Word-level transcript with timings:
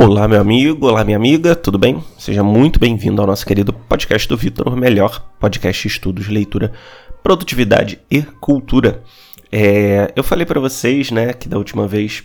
Olá, 0.00 0.28
meu 0.28 0.40
amigo, 0.40 0.86
olá, 0.86 1.02
minha 1.04 1.16
amiga, 1.16 1.56
tudo 1.56 1.76
bem? 1.76 2.00
Seja 2.16 2.40
muito 2.40 2.78
bem-vindo 2.78 3.20
ao 3.20 3.26
nosso 3.26 3.44
querido 3.44 3.72
podcast 3.72 4.28
do 4.28 4.36
Vitor, 4.36 4.76
melhor 4.76 5.28
podcast 5.40 5.88
estudos, 5.88 6.28
leitura, 6.28 6.72
produtividade 7.20 7.98
e 8.08 8.22
cultura. 8.22 9.02
É, 9.50 10.12
eu 10.14 10.22
falei 10.22 10.46
para 10.46 10.60
vocês, 10.60 11.10
né, 11.10 11.32
que 11.32 11.48
da 11.48 11.58
última 11.58 11.88
vez, 11.88 12.22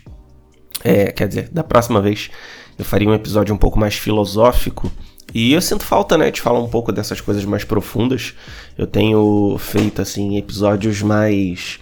é, 0.84 1.12
quer 1.12 1.28
dizer, 1.28 1.50
da 1.50 1.64
próxima 1.64 2.00
vez, 2.00 2.30
eu 2.78 2.86
faria 2.86 3.10
um 3.10 3.14
episódio 3.16 3.56
um 3.56 3.58
pouco 3.58 3.80
mais 3.80 3.96
filosófico. 3.96 4.92
E 5.34 5.52
eu 5.52 5.62
sinto 5.62 5.84
falta, 5.84 6.16
né, 6.16 6.30
de 6.30 6.42
falar 6.42 6.60
um 6.60 6.70
pouco 6.70 6.92
dessas 6.92 7.22
coisas 7.22 7.44
mais 7.44 7.64
profundas. 7.64 8.36
Eu 8.78 8.86
tenho 8.86 9.58
feito, 9.58 10.00
assim, 10.00 10.38
episódios 10.38 11.02
mais 11.02 11.80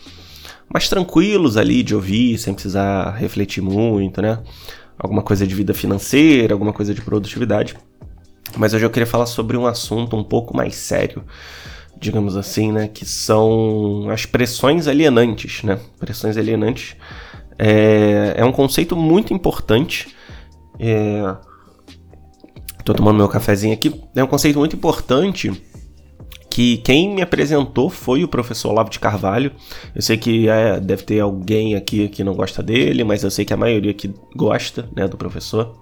mais 0.73 0.88
tranquilos 0.88 1.58
ali 1.58 1.84
de 1.84 1.94
ouvir, 1.94 2.38
sem 2.38 2.54
precisar 2.54 3.12
refletir 3.18 3.62
muito, 3.62 4.21
né? 4.21 4.39
Alguma 5.02 5.23
coisa 5.23 5.47
de 5.47 5.55
vida 5.55 5.73
financeira, 5.73 6.54
alguma 6.54 6.71
coisa 6.71 6.93
de 6.93 7.01
produtividade. 7.01 7.75
Mas 8.55 8.73
hoje 8.73 8.86
eu 8.86 8.89
queria 8.89 9.07
falar 9.07 9.25
sobre 9.25 9.57
um 9.57 9.65
assunto 9.65 10.15
um 10.15 10.23
pouco 10.23 10.55
mais 10.55 10.75
sério, 10.75 11.23
digamos 11.97 12.37
assim, 12.37 12.71
né? 12.71 12.87
Que 12.87 13.06
são 13.06 14.09
as 14.09 14.25
pressões 14.25 14.87
alienantes, 14.87 15.64
né? 15.64 15.79
Pressões 16.00 16.37
alienantes 16.37 16.95
é, 17.57 18.36
é 18.37 18.45
um 18.45 18.51
conceito 18.51 18.95
muito 18.95 19.33
importante. 19.33 20.15
É, 20.79 21.36
tô 22.83 22.93
tomando 22.93 23.18
meu 23.18 23.28
cafezinho 23.29 23.73
aqui. 23.73 24.01
É 24.15 24.23
um 24.23 24.28
conceito 24.28 24.59
muito 24.59 24.75
importante 24.75 25.51
que 26.51 26.78
quem 26.79 27.10
me 27.10 27.21
apresentou 27.21 27.89
foi 27.89 28.25
o 28.25 28.28
professor 28.28 28.71
Olavo 28.71 28.89
de 28.89 29.00
Carvalho. 29.00 29.54
Eu 29.96 30.01
sei 30.01 30.18
que 30.18 30.50
é, 30.50 30.82
deve 30.82 31.04
ter 31.04 31.21
alguém 31.21 31.75
aqui 31.75 32.09
que 32.09 32.25
não 32.25 32.36
gosta 32.36 32.61
dele, 32.61 33.05
mas 33.05 33.23
eu 33.23 33.31
sei 33.31 33.45
que 33.45 33.53
a 33.53 33.58
maioria 33.58 33.94
que 33.94 34.14
gosta, 34.36 34.89
né, 34.94 35.08
do 35.08 35.16
professor. 35.16 35.80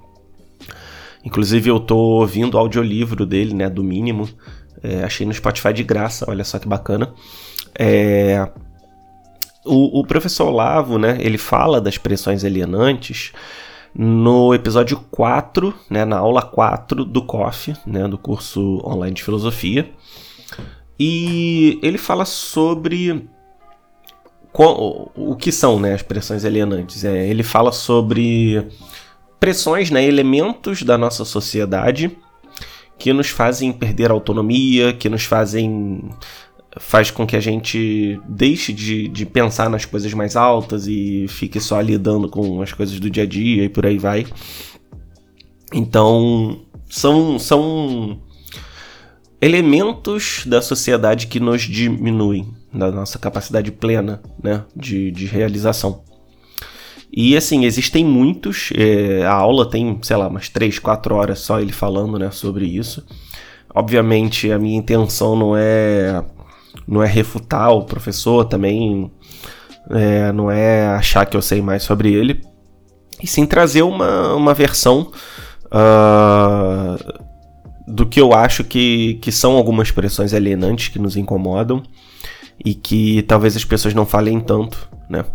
Inclusive 1.25 1.71
eu 1.71 1.79
tô 1.79 1.97
ouvindo 1.97 2.53
o 2.53 2.57
audiolivro 2.59 3.25
dele, 3.25 3.55
né, 3.55 3.67
do 3.67 3.83
mínimo. 3.83 4.29
É, 4.83 5.03
achei 5.03 5.25
no 5.25 5.33
Spotify 5.33 5.73
de 5.73 5.83
graça, 5.83 6.29
olha 6.29 6.43
só 6.43 6.59
que 6.59 6.67
bacana. 6.67 7.13
É, 7.77 8.47
o, 9.65 9.99
o, 9.99 10.05
professor 10.05 10.49
Olavo, 10.49 10.99
né, 10.99 11.17
ele 11.19 11.39
fala 11.39 11.81
das 11.81 11.97
pressões 11.97 12.45
alienantes 12.45 13.31
no 13.93 14.53
episódio 14.53 15.03
4, 15.09 15.73
né, 15.89 16.05
na 16.05 16.19
aula 16.19 16.43
4 16.43 17.03
do 17.03 17.23
COF, 17.23 17.73
né, 17.87 18.07
do 18.07 18.19
curso 18.19 18.79
online 18.85 19.15
de 19.15 19.23
filosofia. 19.23 19.89
E 20.99 21.79
ele 21.81 21.97
fala 21.97 22.25
sobre 22.25 23.27
o 25.15 25.35
que 25.35 25.51
são 25.51 25.79
né, 25.79 25.93
as 25.93 26.01
pressões 26.01 26.43
alienantes. 26.43 27.05
É, 27.05 27.27
ele 27.27 27.43
fala 27.43 27.71
sobre 27.71 28.67
pressões, 29.39 29.89
né, 29.89 30.03
elementos 30.03 30.83
da 30.83 30.97
nossa 30.97 31.23
sociedade 31.23 32.11
que 32.97 33.13
nos 33.13 33.29
fazem 33.29 33.71
perder 33.71 34.11
a 34.11 34.13
autonomia, 34.13 34.91
que 34.91 35.07
nos 35.07 35.23
fazem 35.23 36.09
faz 36.77 37.09
com 37.09 37.25
que 37.25 37.35
a 37.35 37.39
gente 37.39 38.19
deixe 38.27 38.71
de, 38.71 39.07
de 39.07 39.25
pensar 39.25 39.69
nas 39.69 39.85
coisas 39.85 40.13
mais 40.13 40.35
altas 40.35 40.85
e 40.85 41.25
fique 41.27 41.59
só 41.59 41.79
lidando 41.81 42.29
com 42.29 42.61
as 42.61 42.73
coisas 42.73 42.99
do 42.99 43.09
dia 43.09 43.23
a 43.23 43.25
dia 43.25 43.63
e 43.63 43.69
por 43.69 43.85
aí 43.85 43.97
vai. 43.97 44.25
Então, 45.73 46.61
são, 46.89 47.39
são 47.39 48.21
elementos 49.41 50.43
da 50.45 50.61
sociedade 50.61 51.27
que 51.27 51.39
nos 51.39 51.61
diminuem 51.61 52.53
da 52.73 52.91
nossa 52.91 53.17
capacidade 53.17 53.71
plena 53.71 54.21
né, 54.41 54.63
de, 54.75 55.11
de 55.11 55.25
realização. 55.25 56.03
E 57.11 57.35
assim, 57.35 57.65
existem 57.65 58.05
muitos. 58.05 58.69
É, 58.75 59.25
a 59.25 59.33
aula 59.33 59.69
tem, 59.69 59.97
sei 60.03 60.15
lá, 60.15 60.27
umas 60.27 60.49
3, 60.49 60.77
4 60.77 61.15
horas 61.15 61.39
só 61.39 61.59
ele 61.59 61.71
falando 61.71 62.19
né, 62.19 62.29
sobre 62.29 62.65
isso. 62.65 63.03
Obviamente, 63.73 64.51
a 64.51 64.59
minha 64.59 64.77
intenção 64.77 65.35
não 65.35 65.55
é 65.55 66.23
não 66.87 67.03
é 67.03 67.07
refutar 67.07 67.71
o 67.71 67.83
professor 67.83 68.45
também, 68.45 69.11
é, 69.91 70.31
não 70.31 70.49
é 70.49 70.87
achar 70.87 71.25
que 71.25 71.37
eu 71.37 71.41
sei 71.41 71.61
mais 71.61 71.83
sobre 71.83 72.13
ele, 72.13 72.41
e 73.21 73.27
sim 73.27 73.45
trazer 73.45 73.81
uma, 73.81 74.33
uma 74.33 74.53
versão 74.53 75.11
uh, 75.65 77.28
do 77.89 78.05
que 78.05 78.21
eu 78.21 78.33
acho 78.33 78.63
que, 78.63 79.15
que 79.15 79.31
são 79.31 79.57
algumas 79.57 79.91
pressões 79.91 80.33
alienantes 80.33 80.89
que 80.89 80.99
nos 80.99 81.17
incomodam 81.17 81.81
e 82.63 82.73
que 82.73 83.23
talvez 83.23 83.55
as 83.55 83.65
pessoas 83.65 83.93
não 83.93 84.05
falem 84.05 84.39
tanto, 84.39 84.89
né? 85.09 85.25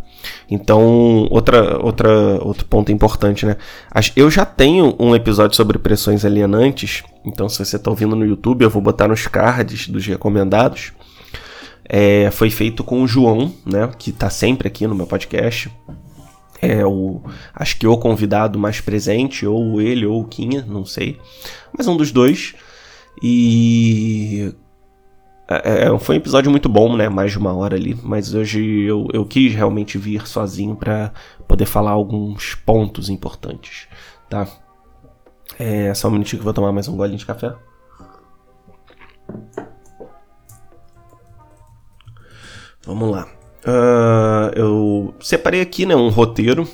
Então, 0.51 1.27
outra, 1.31 1.79
outra, 1.83 2.43
outro 2.43 2.65
ponto 2.67 2.91
importante, 2.91 3.45
né? 3.45 3.57
Eu 4.17 4.31
já 4.31 4.45
tenho 4.45 4.95
um 4.99 5.15
episódio 5.15 5.57
sobre 5.57 5.79
pressões 5.79 6.25
alienantes, 6.25 7.03
então 7.25 7.49
se 7.49 7.63
você 7.63 7.77
está 7.77 7.91
ouvindo 7.91 8.17
no 8.17 8.25
YouTube, 8.25 8.63
eu 8.63 8.71
vou 8.71 8.81
botar 8.81 9.09
nos 9.09 9.27
cards 9.27 9.89
dos 9.89 10.07
recomendados. 10.07 10.93
É, 11.87 12.31
foi 12.31 12.49
feito 12.51 12.83
com 12.83 13.03
o 13.03 13.09
João, 13.09 13.53
né? 13.67 13.91
Que 13.99 14.11
está 14.11 14.31
sempre 14.31 14.69
aqui 14.69 14.87
no 14.87 14.95
meu 14.95 15.07
podcast. 15.07 15.71
É 16.67 16.87
o. 16.87 17.21
Acho 17.55 17.79
que 17.79 17.87
o 17.87 17.97
convidado 17.97 18.59
mais 18.59 18.81
presente, 18.81 19.47
ou 19.47 19.81
ele, 19.81 20.07
ou 20.07 20.23
o 20.23 20.25
Quinha, 20.25 20.65
não 20.67 20.85
sei 20.85 21.19
mas 21.77 21.87
um 21.87 21.97
dos 21.97 22.13
dois. 22.13 22.55
E. 23.23 24.55
É, 25.49 25.89
é, 25.89 25.99
foi 25.99 26.17
um 26.17 26.19
episódio 26.19 26.51
muito 26.51 26.69
bom, 26.69 26.97
né? 26.97 27.09
Mais 27.09 27.33
de 27.33 27.39
uma 27.39 27.53
hora 27.53 27.77
ali. 27.77 27.99
Mas 28.03 28.33
hoje 28.33 28.83
eu, 28.83 29.09
eu 29.13 29.27
quis 29.27 29.55
realmente 29.55 29.99
vir 29.99 30.27
sozinho 30.27 30.77
para 30.77 31.13
poder 31.47 31.67
falar 31.67 31.91
alguns 31.91 32.55
pontos 32.55 33.11
importantes, 33.11 33.89
tá? 34.31 34.47
É 35.59 35.93
só 35.93 36.09
um 36.09 36.13
minutinho 36.13 36.39
que 36.39 36.43
eu 36.43 36.45
vou 36.45 36.55
tomar 36.55 36.73
mais 36.73 36.89
um 36.89 36.97
golinho 36.97 37.19
de 37.19 37.27
café. 37.27 37.55
Vamos 42.87 43.11
lá. 43.11 43.34
Uh, 43.67 44.53
eu 44.55 45.15
separei 45.21 45.61
aqui 45.61 45.87
né, 45.87 45.97
um 45.97 46.09
roteiro, 46.09 46.69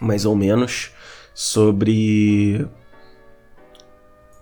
mais 0.00 0.24
ou 0.24 0.34
menos, 0.34 0.90
sobre 1.34 2.66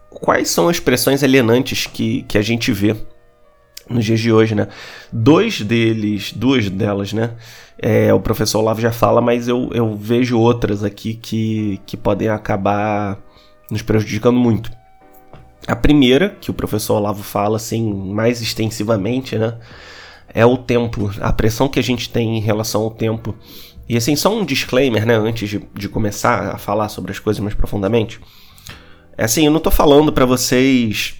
quais 0.08 0.48
são 0.48 0.69
as 0.69 0.78
pressões 0.78 1.22
alienantes 1.22 1.86
que, 1.86 2.22
que 2.22 2.38
a 2.38 2.42
gente 2.42 2.72
vê 2.72 2.96
nos 3.88 4.04
dias 4.04 4.20
de 4.20 4.32
hoje, 4.32 4.54
né? 4.54 4.69
Dois 5.12 5.60
deles, 5.60 6.32
duas 6.32 6.69
delas, 6.69 7.12
né? 7.12 7.32
É, 7.78 8.12
o 8.12 8.20
professor 8.20 8.58
Olavo 8.58 8.80
já 8.80 8.92
fala, 8.92 9.20
mas 9.20 9.48
eu, 9.48 9.70
eu 9.72 9.94
vejo 9.96 10.38
outras 10.38 10.84
aqui 10.84 11.14
que, 11.14 11.80
que 11.86 11.96
podem 11.96 12.28
acabar 12.28 13.19
nos 13.70 13.82
prejudicando 13.82 14.38
muito. 14.38 14.70
A 15.66 15.76
primeira, 15.76 16.36
que 16.40 16.50
o 16.50 16.54
professor 16.54 16.96
Olavo 16.96 17.22
fala 17.22 17.56
assim 17.56 17.92
mais 17.92 18.40
extensivamente, 18.40 19.36
né? 19.38 19.56
É 20.33 20.44
o 20.44 20.56
tempo, 20.56 21.11
a 21.21 21.33
pressão 21.33 21.69
que 21.69 21.78
a 21.78 21.83
gente 21.83 22.11
tem 22.11 22.37
em 22.37 22.41
relação 22.41 22.83
ao 22.83 22.91
tempo. 22.91 23.34
E 23.89 23.97
assim, 23.97 24.15
só 24.15 24.34
um 24.34 24.44
disclaimer, 24.44 25.06
né? 25.06 25.16
Antes 25.16 25.49
de, 25.49 25.66
de 25.75 25.89
começar 25.89 26.55
a 26.55 26.59
falar 26.59 26.89
sobre 26.89 27.11
as 27.11 27.19
coisas 27.19 27.41
mais 27.41 27.55
profundamente. 27.55 28.21
É 29.17 29.25
assim, 29.25 29.47
eu 29.47 29.50
não 29.50 29.61
tô 29.61 29.71
falando 29.71 30.12
para 30.12 30.27
vocês 30.27 31.17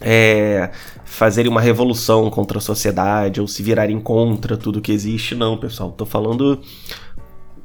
é, 0.00 0.70
fazerem 1.04 1.50
uma 1.50 1.60
revolução 1.60 2.30
contra 2.30 2.58
a 2.58 2.60
sociedade 2.60 3.40
ou 3.40 3.48
se 3.48 3.62
virarem 3.62 4.00
contra 4.00 4.56
tudo 4.56 4.80
que 4.80 4.92
existe, 4.92 5.34
não, 5.34 5.56
pessoal. 5.56 5.90
Tô 5.90 6.06
falando 6.06 6.60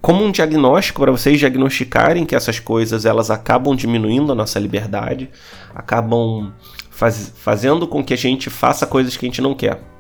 como 0.02 0.24
um 0.24 0.32
diagnóstico 0.32 1.02
para 1.02 1.12
vocês 1.12 1.38
diagnosticarem 1.38 2.26
que 2.26 2.36
essas 2.36 2.60
coisas 2.60 3.06
elas 3.06 3.30
acabam 3.30 3.76
diminuindo 3.76 4.32
a 4.32 4.36
nossa 4.36 4.60
liberdade, 4.60 5.30
acabam 5.76 6.52
faz, 6.90 7.34
fazendo 7.36 7.88
com 7.88 8.04
que 8.04 8.14
a 8.14 8.18
gente 8.18 8.50
faça 8.50 8.88
coisas 8.88 9.16
que 9.16 9.26
a 9.26 9.30
gente 9.30 9.42
não 9.42 9.54
quer. 9.54 9.91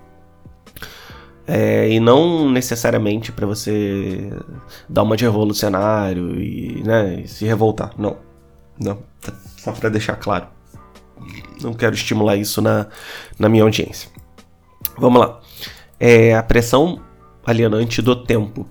É, 1.53 1.89
e 1.89 1.99
não 1.99 2.49
necessariamente 2.49 3.29
para 3.29 3.45
você 3.45 4.31
dar 4.87 5.03
uma 5.03 5.17
de 5.17 5.25
revolucionário 5.25 6.41
e, 6.41 6.81
né, 6.81 7.23
e 7.25 7.27
se 7.27 7.43
revoltar. 7.43 7.91
Não. 7.97 8.15
Não. 8.79 8.99
Só 9.57 9.73
para 9.73 9.89
deixar 9.89 10.15
claro. 10.15 10.47
Não 11.61 11.73
quero 11.73 11.93
estimular 11.93 12.37
isso 12.37 12.61
na, 12.61 12.87
na 13.37 13.49
minha 13.49 13.63
audiência. 13.63 14.09
Vamos 14.97 15.19
lá. 15.19 15.41
É 15.99 16.33
a 16.33 16.41
pressão 16.41 17.01
alienante 17.45 18.01
do 18.01 18.15
tempo. 18.15 18.65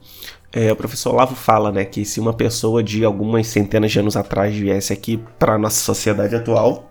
É, 0.50 0.72
o 0.72 0.76
professor 0.76 1.12
Olavo 1.12 1.34
fala 1.34 1.70
né, 1.70 1.84
que 1.84 2.02
se 2.06 2.18
uma 2.18 2.32
pessoa 2.32 2.82
de 2.82 3.04
algumas 3.04 3.46
centenas 3.46 3.92
de 3.92 4.00
anos 4.00 4.16
atrás 4.16 4.56
viesse 4.56 4.90
aqui 4.90 5.22
para 5.38 5.58
nossa 5.58 5.84
sociedade 5.84 6.34
atual, 6.34 6.89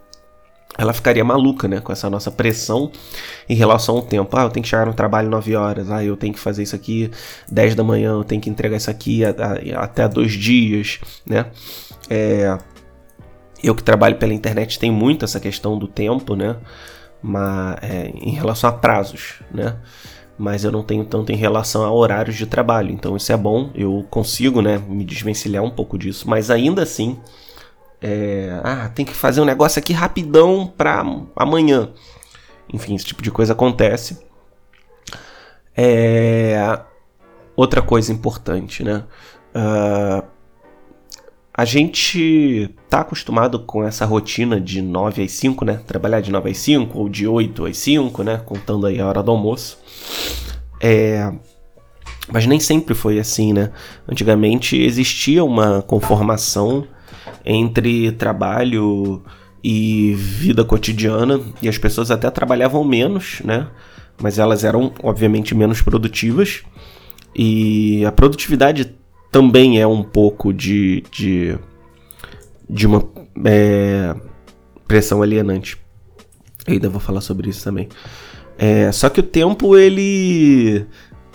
ela 0.79 0.93
ficaria 0.93 1.25
maluca 1.25 1.67
né, 1.67 1.81
com 1.81 1.91
essa 1.91 2.09
nossa 2.09 2.31
pressão 2.31 2.89
em 3.49 3.53
relação 3.53 3.97
ao 3.97 4.01
tempo. 4.01 4.35
Ah, 4.37 4.43
eu 4.43 4.49
tenho 4.49 4.63
que 4.63 4.69
chegar 4.69 4.85
no 4.85 4.93
trabalho 4.93 5.29
9 5.29 5.53
horas, 5.55 5.91
ah, 5.91 6.03
eu 6.03 6.15
tenho 6.15 6.33
que 6.33 6.39
fazer 6.39 6.63
isso 6.63 6.73
aqui 6.73 7.11
10 7.51 7.75
da 7.75 7.83
manhã, 7.83 8.11
eu 8.11 8.23
tenho 8.23 8.41
que 8.41 8.49
entregar 8.49 8.77
isso 8.77 8.89
aqui 8.89 9.25
a, 9.25 9.29
a, 9.29 9.83
até 9.83 10.07
dois 10.07 10.31
dias, 10.31 10.99
né? 11.25 11.47
É, 12.09 12.57
eu 13.61 13.75
que 13.75 13.83
trabalho 13.83 14.15
pela 14.15 14.33
internet 14.33 14.79
tenho 14.79 14.93
muito 14.93 15.25
essa 15.25 15.39
questão 15.39 15.77
do 15.77 15.85
tempo, 15.85 16.33
né? 16.33 16.55
Mas, 17.21 17.75
é, 17.81 18.13
em 18.15 18.31
relação 18.31 18.69
a 18.69 18.73
prazos, 18.73 19.41
né? 19.53 19.75
Mas 20.37 20.63
eu 20.63 20.71
não 20.71 20.81
tenho 20.81 21.03
tanto 21.03 21.33
em 21.33 21.35
relação 21.35 21.83
a 21.83 21.91
horários 21.91 22.37
de 22.37 22.45
trabalho. 22.45 22.91
Então 22.93 23.17
isso 23.17 23.33
é 23.33 23.35
bom, 23.35 23.69
eu 23.75 24.05
consigo, 24.09 24.61
né, 24.61 24.81
me 24.87 25.03
desvencilhar 25.03 25.61
um 25.61 25.69
pouco 25.69 25.97
disso. 25.97 26.29
Mas 26.29 26.49
ainda 26.49 26.83
assim, 26.83 27.19
É, 28.01 28.61
ah, 28.63 28.89
tem 28.89 29.05
que 29.05 29.13
fazer 29.13 29.41
um 29.41 29.45
negócio 29.45 29.79
aqui 29.79 29.93
rapidão 29.93 30.71
para 30.77 31.03
amanhã. 31.35 31.89
Enfim, 32.73 32.95
esse 32.95 33.05
tipo 33.05 33.21
de 33.21 33.31
coisa 33.31 33.53
acontece. 33.53 34.19
É, 35.75 36.79
outra 37.55 37.81
coisa 37.81 38.11
importante, 38.11 38.83
né? 38.83 39.03
Uh, 39.55 40.23
a 41.53 41.65
gente 41.65 42.73
tá 42.89 43.01
acostumado 43.01 43.59
com 43.59 43.83
essa 43.83 44.05
rotina 44.05 44.61
de 44.61 44.81
9 44.81 45.23
às 45.23 45.31
5, 45.33 45.65
né? 45.65 45.81
Trabalhar 45.85 46.21
de 46.21 46.31
9 46.31 46.51
às 46.51 46.57
5 46.57 46.97
ou 46.97 47.09
de 47.09 47.27
8 47.27 47.65
às 47.65 47.77
5, 47.77 48.23
né? 48.23 48.41
Contando 48.45 48.87
aí 48.87 48.99
a 48.99 49.07
hora 49.07 49.21
do 49.21 49.31
almoço. 49.31 49.77
É... 50.79 51.31
Mas 52.31 52.45
nem 52.45 52.59
sempre 52.59 52.93
foi 52.93 53.19
assim, 53.19 53.51
né? 53.51 53.71
Antigamente 54.07 54.81
existia 54.81 55.43
uma 55.43 55.81
conformação 55.81 56.87
entre 57.49 58.11
trabalho 58.11 59.23
e 59.63 60.13
vida 60.13 60.63
cotidiana 60.63 61.41
e 61.61 61.67
as 61.67 61.77
pessoas 61.77 62.11
até 62.11 62.29
trabalhavam 62.29 62.83
menos, 62.83 63.41
né? 63.43 63.67
Mas 64.21 64.37
elas 64.37 64.63
eram, 64.63 64.93
obviamente, 65.01 65.55
menos 65.55 65.81
produtivas. 65.81 66.61
E 67.35 68.05
a 68.05 68.11
produtividade 68.11 68.95
também 69.31 69.81
é 69.81 69.87
um 69.87 70.03
pouco 70.03 70.53
de, 70.53 71.03
de, 71.11 71.57
de 72.69 72.85
uma 72.85 73.03
é, 73.45 74.13
pressão 74.87 75.21
alienante. 75.21 75.77
Eu 76.67 76.73
ainda 76.73 76.89
vou 76.89 76.99
falar 76.99 77.21
sobre 77.21 77.49
isso 77.49 77.63
também. 77.63 77.89
É, 78.57 78.91
só 78.91 79.09
que 79.09 79.21
o 79.21 79.23
tempo, 79.23 79.75
ele. 79.77 80.85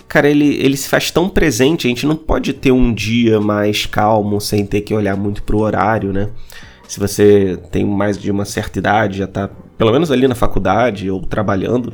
Cara, 0.08 0.28
ele, 0.28 0.54
ele 0.62 0.76
se 0.76 0.88
faz 0.88 1.10
tão 1.10 1.28
presente, 1.28 1.86
a 1.86 1.90
gente 1.90 2.06
não 2.06 2.16
pode 2.16 2.52
ter 2.52 2.70
um 2.70 2.92
dia 2.92 3.40
mais 3.40 3.86
calmo 3.86 4.40
sem 4.40 4.64
ter 4.64 4.82
que 4.82 4.94
olhar 4.94 5.16
muito 5.16 5.42
pro 5.42 5.58
horário, 5.58 6.12
né? 6.12 6.30
Se 6.86 7.00
você 7.00 7.58
tem 7.70 7.84
mais 7.84 8.18
de 8.18 8.30
uma 8.30 8.44
certa 8.44 8.78
idade, 8.78 9.18
já 9.18 9.26
tá 9.26 9.50
pelo 9.76 9.90
menos 9.90 10.10
ali 10.10 10.28
na 10.28 10.34
faculdade 10.34 11.10
ou 11.10 11.20
trabalhando, 11.20 11.92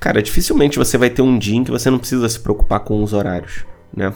cara, 0.00 0.22
dificilmente 0.22 0.78
você 0.78 0.96
vai 0.96 1.10
ter 1.10 1.22
um 1.22 1.38
dia 1.38 1.56
em 1.56 1.64
que 1.64 1.70
você 1.70 1.90
não 1.90 1.98
precisa 1.98 2.28
se 2.28 2.40
preocupar 2.40 2.80
com 2.80 3.02
os 3.02 3.12
horários, 3.12 3.66
né? 3.94 4.12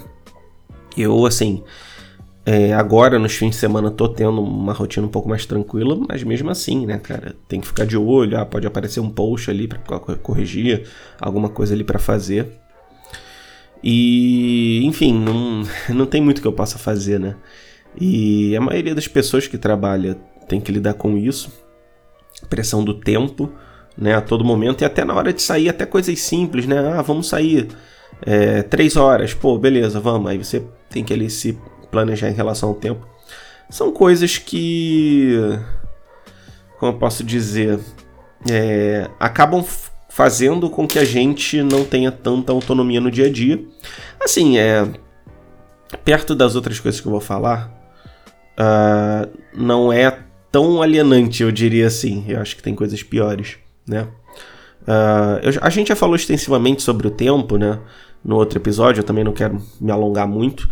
Eu, 0.96 1.26
assim, 1.26 1.62
é, 2.46 2.72
agora 2.72 3.18
nos 3.18 3.34
fins 3.34 3.50
de 3.50 3.56
semana 3.56 3.90
tô 3.90 4.08
tendo 4.08 4.40
uma 4.40 4.72
rotina 4.72 5.06
um 5.06 5.10
pouco 5.10 5.28
mais 5.28 5.44
tranquila, 5.44 5.98
mas 6.08 6.24
mesmo 6.24 6.48
assim, 6.48 6.86
né, 6.86 6.98
cara, 6.98 7.36
tem 7.46 7.60
que 7.60 7.66
ficar 7.66 7.84
de 7.84 7.96
olho, 7.96 8.38
ah, 8.38 8.46
pode 8.46 8.66
aparecer 8.66 9.00
um 9.00 9.10
post 9.10 9.50
ali 9.50 9.68
para 9.68 9.78
corrigir, 9.98 10.88
alguma 11.20 11.50
coisa 11.50 11.74
ali 11.74 11.84
para 11.84 11.98
fazer. 11.98 12.48
E, 13.82 14.84
enfim, 14.84 15.14
não, 15.14 15.62
não 15.94 16.06
tem 16.06 16.20
muito 16.20 16.40
que 16.40 16.46
eu 16.46 16.52
possa 16.52 16.78
fazer, 16.78 17.18
né? 17.18 17.36
E 18.00 18.56
a 18.56 18.60
maioria 18.60 18.94
das 18.94 19.08
pessoas 19.08 19.46
que 19.46 19.58
trabalha 19.58 20.16
tem 20.48 20.60
que 20.60 20.72
lidar 20.72 20.94
com 20.94 21.16
isso, 21.16 21.52
pressão 22.48 22.84
do 22.84 22.94
tempo, 22.94 23.50
né, 23.96 24.14
a 24.14 24.20
todo 24.20 24.44
momento 24.44 24.82
e 24.82 24.84
até 24.84 25.04
na 25.04 25.14
hora 25.14 25.32
de 25.32 25.42
sair, 25.42 25.68
até 25.68 25.84
coisas 25.84 26.18
simples, 26.20 26.66
né? 26.66 26.78
Ah, 26.78 27.02
vamos 27.02 27.28
sair 27.28 27.68
é, 28.22 28.62
três 28.62 28.96
horas, 28.96 29.34
pô, 29.34 29.58
beleza, 29.58 30.00
vamos. 30.00 30.30
Aí 30.30 30.38
você 30.38 30.64
tem 30.90 31.04
que 31.04 31.12
ali 31.12 31.28
se 31.30 31.58
planejar 31.90 32.30
em 32.30 32.34
relação 32.34 32.70
ao 32.70 32.74
tempo. 32.74 33.06
São 33.70 33.92
coisas 33.92 34.38
que, 34.38 35.36
como 36.78 36.92
eu 36.92 36.98
posso 36.98 37.22
dizer, 37.22 37.78
é, 38.50 39.08
acabam 39.20 39.64
fazendo 40.18 40.68
com 40.68 40.84
que 40.84 40.98
a 40.98 41.04
gente 41.04 41.62
não 41.62 41.84
tenha 41.84 42.10
tanta 42.10 42.50
autonomia 42.50 43.00
no 43.00 43.08
dia 43.08 43.26
a 43.26 43.30
dia. 43.30 43.64
Assim, 44.20 44.58
é 44.58 44.84
perto 46.04 46.34
das 46.34 46.56
outras 46.56 46.80
coisas 46.80 47.00
que 47.00 47.06
eu 47.06 47.12
vou 47.12 47.20
falar, 47.20 47.72
uh, 48.58 49.30
não 49.54 49.92
é 49.92 50.18
tão 50.50 50.82
alienante, 50.82 51.44
eu 51.44 51.52
diria 51.52 51.86
assim. 51.86 52.24
Eu 52.26 52.40
acho 52.40 52.56
que 52.56 52.62
tem 52.64 52.74
coisas 52.74 53.00
piores, 53.00 53.58
né? 53.86 54.08
Uh, 54.82 55.38
eu, 55.40 55.52
a 55.62 55.70
gente 55.70 55.86
já 55.86 55.94
falou 55.94 56.16
extensivamente 56.16 56.82
sobre 56.82 57.06
o 57.06 57.12
tempo, 57.12 57.56
né? 57.56 57.78
No 58.24 58.34
outro 58.34 58.58
episódio, 58.58 59.02
eu 59.02 59.04
também 59.04 59.22
não 59.22 59.32
quero 59.32 59.62
me 59.80 59.92
alongar 59.92 60.26
muito, 60.26 60.68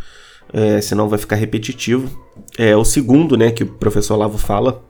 é, 0.53 0.81
senão 0.81 1.09
vai 1.09 1.21
ficar 1.21 1.37
repetitivo. 1.37 2.21
É 2.59 2.77
o 2.77 2.85
segundo, 2.85 3.37
né, 3.37 3.53
que 3.53 3.63
o 3.63 3.67
professor 3.69 4.17
Lavo 4.17 4.39
fala. 4.39 4.83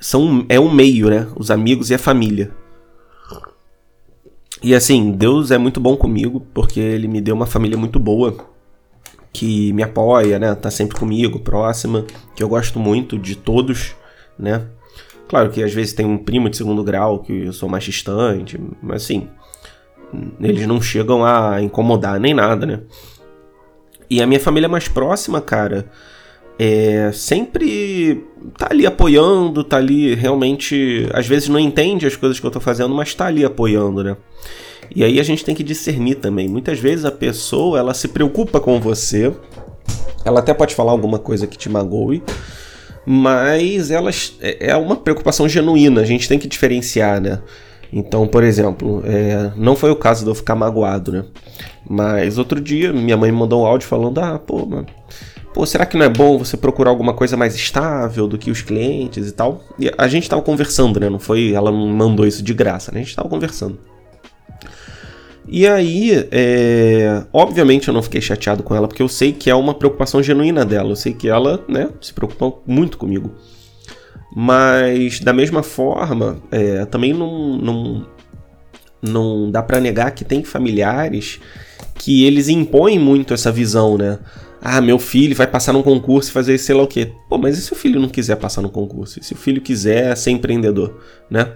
São, 0.00 0.44
é 0.48 0.58
um 0.58 0.74
meio, 0.74 1.08
né? 1.08 1.28
Os 1.36 1.52
amigos 1.52 1.88
e 1.90 1.94
a 1.94 1.98
família. 2.00 2.52
E 4.62 4.74
assim, 4.74 5.12
Deus 5.12 5.50
é 5.50 5.58
muito 5.58 5.78
bom 5.80 5.96
comigo, 5.96 6.40
porque 6.52 6.80
ele 6.80 7.06
me 7.06 7.20
deu 7.20 7.34
uma 7.34 7.46
família 7.46 7.78
muito 7.78 7.98
boa, 7.98 8.36
que 9.32 9.72
me 9.72 9.82
apoia, 9.82 10.38
né? 10.38 10.54
Tá 10.54 10.70
sempre 10.70 10.98
comigo, 10.98 11.38
próxima, 11.38 12.04
que 12.34 12.42
eu 12.42 12.48
gosto 12.48 12.80
muito 12.80 13.18
de 13.18 13.36
todos, 13.36 13.94
né? 14.38 14.66
Claro 15.28 15.50
que 15.50 15.62
às 15.62 15.72
vezes 15.72 15.92
tem 15.92 16.06
um 16.06 16.18
primo 16.18 16.48
de 16.48 16.56
segundo 16.56 16.82
grau 16.82 17.20
que 17.20 17.44
eu 17.44 17.52
sou 17.52 17.68
mais 17.68 17.84
distante, 17.84 18.58
mas 18.82 19.04
assim, 19.04 19.28
eles 20.40 20.66
não 20.66 20.80
chegam 20.80 21.24
a 21.24 21.60
incomodar 21.60 22.18
nem 22.18 22.34
nada, 22.34 22.66
né? 22.66 22.80
E 24.10 24.22
a 24.22 24.26
minha 24.26 24.40
família 24.40 24.68
mais 24.68 24.88
próxima, 24.88 25.40
cara, 25.40 25.86
é 26.58 27.10
sempre 27.12 28.24
tá 28.56 28.68
ali 28.70 28.86
apoiando, 28.86 29.62
tá 29.62 29.76
ali 29.76 30.14
realmente, 30.14 31.08
às 31.12 31.26
vezes 31.26 31.48
não 31.48 31.58
entende 31.58 32.06
as 32.06 32.16
coisas 32.16 32.40
que 32.40 32.46
eu 32.46 32.50
tô 32.50 32.60
fazendo, 32.60 32.94
mas 32.94 33.14
tá 33.14 33.26
ali 33.26 33.44
apoiando, 33.44 34.02
né? 34.02 34.16
E 34.94 35.04
aí 35.04 35.20
a 35.20 35.22
gente 35.22 35.44
tem 35.44 35.54
que 35.54 35.62
discernir 35.62 36.16
também. 36.16 36.48
Muitas 36.48 36.78
vezes 36.78 37.04
a 37.04 37.12
pessoa, 37.12 37.78
ela 37.78 37.94
se 37.94 38.08
preocupa 38.08 38.58
com 38.58 38.80
você, 38.80 39.32
ela 40.24 40.40
até 40.40 40.52
pode 40.52 40.74
falar 40.74 40.92
alguma 40.92 41.18
coisa 41.18 41.46
que 41.46 41.56
te 41.56 41.68
magoe, 41.68 42.22
mas 43.06 43.90
elas 43.90 44.36
é, 44.40 44.70
é 44.70 44.76
uma 44.76 44.96
preocupação 44.96 45.48
genuína, 45.48 46.00
a 46.00 46.04
gente 46.04 46.28
tem 46.28 46.38
que 46.38 46.48
diferenciar, 46.48 47.20
né? 47.20 47.40
Então, 47.92 48.26
por 48.26 48.44
exemplo, 48.44 49.02
é, 49.06 49.50
não 49.56 49.74
foi 49.74 49.90
o 49.90 49.96
caso 49.96 50.24
de 50.24 50.30
eu 50.30 50.34
ficar 50.34 50.54
magoado, 50.54 51.10
né? 51.12 51.24
Mas 51.88 52.36
outro 52.36 52.60
dia 52.60 52.92
minha 52.92 53.16
mãe 53.16 53.32
me 53.32 53.38
mandou 53.38 53.62
um 53.62 53.66
áudio 53.66 53.88
falando: 53.88 54.18
Ah, 54.18 54.38
pô, 54.38 54.66
mano, 54.66 54.86
pô, 55.58 55.66
será 55.66 55.84
que 55.84 55.96
não 55.96 56.06
é 56.06 56.08
bom 56.08 56.38
você 56.38 56.56
procurar 56.56 56.90
alguma 56.90 57.12
coisa 57.12 57.36
mais 57.36 57.56
estável 57.56 58.28
do 58.28 58.38
que 58.38 58.48
os 58.48 58.62
clientes 58.62 59.26
e 59.26 59.32
tal? 59.32 59.64
E 59.76 59.92
a 59.98 60.06
gente 60.06 60.30
tava 60.30 60.40
conversando, 60.40 61.00
né? 61.00 61.10
Não 61.10 61.18
foi, 61.18 61.52
ela 61.52 61.72
não 61.72 61.88
mandou 61.88 62.24
isso 62.24 62.44
de 62.44 62.54
graça, 62.54 62.92
né? 62.92 63.00
A 63.00 63.02
gente 63.02 63.16
tava 63.16 63.28
conversando. 63.28 63.76
E 65.48 65.66
aí, 65.66 66.28
é... 66.30 67.24
obviamente 67.32 67.88
eu 67.88 67.94
não 67.94 68.04
fiquei 68.04 68.20
chateado 68.20 68.62
com 68.62 68.72
ela, 68.72 68.86
porque 68.86 69.02
eu 69.02 69.08
sei 69.08 69.32
que 69.32 69.50
é 69.50 69.54
uma 69.56 69.74
preocupação 69.74 70.22
genuína 70.22 70.64
dela. 70.64 70.90
Eu 70.90 70.96
sei 70.96 71.12
que 71.12 71.28
ela, 71.28 71.60
né, 71.68 71.88
se 72.00 72.14
preocupa 72.14 72.60
muito 72.64 72.96
comigo. 72.96 73.32
Mas, 74.36 75.18
da 75.18 75.32
mesma 75.32 75.64
forma, 75.64 76.40
é, 76.52 76.84
também 76.84 77.12
não, 77.12 77.58
não, 77.58 78.06
não 79.02 79.50
dá 79.50 79.60
para 79.60 79.80
negar 79.80 80.12
que 80.12 80.24
tem 80.24 80.44
familiares 80.44 81.40
que 81.96 82.24
eles 82.24 82.48
impõem 82.48 82.96
muito 82.96 83.34
essa 83.34 83.50
visão, 83.50 83.98
né? 83.98 84.20
Ah, 84.60 84.80
meu 84.80 84.98
filho 84.98 85.36
vai 85.36 85.46
passar 85.46 85.72
num 85.72 85.82
concurso 85.82 86.30
e 86.30 86.32
fazer 86.32 86.58
sei 86.58 86.74
lá 86.74 86.82
o 86.82 86.86
quê. 86.86 87.12
Pô, 87.28 87.38
mas 87.38 87.56
e 87.58 87.62
se 87.62 87.72
o 87.72 87.76
filho 87.76 88.00
não 88.00 88.08
quiser 88.08 88.36
passar 88.36 88.60
no 88.60 88.70
concurso? 88.70 89.20
E 89.20 89.24
se 89.24 89.32
o 89.32 89.36
filho 89.36 89.60
quiser 89.60 90.16
ser 90.16 90.30
empreendedor, 90.32 91.00
né? 91.30 91.52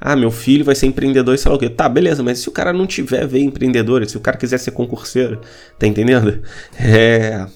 Ah, 0.00 0.16
meu 0.16 0.30
filho 0.30 0.64
vai 0.64 0.74
ser 0.74 0.86
empreendedor 0.86 1.34
e 1.34 1.38
sei 1.38 1.50
lá 1.50 1.56
o 1.56 1.60
quê. 1.60 1.68
Tá, 1.68 1.88
beleza, 1.88 2.22
mas 2.22 2.38
se 2.38 2.48
o 2.48 2.52
cara 2.52 2.72
não 2.72 2.86
tiver 2.86 3.26
ver 3.26 3.40
empreendedor, 3.40 4.06
se 4.06 4.16
o 4.16 4.20
cara 4.20 4.36
quiser 4.36 4.58
ser 4.58 4.70
concurseiro, 4.70 5.40
tá 5.78 5.86
entendendo? 5.86 6.42
É... 6.78 7.46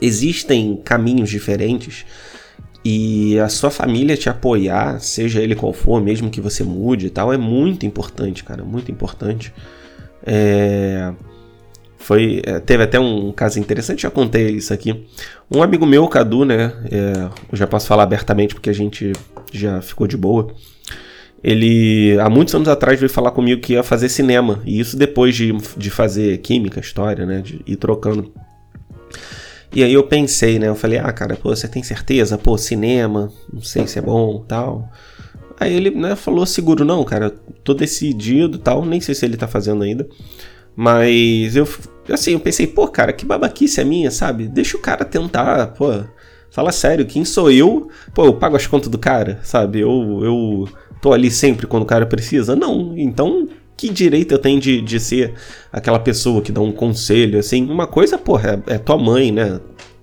Existem 0.00 0.80
caminhos 0.84 1.30
diferentes 1.30 2.04
e 2.84 3.38
a 3.38 3.48
sua 3.48 3.70
família 3.70 4.16
te 4.16 4.28
apoiar, 4.28 5.00
seja 5.00 5.40
ele 5.40 5.54
qual 5.54 5.72
for, 5.72 6.02
mesmo 6.02 6.28
que 6.28 6.40
você 6.40 6.64
mude 6.64 7.06
e 7.06 7.10
tal, 7.10 7.32
é 7.32 7.36
muito 7.36 7.86
importante, 7.86 8.42
cara, 8.42 8.64
muito 8.64 8.90
importante. 8.90 9.54
É... 10.26 11.12
Foi, 12.02 12.42
é, 12.44 12.58
teve 12.58 12.82
até 12.82 12.98
um 12.98 13.30
caso 13.30 13.60
interessante, 13.60 14.02
já 14.02 14.10
contei 14.10 14.50
isso 14.50 14.74
aqui. 14.74 15.06
Um 15.50 15.62
amigo 15.62 15.86
meu, 15.86 16.06
Cadu, 16.08 16.44
né? 16.44 16.72
É, 16.90 17.28
eu 17.50 17.56
já 17.56 17.66
posso 17.66 17.86
falar 17.86 18.02
abertamente 18.02 18.54
porque 18.54 18.70
a 18.70 18.74
gente 18.74 19.12
já 19.52 19.80
ficou 19.80 20.06
de 20.08 20.16
boa. 20.16 20.52
Ele, 21.42 22.18
há 22.20 22.28
muitos 22.28 22.54
anos 22.54 22.68
atrás, 22.68 22.98
veio 22.98 23.10
falar 23.10 23.30
comigo 23.30 23.60
que 23.60 23.74
ia 23.74 23.84
fazer 23.84 24.08
cinema. 24.08 24.60
E 24.64 24.80
isso 24.80 24.96
depois 24.96 25.34
de, 25.34 25.52
de 25.76 25.90
fazer 25.90 26.38
química, 26.38 26.80
história, 26.80 27.24
né? 27.24 27.40
De 27.40 27.60
ir 27.66 27.76
trocando. 27.76 28.32
E 29.72 29.84
aí 29.84 29.92
eu 29.92 30.02
pensei, 30.02 30.58
né? 30.58 30.68
Eu 30.68 30.74
falei, 30.74 30.98
ah, 30.98 31.12
cara, 31.12 31.36
pô, 31.36 31.54
você 31.54 31.68
tem 31.68 31.82
certeza? 31.82 32.36
Pô, 32.36 32.58
cinema, 32.58 33.32
não 33.52 33.62
sei 33.62 33.86
se 33.86 33.98
é 33.98 34.02
bom 34.02 34.44
tal. 34.46 34.88
Aí 35.58 35.72
ele 35.72 35.90
né, 35.90 36.16
falou 36.16 36.44
seguro, 36.44 36.84
não, 36.84 37.04
cara, 37.04 37.30
tô 37.62 37.72
decidido 37.72 38.58
tal, 38.58 38.84
nem 38.84 39.00
sei 39.00 39.14
se 39.14 39.24
ele 39.24 39.36
tá 39.36 39.46
fazendo 39.46 39.84
ainda. 39.84 40.06
Mas 40.74 41.54
eu, 41.54 41.68
assim, 42.08 42.32
eu 42.32 42.40
pensei, 42.40 42.66
pô, 42.66 42.88
cara, 42.88 43.12
que 43.12 43.24
babaquice 43.24 43.80
é 43.80 43.84
minha, 43.84 44.10
sabe? 44.10 44.48
Deixa 44.48 44.76
o 44.76 44.80
cara 44.80 45.04
tentar, 45.04 45.68
pô. 45.68 45.86
Fala 46.50 46.70
sério, 46.70 47.06
quem 47.06 47.24
sou 47.24 47.50
eu? 47.50 47.88
Pô, 48.14 48.26
eu 48.26 48.34
pago 48.34 48.56
as 48.56 48.66
contas 48.66 48.88
do 48.88 48.98
cara, 48.98 49.40
sabe? 49.42 49.80
Eu, 49.80 50.20
eu 50.22 50.68
tô 51.00 51.12
ali 51.12 51.30
sempre 51.30 51.66
quando 51.66 51.84
o 51.84 51.86
cara 51.86 52.04
precisa? 52.04 52.54
Não, 52.54 52.96
então 52.96 53.48
que 53.76 53.88
direito 53.88 54.32
eu 54.32 54.38
tenho 54.38 54.60
de, 54.60 54.80
de 54.80 55.00
ser 55.00 55.34
aquela 55.72 55.98
pessoa 55.98 56.42
que 56.42 56.52
dá 56.52 56.60
um 56.60 56.70
conselho, 56.70 57.38
assim? 57.38 57.64
Uma 57.68 57.86
coisa, 57.86 58.18
porra, 58.18 58.62
é, 58.66 58.74
é 58.74 58.78
tua 58.78 58.98
mãe, 58.98 59.32
né? 59.32 59.60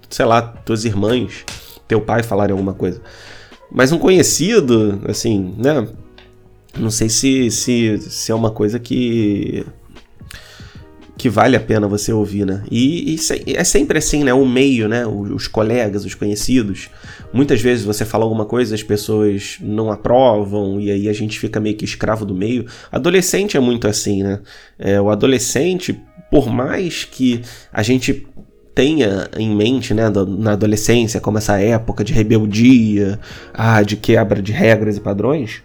Sei 0.09 0.25
lá, 0.25 0.41
tuas 0.41 0.85
irmãs, 0.85 1.45
teu 1.87 2.01
pai 2.01 2.23
falarem 2.23 2.51
alguma 2.51 2.73
coisa. 2.73 3.01
Mas 3.71 3.91
um 3.91 3.99
conhecido, 3.99 4.99
assim, 5.07 5.53
né? 5.57 5.87
Não 6.77 6.89
sei 6.89 7.09
se, 7.09 7.51
se, 7.51 7.97
se 7.99 8.31
é 8.31 8.35
uma 8.35 8.51
coisa 8.51 8.79
que 8.79 9.65
que 11.19 11.27
vale 11.27 11.57
a 11.57 11.59
pena 11.59 11.85
você 11.85 12.13
ouvir, 12.13 12.45
né? 12.45 12.63
E, 12.71 13.13
e, 13.13 13.53
é 13.53 13.63
sempre 13.65 13.97
assim, 13.97 14.23
né? 14.23 14.33
O 14.33 14.45
meio, 14.45 14.87
né? 14.87 15.05
Os 15.05 15.49
colegas, 15.49 16.05
os 16.05 16.15
conhecidos. 16.15 16.89
Muitas 17.33 17.61
vezes 17.61 17.83
você 17.83 18.05
fala 18.05 18.23
alguma 18.23 18.45
coisa, 18.45 18.73
as 18.73 18.81
pessoas 18.81 19.57
não 19.59 19.91
aprovam 19.91 20.79
e 20.79 20.89
aí 20.89 21.09
a 21.09 21.13
gente 21.13 21.37
fica 21.37 21.59
meio 21.59 21.75
que 21.75 21.83
escravo 21.83 22.25
do 22.25 22.33
meio. 22.33 22.65
Adolescente 22.89 23.57
é 23.57 23.59
muito 23.59 23.85
assim, 23.85 24.23
né? 24.23 24.39
É, 24.79 25.01
o 25.01 25.09
adolescente, 25.09 25.99
por 26.31 26.47
mais 26.47 27.03
que 27.03 27.41
a 27.73 27.83
gente 27.83 28.25
tenha 28.73 29.27
em 29.35 29.53
mente, 29.53 29.93
né, 29.93 30.03
na 30.25 30.53
adolescência, 30.53 31.19
como 31.19 31.37
essa 31.37 31.59
época 31.59 32.01
de 32.01 32.13
rebeldia, 32.13 33.19
ah, 33.53 33.83
de 33.83 33.97
quebra 33.97 34.41
de 34.41 34.53
regras 34.53 34.95
e 34.95 35.01
padrões, 35.01 35.61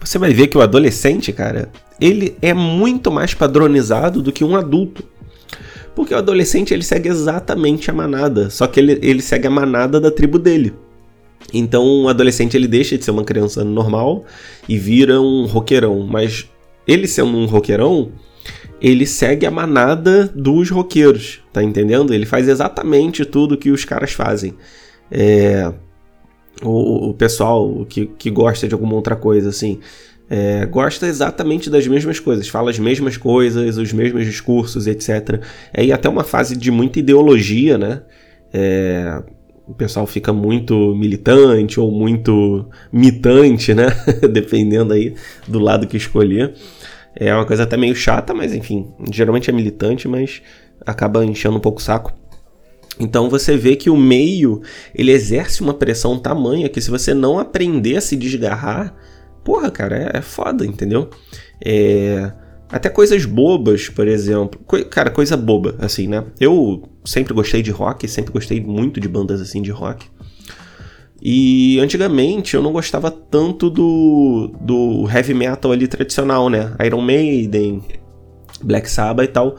você 0.00 0.18
vai 0.18 0.32
ver 0.32 0.46
que 0.46 0.56
o 0.56 0.60
adolescente, 0.60 1.32
cara, 1.32 1.68
ele 2.00 2.36
é 2.40 2.54
muito 2.54 3.10
mais 3.10 3.34
padronizado 3.34 4.22
do 4.22 4.32
que 4.32 4.44
um 4.44 4.56
adulto. 4.56 5.04
Porque 5.94 6.14
o 6.14 6.18
adolescente 6.18 6.72
ele 6.72 6.84
segue 6.84 7.08
exatamente 7.08 7.90
a 7.90 7.94
manada, 7.94 8.50
só 8.50 8.66
que 8.66 8.78
ele, 8.78 8.98
ele 9.02 9.20
segue 9.20 9.48
a 9.48 9.50
manada 9.50 10.00
da 10.00 10.10
tribo 10.10 10.38
dele. 10.38 10.72
Então 11.52 12.04
o 12.04 12.08
adolescente 12.08 12.56
ele 12.56 12.68
deixa 12.68 12.96
de 12.96 13.04
ser 13.04 13.10
uma 13.10 13.24
criança 13.24 13.64
normal 13.64 14.24
e 14.68 14.78
vira 14.78 15.20
um 15.20 15.46
roqueirão, 15.46 16.06
mas 16.06 16.48
ele 16.86 17.08
sendo 17.08 17.36
um 17.36 17.46
roqueirão, 17.46 18.12
ele 18.80 19.06
segue 19.06 19.44
a 19.44 19.50
manada 19.50 20.30
dos 20.34 20.70
roqueiros, 20.70 21.40
tá 21.52 21.62
entendendo? 21.62 22.14
Ele 22.14 22.26
faz 22.26 22.48
exatamente 22.48 23.24
tudo 23.24 23.56
que 23.56 23.70
os 23.70 23.84
caras 23.84 24.12
fazem. 24.12 24.54
É, 25.10 25.72
o, 26.62 27.08
o 27.08 27.14
pessoal 27.14 27.84
que, 27.88 28.06
que 28.06 28.30
gosta 28.30 28.68
de 28.68 28.74
alguma 28.74 28.94
outra 28.94 29.16
coisa, 29.16 29.48
assim, 29.48 29.80
é, 30.30 30.66
gosta 30.66 31.06
exatamente 31.06 31.70
das 31.70 31.86
mesmas 31.86 32.20
coisas, 32.20 32.48
fala 32.48 32.70
as 32.70 32.78
mesmas 32.78 33.16
coisas, 33.16 33.78
os 33.78 33.92
mesmos 33.92 34.26
discursos, 34.26 34.86
etc. 34.86 35.42
É 35.72 35.84
e 35.84 35.92
até 35.92 36.08
uma 36.08 36.24
fase 36.24 36.56
de 36.56 36.70
muita 36.70 36.98
ideologia, 36.98 37.78
né? 37.78 38.02
É, 38.52 39.22
o 39.66 39.74
pessoal 39.74 40.06
fica 40.06 40.32
muito 40.32 40.94
militante 40.94 41.80
ou 41.80 41.90
muito 41.90 42.68
mitante, 42.92 43.74
né? 43.74 43.86
Dependendo 44.30 44.92
aí 44.92 45.14
do 45.46 45.58
lado 45.58 45.86
que 45.86 45.96
escolher. 45.96 46.54
É 47.14 47.34
uma 47.34 47.44
coisa 47.44 47.64
até 47.64 47.76
meio 47.76 47.94
chata, 47.94 48.32
mas 48.32 48.54
enfim, 48.54 48.86
geralmente 49.10 49.50
é 49.50 49.52
militante, 49.52 50.06
mas 50.06 50.42
acaba 50.86 51.24
enchendo 51.24 51.56
um 51.56 51.60
pouco 51.60 51.80
o 51.80 51.82
saco. 51.82 52.12
Então 53.00 53.30
você 53.30 53.56
vê 53.56 53.76
que 53.76 53.90
o 53.90 53.96
meio 53.96 54.62
ele 54.94 55.12
exerce 55.12 55.60
uma 55.60 55.74
pressão 55.74 56.18
tamanha 56.18 56.68
que 56.68 56.80
se 56.80 56.90
você 56.90 57.14
não 57.14 57.38
aprender 57.38 57.96
a 57.96 58.00
se 58.00 58.16
desgarrar, 58.16 58.94
porra, 59.48 59.70
cara, 59.70 59.96
é, 59.96 60.18
é 60.18 60.20
foda, 60.20 60.66
entendeu? 60.66 61.08
É, 61.64 62.30
até 62.70 62.90
coisas 62.90 63.24
bobas, 63.24 63.88
por 63.88 64.06
exemplo. 64.06 64.60
Co 64.66 64.84
cara, 64.84 65.08
coisa 65.08 65.38
boba, 65.38 65.74
assim, 65.78 66.06
né? 66.06 66.22
Eu 66.38 66.86
sempre 67.02 67.32
gostei 67.32 67.62
de 67.62 67.70
rock, 67.70 68.06
sempre 68.06 68.30
gostei 68.30 68.60
muito 68.60 69.00
de 69.00 69.08
bandas 69.08 69.40
assim 69.40 69.62
de 69.62 69.70
rock. 69.70 70.06
E 71.22 71.80
antigamente 71.80 72.54
eu 72.54 72.62
não 72.62 72.72
gostava 72.72 73.10
tanto 73.10 73.70
do, 73.70 74.52
do 74.60 75.08
heavy 75.10 75.32
metal 75.32 75.72
ali 75.72 75.88
tradicional, 75.88 76.50
né? 76.50 76.74
Iron 76.84 77.00
Maiden, 77.00 77.82
Black 78.62 78.90
Sabbath 78.90 79.30
e 79.30 79.32
tal. 79.32 79.56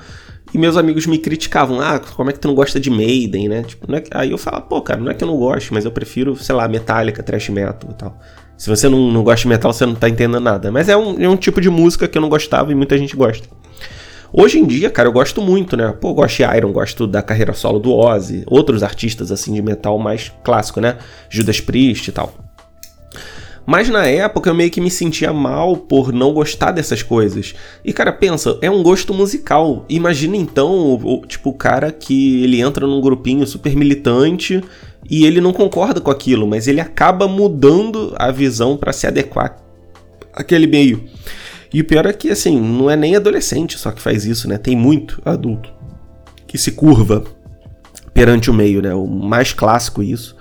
E 0.53 0.57
meus 0.59 0.77
amigos 0.77 1.07
me 1.07 1.17
criticavam, 1.17 1.81
ah, 1.81 1.99
como 1.99 2.29
é 2.29 2.33
que 2.33 2.39
tu 2.39 2.47
não 2.47 2.55
gosta 2.55 2.79
de 2.79 2.91
Maiden, 2.91 3.49
né? 3.49 3.63
Tipo, 3.63 3.91
é 3.95 4.01
que... 4.01 4.09
Aí 4.15 4.29
eu 4.29 4.37
falava, 4.37 4.65
pô, 4.65 4.81
cara, 4.81 5.01
não 5.01 5.11
é 5.11 5.15
que 5.15 5.23
eu 5.23 5.27
não 5.27 5.37
gosto, 5.37 5.73
mas 5.73 5.83
eu 5.83 5.91
prefiro, 5.91 6.35
sei 6.35 6.53
lá, 6.53 6.67
Metallica, 6.67 7.23
thrash 7.23 7.49
metal 7.49 7.89
e 7.91 7.93
tal. 7.95 8.19
Se 8.59 8.69
você 8.69 8.89
não, 8.89 9.09
não 9.09 9.23
gosta 9.23 9.43
de 9.43 9.47
metal, 9.47 9.71
você 9.71 9.85
não 9.85 9.95
tá 9.95 10.09
entendendo 10.09 10.41
nada. 10.41 10.69
Mas 10.69 10.89
é 10.89 10.97
um, 10.97 11.17
é 11.17 11.29
um 11.29 11.37
tipo 11.37 11.61
de 11.61 11.69
música 11.69 12.09
que 12.09 12.17
eu 12.17 12.21
não 12.21 12.27
gostava 12.27 12.73
e 12.73 12.75
muita 12.75 12.97
gente 12.97 13.15
gosta. 13.15 13.47
Hoje 14.33 14.59
em 14.59 14.67
dia, 14.67 14.89
cara, 14.89 15.07
eu 15.07 15.13
gosto 15.13 15.41
muito, 15.41 15.77
né? 15.77 15.93
Pô, 15.93 16.13
gosto 16.13 16.35
de 16.35 16.57
Iron, 16.57 16.73
gosto 16.73 17.07
da 17.07 17.21
carreira 17.21 17.53
solo 17.53 17.79
do 17.79 17.95
Ozzy, 17.95 18.43
outros 18.45 18.83
artistas 18.83 19.31
assim 19.31 19.53
de 19.53 19.61
metal 19.61 19.97
mais 19.97 20.29
clássico, 20.43 20.81
né? 20.81 20.97
Judas 21.29 21.61
Priest 21.61 22.09
e 22.09 22.11
tal. 22.11 22.33
Mas 23.65 23.87
na 23.87 24.05
época 24.05 24.49
eu 24.49 24.53
meio 24.53 24.69
que 24.69 24.81
me 24.81 24.91
sentia 24.91 25.31
mal 25.31 25.77
por 25.77 26.11
não 26.11 26.33
gostar 26.33 26.71
dessas 26.71 27.01
coisas. 27.01 27.55
E 27.85 27.93
cara, 27.93 28.11
pensa, 28.11 28.57
é 28.61 28.69
um 28.69 28.83
gosto 28.83 29.13
musical. 29.13 29.85
Imagina 29.87 30.35
então, 30.35 30.99
o, 31.01 31.25
tipo, 31.25 31.51
o 31.51 31.53
cara 31.53 31.93
que 31.93 32.43
ele 32.43 32.59
entra 32.59 32.85
num 32.85 32.99
grupinho 32.99 33.47
super 33.47 33.73
militante 33.73 34.61
e 35.07 35.25
ele 35.25 35.39
não 35.39 35.53
concorda 35.53 36.01
com 36.01 36.09
aquilo, 36.09 36.47
mas 36.47 36.67
ele 36.67 36.81
acaba 36.81 37.27
mudando 37.27 38.13
a 38.17 38.31
visão 38.31 38.77
para 38.77 38.93
se 38.93 39.05
adequar 39.05 39.57
àquele 40.33 40.67
meio. 40.67 41.03
E 41.73 41.81
o 41.81 41.85
pior 41.85 42.05
é 42.05 42.13
que, 42.13 42.29
assim, 42.29 42.59
não 42.59 42.89
é 42.89 42.95
nem 42.95 43.15
adolescente 43.15 43.77
só 43.77 43.91
que 43.91 44.01
faz 44.01 44.25
isso, 44.25 44.47
né? 44.47 44.57
Tem 44.57 44.75
muito 44.75 45.21
adulto 45.23 45.71
que 46.47 46.57
se 46.57 46.71
curva 46.71 47.23
perante 48.13 48.49
o 48.49 48.53
meio, 48.53 48.81
né? 48.81 48.93
O 48.93 49.05
mais 49.05 49.53
clássico 49.53 50.01
isso. 50.01 50.35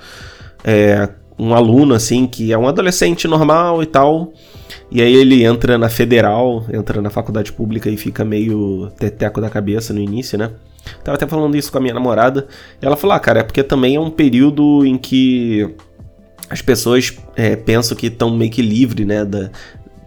É, 0.64 1.08
um 1.38 1.54
aluno, 1.54 1.94
assim, 1.94 2.26
que 2.26 2.52
é 2.52 2.58
um 2.58 2.66
adolescente 2.66 3.28
normal 3.28 3.82
e 3.82 3.86
tal, 3.86 4.32
e 4.90 5.00
aí 5.00 5.14
ele 5.14 5.44
entra 5.44 5.78
na 5.78 5.88
federal, 5.88 6.64
entra 6.72 7.00
na 7.00 7.10
faculdade 7.10 7.52
pública 7.52 7.88
e 7.88 7.96
fica 7.96 8.24
meio 8.24 8.90
teteco 8.98 9.40
da 9.40 9.48
cabeça 9.48 9.92
no 9.92 10.00
início, 10.00 10.36
né? 10.36 10.50
Tava 11.04 11.16
até 11.16 11.26
falando 11.26 11.54
isso 11.56 11.70
com 11.70 11.78
a 11.78 11.80
minha 11.80 11.94
namorada, 11.94 12.46
ela 12.80 12.96
falou, 12.96 13.14
ah, 13.14 13.20
cara, 13.20 13.40
é 13.40 13.42
porque 13.42 13.62
também 13.62 13.96
é 13.96 14.00
um 14.00 14.10
período 14.10 14.84
em 14.84 14.96
que 14.96 15.74
as 16.48 16.62
pessoas 16.62 17.16
é, 17.36 17.54
pensam 17.56 17.96
que 17.96 18.06
estão 18.06 18.34
meio 18.34 18.50
que 18.50 18.62
livre, 18.62 19.04
né, 19.04 19.24
da, 19.24 19.50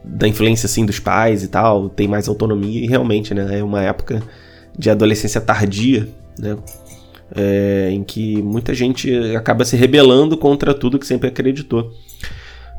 da 0.03 0.27
influência, 0.27 0.65
assim, 0.65 0.85
dos 0.85 0.99
pais 0.99 1.43
e 1.43 1.47
tal, 1.47 1.87
tem 1.87 2.07
mais 2.07 2.27
autonomia, 2.27 2.83
e 2.83 2.87
realmente, 2.87 3.33
né, 3.33 3.59
é 3.59 3.63
uma 3.63 3.83
época 3.83 4.23
de 4.77 4.89
adolescência 4.89 5.39
tardia, 5.39 6.09
né, 6.39 6.57
é, 7.33 7.89
em 7.91 8.03
que 8.03 8.41
muita 8.41 8.73
gente 8.73 9.13
acaba 9.35 9.63
se 9.63 9.75
rebelando 9.75 10.37
contra 10.37 10.73
tudo 10.73 10.99
que 10.99 11.07
sempre 11.07 11.29
acreditou. 11.29 11.91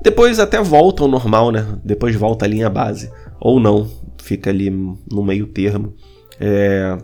Depois 0.03 0.39
até 0.39 0.61
volta 0.61 1.03
ao 1.03 1.09
normal, 1.09 1.51
né? 1.51 1.67
Depois 1.85 2.15
volta 2.17 2.45
à 2.45 2.49
linha 2.49 2.69
base. 2.69 3.11
Ou 3.41 3.61
não, 3.61 3.89
fica 4.21 4.51
ali 4.51 4.71
no 4.71 5.23
meio 5.23 5.47
termo. 5.47 5.95
É... 6.41 6.99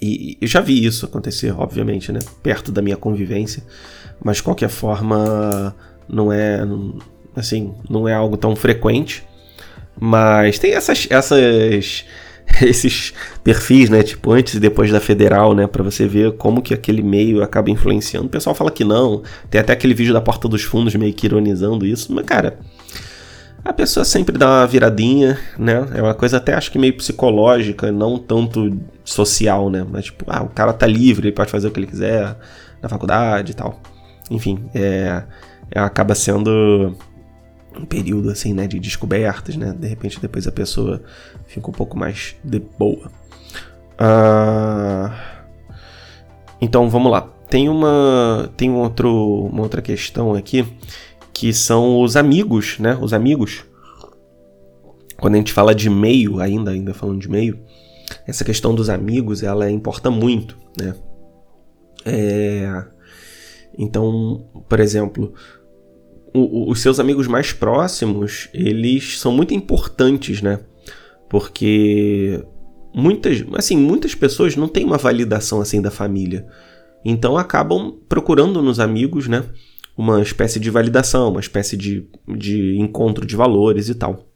E 0.00 0.36
eu 0.40 0.48
já 0.48 0.60
vi 0.60 0.84
isso 0.84 1.06
acontecer, 1.06 1.52
obviamente, 1.52 2.10
né? 2.10 2.18
Perto 2.42 2.72
da 2.72 2.82
minha 2.82 2.96
convivência. 2.96 3.62
Mas 4.24 4.38
de 4.38 4.42
qualquer 4.42 4.68
forma, 4.68 5.76
não 6.08 6.32
é. 6.32 6.66
Assim, 7.36 7.72
não 7.88 8.08
é 8.08 8.14
algo 8.14 8.36
tão 8.36 8.56
frequente. 8.56 9.22
Mas 10.00 10.58
tem 10.58 10.72
essas, 10.72 11.06
essas 11.10 12.04
esses 12.62 13.12
perfis, 13.42 13.88
né, 13.88 14.02
tipo 14.02 14.32
antes 14.32 14.54
e 14.54 14.60
depois 14.60 14.90
da 14.90 15.00
federal, 15.00 15.54
né, 15.54 15.66
para 15.66 15.82
você 15.82 16.06
ver 16.06 16.32
como 16.32 16.62
que 16.62 16.74
aquele 16.74 17.02
meio 17.02 17.42
acaba 17.42 17.70
influenciando. 17.70 18.26
O 18.26 18.30
pessoal 18.30 18.54
fala 18.54 18.70
que 18.70 18.84
não, 18.84 19.22
tem 19.50 19.60
até 19.60 19.72
aquele 19.72 19.94
vídeo 19.94 20.12
da 20.12 20.20
porta 20.20 20.48
dos 20.48 20.62
fundos 20.62 20.94
meio 20.94 21.12
que 21.14 21.26
ironizando 21.26 21.86
isso, 21.86 22.12
mas 22.12 22.24
cara, 22.24 22.58
a 23.64 23.72
pessoa 23.72 24.04
sempre 24.04 24.36
dá 24.36 24.48
uma 24.48 24.66
viradinha, 24.66 25.38
né? 25.56 25.86
É 25.94 26.02
uma 26.02 26.14
coisa 26.14 26.38
até 26.38 26.52
acho 26.54 26.70
que 26.72 26.78
meio 26.78 26.96
psicológica, 26.96 27.92
não 27.92 28.18
tanto 28.18 28.76
social, 29.04 29.70
né? 29.70 29.86
Mas 29.88 30.06
tipo, 30.06 30.24
ah, 30.26 30.42
o 30.42 30.48
cara 30.48 30.72
tá 30.72 30.86
livre, 30.86 31.28
ele 31.28 31.34
pode 31.34 31.50
fazer 31.50 31.68
o 31.68 31.70
que 31.70 31.78
ele 31.78 31.86
quiser 31.86 32.36
na 32.82 32.88
faculdade 32.88 33.52
e 33.52 33.54
tal. 33.54 33.80
Enfim, 34.30 34.68
é, 34.74 35.22
é 35.70 35.78
acaba 35.78 36.14
sendo 36.14 36.96
um 37.76 37.84
período 37.84 38.30
assim, 38.30 38.52
né, 38.52 38.66
de 38.66 38.78
descobertas, 38.78 39.56
né? 39.56 39.74
De 39.78 39.86
repente 39.86 40.20
depois 40.20 40.46
a 40.46 40.52
pessoa 40.52 41.02
fica 41.46 41.68
um 41.68 41.72
pouco 41.72 41.98
mais 41.98 42.36
de 42.42 42.58
boa. 42.58 43.10
Uh... 44.00 45.12
Então 46.60 46.88
vamos 46.88 47.10
lá. 47.10 47.22
Tem 47.48 47.68
uma 47.68 48.50
tem 48.56 48.70
um 48.70 48.78
outro, 48.78 49.46
uma 49.46 49.62
outra 49.62 49.82
questão 49.82 50.34
aqui 50.34 50.66
que 51.32 51.52
são 51.52 52.00
os 52.00 52.16
amigos, 52.16 52.78
né? 52.78 52.96
Os 53.00 53.12
amigos. 53.12 53.64
Quando 55.18 55.34
a 55.34 55.38
gente 55.38 55.52
fala 55.52 55.74
de 55.74 55.88
meio, 55.88 56.40
ainda 56.40 56.70
ainda 56.70 56.94
falando 56.94 57.20
de 57.20 57.28
meio, 57.28 57.60
essa 58.26 58.44
questão 58.44 58.74
dos 58.74 58.88
amigos 58.90 59.42
ela 59.42 59.70
importa 59.70 60.10
muito, 60.10 60.56
né? 60.78 60.94
É... 62.04 62.84
Então, 63.78 64.44
por 64.68 64.80
exemplo, 64.80 65.32
os 66.34 66.80
seus 66.80 66.98
amigos 66.98 67.26
mais 67.26 67.52
próximos, 67.52 68.48
eles 68.54 69.18
são 69.18 69.32
muito 69.32 69.52
importantes, 69.52 70.40
né? 70.40 70.60
Porque 71.28 72.42
muitas, 72.94 73.44
assim, 73.54 73.76
muitas 73.76 74.14
pessoas 74.14 74.56
não 74.56 74.68
têm 74.68 74.84
uma 74.84 74.96
validação 74.96 75.60
assim 75.60 75.80
da 75.80 75.90
família. 75.90 76.46
Então 77.04 77.36
acabam 77.36 77.98
procurando 78.08 78.62
nos 78.62 78.80
amigos, 78.80 79.28
né? 79.28 79.44
Uma 79.96 80.22
espécie 80.22 80.58
de 80.58 80.70
validação, 80.70 81.30
uma 81.30 81.40
espécie 81.40 81.76
de, 81.76 82.08
de 82.36 82.76
encontro 82.78 83.26
de 83.26 83.36
valores 83.36 83.88
e 83.88 83.94
tal. 83.94 84.31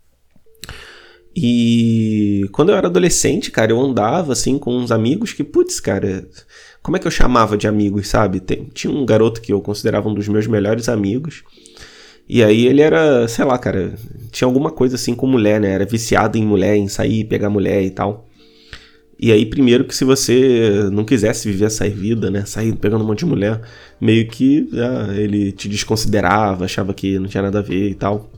E 1.38 2.49
quando 2.50 2.71
eu 2.71 2.76
era 2.76 2.87
adolescente, 2.87 3.50
cara, 3.50 3.71
eu 3.71 3.78
andava 3.78 4.33
assim 4.33 4.59
com 4.59 4.75
uns 4.75 4.90
amigos 4.90 5.35
que, 5.35 5.45
putz, 5.45 5.78
cara, 5.78 6.26
como 6.83 6.97
é 6.97 7.00
que 7.00 7.07
eu 7.07 7.11
chamava 7.11 7.59
de 7.59 7.69
amigos, 7.69 8.09
sabe? 8.09 8.40
Tem, 8.40 8.64
tinha 8.73 8.90
um 8.90 9.05
garoto 9.05 9.43
que 9.43 9.52
eu 9.52 9.61
considerava 9.61 10.09
um 10.09 10.14
dos 10.14 10.28
meus 10.28 10.47
melhores 10.47 10.88
amigos. 10.88 11.45
E 12.26 12.43
aí 12.43 12.66
ele 12.66 12.81
era, 12.81 13.28
sei 13.28 13.45
lá, 13.45 13.59
cara, 13.59 13.95
tinha 14.33 14.49
alguma 14.49 14.71
coisa 14.71 14.97
assim 14.97 15.14
com 15.14 15.26
mulher, 15.26 15.61
né? 15.61 15.73
Era 15.73 15.85
viciado 15.85 16.38
em 16.38 16.47
mulher, 16.47 16.75
em 16.75 16.88
sair, 16.88 17.25
pegar 17.25 17.50
mulher 17.50 17.83
e 17.83 17.90
tal. 17.90 18.26
E 19.19 19.31
aí, 19.31 19.45
primeiro 19.45 19.85
que 19.85 19.95
se 19.95 20.05
você 20.05 20.88
não 20.90 21.05
quisesse 21.05 21.50
viver 21.50 21.66
essa 21.66 21.88
vida, 21.88 22.31
né? 22.31 22.47
Sair 22.47 22.75
pegando 22.76 23.05
um 23.05 23.07
monte 23.07 23.21
de 23.21 23.26
mulher, 23.26 23.61
meio 24.00 24.26
que 24.28 24.69
ah, 24.75 25.14
ele 25.14 25.52
te 25.52 25.69
desconsiderava, 25.69 26.64
achava 26.64 26.95
que 26.95 27.19
não 27.19 27.28
tinha 27.28 27.43
nada 27.43 27.59
a 27.59 27.62
ver 27.62 27.90
e 27.90 27.95
tal. 27.95 28.31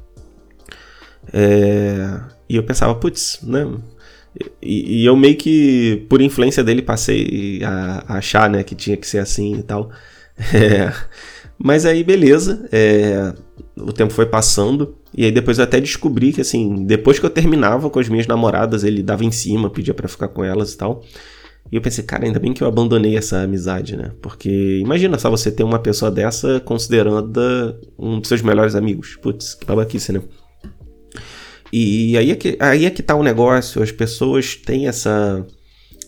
É... 1.32 2.37
E 2.48 2.56
eu 2.56 2.62
pensava, 2.62 2.94
putz, 2.94 3.40
né? 3.42 3.66
E, 4.62 5.02
e, 5.02 5.06
eu 5.06 5.16
meio 5.16 5.36
que, 5.36 6.06
por 6.08 6.20
influência 6.20 6.62
dele, 6.62 6.82
passei 6.82 7.60
a, 7.64 8.04
a, 8.06 8.18
achar, 8.18 8.48
né, 8.48 8.62
que 8.62 8.74
tinha 8.74 8.96
que 8.96 9.06
ser 9.06 9.18
assim 9.18 9.56
e 9.58 9.62
tal. 9.62 9.90
É... 10.54 10.92
Mas 11.58 11.84
aí, 11.84 12.04
beleza. 12.04 12.68
É... 12.70 13.32
O 13.76 13.92
tempo 13.92 14.12
foi 14.12 14.26
passando. 14.26 14.96
E 15.14 15.24
aí 15.24 15.32
depois 15.32 15.58
eu 15.58 15.64
até 15.64 15.80
descobri 15.80 16.32
que, 16.32 16.40
assim, 16.40 16.84
depois 16.84 17.18
que 17.18 17.26
eu 17.26 17.30
terminava 17.30 17.90
com 17.90 17.98
as 17.98 18.08
minhas 18.08 18.26
namoradas, 18.26 18.84
ele 18.84 19.02
dava 19.02 19.24
em 19.24 19.32
cima, 19.32 19.70
pedia 19.70 19.94
para 19.94 20.08
ficar 20.08 20.28
com 20.28 20.44
elas 20.44 20.72
e 20.72 20.78
tal. 20.78 21.02
E 21.70 21.76
eu 21.76 21.82
pensei, 21.82 22.02
cara, 22.02 22.24
ainda 22.24 22.38
bem 22.38 22.54
que 22.54 22.62
eu 22.62 22.68
abandonei 22.68 23.16
essa 23.16 23.40
amizade, 23.40 23.96
né? 23.96 24.12
Porque 24.22 24.78
imagina 24.82 25.18
só 25.18 25.28
você 25.28 25.50
ter 25.50 25.64
uma 25.64 25.78
pessoa 25.78 26.10
dessa 26.10 26.60
considerando 26.60 27.76
um 27.98 28.18
dos 28.18 28.28
seus 28.28 28.40
melhores 28.40 28.74
amigos. 28.74 29.16
Putz, 29.20 29.54
que 29.54 29.66
babaquice, 29.66 30.12
né? 30.12 30.22
E 31.72 32.16
aí 32.16 32.30
é, 32.30 32.34
que, 32.34 32.56
aí 32.60 32.84
é 32.86 32.90
que 32.90 33.02
tá 33.02 33.14
o 33.14 33.22
negócio. 33.22 33.82
As 33.82 33.92
pessoas 33.92 34.54
têm 34.54 34.88
essa, 34.88 35.46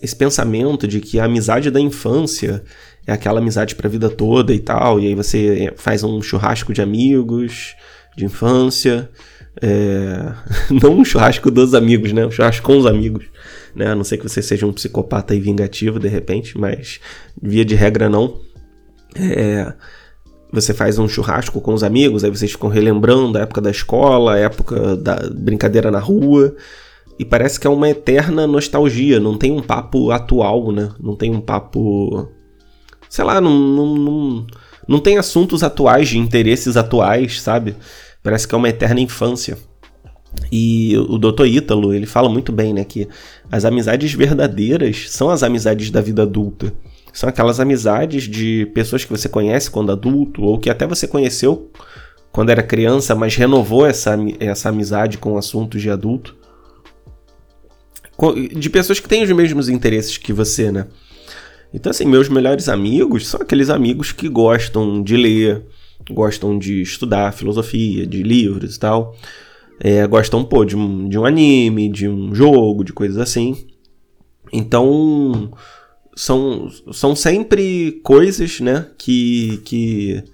esse 0.02 0.17
pensamento 0.17 0.87
de 0.87 1.00
que 1.00 1.19
a 1.19 1.25
amizade 1.25 1.71
da 1.71 1.81
infância 1.81 2.62
é 3.07 3.12
aquela 3.12 3.40
amizade 3.40 3.75
pra 3.75 3.88
vida 3.88 4.09
toda 4.09 4.52
e 4.52 4.59
tal. 4.59 5.00
E 5.00 5.09
aí 5.09 5.14
você 5.14 5.73
faz 5.76 6.02
um 6.02 6.21
churrasco 6.23 6.73
de 6.73 6.83
amigos 6.83 7.75
de 8.17 8.25
infância. 8.25 9.11
É... 9.61 10.33
Não 10.83 10.99
um 10.99 11.05
churrasco 11.05 11.50
dos 11.50 11.75
amigos, 11.75 12.12
né? 12.12 12.25
Um 12.25 12.31
churrasco 12.31 12.64
com 12.64 12.79
os 12.79 12.87
amigos. 12.87 13.26
Né? 13.75 13.87
A 13.87 13.95
não 13.95 14.02
ser 14.02 14.17
que 14.17 14.29
você 14.29 14.43
seja 14.43 14.67
um 14.67 14.73
psicopata 14.73 15.33
e 15.33 15.40
vingativo 15.40 16.00
de 16.00 16.09
repente, 16.09 16.59
mas 16.59 16.99
via 17.40 17.64
de 17.64 17.76
regra 17.76 18.09
não. 18.09 18.40
É 19.14 19.73
você 20.52 20.75
faz 20.75 20.99
um 20.99 21.09
churrasco 21.09 21.61
com 21.61 21.73
os 21.73 21.85
amigos, 21.85 22.25
aí 22.25 22.30
vocês 22.30 22.50
ficam 22.50 22.69
relembrando 22.69 23.38
a 23.38 23.42
época 23.42 23.61
da 23.61 23.71
escola, 23.71 24.35
a 24.35 24.38
época 24.38 24.97
da 24.97 25.16
brincadeira 25.33 25.90
na 25.90 26.00
rua. 26.00 26.54
E 27.19 27.25
parece 27.25 27.61
que 27.61 27.66
é 27.66 27.71
uma 27.71 27.88
eterna 27.88 28.47
nostalgia, 28.47 29.21
não 29.21 29.37
tem 29.37 29.52
um 29.52 29.62
papo 29.62 30.11
atual, 30.11 30.73
né? 30.73 30.90
Não 30.99 31.14
tem 31.14 31.30
um 31.35 31.40
papo. 31.40 32.28
Sei 33.09 33.25
lá, 33.25 33.40
não, 33.40 33.59
não, 33.59 33.95
não, 33.95 34.47
não 34.88 34.99
tem 34.99 35.19
assuntos 35.19 35.62
atuais, 35.62 36.09
de 36.09 36.19
interesses 36.19 36.76
atuais, 36.76 37.42
sabe? 37.42 37.76
Parece 38.23 38.49
que 38.49 38.54
é 38.54 38.59
uma 38.59 38.69
eterna 38.69 39.00
infância. 39.00 39.59
E 40.50 40.97
o 40.97 41.19
Dr. 41.19 41.47
Ítalo, 41.47 41.92
ele 41.92 42.07
fala 42.07 42.28
muito 42.28 42.52
bem, 42.52 42.73
né? 42.73 42.85
Que 42.85 43.09
as 43.50 43.64
amizades 43.64 44.12
verdadeiras 44.14 45.11
são 45.11 45.28
as 45.28 45.42
amizades 45.42 45.90
da 45.90 46.00
vida 46.00 46.23
adulta. 46.23 46.73
São 47.21 47.29
aquelas 47.29 47.61
amizades 47.61 48.23
de 48.23 48.65
pessoas 48.73 49.05
que 49.05 49.11
você 49.11 49.29
conhece 49.29 49.71
quando 49.71 49.93
adulto, 49.93 50.43
ou 50.43 50.59
que 50.59 50.71
até 50.71 50.87
você 50.87 51.07
conheceu 51.07 51.71
quando 52.33 52.49
era 52.49 52.62
criança, 52.62 53.15
mas 53.15 53.37
renovou 53.37 53.85
essa, 53.85 54.17
essa 54.39 54.71
amizade 54.71 55.19
com 55.19 55.37
assuntos 55.37 55.83
de 55.83 55.91
adulto. 55.91 56.35
De 58.57 58.71
pessoas 58.71 59.00
que 59.00 59.07
têm 59.07 59.23
os 59.23 59.31
mesmos 59.33 59.69
interesses 59.69 60.17
que 60.17 60.33
você, 60.33 60.73
né? 60.73 60.87
Então, 61.75 61.91
assim, 61.91 62.07
meus 62.07 62.31
melhores 62.31 62.71
amigos 62.71 63.29
são 63.29 63.43
aqueles 63.43 63.69
amigos 63.69 64.12
que 64.12 64.27
gostam 64.27 65.03
de 65.03 65.15
ler, 65.19 65.62
gostam 66.11 66.59
de 66.59 66.80
estudar 66.80 67.35
filosofia, 67.35 68.06
de 68.06 68.23
livros 68.23 68.76
e 68.76 68.80
tal. 68.80 69.15
É, 69.78 70.06
gostam, 70.06 70.43
pô, 70.43 70.65
de 70.65 70.75
um, 70.75 71.06
de 71.06 71.19
um 71.19 71.26
anime, 71.26 71.91
de 71.91 72.09
um 72.09 72.35
jogo, 72.35 72.83
de 72.83 72.95
coisas 72.95 73.19
assim. 73.19 73.67
Então, 74.50 75.52
são, 76.15 76.69
são 76.93 77.15
sempre 77.15 78.01
coisas, 78.03 78.61
né, 78.61 78.87
que, 78.99 79.61
que, 79.65 80.25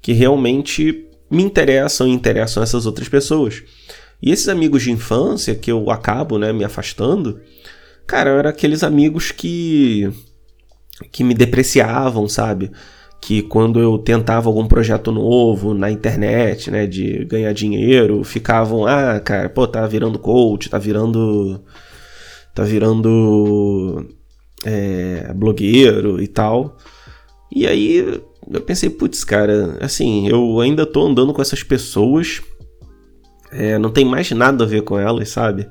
que 0.00 0.12
realmente 0.12 1.06
me 1.30 1.42
interessam 1.42 2.06
e 2.08 2.12
interessam 2.12 2.62
essas 2.62 2.86
outras 2.86 3.08
pessoas. 3.08 3.62
E 4.22 4.30
esses 4.30 4.48
amigos 4.48 4.82
de 4.82 4.90
infância 4.90 5.54
que 5.54 5.70
eu 5.70 5.90
acabo, 5.90 6.38
né, 6.38 6.52
me 6.52 6.64
afastando, 6.64 7.40
cara, 8.06 8.30
eram 8.30 8.50
aqueles 8.50 8.82
amigos 8.82 9.30
que 9.30 10.10
que 11.10 11.24
me 11.24 11.34
depreciavam, 11.34 12.28
sabe? 12.28 12.70
Que 13.20 13.42
quando 13.42 13.80
eu 13.80 13.98
tentava 13.98 14.48
algum 14.48 14.66
projeto 14.66 15.10
novo 15.10 15.74
na 15.74 15.90
internet, 15.90 16.70
né, 16.70 16.86
de 16.86 17.24
ganhar 17.24 17.52
dinheiro, 17.52 18.22
ficavam, 18.22 18.86
ah, 18.86 19.18
cara, 19.20 19.48
pô, 19.48 19.66
tá 19.66 19.86
virando 19.86 20.18
coach, 20.18 20.68
tá 20.68 20.78
virando 20.78 21.60
tá 22.54 22.62
virando 22.62 24.06
é, 24.62 25.32
blogueiro 25.34 26.22
e 26.22 26.28
tal. 26.28 26.76
E 27.50 27.66
aí 27.66 28.22
eu 28.50 28.60
pensei, 28.60 28.90
putz, 28.90 29.24
cara, 29.24 29.78
assim, 29.80 30.28
eu 30.28 30.60
ainda 30.60 30.84
tô 30.84 31.06
andando 31.06 31.32
com 31.32 31.40
essas 31.40 31.62
pessoas, 31.62 32.42
é, 33.50 33.78
não 33.78 33.90
tem 33.90 34.04
mais 34.04 34.30
nada 34.32 34.64
a 34.64 34.66
ver 34.66 34.82
com 34.82 34.98
elas, 34.98 35.30
sabe? 35.30 35.68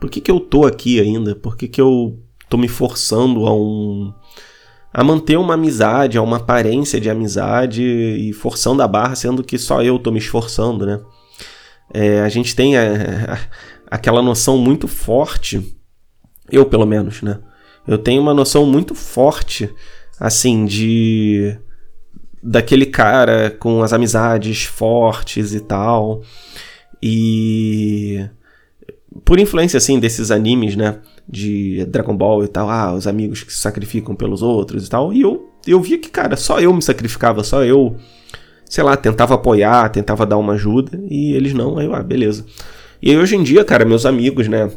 Por 0.00 0.10
que, 0.10 0.20
que 0.20 0.30
eu 0.30 0.40
tô 0.40 0.66
aqui 0.66 1.00
ainda? 1.00 1.34
Por 1.34 1.56
que, 1.56 1.68
que 1.68 1.80
eu 1.80 2.18
tô 2.48 2.56
me 2.56 2.68
forçando 2.68 3.46
a 3.46 3.54
um. 3.54 4.12
a 4.92 5.04
manter 5.04 5.38
uma 5.38 5.54
amizade, 5.54 6.18
a 6.18 6.22
uma 6.22 6.38
aparência 6.38 7.00
de 7.00 7.08
amizade 7.08 7.82
e 7.82 8.32
forçando 8.32 8.82
a 8.82 8.88
barra, 8.88 9.14
sendo 9.14 9.44
que 9.44 9.56
só 9.56 9.82
eu 9.82 9.98
tô 9.98 10.10
me 10.10 10.18
esforçando, 10.18 10.84
né? 10.84 11.00
É, 11.92 12.20
a 12.20 12.28
gente 12.28 12.56
tem 12.56 12.76
a, 12.76 12.82
a, 13.34 13.96
aquela 13.96 14.22
noção 14.22 14.58
muito 14.58 14.88
forte, 14.88 15.76
eu 16.50 16.66
pelo 16.66 16.86
menos, 16.86 17.22
né? 17.22 17.38
Eu 17.90 17.98
tenho 17.98 18.22
uma 18.22 18.32
noção 18.32 18.64
muito 18.64 18.94
forte, 18.94 19.68
assim, 20.18 20.64
de. 20.64 21.58
daquele 22.40 22.86
cara 22.86 23.50
com 23.50 23.82
as 23.82 23.92
amizades 23.92 24.62
fortes 24.62 25.52
e 25.52 25.58
tal. 25.58 26.22
E. 27.02 28.24
Por 29.24 29.40
influência, 29.40 29.76
assim, 29.76 29.98
desses 29.98 30.30
animes, 30.30 30.76
né? 30.76 31.00
De 31.28 31.84
Dragon 31.86 32.16
Ball 32.16 32.44
e 32.44 32.48
tal, 32.48 32.70
ah, 32.70 32.94
os 32.94 33.08
amigos 33.08 33.42
que 33.42 33.52
se 33.52 33.58
sacrificam 33.58 34.14
pelos 34.14 34.40
outros 34.40 34.86
e 34.86 34.90
tal. 34.90 35.12
E 35.12 35.22
eu, 35.22 35.50
eu 35.66 35.80
via 35.80 35.98
que, 35.98 36.10
cara, 36.10 36.36
só 36.36 36.60
eu 36.60 36.72
me 36.72 36.80
sacrificava, 36.80 37.42
só 37.42 37.64
eu, 37.64 37.96
sei 38.66 38.84
lá, 38.84 38.96
tentava 38.96 39.34
apoiar, 39.34 39.88
tentava 39.88 40.24
dar 40.24 40.38
uma 40.38 40.52
ajuda, 40.52 40.96
e 41.08 41.34
eles 41.34 41.52
não, 41.52 41.76
aí 41.76 41.86
eu, 41.86 41.94
ah, 41.94 42.04
beleza. 42.04 42.46
E 43.02 43.10
aí 43.10 43.16
hoje 43.16 43.34
em 43.34 43.42
dia, 43.42 43.64
cara, 43.64 43.84
meus 43.84 44.06
amigos, 44.06 44.46
né? 44.46 44.70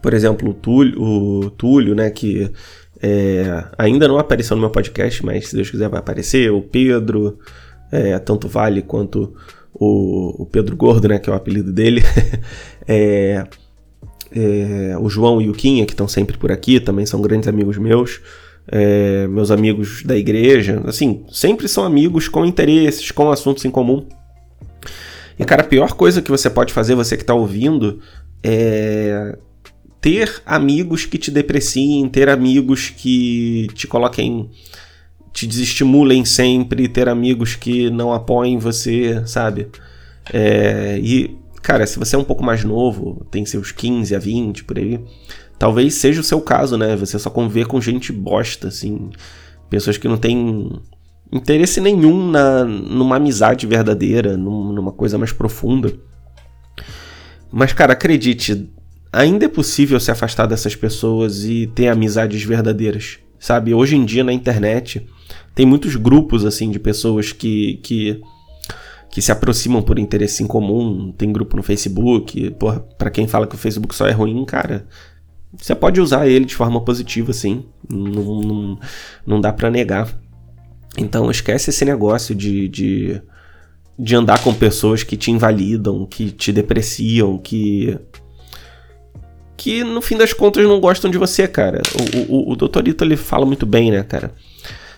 Por 0.00 0.14
exemplo, 0.14 0.50
o 0.50 0.54
Túlio, 0.54 1.02
o 1.02 1.50
Túlio 1.50 1.94
né, 1.94 2.10
que 2.10 2.50
é, 3.00 3.64
ainda 3.76 4.08
não 4.08 4.18
apareceu 4.18 4.56
no 4.56 4.60
meu 4.60 4.70
podcast, 4.70 5.24
mas 5.24 5.48
se 5.48 5.56
Deus 5.56 5.70
quiser 5.70 5.88
vai 5.88 6.00
aparecer. 6.00 6.50
O 6.50 6.62
Pedro, 6.62 7.38
é, 7.90 8.18
tanto 8.18 8.48
Vale 8.48 8.82
quanto 8.82 9.34
o, 9.72 10.42
o, 10.42 10.46
Pedro 10.46 10.76
Gordo, 10.76 11.08
né, 11.08 11.18
que 11.18 11.30
é 11.30 11.32
o 11.32 11.36
apelido 11.36 11.72
dele. 11.72 12.02
é, 12.86 13.44
é, 14.32 14.96
o 15.00 15.08
João 15.08 15.40
e 15.40 15.48
o 15.48 15.52
Quinha, 15.52 15.86
que 15.86 15.92
estão 15.92 16.08
sempre 16.08 16.36
por 16.36 16.50
aqui, 16.50 16.80
também 16.80 17.06
são 17.06 17.20
grandes 17.20 17.48
amigos 17.48 17.78
meus. 17.78 18.20
É, 18.70 19.26
meus 19.28 19.50
amigos 19.50 20.02
da 20.02 20.14
igreja, 20.14 20.82
assim, 20.84 21.24
sempre 21.30 21.66
são 21.66 21.84
amigos 21.84 22.28
com 22.28 22.44
interesses, 22.44 23.10
com 23.10 23.30
assuntos 23.30 23.64
em 23.64 23.70
comum. 23.70 24.06
E, 25.38 25.44
cara, 25.44 25.62
a 25.62 25.66
pior 25.66 25.94
coisa 25.94 26.20
que 26.20 26.30
você 26.30 26.50
pode 26.50 26.74
fazer, 26.74 26.94
você 26.94 27.16
que 27.16 27.22
está 27.22 27.32
ouvindo, 27.32 28.00
é 28.42 29.38
ter 30.00 30.42
amigos 30.46 31.04
que 31.04 31.18
te 31.18 31.30
depreciem, 31.30 32.08
ter 32.08 32.28
amigos 32.28 32.90
que 32.90 33.66
te 33.74 33.86
coloquem, 33.86 34.50
te 35.32 35.46
desestimulem 35.46 36.24
sempre, 36.24 36.88
ter 36.88 37.08
amigos 37.08 37.56
que 37.56 37.90
não 37.90 38.12
apoiem 38.12 38.58
você, 38.58 39.22
sabe? 39.26 39.68
É, 40.32 40.98
e, 41.02 41.36
cara, 41.62 41.86
se 41.86 41.98
você 41.98 42.16
é 42.16 42.18
um 42.18 42.24
pouco 42.24 42.44
mais 42.44 42.64
novo, 42.64 43.26
tem 43.30 43.44
seus 43.44 43.72
15 43.72 44.14
a 44.14 44.18
20 44.18 44.64
por 44.64 44.78
aí, 44.78 45.00
talvez 45.58 45.94
seja 45.94 46.20
o 46.20 46.24
seu 46.24 46.40
caso, 46.40 46.76
né? 46.76 46.96
Você 46.96 47.18
só 47.18 47.30
conviver 47.30 47.66
com 47.66 47.80
gente 47.80 48.12
bosta, 48.12 48.68
assim, 48.68 49.10
pessoas 49.68 49.98
que 49.98 50.08
não 50.08 50.16
têm 50.16 50.80
interesse 51.32 51.80
nenhum 51.80 52.30
na, 52.30 52.64
numa 52.64 53.16
amizade 53.16 53.66
verdadeira, 53.66 54.36
num, 54.36 54.72
numa 54.72 54.92
coisa 54.92 55.18
mais 55.18 55.32
profunda. 55.32 55.92
Mas, 57.50 57.72
cara, 57.72 57.94
acredite, 57.94 58.70
ainda 59.12 59.46
é 59.46 59.48
possível 59.48 59.98
se 59.98 60.10
afastar 60.10 60.46
dessas 60.46 60.74
pessoas 60.76 61.44
e 61.44 61.66
ter 61.66 61.88
amizades 61.88 62.42
verdadeiras, 62.42 63.18
sabe? 63.38 63.74
Hoje 63.74 63.96
em 63.96 64.04
dia 64.04 64.24
na 64.24 64.32
internet 64.32 65.06
tem 65.54 65.66
muitos 65.66 65.96
grupos 65.96 66.44
assim 66.44 66.70
de 66.70 66.78
pessoas 66.78 67.32
que 67.32 67.80
que 67.82 68.20
que 69.10 69.22
se 69.22 69.32
aproximam 69.32 69.82
por 69.82 69.98
interesse 69.98 70.42
em 70.42 70.46
comum, 70.46 71.12
tem 71.16 71.32
grupo 71.32 71.56
no 71.56 71.62
Facebook, 71.62 72.50
porra, 72.52 72.80
pra 72.98 73.10
quem 73.10 73.26
fala 73.26 73.46
que 73.46 73.54
o 73.54 73.58
Facebook 73.58 73.94
só 73.94 74.06
é 74.06 74.12
ruim, 74.12 74.44
cara, 74.44 74.86
você 75.56 75.74
pode 75.74 76.00
usar 76.00 76.28
ele 76.28 76.44
de 76.44 76.54
forma 76.54 76.84
positiva, 76.84 77.32
sim, 77.32 77.64
não, 77.88 78.40
não, 78.40 78.78
não 79.26 79.40
dá 79.40 79.52
para 79.52 79.70
negar. 79.70 80.14
Então 80.96 81.30
esquece 81.30 81.70
esse 81.70 81.84
negócio 81.84 82.34
de, 82.34 82.68
de, 82.68 83.22
de 83.98 84.14
andar 84.14 84.42
com 84.42 84.52
pessoas 84.52 85.02
que 85.02 85.16
te 85.16 85.30
invalidam, 85.30 86.04
que 86.04 86.30
te 86.30 86.52
depreciam, 86.52 87.38
que 87.38 87.98
que 89.58 89.82
no 89.82 90.00
fim 90.00 90.16
das 90.16 90.32
contas 90.32 90.64
não 90.64 90.80
gostam 90.80 91.10
de 91.10 91.18
você, 91.18 91.48
cara. 91.48 91.82
O, 92.28 92.32
o, 92.32 92.52
o 92.52 92.56
Doutorito 92.56 93.04
ele 93.04 93.16
fala 93.16 93.44
muito 93.44 93.66
bem, 93.66 93.90
né, 93.90 94.04
cara? 94.04 94.32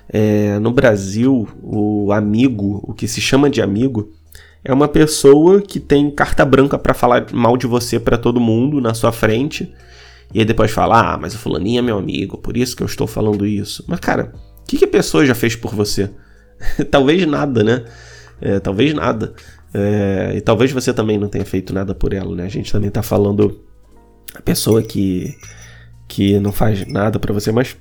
É, 0.07 0.59
no 0.59 0.71
Brasil, 0.71 1.49
o 1.63 2.13
amigo, 2.13 2.79
o 2.87 2.93
que 2.93 3.09
se 3.09 3.23
chama 3.23 3.49
de 3.49 3.63
amigo, 3.63 4.13
é 4.63 4.71
uma 4.73 4.87
pessoa 4.87 5.63
que 5.63 5.81
tem 5.81 6.11
carta 6.11 6.45
branca 6.45 6.79
para 6.79 6.93
falar 6.93 7.33
mal 7.33 7.57
de 7.57 7.67
você 7.67 7.99
para 7.99 8.19
todo 8.19 8.39
mundo 8.39 8.83
na 8.83 8.93
sua 8.93 9.11
frente. 9.11 9.75
E 10.35 10.41
aí 10.41 10.45
depois 10.45 10.71
fala, 10.71 11.15
ah, 11.15 11.19
mas 11.19 11.35
o 11.35 11.39
fulaninho 11.39 11.79
é 11.79 11.83
meu 11.83 11.97
amigo, 11.97 12.37
por 12.37 12.55
isso 12.55 12.77
que 12.77 12.83
eu 12.83 12.87
estou 12.87 13.07
falando 13.07 13.47
isso. 13.47 13.83
Mas, 13.89 13.99
cara, 13.99 14.31
o 14.61 14.65
que, 14.67 14.77
que 14.77 14.85
a 14.85 14.89
pessoa 14.89 15.25
já 15.25 15.35
fez 15.35 15.57
por 15.57 15.75
você? 15.75 16.11
talvez 16.91 17.27
nada, 17.27 17.65
né? 17.65 17.83
É, 18.43 18.61
talvez 18.61 18.93
nada. 18.93 19.33
É, 19.73 20.35
e 20.37 20.41
talvez 20.43 20.71
você 20.71 20.93
também 20.93 21.17
não 21.17 21.29
tenha 21.29 21.47
feito 21.47 21.73
nada 21.73 21.95
por 21.95 22.13
ela, 22.13 22.37
né? 22.37 22.45
A 22.45 22.49
gente 22.51 22.71
também 22.71 22.91
tá 22.91 23.03
falando 23.03 23.70
a 24.35 24.43
pessoa 24.43 24.83
que, 24.83 25.37
que 26.09 26.39
não 26.39 26.53
faz 26.53 26.87
nada 26.87 27.19
para 27.19 27.33
você, 27.33 27.51
mas 27.53 27.77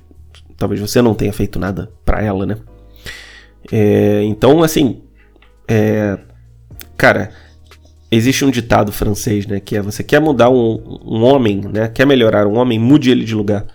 talvez 0.56 0.80
você 0.80 1.00
não 1.00 1.14
tenha 1.14 1.32
feito 1.32 1.58
nada 1.58 1.90
para 2.04 2.22
ela, 2.22 2.46
né? 2.46 2.56
É, 3.70 4.22
então, 4.24 4.62
assim, 4.62 5.02
é, 5.68 6.18
cara, 6.96 7.30
existe 8.10 8.44
um 8.44 8.50
ditado 8.50 8.90
francês, 8.92 9.46
né, 9.46 9.60
que 9.60 9.76
é 9.76 9.82
você 9.82 10.02
quer 10.02 10.20
mudar 10.20 10.50
um, 10.50 11.00
um 11.04 11.22
homem, 11.22 11.60
né, 11.60 11.88
quer 11.88 12.06
melhorar 12.06 12.46
um 12.46 12.56
homem, 12.56 12.78
mude 12.78 13.10
ele 13.10 13.24
de 13.24 13.34
lugar. 13.34 13.66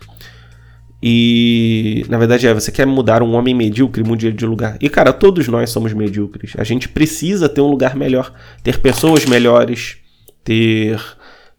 E 1.08 2.04
na 2.10 2.18
verdade 2.18 2.48
é, 2.48 2.54
você 2.54 2.72
quer 2.72 2.88
mudar 2.88 3.22
um 3.22 3.34
homem 3.36 3.54
medíocre, 3.54 4.04
mude 4.04 4.28
ele 4.28 4.36
de 4.36 4.46
lugar. 4.46 4.78
E 4.82 4.90
cara, 4.90 5.14
todos 5.14 5.48
nós 5.48 5.70
somos 5.70 5.94
medíocres. 5.94 6.54
A 6.58 6.64
gente 6.64 6.90
precisa 6.90 7.48
ter 7.48 7.62
um 7.62 7.68
lugar 7.68 7.96
melhor, 7.96 8.34
ter 8.64 8.80
pessoas 8.80 9.24
melhores, 9.26 9.98
ter 10.44 11.00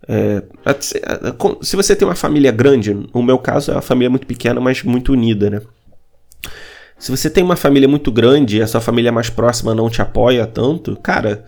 é, 0.09 0.42
se 1.62 1.75
você 1.75 1.97
tem 1.97 2.07
uma 2.07 2.14
família 2.14 2.53
grande, 2.53 2.95
no 2.95 3.23
meu 3.23 3.38
caso 3.38 3.73
é 3.73 3.75
uma 3.75 3.83
família 3.83 4.11
muito 4.11 4.27
pequena, 4.27 4.61
mas 4.61 4.83
muito 4.83 5.12
unida, 5.12 5.51
né? 5.51 5.61
Se 6.99 7.11
você 7.11 7.29
tem 7.29 7.45
uma 7.45 7.57
família 7.57 7.88
muito 7.88 8.11
grande 8.11 8.57
e 8.57 8.62
a 8.62 8.66
sua 8.66 8.81
família 8.81 9.12
mais 9.12 9.29
próxima 9.29 9.75
não 9.75 9.90
te 9.90 10.01
apoia 10.01 10.47
tanto, 10.47 10.97
cara, 10.97 11.45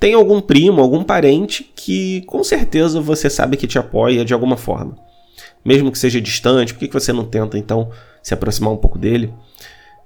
tem 0.00 0.14
algum 0.14 0.40
primo, 0.40 0.80
algum 0.80 1.04
parente 1.04 1.70
que 1.76 2.22
com 2.22 2.42
certeza 2.42 3.00
você 3.00 3.28
sabe 3.28 3.56
que 3.56 3.66
te 3.66 3.78
apoia 3.78 4.24
de 4.24 4.32
alguma 4.34 4.56
forma. 4.56 4.96
Mesmo 5.64 5.92
que 5.92 5.98
seja 5.98 6.20
distante, 6.20 6.72
por 6.72 6.80
que 6.80 6.92
você 6.92 7.12
não 7.12 7.24
tenta 7.24 7.58
então 7.58 7.90
se 8.22 8.32
aproximar 8.34 8.72
um 8.72 8.76
pouco 8.76 8.98
dele? 8.98 9.32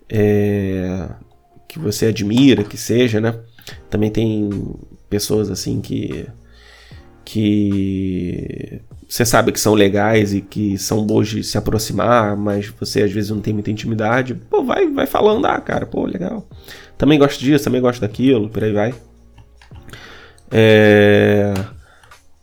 É, 0.09 1.09
que 1.69 1.79
você 1.79 2.07
admira, 2.07 2.65
que 2.65 2.77
seja, 2.77 3.21
né? 3.21 3.39
Também 3.89 4.11
tem 4.11 4.51
pessoas 5.09 5.51
assim 5.51 5.81
que 5.81 6.27
que 7.33 8.79
você 9.09 9.25
sabe 9.25 9.53
que 9.53 9.59
são 9.59 9.73
legais 9.73 10.35
e 10.35 10.43
que 10.43 10.77
são 10.77 11.07
boas 11.07 11.29
de 11.29 11.43
se 11.43 11.57
aproximar, 11.57 12.37
mas 12.37 12.69
você 12.69 13.03
às 13.03 13.11
vezes 13.11 13.31
não 13.31 13.41
tem 13.41 13.55
muita 13.55 13.71
intimidade, 13.71 14.35
pô, 14.35 14.63
vai, 14.63 14.87
vai 14.87 15.07
falando, 15.07 15.47
ah, 15.47 15.59
cara, 15.59 15.87
pô, 15.87 16.05
legal. 16.05 16.47
Também 16.99 17.19
gosto 17.19 17.41
disso, 17.41 17.65
também 17.65 17.81
gosto 17.81 18.03
daquilo, 18.03 18.51
por 18.51 18.63
aí 18.63 18.73
vai. 18.73 18.95
É... 20.51 21.55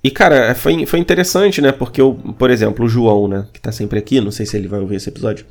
E, 0.03 0.09
cara, 0.09 0.55
foi, 0.55 0.87
foi 0.87 0.97
interessante, 0.97 1.61
né? 1.61 1.71
Porque, 1.71 2.01
eu, 2.01 2.15
por 2.39 2.49
exemplo, 2.49 2.85
o 2.85 2.89
João, 2.89 3.27
né? 3.27 3.45
Que 3.53 3.61
tá 3.61 3.71
sempre 3.71 3.99
aqui, 3.99 4.19
não 4.19 4.31
sei 4.31 4.47
se 4.47 4.57
ele 4.57 4.67
vai 4.67 4.79
ouvir 4.79 4.95
esse 4.95 5.09
episódio. 5.09 5.45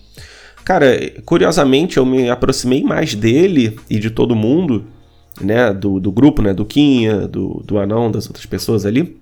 Cara, 0.64 0.87
curiosamente, 1.24 1.98
eu 1.98 2.05
me 2.05 2.29
aproximei 2.29 2.83
mais 2.83 3.14
dele 3.14 3.79
e 3.88 4.01
de 4.01 4.11
todo 4.11 4.35
mundo, 4.35 4.85
né? 5.40 5.72
Do, 5.72 6.01
do 6.01 6.11
grupo, 6.11 6.42
né? 6.42 6.53
Do 6.53 6.64
Quinha, 6.64 7.29
do, 7.29 7.62
do 7.64 7.79
Anão, 7.79 8.11
das 8.11 8.27
outras 8.27 8.46
pessoas 8.46 8.85
ali. 8.85 9.16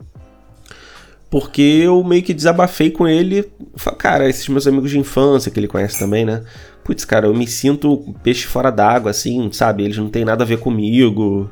Porque 1.38 1.60
eu 1.60 2.02
meio 2.02 2.22
que 2.22 2.32
desabafei 2.32 2.90
com 2.90 3.06
ele. 3.06 3.44
Cara, 3.98 4.26
esses 4.26 4.48
meus 4.48 4.66
amigos 4.66 4.90
de 4.90 4.98
infância, 4.98 5.50
que 5.50 5.60
ele 5.60 5.68
conhece 5.68 5.98
também, 5.98 6.24
né? 6.24 6.42
Putz, 6.82 7.04
cara, 7.04 7.26
eu 7.26 7.34
me 7.34 7.46
sinto 7.46 8.14
peixe 8.22 8.46
fora 8.46 8.70
d'água, 8.70 9.10
assim, 9.10 9.52
sabe? 9.52 9.84
Eles 9.84 9.98
não 9.98 10.08
têm 10.08 10.24
nada 10.24 10.44
a 10.44 10.46
ver 10.46 10.58
comigo. 10.58 11.50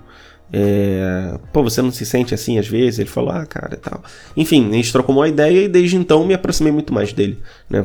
É... 0.50 1.38
Pô, 1.52 1.62
você 1.62 1.82
não 1.82 1.92
se 1.92 2.06
sente 2.06 2.32
assim 2.32 2.58
às 2.58 2.66
vezes? 2.66 2.98
Ele 2.98 3.10
falou, 3.10 3.32
ah, 3.32 3.44
cara, 3.44 3.74
e 3.74 3.76
tal. 3.76 4.02
Enfim, 4.34 4.70
a 4.70 4.72
gente 4.72 4.90
trocou 4.90 5.14
uma 5.14 5.28
ideia 5.28 5.64
e 5.64 5.68
desde 5.68 5.96
então 5.96 6.24
me 6.24 6.32
aproximei 6.32 6.72
muito 6.72 6.94
mais 6.94 7.12
dele, 7.12 7.38
né? 7.68 7.84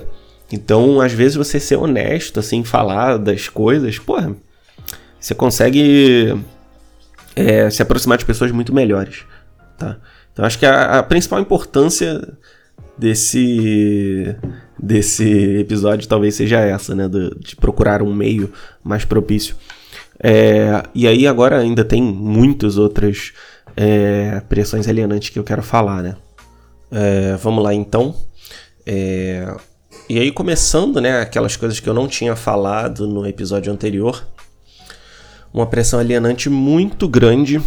Então, 0.53 1.01
às 1.01 1.11
vezes 1.11 1.35
você 1.35 1.59
ser 1.59 1.75
honesto, 1.75 2.39
assim, 2.39 2.63
falar 2.63 3.17
das 3.17 3.49
coisas, 3.49 3.99
porra, 3.99 4.33
você 5.19 5.35
consegue 5.35 6.33
é, 7.35 7.69
se 7.69 7.81
aproximar 7.81 8.17
de 8.17 8.23
pessoas 8.23 8.53
muito 8.53 8.73
melhores, 8.73 9.25
tá? 9.77 9.97
Então, 10.39 10.47
acho 10.47 10.57
que 10.57 10.65
a, 10.65 10.99
a 10.99 11.03
principal 11.03 11.41
importância 11.41 12.25
desse 12.97 14.33
desse 14.81 15.57
episódio 15.57 16.07
talvez 16.07 16.35
seja 16.35 16.61
essa, 16.61 16.95
né? 16.95 17.09
De, 17.09 17.57
procurar 17.57 18.01
um 18.01 18.13
meio 18.13 18.49
mais 18.81 19.03
propício. 19.03 19.57
É, 20.17 20.81
e 20.95 21.05
aí 21.05 21.27
agora 21.27 21.59
ainda 21.59 21.83
tem 21.83 22.01
muitas 22.01 22.77
outras 22.77 23.33
é, 23.75 24.41
pressões 24.47 24.87
alienantes 24.87 25.27
que 25.27 25.37
eu 25.37 25.43
quero 25.43 25.61
falar, 25.61 26.01
né? 26.01 26.15
É, 26.89 27.35
vamos 27.35 27.61
lá 27.61 27.73
então. 27.73 28.15
É, 28.85 29.45
e 30.07 30.19
aí 30.19 30.31
começando, 30.31 31.01
né? 31.01 31.19
Aquelas 31.19 31.57
coisas 31.57 31.81
que 31.81 31.89
eu 31.89 31.93
não 31.93 32.07
tinha 32.07 32.33
falado 32.33 33.05
no 33.05 33.27
episódio 33.27 33.73
anterior. 33.73 34.25
Uma 35.53 35.65
pressão 35.65 35.99
alienante 35.99 36.49
muito 36.49 37.09
grande 37.09 37.61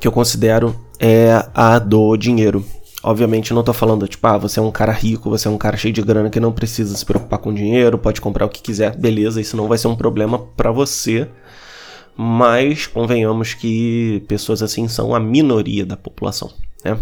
que 0.00 0.06
eu 0.06 0.12
considero 0.12 0.74
é 0.98 1.44
a 1.54 1.78
do 1.78 2.16
dinheiro. 2.16 2.64
Obviamente, 3.02 3.54
não 3.54 3.62
tô 3.62 3.72
falando, 3.72 4.08
tipo, 4.08 4.26
ah, 4.26 4.36
você 4.36 4.58
é 4.58 4.62
um 4.62 4.72
cara 4.72 4.92
rico, 4.92 5.30
você 5.30 5.46
é 5.46 5.50
um 5.50 5.58
cara 5.58 5.76
cheio 5.76 5.94
de 5.94 6.02
grana 6.02 6.30
que 6.30 6.40
não 6.40 6.52
precisa 6.52 6.96
se 6.96 7.04
preocupar 7.04 7.38
com 7.38 7.54
dinheiro, 7.54 7.96
pode 7.96 8.20
comprar 8.20 8.44
o 8.44 8.48
que 8.48 8.60
quiser, 8.60 8.96
beleza, 8.96 9.40
isso 9.40 9.56
não 9.56 9.68
vai 9.68 9.78
ser 9.78 9.88
um 9.88 9.96
problema 9.96 10.38
para 10.38 10.72
você 10.72 11.28
mas 12.20 12.84
convenhamos 12.84 13.54
que 13.54 14.24
pessoas 14.26 14.60
assim 14.60 14.88
são 14.88 15.14
a 15.14 15.20
minoria 15.20 15.86
da 15.86 15.96
população, 15.96 16.50
né? 16.84 16.98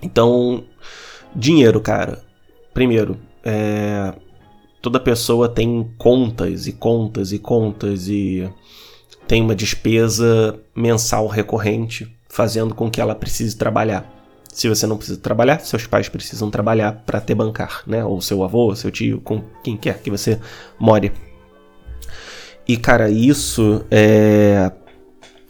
Então, 0.00 0.62
dinheiro, 1.34 1.80
cara. 1.80 2.22
Primeiro, 2.72 3.18
é, 3.42 4.14
toda 4.80 5.00
pessoa 5.00 5.48
tem 5.48 5.92
contas 5.98 6.68
e 6.68 6.72
contas 6.72 7.32
e 7.32 7.40
contas 7.40 8.06
e 8.06 8.48
tem 9.30 9.40
uma 9.40 9.54
despesa 9.54 10.58
mensal 10.74 11.28
recorrente, 11.28 12.12
fazendo 12.28 12.74
com 12.74 12.90
que 12.90 13.00
ela 13.00 13.14
precise 13.14 13.56
trabalhar. 13.56 14.04
Se 14.52 14.68
você 14.68 14.88
não 14.88 14.96
precisa 14.96 15.20
trabalhar, 15.20 15.60
seus 15.60 15.86
pais 15.86 16.08
precisam 16.08 16.50
trabalhar 16.50 17.04
para 17.06 17.20
te 17.20 17.32
bancar, 17.32 17.84
né? 17.86 18.04
Ou 18.04 18.20
seu 18.20 18.42
avô, 18.42 18.74
seu 18.74 18.90
tio, 18.90 19.20
com 19.20 19.44
quem 19.62 19.76
quer 19.76 20.02
que 20.02 20.10
você 20.10 20.36
more. 20.80 21.12
E, 22.66 22.76
cara, 22.76 23.08
isso 23.08 23.84
é. 23.88 24.72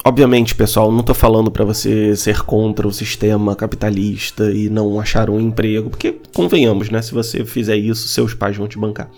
Obviamente, 0.04 0.54
pessoal, 0.54 0.92
não 0.92 1.02
tô 1.02 1.14
falando 1.14 1.50
para 1.50 1.64
você 1.64 2.14
ser 2.14 2.42
contra 2.42 2.86
o 2.86 2.92
sistema 2.92 3.56
capitalista 3.56 4.52
e 4.52 4.68
não 4.68 5.00
achar 5.00 5.30
um 5.30 5.40
emprego, 5.40 5.88
porque 5.88 6.20
convenhamos, 6.34 6.90
né? 6.90 7.00
Se 7.00 7.14
você 7.14 7.46
fizer 7.46 7.76
isso, 7.76 8.08
seus 8.08 8.34
pais 8.34 8.58
vão 8.58 8.68
te 8.68 8.78
bancar. 8.78 9.10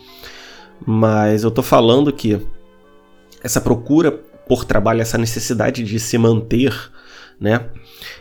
Mas 0.87 1.43
eu 1.43 1.51
tô 1.51 1.65
falando 1.65 2.13
que 2.13 2.41
essa 3.43 3.61
procura 3.61 4.31
por 4.53 4.67
trabalho, 4.67 5.01
essa 5.01 5.17
necessidade 5.17 5.83
de 5.83 5.99
se 5.99 6.19
manter, 6.19 6.75
né? 7.41 7.69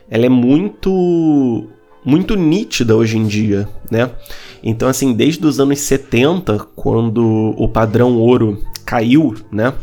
Ela 0.09 0.27
é 0.27 0.29
muito 0.29 1.67
muito 2.05 2.35
nítida 2.35 2.95
hoje 2.95 3.17
em 3.17 3.27
dia, 3.27 3.67
né? 3.91 4.09
Então 4.63 4.87
assim, 4.87 5.11
desde 5.11 5.45
os 5.45 5.59
anos 5.59 5.79
70, 5.79 6.57
quando 6.73 7.53
o 7.57 7.67
padrão 7.67 8.17
ouro 8.17 8.63
caiu, 8.85 9.35
né? 9.51 9.73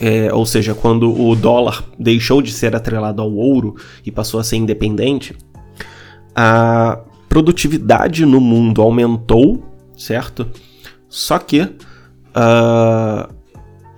É, 0.00 0.32
ou 0.32 0.46
seja, 0.46 0.72
quando 0.72 1.12
o 1.20 1.34
dólar 1.34 1.84
deixou 1.98 2.40
de 2.40 2.52
ser 2.52 2.76
atrelado 2.76 3.20
ao 3.20 3.32
ouro 3.32 3.74
e 4.06 4.12
passou 4.12 4.38
a 4.38 4.44
ser 4.44 4.54
independente, 4.54 5.36
a 6.32 7.00
produtividade 7.28 8.24
no 8.24 8.40
mundo 8.40 8.80
aumentou, 8.80 9.64
certo? 9.96 10.46
Só 11.08 11.40
que, 11.40 11.62
uh, 11.62 13.39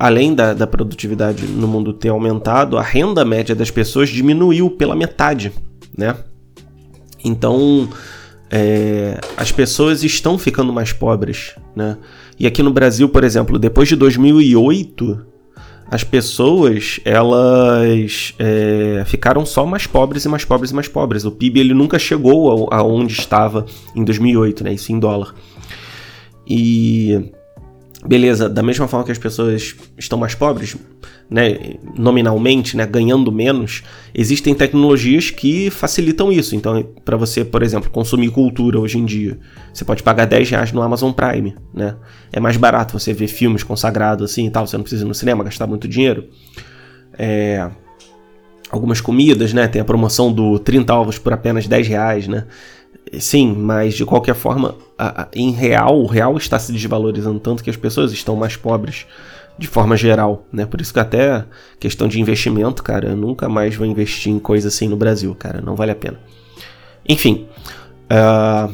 além 0.02 0.34
da, 0.34 0.52
da 0.52 0.66
produtividade 0.66 1.46
no 1.46 1.68
mundo 1.68 1.92
ter 1.92 2.08
aumentado, 2.08 2.76
a 2.76 2.82
renda 2.82 3.24
média 3.24 3.54
das 3.54 3.70
pessoas 3.70 4.08
diminuiu 4.08 4.68
pela 4.68 4.96
metade, 4.96 5.52
né? 5.96 6.16
Então, 7.24 7.88
é, 8.50 9.20
as 9.36 9.52
pessoas 9.52 10.02
estão 10.02 10.36
ficando 10.36 10.72
mais 10.72 10.92
pobres, 10.92 11.54
né? 11.76 11.98
E 12.36 12.48
aqui 12.48 12.64
no 12.64 12.72
Brasil, 12.72 13.08
por 13.08 13.22
exemplo, 13.22 13.60
depois 13.60 13.88
de 13.88 13.94
2008, 13.94 15.24
as 15.88 16.02
pessoas 16.02 16.98
elas 17.04 18.34
é, 18.40 19.04
ficaram 19.06 19.46
só 19.46 19.64
mais 19.64 19.86
pobres 19.86 20.24
e 20.24 20.28
mais 20.28 20.44
pobres 20.44 20.72
e 20.72 20.74
mais 20.74 20.88
pobres. 20.88 21.24
O 21.24 21.30
PIB 21.30 21.60
ele 21.60 21.74
nunca 21.74 21.96
chegou 21.96 22.68
aonde 22.72 23.12
estava 23.12 23.66
em 23.94 24.02
2008, 24.02 24.64
né? 24.64 24.72
Isso 24.72 24.90
em 24.90 24.98
dólar. 24.98 25.32
E 26.44 27.30
beleza, 28.04 28.48
da 28.48 28.62
mesma 28.62 28.88
forma 28.88 29.04
que 29.04 29.12
as 29.12 29.18
pessoas 29.18 29.76
estão 29.96 30.18
mais 30.18 30.34
pobres, 30.34 30.76
né, 31.30 31.76
nominalmente, 31.96 32.76
né, 32.76 32.84
ganhando 32.84 33.30
menos, 33.30 33.82
existem 34.14 34.54
tecnologias 34.54 35.30
que 35.30 35.70
facilitam 35.70 36.32
isso. 36.32 36.56
Então, 36.56 36.82
para 37.04 37.16
você, 37.16 37.44
por 37.44 37.62
exemplo, 37.62 37.90
consumir 37.90 38.30
cultura 38.30 38.78
hoje 38.78 38.98
em 38.98 39.04
dia, 39.04 39.38
você 39.72 39.84
pode 39.84 40.02
pagar 40.02 40.26
10 40.26 40.50
reais 40.50 40.72
no 40.72 40.82
Amazon 40.82 41.12
Prime, 41.12 41.54
né? 41.72 41.96
É 42.32 42.40
mais 42.40 42.56
barato 42.56 42.98
você 42.98 43.12
ver 43.12 43.28
filmes 43.28 43.62
consagrados 43.62 44.30
assim 44.30 44.46
e 44.46 44.50
tal, 44.50 44.66
você 44.66 44.76
não 44.76 44.82
precisa 44.82 45.04
ir 45.04 45.08
no 45.08 45.14
cinema 45.14 45.44
gastar 45.44 45.66
muito 45.66 45.86
dinheiro. 45.86 46.28
É... 47.18 47.70
Algumas 48.70 49.00
comidas, 49.00 49.52
né? 49.52 49.68
Tem 49.68 49.82
a 49.82 49.84
promoção 49.84 50.32
do 50.32 50.58
30 50.58 50.94
ovos 50.94 51.18
por 51.18 51.32
apenas 51.32 51.66
10 51.66 51.88
reais, 51.88 52.26
né? 52.26 52.46
Sim, 53.20 53.54
mas 53.54 53.94
de 53.94 54.06
qualquer 54.06 54.34
forma, 54.34 54.74
a, 54.96 55.22
a, 55.22 55.28
em 55.34 55.50
real, 55.50 56.00
o 56.00 56.06
real 56.06 56.36
está 56.36 56.58
se 56.58 56.72
desvalorizando 56.72 57.38
tanto 57.38 57.62
que 57.62 57.68
as 57.68 57.76
pessoas 57.76 58.12
estão 58.12 58.34
mais 58.36 58.56
pobres 58.56 59.06
de 59.58 59.66
forma 59.66 59.96
geral, 59.96 60.46
né? 60.50 60.64
Por 60.64 60.80
isso 60.80 60.94
que 60.94 60.98
até 60.98 61.44
questão 61.78 62.08
de 62.08 62.20
investimento, 62.20 62.82
cara, 62.82 63.08
eu 63.10 63.16
nunca 63.16 63.48
mais 63.48 63.74
vou 63.76 63.86
investir 63.86 64.32
em 64.32 64.38
coisa 64.38 64.68
assim 64.68 64.88
no 64.88 64.96
Brasil, 64.96 65.34
cara, 65.34 65.60
não 65.60 65.76
vale 65.76 65.92
a 65.92 65.94
pena. 65.94 66.18
Enfim, 67.06 67.46
uh, 68.10 68.72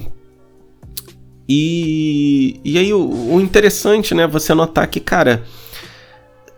e, 1.48 2.61
e 2.64 2.79
aí 2.79 2.92
o, 2.92 3.35
o 3.35 3.40
interessante, 3.40 4.14
né, 4.14 4.27
você 4.27 4.55
notar 4.55 4.87
que, 4.87 5.01
cara, 5.01 5.42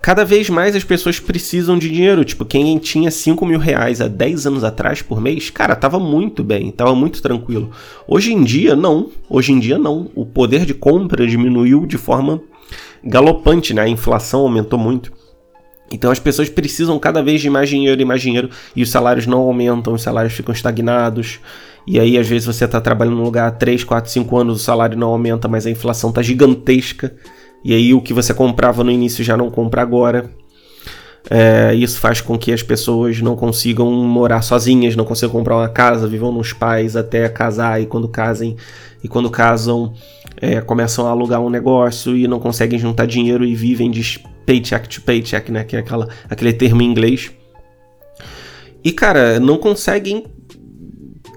cada 0.01 0.25
vez 0.25 0.49
mais 0.49 0.75
as 0.75 0.85
pessoas 0.85 1.21
precisam 1.21 1.79
de 1.79 1.91
dinheiro. 1.91 2.25
Tipo, 2.25 2.45
quem 2.45 2.79
tinha 2.79 3.11
5 3.11 3.45
mil 3.45 3.59
reais 3.59 4.01
há 4.01 4.09
10 4.09 4.47
anos 4.47 4.65
atrás 4.65 5.03
por 5.03 5.21
mês, 5.21 5.51
cara, 5.51 5.77
tava 5.77 5.99
muito 5.99 6.43
bem, 6.43 6.71
tava 6.71 6.95
muito 6.95 7.21
tranquilo. 7.21 7.71
Hoje 8.07 8.33
em 8.33 8.43
dia, 8.43 8.75
não. 8.75 9.11
Hoje 9.29 9.53
em 9.53 9.59
dia, 9.59 9.79
não. 9.79 10.11
O 10.15 10.25
poder 10.25 10.65
de 10.65 10.75
compra 10.75 11.27
diminuiu 11.27 11.87
de 11.87 11.99
forma 11.99 12.41
galopante, 13.05 13.75
né? 13.75 13.83
A 13.83 13.89
inflação 13.89 14.41
aumentou 14.41 14.79
muito. 14.79 15.13
Então 15.93 16.11
as 16.11 16.21
pessoas 16.21 16.49
precisam 16.49 16.99
cada 17.01 17.21
vez 17.21 17.41
de 17.41 17.51
mais 17.51 17.69
dinheiro 17.69 18.01
e 18.01 18.05
mais 18.05 18.23
dinheiro 18.23 18.49
e 18.77 18.83
os 18.83 18.91
salários 18.91 19.27
não 19.27 19.41
aumentam, 19.41 19.93
os 19.93 20.03
salários 20.03 20.33
ficam 20.33 20.55
estagnados. 20.55 21.41
E 21.87 21.99
aí, 21.99 22.17
às 22.19 22.29
vezes, 22.29 22.47
você 22.47 22.67
está 22.67 22.81
trabalhando 22.81 23.17
num 23.17 23.25
lugar 23.25 23.49
há 23.49 23.51
3, 23.51 23.83
4, 23.83 24.11
5 24.11 24.37
anos, 24.37 24.61
o 24.61 24.65
salário 24.65 24.97
não 24.97 25.09
aumenta, 25.09 25.49
mas 25.49 25.67
a 25.67 25.71
inflação 25.71 26.11
está 26.11 26.23
gigantesca. 26.23 27.17
E 27.65 27.75
aí 27.75 27.93
o 27.93 28.01
que 28.01 28.15
você 28.15 28.33
comprava 28.33 28.83
no 28.83 28.91
início 28.91 29.23
já 29.23 29.37
não 29.37 29.51
compra 29.51 29.83
agora. 29.83 30.31
É, 31.29 31.75
isso 31.75 32.01
faz 32.01 32.21
com 32.21 32.39
que 32.39 32.53
as 32.53 32.63
pessoas 32.63 33.21
não 33.21 33.37
consigam 33.37 33.91
morar 33.93 34.43
sozinhas, 34.43 34.97
não 34.97 35.05
consigam 35.05 35.33
comprar 35.33 35.57
uma 35.57 35.69
casa, 35.69 36.09
vivam 36.09 36.33
nos 36.33 36.53
pais 36.53 36.97
até 36.97 37.29
casar 37.29 37.81
e 37.81 37.87
quando 37.87 38.09
casem 38.09 38.57
e 39.05 39.09
quando 39.09 39.31
casam 39.31 39.93
é, 40.41 40.61
começam 40.61 41.07
a 41.07 41.11
alugar 41.11 41.41
um 41.41 41.51
negócio 41.51 42.17
e 42.17 42.27
não 42.27 42.41
conseguem 42.41 42.79
juntar 42.79 43.07
dinheiro 43.07 43.45
e 43.45 43.55
vivem 43.55 43.91
de 43.91 44.19
paycheck 44.47 44.89
to 44.89 45.03
paycheck, 45.03 45.53
né? 45.53 45.63
Que 45.63 45.77
é 45.77 45.81
aquela, 45.81 46.09
aquele 46.29 46.53
termo 46.53 46.81
em 46.81 46.87
inglês. 46.87 47.31
E 48.83 48.91
cara, 48.91 49.39
não 49.39 49.59
conseguem 49.59 50.25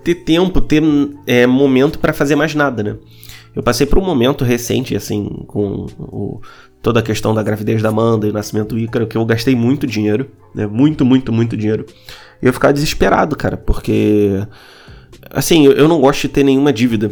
ter 0.04 0.16
tempo, 0.16 0.62
ter 0.62 0.82
é, 1.28 1.46
momento 1.46 2.00
para 2.00 2.14
fazer 2.14 2.36
mais 2.36 2.56
nada, 2.56 2.84
né? 2.84 2.96
Eu 3.56 3.62
passei 3.62 3.86
por 3.86 4.00
um 4.00 4.06
momento 4.06 4.44
recente, 4.44 4.96
assim, 4.96 5.26
com 5.48 5.86
o, 6.00 6.42
toda 6.82 7.00
a 7.00 7.04
questão 7.04 7.34
da 7.34 7.44
gravidez 7.44 7.82
da 7.82 7.90
Amanda 7.90 8.28
e 8.28 8.30
o 8.30 8.34
nascimento 8.34 8.70
do 8.70 8.80
Ícaro, 8.80 9.08
que 9.08 9.18
eu 9.18 9.26
gastei 9.26 9.56
muito 9.56 9.86
dinheiro, 9.88 10.30
né? 10.54 10.66
Muito, 10.66 11.06
muito, 11.06 11.32
muito 11.32 11.56
dinheiro. 11.56 11.86
E 12.42 12.46
eu 12.46 12.54
ficava 12.54 12.74
desesperado, 12.74 13.36
cara, 13.36 13.56
porque. 13.56 14.46
Assim, 15.30 15.66
eu, 15.66 15.74
eu 15.74 15.88
não 15.88 16.02
gosto 16.02 16.24
de 16.24 16.30
ter 16.30 16.44
nenhuma 16.44 16.74
dívida. 16.74 17.12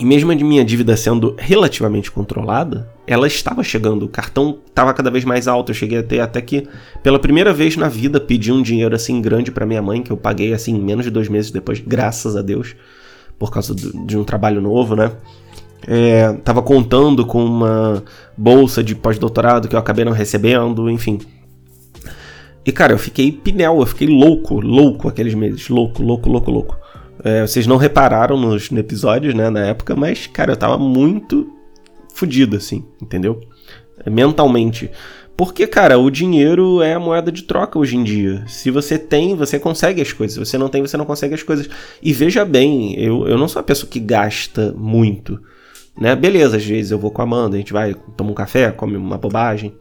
E 0.00 0.04
mesmo 0.04 0.32
a 0.32 0.34
minha 0.34 0.64
dívida 0.64 0.96
sendo 0.96 1.36
relativamente 1.38 2.10
controlada, 2.10 2.88
ela 3.06 3.26
estava 3.26 3.62
chegando. 3.62 4.06
O 4.06 4.08
cartão 4.08 4.58
estava 4.66 4.94
cada 4.94 5.10
vez 5.10 5.26
mais 5.26 5.46
alto. 5.46 5.70
Eu 5.70 5.74
cheguei 5.74 5.98
a 5.98 6.02
ter 6.02 6.20
até 6.20 6.40
que, 6.40 6.66
pela 7.02 7.18
primeira 7.18 7.52
vez 7.52 7.76
na 7.76 7.86
vida, 7.86 8.18
pedi 8.18 8.50
um 8.50 8.62
dinheiro 8.62 8.94
assim 8.94 9.20
grande 9.20 9.52
para 9.52 9.66
minha 9.66 9.82
mãe, 9.82 10.02
que 10.02 10.10
eu 10.10 10.16
paguei 10.16 10.54
assim 10.54 10.80
menos 10.80 11.04
de 11.04 11.10
dois 11.10 11.28
meses 11.28 11.50
depois, 11.50 11.80
graças 11.80 12.34
a 12.34 12.40
Deus, 12.40 12.74
por 13.38 13.50
causa 13.50 13.74
de 13.74 14.16
um 14.16 14.24
trabalho 14.24 14.62
novo, 14.62 14.96
né? 14.96 15.12
É, 15.86 16.32
tava 16.44 16.62
contando 16.62 17.24
com 17.24 17.44
uma 17.44 18.04
bolsa 18.36 18.82
de 18.82 18.94
pós-doutorado 18.94 19.68
que 19.68 19.74
eu 19.74 19.78
acabei 19.78 20.04
não 20.04 20.12
recebendo, 20.12 20.90
enfim. 20.90 21.18
E 22.64 22.72
cara, 22.72 22.92
eu 22.92 22.98
fiquei 22.98 23.32
pinel, 23.32 23.80
eu 23.80 23.86
fiquei 23.86 24.06
louco, 24.06 24.60
louco 24.60 25.08
aqueles 25.08 25.34
meses, 25.34 25.68
louco, 25.68 26.02
louco, 26.02 26.28
louco, 26.28 26.50
louco. 26.50 26.78
É, 27.24 27.46
vocês 27.46 27.66
não 27.66 27.76
repararam 27.76 28.36
nos 28.36 28.70
episódios, 28.72 29.34
né, 29.34 29.50
na 29.50 29.66
época, 29.66 29.94
mas 29.94 30.26
cara, 30.26 30.52
eu 30.52 30.56
tava 30.56 30.78
muito 30.78 31.50
fodido, 32.14 32.56
assim, 32.56 32.84
entendeu? 33.00 33.40
Mentalmente. 34.06 34.90
Porque, 35.36 35.66
cara, 35.66 35.98
o 35.98 36.10
dinheiro 36.10 36.82
é 36.82 36.92
a 36.92 37.00
moeda 37.00 37.32
de 37.32 37.44
troca 37.44 37.78
hoje 37.78 37.96
em 37.96 38.04
dia. 38.04 38.44
Se 38.46 38.70
você 38.70 38.98
tem, 38.98 39.34
você 39.34 39.58
consegue 39.58 40.02
as 40.02 40.12
coisas. 40.12 40.34
Se 40.34 40.38
você 40.38 40.58
não 40.58 40.68
tem, 40.68 40.82
você 40.82 40.98
não 40.98 41.06
consegue 41.06 41.34
as 41.34 41.42
coisas. 41.42 41.66
E 42.02 42.12
veja 42.12 42.44
bem, 42.44 42.94
eu, 42.98 43.26
eu 43.26 43.38
não 43.38 43.48
sou 43.48 43.60
a 43.60 43.62
pessoa 43.62 43.88
que 43.88 43.98
gasta 43.98 44.74
muito 44.76 45.40
né? 46.00 46.16
Beleza, 46.16 46.56
às 46.56 46.64
vezes 46.64 46.90
eu 46.90 46.98
vou 46.98 47.10
com 47.10 47.20
a 47.20 47.24
Amanda, 47.24 47.56
a 47.56 47.58
gente 47.58 47.72
vai, 47.72 47.94
toma 48.16 48.30
um 48.30 48.34
café, 48.34 48.72
come 48.72 48.96
uma 48.96 49.18
bobagem. 49.18 49.74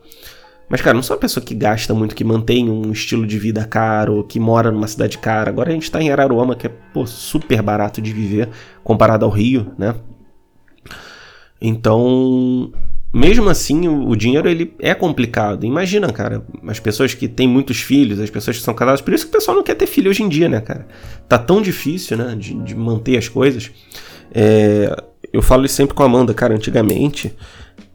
Mas, 0.70 0.82
cara, 0.82 0.94
não 0.94 1.02
sou 1.02 1.16
uma 1.16 1.20
pessoa 1.22 1.44
que 1.44 1.56
gasta 1.56 1.96
muito, 1.96 2.14
que 2.14 2.24
mantém 2.24 2.70
um 2.70 2.92
estilo 2.92 3.26
de 3.26 3.40
vida 3.40 3.66
caro, 3.66 4.24
que 4.24 4.40
mora 4.40 4.72
numa 4.72 4.88
cidade 4.88 5.18
cara. 5.18 5.50
Agora 5.50 5.70
a 5.70 5.74
gente 5.74 5.90
tá 5.90 6.00
em 6.00 6.12
Araruama, 6.12 6.56
que 6.56 6.68
é, 6.68 6.72
pô, 6.94 7.08
super 7.08 7.62
barato 7.64 8.00
de 8.00 8.14
viver, 8.14 8.50
comparado 8.84 9.26
ao 9.26 9.32
Rio, 9.32 9.72
né? 9.80 9.96
Então, 11.60 12.72
mesmo 13.12 13.50
assim, 13.50 13.88
o, 13.88 14.16
dinheiro 14.16 14.48
ele 14.48 14.76
é 14.80 14.94
complicado. 14.94 15.66
Imagina, 15.66 16.14
cara, 16.14 16.46
as 16.68 16.80
pessoas 16.80 17.16
que 17.16 17.28
têm 17.28 17.48
muitos 17.48 17.80
filhos, 17.80 18.20
as 18.20 18.30
pessoas 18.30 18.58
que 18.58 18.64
são 18.64 18.74
casadas. 18.74 19.02
Por 19.02 19.14
isso 19.14 19.26
que 19.26 19.32
o 19.32 19.34
pessoal 19.34 19.58
não 19.58 19.64
quer 19.64 19.76
ter 19.76 19.88
filho 19.88 20.12
hoje 20.12 20.22
em 20.22 20.30
dia, 20.30 20.48
né, 20.48 20.62
cara? 20.62 20.88
Tá 21.28 21.40
tão 21.40 21.62
difícil, 21.62 22.16
né, 22.16 22.36
de, 22.38 22.54
de 22.54 22.76
manter 22.76 23.18
as 23.18 23.28
coisas. 23.28 23.72
É, 24.32 24.96
eu 25.32 25.42
falo 25.42 25.66
isso 25.66 25.76
sempre 25.76 25.94
com 25.94 26.04
a 26.04 26.06
Amanda, 26.06 26.34
cara, 26.34 26.56
antigamente 26.56 27.34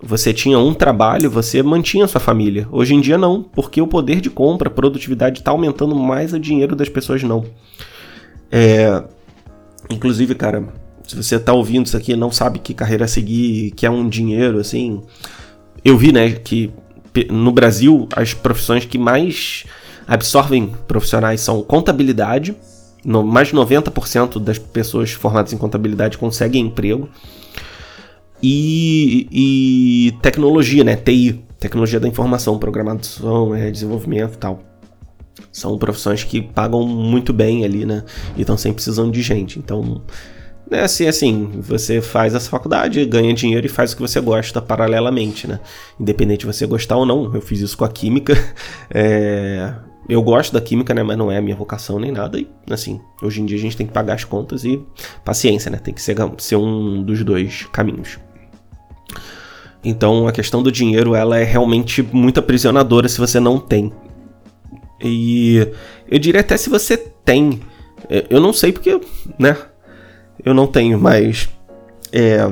você 0.02 0.32
tinha 0.32 0.58
um 0.58 0.74
trabalho, 0.74 1.30
você 1.30 1.62
mantinha 1.62 2.06
sua 2.06 2.20
família. 2.20 2.68
Hoje 2.70 2.94
em 2.94 3.00
dia 3.00 3.16
não, 3.16 3.42
porque 3.42 3.80
o 3.80 3.86
poder 3.86 4.20
de 4.20 4.28
compra, 4.28 4.68
a 4.68 4.72
produtividade 4.72 5.40
está 5.40 5.50
aumentando 5.50 5.94
mais 5.94 6.32
o 6.32 6.38
dinheiro 6.38 6.76
das 6.76 6.88
pessoas 6.88 7.22
não. 7.22 7.44
É, 8.50 9.02
inclusive, 9.90 10.34
cara, 10.34 10.68
se 11.06 11.16
você 11.16 11.36
está 11.36 11.52
ouvindo 11.52 11.86
isso 11.86 11.96
aqui 11.96 12.12
e 12.12 12.16
não 12.16 12.30
sabe 12.30 12.58
que 12.58 12.74
carreira 12.74 13.08
seguir, 13.08 13.70
que 13.72 13.86
é 13.86 13.90
um 13.90 14.08
dinheiro, 14.08 14.58
assim, 14.58 15.02
eu 15.84 15.96
vi, 15.96 16.12
né, 16.12 16.32
que 16.32 16.70
no 17.30 17.52
Brasil 17.52 18.08
as 18.14 18.34
profissões 18.34 18.84
que 18.84 18.98
mais 18.98 19.64
absorvem 20.06 20.72
profissionais 20.86 21.40
são 21.40 21.62
contabilidade, 21.62 22.54
no, 23.04 23.22
mais 23.22 23.48
de 23.48 23.54
90% 23.54 24.38
das 24.40 24.58
pessoas 24.58 25.12
formadas 25.12 25.52
em 25.52 25.58
contabilidade 25.58 26.18
conseguem 26.18 26.66
emprego. 26.66 27.08
E, 28.42 29.28
e 29.30 30.12
tecnologia, 30.20 30.84
né? 30.84 30.96
TI, 30.96 31.44
tecnologia 31.58 31.98
da 31.98 32.06
informação, 32.06 32.58
programação, 32.58 33.54
é, 33.54 33.70
desenvolvimento 33.70 34.36
tal. 34.36 34.60
São 35.50 35.78
profissões 35.78 36.24
que 36.24 36.42
pagam 36.42 36.86
muito 36.86 37.32
bem 37.32 37.64
ali, 37.64 37.86
né? 37.86 38.04
E 38.36 38.42
estão 38.42 38.56
sempre 38.56 38.76
precisando 38.76 39.12
de 39.12 39.22
gente. 39.22 39.58
Então, 39.58 40.02
é 40.70 40.80
assim, 40.80 41.06
assim, 41.06 41.50
você 41.60 42.00
faz 42.00 42.34
essa 42.34 42.50
faculdade, 42.50 43.04
ganha 43.04 43.32
dinheiro 43.32 43.66
e 43.66 43.68
faz 43.68 43.92
o 43.92 43.96
que 43.96 44.02
você 44.02 44.20
gosta 44.20 44.60
paralelamente, 44.60 45.46
né? 45.46 45.60
Independente 45.98 46.40
de 46.40 46.46
você 46.46 46.66
gostar 46.66 46.96
ou 46.96 47.06
não. 47.06 47.32
Eu 47.34 47.40
fiz 47.40 47.60
isso 47.60 47.76
com 47.76 47.84
a 47.84 47.88
química. 47.88 48.34
É, 48.96 49.74
eu 50.08 50.22
gosto 50.22 50.52
da 50.52 50.60
química, 50.60 50.92
né? 50.92 51.02
Mas 51.02 51.16
não 51.16 51.30
é 51.30 51.38
a 51.38 51.42
minha 51.42 51.56
vocação 51.56 51.98
nem 51.98 52.12
nada. 52.12 52.38
E, 52.38 52.48
assim, 52.70 53.00
hoje 53.22 53.40
em 53.40 53.46
dia 53.46 53.56
a 53.56 53.60
gente 53.60 53.76
tem 53.76 53.86
que 53.86 53.92
pagar 53.92 54.14
as 54.14 54.24
contas 54.24 54.64
e 54.64 54.82
paciência, 55.24 55.70
né? 55.70 55.78
Tem 55.78 55.94
que 55.94 56.02
ser, 56.02 56.16
ser 56.38 56.56
um 56.56 57.02
dos 57.02 57.24
dois 57.24 57.66
caminhos. 57.72 58.18
Então 59.84 60.26
a 60.26 60.32
questão 60.32 60.62
do 60.62 60.72
dinheiro 60.72 61.14
ela 61.14 61.38
é 61.38 61.44
realmente 61.44 62.02
muito 62.02 62.40
aprisionadora 62.40 63.08
se 63.08 63.18
você 63.18 63.38
não 63.38 63.58
tem. 63.58 63.92
E 65.02 65.68
eu 66.10 66.18
diria 66.18 66.40
até 66.40 66.56
se 66.56 66.70
você 66.70 66.96
tem. 66.96 67.60
É, 68.08 68.24
eu 68.30 68.40
não 68.40 68.52
sei 68.52 68.72
porque, 68.72 68.98
né? 69.38 69.56
Eu 70.42 70.54
não 70.54 70.66
tenho, 70.66 70.98
mas 70.98 71.48
é, 72.10 72.50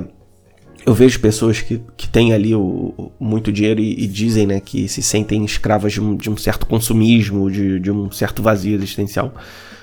eu 0.85 0.95
vejo 0.95 1.21
pessoas 1.21 1.61
que, 1.61 1.81
que 1.97 2.09
têm 2.09 2.33
ali 2.33 2.55
o, 2.55 3.13
muito 3.19 3.53
dinheiro 3.53 3.81
e, 3.81 4.05
e, 4.05 4.07
dizem 4.07 4.47
né, 4.47 4.61
que 4.61 4.89
se 4.89 5.03
sentem 5.03 5.45
escravas 5.45 5.93
de 5.93 6.01
um, 6.01 6.17
de 6.17 6.29
um 6.29 6.37
certo 6.37 6.67
consumismo, 6.67 7.51
de, 7.51 7.79
de, 7.79 7.91
um 7.91 8.11
certo 8.11 8.43
vazio 8.43 8.75
existencial. 8.75 9.33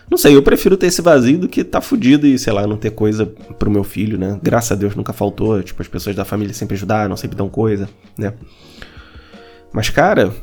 Não 0.09 0.17
sei, 0.17 0.35
eu 0.35 0.41
prefiro 0.41 0.75
ter 0.75 0.87
esse 0.87 1.01
vazio 1.01 1.37
do 1.37 1.47
que 1.47 1.63
tá 1.63 1.79
fudido 1.79 2.25
e, 2.25 2.37
sei 2.37 2.51
lá, 2.51 2.65
não 2.65 2.77
ter 2.77 2.91
coisa 2.91 3.25
pro 3.25 3.69
meu 3.69 3.83
filho, 3.83 4.17
né? 4.17 4.39
Graças 4.41 4.71
a 4.71 4.75
Deus 4.75 4.95
nunca 4.95 5.13
faltou, 5.13 5.61
tipo, 5.61 5.81
as 5.81 5.87
pessoas 5.87 6.15
da 6.15 6.25
família 6.25 6.53
sempre 6.53 6.75
ajudaram, 6.75 7.15
sempre 7.15 7.37
dão 7.37 7.47
coisa, 7.47 7.87
né? 8.17 8.33
Mas, 9.71 9.89
cara, 9.89 10.33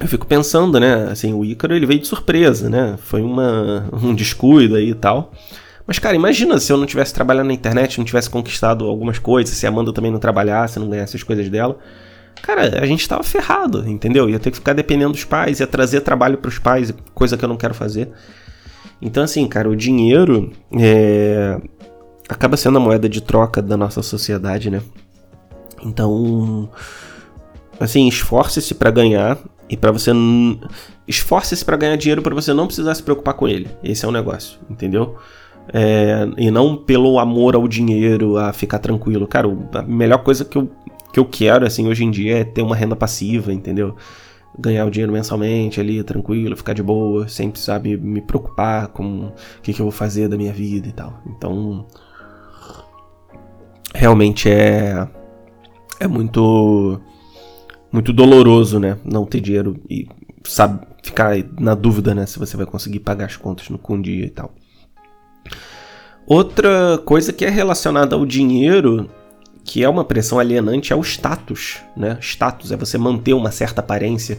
eu 0.00 0.06
fico 0.06 0.24
pensando, 0.24 0.78
né? 0.78 1.08
Assim, 1.10 1.32
o 1.32 1.44
Ícaro 1.44 1.74
ele 1.74 1.84
veio 1.84 2.00
de 2.00 2.06
surpresa, 2.06 2.70
né? 2.70 2.96
Foi 2.98 3.22
uma, 3.22 3.88
um 3.92 4.14
descuido 4.14 4.76
aí 4.76 4.90
e 4.90 4.94
tal. 4.94 5.32
Mas, 5.86 5.98
cara, 5.98 6.16
imagina 6.16 6.58
se 6.58 6.72
eu 6.72 6.76
não 6.76 6.86
tivesse 6.86 7.14
trabalhado 7.14 7.46
na 7.46 7.54
internet, 7.54 7.98
não 7.98 8.04
tivesse 8.04 8.28
conquistado 8.28 8.86
algumas 8.86 9.18
coisas, 9.18 9.54
se 9.56 9.66
a 9.66 9.68
Amanda 9.68 9.92
também 9.92 10.10
não 10.10 10.18
trabalhasse, 10.18 10.78
não 10.78 10.90
ganhasse 10.90 11.16
as 11.16 11.22
coisas 11.22 11.48
dela. 11.48 11.78
Cara, 12.42 12.80
a 12.80 12.86
gente 12.86 13.08
tava 13.08 13.22
ferrado, 13.22 13.88
entendeu? 13.88 14.28
Ia 14.28 14.38
ter 14.38 14.50
que 14.50 14.56
ficar 14.56 14.72
dependendo 14.72 15.12
dos 15.12 15.24
pais, 15.24 15.60
ia 15.60 15.66
trazer 15.66 16.00
trabalho 16.00 16.38
para 16.38 16.48
os 16.48 16.58
pais, 16.58 16.92
coisa 17.14 17.36
que 17.36 17.44
eu 17.44 17.48
não 17.48 17.56
quero 17.56 17.74
fazer. 17.74 18.10
Então, 19.00 19.22
assim, 19.22 19.46
cara, 19.46 19.68
o 19.68 19.76
dinheiro 19.76 20.52
é... 20.72 21.60
acaba 22.28 22.56
sendo 22.56 22.78
a 22.78 22.80
moeda 22.80 23.08
de 23.08 23.20
troca 23.20 23.62
da 23.62 23.76
nossa 23.76 24.02
sociedade, 24.02 24.70
né? 24.70 24.82
Então, 25.84 26.68
assim, 27.78 28.08
esforce-se 28.08 28.74
para 28.74 28.90
ganhar 28.90 29.38
e 29.68 29.76
para 29.76 29.92
você 29.92 30.10
esforce-se 31.06 31.64
para 31.64 31.76
ganhar 31.76 31.96
dinheiro 31.96 32.22
para 32.22 32.34
você 32.34 32.52
não 32.52 32.66
precisar 32.66 32.94
se 32.94 33.02
preocupar 33.02 33.34
com 33.34 33.46
ele. 33.46 33.68
Esse 33.82 34.04
é 34.04 34.08
o 34.08 34.12
negócio, 34.12 34.58
entendeu? 34.68 35.16
É, 35.72 36.28
e 36.36 36.50
não 36.50 36.76
pelo 36.76 37.18
amor 37.18 37.56
ao 37.56 37.66
dinheiro, 37.66 38.36
a 38.36 38.52
ficar 38.52 38.78
tranquilo. 38.78 39.26
Cara, 39.26 39.48
a 39.74 39.82
melhor 39.82 40.18
coisa 40.18 40.44
que 40.44 40.56
eu, 40.56 40.70
que 41.12 41.18
eu 41.18 41.24
quero, 41.24 41.66
assim, 41.66 41.88
hoje 41.88 42.04
em 42.04 42.10
dia 42.10 42.38
é 42.38 42.44
ter 42.44 42.62
uma 42.62 42.76
renda 42.76 42.94
passiva, 42.94 43.52
entendeu? 43.52 43.96
Ganhar 44.58 44.86
o 44.86 44.90
dinheiro 44.90 45.12
mensalmente 45.12 45.80
ali, 45.80 46.02
tranquilo, 46.02 46.56
ficar 46.56 46.72
de 46.72 46.82
boa, 46.82 47.28
sem 47.28 47.50
precisar 47.50 47.80
me, 47.80 47.96
me 47.96 48.20
preocupar 48.20 48.88
com 48.88 49.26
o 49.26 49.32
que, 49.62 49.72
que 49.72 49.80
eu 49.80 49.84
vou 49.84 49.92
fazer 49.92 50.28
da 50.28 50.36
minha 50.36 50.52
vida 50.52 50.88
e 50.88 50.92
tal. 50.92 51.20
Então, 51.26 51.86
realmente 53.94 54.48
é, 54.48 55.06
é 56.00 56.06
muito, 56.06 57.00
muito 57.92 58.12
doloroso, 58.12 58.78
né? 58.78 58.96
Não 59.04 59.26
ter 59.26 59.40
dinheiro 59.40 59.76
e 59.90 60.08
sabe, 60.44 60.86
ficar 61.02 61.36
na 61.58 61.74
dúvida, 61.74 62.14
né? 62.14 62.24
Se 62.26 62.38
você 62.38 62.56
vai 62.56 62.66
conseguir 62.66 63.00
pagar 63.00 63.26
as 63.26 63.36
contas 63.36 63.68
no, 63.68 63.78
com 63.78 64.00
dia 64.00 64.26
e 64.26 64.30
tal. 64.30 64.54
Outra 66.26 67.00
coisa 67.04 67.32
que 67.32 67.44
é 67.44 67.50
relacionada 67.50 68.16
ao 68.16 68.26
dinheiro, 68.26 69.08
que 69.64 69.82
é 69.82 69.88
uma 69.88 70.04
pressão 70.04 70.38
alienante, 70.38 70.92
é 70.92 70.96
o 70.96 71.02
status, 71.02 71.78
né? 71.96 72.18
Status 72.20 72.72
é 72.72 72.76
você 72.76 72.98
manter 72.98 73.32
uma 73.32 73.50
certa 73.50 73.80
aparência. 73.80 74.38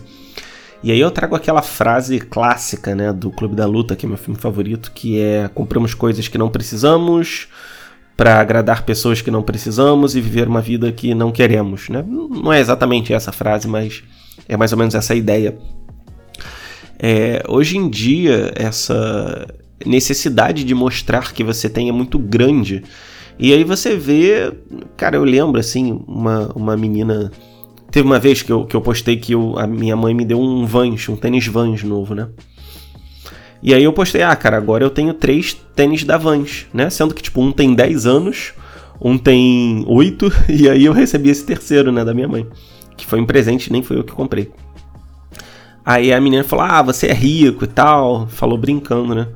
E 0.83 0.91
aí 0.91 0.99
eu 0.99 1.09
trago 1.09 1.35
aquela 1.35 1.61
frase 1.61 2.19
clássica, 2.19 2.93
né, 2.93 3.11
do 3.11 3.31
Clube 3.31 3.55
da 3.55 3.65
Luta, 3.65 3.95
que 3.95 4.05
é 4.05 4.09
meu 4.09 4.17
filme 4.17 4.39
favorito, 4.39 4.91
que 4.93 5.19
é 5.19 5.49
compramos 5.53 5.93
coisas 5.93 6.27
que 6.27 6.37
não 6.37 6.49
precisamos 6.49 7.47
para 8.15 8.39
agradar 8.39 8.83
pessoas 8.83 9.21
que 9.21 9.31
não 9.31 9.43
precisamos 9.43 10.15
e 10.15 10.21
viver 10.21 10.47
uma 10.47 10.61
vida 10.61 10.91
que 10.91 11.13
não 11.13 11.31
queremos, 11.31 11.87
né? 11.87 12.03
Não 12.07 12.51
é 12.51 12.59
exatamente 12.59 13.13
essa 13.13 13.31
frase, 13.31 13.67
mas 13.67 14.03
é 14.47 14.57
mais 14.57 14.71
ou 14.71 14.77
menos 14.77 14.95
essa 14.95 15.13
ideia. 15.13 15.57
É, 16.99 17.43
hoje 17.47 17.77
em 17.77 17.87
dia, 17.87 18.51
essa 18.55 19.47
necessidade 19.85 20.63
de 20.63 20.73
mostrar 20.73 21.33
que 21.33 21.43
você 21.43 21.69
tem 21.69 21.89
é 21.89 21.91
muito 21.91 22.17
grande. 22.17 22.83
E 23.39 23.53
aí 23.53 23.63
você 23.63 23.95
vê. 23.95 24.51
Cara, 24.95 25.15
eu 25.15 25.23
lembro 25.23 25.59
assim, 25.59 26.03
uma, 26.07 26.51
uma 26.55 26.77
menina. 26.77 27.31
Teve 27.91 28.05
uma 28.05 28.19
vez 28.19 28.41
que 28.41 28.51
eu, 28.51 28.65
que 28.65 28.75
eu 28.75 28.81
postei 28.81 29.17
que 29.17 29.33
eu, 29.33 29.57
a 29.57 29.65
minha 29.65 29.95
mãe 29.95 30.13
me 30.13 30.25
deu 30.25 30.39
um 30.39 30.65
Vans, 30.65 31.07
um 31.07 31.15
tênis 31.15 31.47
Vans 31.47 31.83
novo, 31.83 32.13
né? 32.13 32.27
E 33.61 33.73
aí 33.73 33.83
eu 33.83 33.93
postei, 33.93 34.21
ah, 34.21 34.35
cara, 34.35 34.57
agora 34.57 34.83
eu 34.83 34.89
tenho 34.89 35.13
três 35.13 35.53
tênis 35.75 36.03
da 36.03 36.17
Vans, 36.17 36.67
né? 36.73 36.89
Sendo 36.89 37.13
que, 37.13 37.23
tipo, 37.23 37.41
um 37.41 37.51
tem 37.51 37.73
10 37.73 38.05
anos, 38.05 38.53
um 39.01 39.17
tem 39.17 39.83
8, 39.87 40.31
e 40.49 40.69
aí 40.69 40.85
eu 40.85 40.93
recebi 40.93 41.29
esse 41.29 41.45
terceiro, 41.45 41.91
né, 41.91 42.03
da 42.05 42.13
minha 42.13 42.27
mãe. 42.27 42.45
Que 42.95 43.05
foi 43.05 43.19
um 43.19 43.25
presente, 43.25 43.71
nem 43.71 43.81
foi 43.81 43.97
eu 43.97 44.03
que 44.03 44.11
comprei. 44.11 44.51
Aí 45.85 46.11
a 46.11 46.19
menina 46.19 46.43
falou, 46.43 46.65
ah, 46.65 46.81
você 46.81 47.07
é 47.07 47.13
rico 47.13 47.63
e 47.63 47.67
tal, 47.67 48.27
falou 48.27 48.57
brincando, 48.57 49.15
né? 49.15 49.27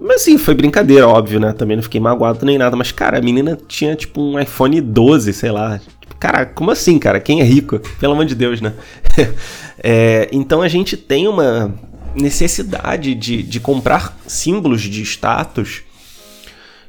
Mas 0.00 0.22
sim, 0.22 0.36
foi 0.36 0.54
brincadeira, 0.54 1.08
óbvio, 1.08 1.40
né? 1.40 1.52
Também 1.52 1.76
não 1.76 1.82
fiquei 1.82 2.00
magoado 2.00 2.44
nem 2.44 2.58
nada. 2.58 2.76
Mas, 2.76 2.92
cara, 2.92 3.18
a 3.18 3.22
menina 3.22 3.58
tinha 3.66 3.96
tipo 3.96 4.20
um 4.20 4.38
iPhone 4.38 4.80
12, 4.80 5.32
sei 5.32 5.50
lá. 5.50 5.78
Tipo, 6.00 6.16
cara, 6.16 6.44
como 6.44 6.70
assim, 6.70 6.98
cara? 6.98 7.18
Quem 7.18 7.40
é 7.40 7.44
rico? 7.44 7.78
Pelo 7.98 8.12
amor 8.12 8.26
de 8.26 8.34
Deus, 8.34 8.60
né? 8.60 8.74
é, 9.82 10.28
então 10.32 10.60
a 10.60 10.68
gente 10.68 10.96
tem 10.96 11.26
uma 11.26 11.74
necessidade 12.14 13.14
de, 13.14 13.42
de 13.42 13.60
comprar 13.60 14.16
símbolos 14.26 14.82
de 14.82 15.02
status 15.02 15.82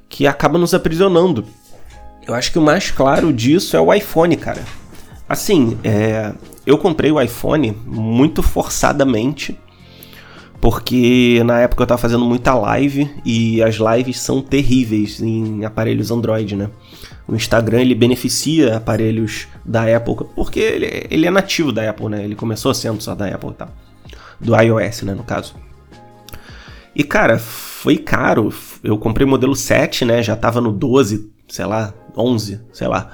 que 0.09 0.27
acaba 0.27 0.57
nos 0.57 0.73
aprisionando. 0.73 1.45
Eu 2.25 2.33
acho 2.33 2.51
que 2.51 2.59
o 2.59 2.61
mais 2.61 2.91
claro 2.91 3.31
disso 3.31 3.75
é 3.77 3.79
o 3.79 3.93
iPhone, 3.93 4.35
cara. 4.35 4.63
Assim, 5.29 5.77
é, 5.83 6.33
eu 6.65 6.77
comprei 6.77 7.11
o 7.11 7.21
iPhone 7.21 7.77
muito 7.85 8.43
forçadamente 8.43 9.57
porque 10.69 11.41
na 11.45 11.62
época 11.62 11.84
eu 11.84 11.88
tava 11.88 11.97
fazendo 11.97 12.25
muita 12.25 12.53
live 12.53 13.10
e 13.23 13.63
as 13.63 13.75
lives 13.75 14.19
são 14.19 14.41
terríveis 14.41 15.21
em 15.21 15.63
aparelhos 15.63 16.12
Android, 16.12 16.58
né? 16.58 16.69
O 17.25 17.34
Instagram 17.34 17.80
ele 17.80 17.95
beneficia 17.95 18.75
aparelhos 18.75 19.47
da 19.63 19.84
Apple 19.95 20.27
porque 20.36 20.60
ele, 20.60 21.08
ele 21.10 21.25
é 21.25 21.32
nativo 21.32 21.71
da 21.71 21.89
Apple, 21.89 22.10
né? 22.10 22.21
Ele 22.21 22.36
começou 22.36 22.73
sendo 22.73 23.01
só 23.01 23.15
da 23.15 23.27
Apple 23.27 23.51
e 23.51 23.53
tal. 23.53 23.69
Do 24.41 24.62
iOS, 24.62 25.03
né, 25.03 25.13
no 25.13 25.23
caso. 25.23 25.56
E 26.93 27.01
cara, 27.01 27.39
foi 27.39 27.95
caro. 27.95 28.53
Eu 28.84 28.97
comprei 28.97 29.25
o 29.25 29.30
modelo 29.30 29.56
7, 29.56 30.03
né? 30.03 30.21
Já 30.21 30.36
tava 30.36 30.60
no 30.60 30.73
12, 30.73 31.32
sei 31.47 31.65
lá, 31.65 31.93
11, 32.13 32.60
sei 32.73 32.89
lá. 32.89 33.10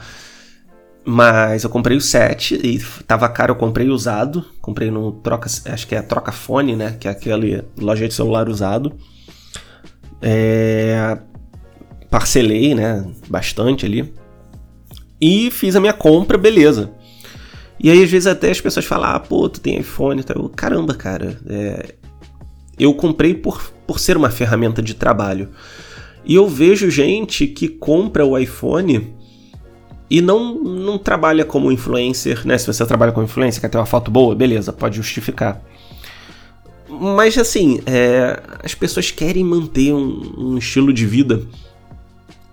Mas 1.06 1.64
eu 1.64 1.70
comprei 1.70 1.98
o 1.98 2.02
7 2.02 2.56
e 2.64 2.80
tava 3.06 3.28
caro, 3.28 3.52
eu 3.52 3.58
comprei 3.58 3.90
usado. 3.90 4.46
Comprei 4.62 4.90
no 4.90 5.12
troca, 5.12 5.50
acho 5.66 5.88
que 5.88 5.96
é 5.96 6.02
troca 6.02 6.32
fone, 6.32 6.76
né? 6.76 6.96
Que 6.98 7.08
é 7.08 7.12
aquele 7.12 7.64
loja 7.78 8.08
de 8.08 8.14
celular 8.14 8.48
usado. 8.48 8.94
É, 10.22 11.18
parcelei, 12.10 12.74
né? 12.74 13.06
Bastante 13.28 13.86
ali. 13.86 14.14
E 15.20 15.52
fiz 15.52 15.76
a 15.76 15.80
minha 15.82 15.94
compra, 15.94 16.38
beleza. 16.38 16.92
E 17.80 17.90
aí, 17.90 18.02
às 18.02 18.10
vezes, 18.10 18.28
até 18.28 18.50
as 18.50 18.62
pessoas 18.62 18.86
falam: 18.86 19.10
ah, 19.10 19.20
pô, 19.20 19.50
tu 19.50 19.60
tem 19.60 19.78
iPhone. 19.78 20.24
Tá? 20.24 20.34
Eu, 20.34 20.48
Caramba, 20.48 20.94
cara. 20.94 21.38
É, 21.48 21.96
eu 22.80 22.94
comprei 22.94 23.34
por, 23.34 23.74
por 23.86 24.00
ser 24.00 24.16
uma 24.16 24.30
ferramenta 24.30 24.82
de 24.82 24.94
trabalho. 24.94 25.50
E 26.26 26.36
eu 26.36 26.48
vejo 26.48 26.90
gente 26.90 27.46
que 27.46 27.68
compra 27.68 28.26
o 28.26 28.38
iPhone 28.38 29.14
e 30.14 30.22
não, 30.22 30.54
não 30.54 31.00
trabalha 31.00 31.44
como 31.44 31.72
influencer, 31.72 32.46
né? 32.46 32.56
Se 32.56 32.68
você 32.68 32.86
trabalha 32.86 33.12
como 33.12 33.26
influencer, 33.26 33.60
quer 33.60 33.68
ter 33.68 33.80
uma 33.80 33.86
foto 33.88 34.12
boa, 34.12 34.36
beleza, 34.36 34.72
pode 34.72 34.98
justificar. 34.98 35.60
Mas 36.88 37.36
assim, 37.36 37.82
é, 37.88 38.40
as 38.64 38.76
pessoas 38.76 39.10
querem 39.10 39.44
manter 39.44 39.92
um, 39.92 40.36
um, 40.38 40.58
estilo 40.60 40.94
de 40.94 41.08
vida. 41.08 41.42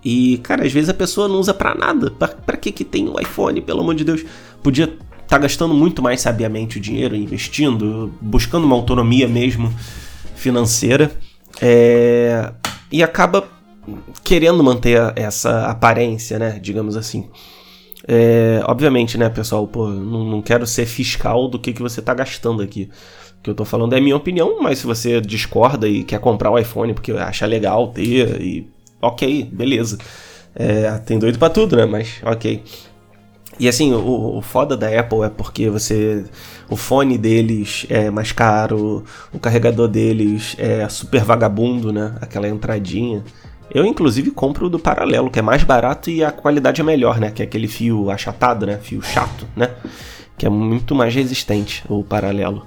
E, 0.03 0.39
cara, 0.39 0.65
às 0.65 0.73
vezes 0.73 0.89
a 0.89 0.95
pessoa 0.95 1.29
não 1.29 1.35
usa 1.35 1.53
para 1.53 1.75
nada. 1.75 2.11
Pra, 2.11 2.57
que 2.57 2.73
que 2.73 2.83
tem 2.83 3.07
o 3.07 3.17
um 3.17 3.21
iPhone, 3.21 3.61
pelo 3.61 3.81
amor 3.81 3.95
de 3.95 4.05
Deus? 4.05 4.25
Podia 4.63 4.85
estar 4.87 4.97
tá 5.29 5.37
gastando 5.37 5.75
muito 5.75 6.01
mais 6.01 6.23
sabiamente 6.23 6.79
o 6.79 6.81
dinheiro, 6.81 7.15
investindo, 7.15 8.11
buscando 8.23 8.65
uma 8.65 8.75
autonomia 8.75 9.29
mesmo 9.29 9.71
financeira. 10.35 11.13
É, 11.61 12.55
e 12.91 13.03
acaba 13.03 13.47
querendo 14.23 14.63
manter 14.63 15.13
essa 15.17 15.67
aparência, 15.67 16.39
né? 16.39 16.59
Digamos 16.61 16.97
assim. 16.97 17.29
É, 18.09 18.63
obviamente, 18.67 19.19
né, 19.19 19.29
pessoal, 19.29 19.67
pô, 19.67 19.89
não, 19.89 20.25
não, 20.25 20.43
quero 20.43 20.67
ser 20.67 20.87
fiscal 20.87 21.49
do 21.49 21.59
que, 21.59 21.73
que 21.73 21.83
você 21.83 22.01
tá 22.01 22.15
gastando 22.15 22.63
aqui. 22.63 22.91
O 23.39 23.43
que 23.43 23.51
eu 23.51 23.55
tô 23.55 23.65
falando 23.65 23.95
é 23.95 24.01
minha 24.01 24.17
opinião, 24.17 24.61
mas 24.63 24.79
se 24.81 24.87
você 24.87 25.21
discorda 25.21 25.89
e 25.89 26.03
quer 26.03 26.19
comprar 26.19 26.51
o 26.51 26.59
iPhone 26.59 26.95
porque 26.95 27.13
acha 27.13 27.47
legal 27.47 27.89
ter, 27.89 28.41
e 28.41 28.69
ok, 29.01 29.45
beleza. 29.53 29.99
É, 30.55 30.91
tem 30.99 31.19
doido 31.19 31.39
para 31.39 31.51
tudo, 31.51 31.77
né? 31.77 31.87
Mas 31.87 32.21
ok. 32.23 32.63
E 33.59 33.69
assim, 33.69 33.93
o, 33.93 34.39
o 34.39 34.43
foda 34.43 34.77
da 34.77 34.89
Apple 34.89 35.23
é 35.23 35.29
porque 35.29 35.69
você. 35.69 36.25
O 36.69 36.77
fone 36.77 37.19
deles 37.19 37.85
é 37.91 38.11
mais 38.11 38.33
caro, 38.33 39.05
o 39.33 39.39
carregador 39.39 39.87
deles 39.89 40.57
é 40.59 40.89
super 40.89 41.23
vagabundo, 41.23 41.93
né? 41.93 42.17
Aquela 42.21 42.49
entradinha. 42.49 43.23
Eu, 43.73 43.85
inclusive, 43.87 44.33
compro 44.33 44.69
do 44.69 44.79
paralelo, 44.79 45.31
que 45.31 45.39
é 45.39 45.43
mais 45.43 45.63
barato 45.63 46.11
e 46.11 46.25
a 46.25 46.33
qualidade 46.33 46.81
é 46.81 46.85
melhor, 46.85 47.21
né? 47.21 47.31
Que 47.31 47.43
é 47.43 47.45
aquele 47.45 47.69
fio 47.69 48.11
achatado, 48.11 48.67
né? 48.67 48.79
Fio 48.79 49.01
chato, 49.01 49.47
né? 49.55 49.71
Que 50.37 50.45
é 50.47 50.49
muito 50.49 50.95
mais 50.95 51.15
resistente, 51.15 51.85
o 51.89 52.03
paralelo. 52.03 52.67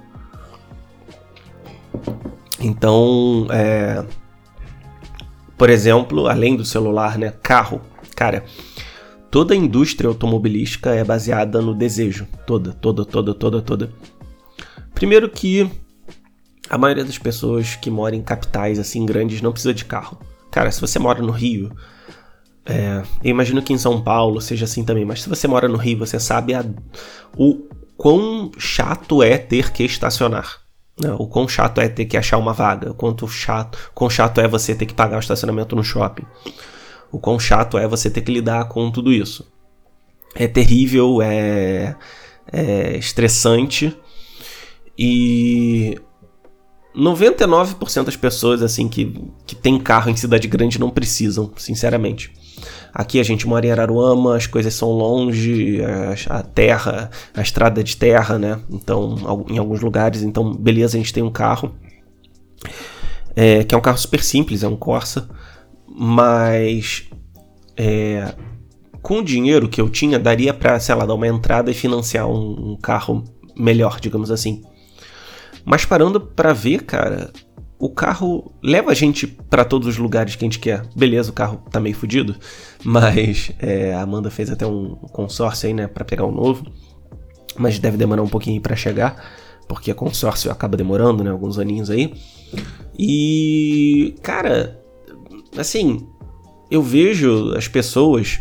Então, 2.60 3.48
é... 3.52 4.06
Por 5.58 5.70
exemplo, 5.70 6.28
além 6.28 6.56
do 6.56 6.64
celular, 6.64 7.18
né? 7.18 7.34
Carro. 7.44 7.82
Cara, 8.16 8.46
toda 9.30 9.54
a 9.54 9.58
indústria 9.58 10.08
automobilística 10.08 10.92
é 10.92 11.04
baseada 11.04 11.62
no 11.62 11.74
desejo. 11.74 12.28
Toda, 12.48 12.72
toda, 12.72 13.04
toda, 13.04 13.34
toda, 13.34 13.62
toda. 13.62 13.92
Primeiro 14.94 15.30
que 15.30 15.70
a 16.70 16.78
maioria 16.78 17.04
das 17.04 17.18
pessoas 17.18 17.76
que 17.76 17.90
moram 17.90 18.18
em 18.18 18.22
capitais 18.22 18.80
assim 18.80 19.06
grandes 19.06 19.42
não 19.42 19.52
precisa 19.52 19.74
de 19.74 19.84
carro. 19.84 20.18
Cara, 20.54 20.72
se 20.72 20.80
você 20.80 21.00
mora 21.00 21.20
no 21.20 21.32
Rio, 21.32 21.76
é, 22.64 23.02
eu 23.24 23.32
imagino 23.32 23.60
que 23.60 23.74
em 23.74 23.78
São 23.78 24.00
Paulo 24.00 24.40
seja 24.40 24.66
assim 24.66 24.86
também, 24.86 25.04
mas 25.04 25.24
se 25.24 25.28
você 25.28 25.48
mora 25.48 25.68
no 25.68 25.78
Rio, 25.78 25.98
você 25.98 26.20
sabe 26.20 26.54
a, 26.54 26.64
o 27.36 27.68
quão 27.98 28.52
chato 28.60 29.24
é 29.24 29.36
ter 29.36 29.72
que 29.72 29.84
estacionar. 29.84 30.62
Né? 31.02 31.12
O 31.18 31.26
quão 31.26 31.48
chato 31.48 31.82
é 31.82 31.90
ter 31.90 32.06
que 32.06 32.16
achar 32.16 32.38
uma 32.38 32.54
vaga. 32.54 32.92
O 32.92 32.94
quanto 32.94 33.28
chato, 33.28 33.80
quão 33.96 34.12
chato 34.12 34.40
é 34.40 34.48
você 34.48 34.76
ter 34.76 34.86
que 34.86 34.94
pagar 34.94 35.18
o 35.18 35.22
estacionamento 35.22 35.76
no 35.76 35.84
shopping. 35.84 36.26
O 37.12 37.18
quão 37.18 37.40
chato 37.40 37.76
é 37.80 37.88
você 37.88 38.08
ter 38.08 38.22
que 38.22 38.32
lidar 38.32 38.66
com 38.66 38.92
tudo 38.92 39.12
isso. 39.12 39.52
É 40.36 40.48
terrível, 40.48 41.20
é, 41.20 41.96
é 42.52 42.96
estressante. 42.96 43.98
E 44.96 46.00
99% 46.96 48.04
das 48.04 48.16
pessoas 48.16 48.62
assim 48.62 48.88
que, 48.88 49.14
que 49.46 49.56
tem 49.56 49.80
carro 49.80 50.10
em 50.10 50.16
cidade 50.16 50.48
grande 50.48 50.80
não 50.80 50.90
precisam, 50.90 51.52
sinceramente. 51.58 52.32
Aqui 52.94 53.20
a 53.20 53.24
gente 53.24 53.48
mora 53.48 53.66
em 53.66 53.72
Araruama, 53.72 54.36
as 54.36 54.46
coisas 54.46 54.74
são 54.74 54.92
longe, 54.92 55.82
a, 55.84 56.38
a 56.38 56.44
terra, 56.44 57.10
a 57.34 57.42
estrada 57.42 57.82
é 57.82 57.84
de 57.84 57.98
terra, 57.98 58.38
né? 58.38 58.60
Então, 58.70 59.46
em 59.50 59.58
alguns 59.58 59.82
lugares, 59.82 60.22
então, 60.22 60.54
beleza, 60.54 60.96
a 60.96 61.00
gente 61.00 61.14
tem 61.14 61.24
um 61.24 61.32
carro. 61.32 61.74
É, 63.36 63.64
que 63.64 63.74
é 63.74 63.78
um 63.78 63.82
carro 63.82 63.98
super 63.98 64.24
simples, 64.24 64.62
é 64.62 64.68
um 64.68 64.76
Corsa. 64.76 65.28
Mas 65.88 67.10
é, 67.76 68.34
com 69.02 69.20
o 69.20 69.24
dinheiro 69.24 69.68
que 69.68 69.82
eu 69.82 69.90
tinha, 69.90 70.20
daria 70.20 70.54
pra, 70.54 70.80
sei 70.80 70.94
lá, 70.94 71.06
dar 71.06 71.16
uma 71.16 71.28
entrada 71.28 71.72
e 71.72 71.74
financiar 71.74 72.28
um, 72.28 72.74
um 72.74 72.78
carro 72.78 73.24
melhor, 73.56 74.00
digamos 74.00 74.30
assim. 74.30 74.62
Mas 75.66 75.86
parando 75.86 76.20
para 76.20 76.54
ver, 76.54 76.84
cara, 76.84 77.32
o 77.80 77.90
carro 77.90 78.54
leva 78.62 78.92
a 78.92 78.94
gente 78.94 79.28
para 79.28 79.66
todos 79.66 79.88
os 79.88 79.98
lugares 79.98 80.36
que 80.36 80.46
a 80.46 80.48
gente 80.48 80.60
quer. 80.60 80.86
Beleza, 80.96 81.32
o 81.32 81.34
carro 81.34 81.62
tá 81.70 81.80
meio 81.80 81.96
fodido, 81.96 82.36
mas 82.84 83.52
é, 83.60 83.94
a 83.94 84.02
Amanda 84.02 84.30
fez 84.30 84.50
até 84.50 84.66
um 84.66 84.96
consórcio 85.12 85.68
aí, 85.68 85.74
né, 85.74 85.88
para 85.88 86.06
pegar 86.06 86.26
um 86.26 86.32
novo. 86.32 86.66
Mas 87.58 87.80
deve 87.80 87.98
demorar 87.98 88.22
um 88.22 88.30
pouquinho 88.30 88.62
para 88.62 88.76
chegar, 88.76 89.22
porque 89.68 89.94
consórcio 89.94 90.52
acaba 90.52 90.78
demorando, 90.78 91.24
né, 91.24 91.30
alguns 91.30 91.60
aninhos 91.60 91.90
aí. 91.90 92.14
E, 92.98 94.16
cara, 94.22 94.80
assim, 95.58 96.08
eu 96.72 96.82
vejo 96.82 97.54
as 97.56 97.68
pessoas 97.68 98.40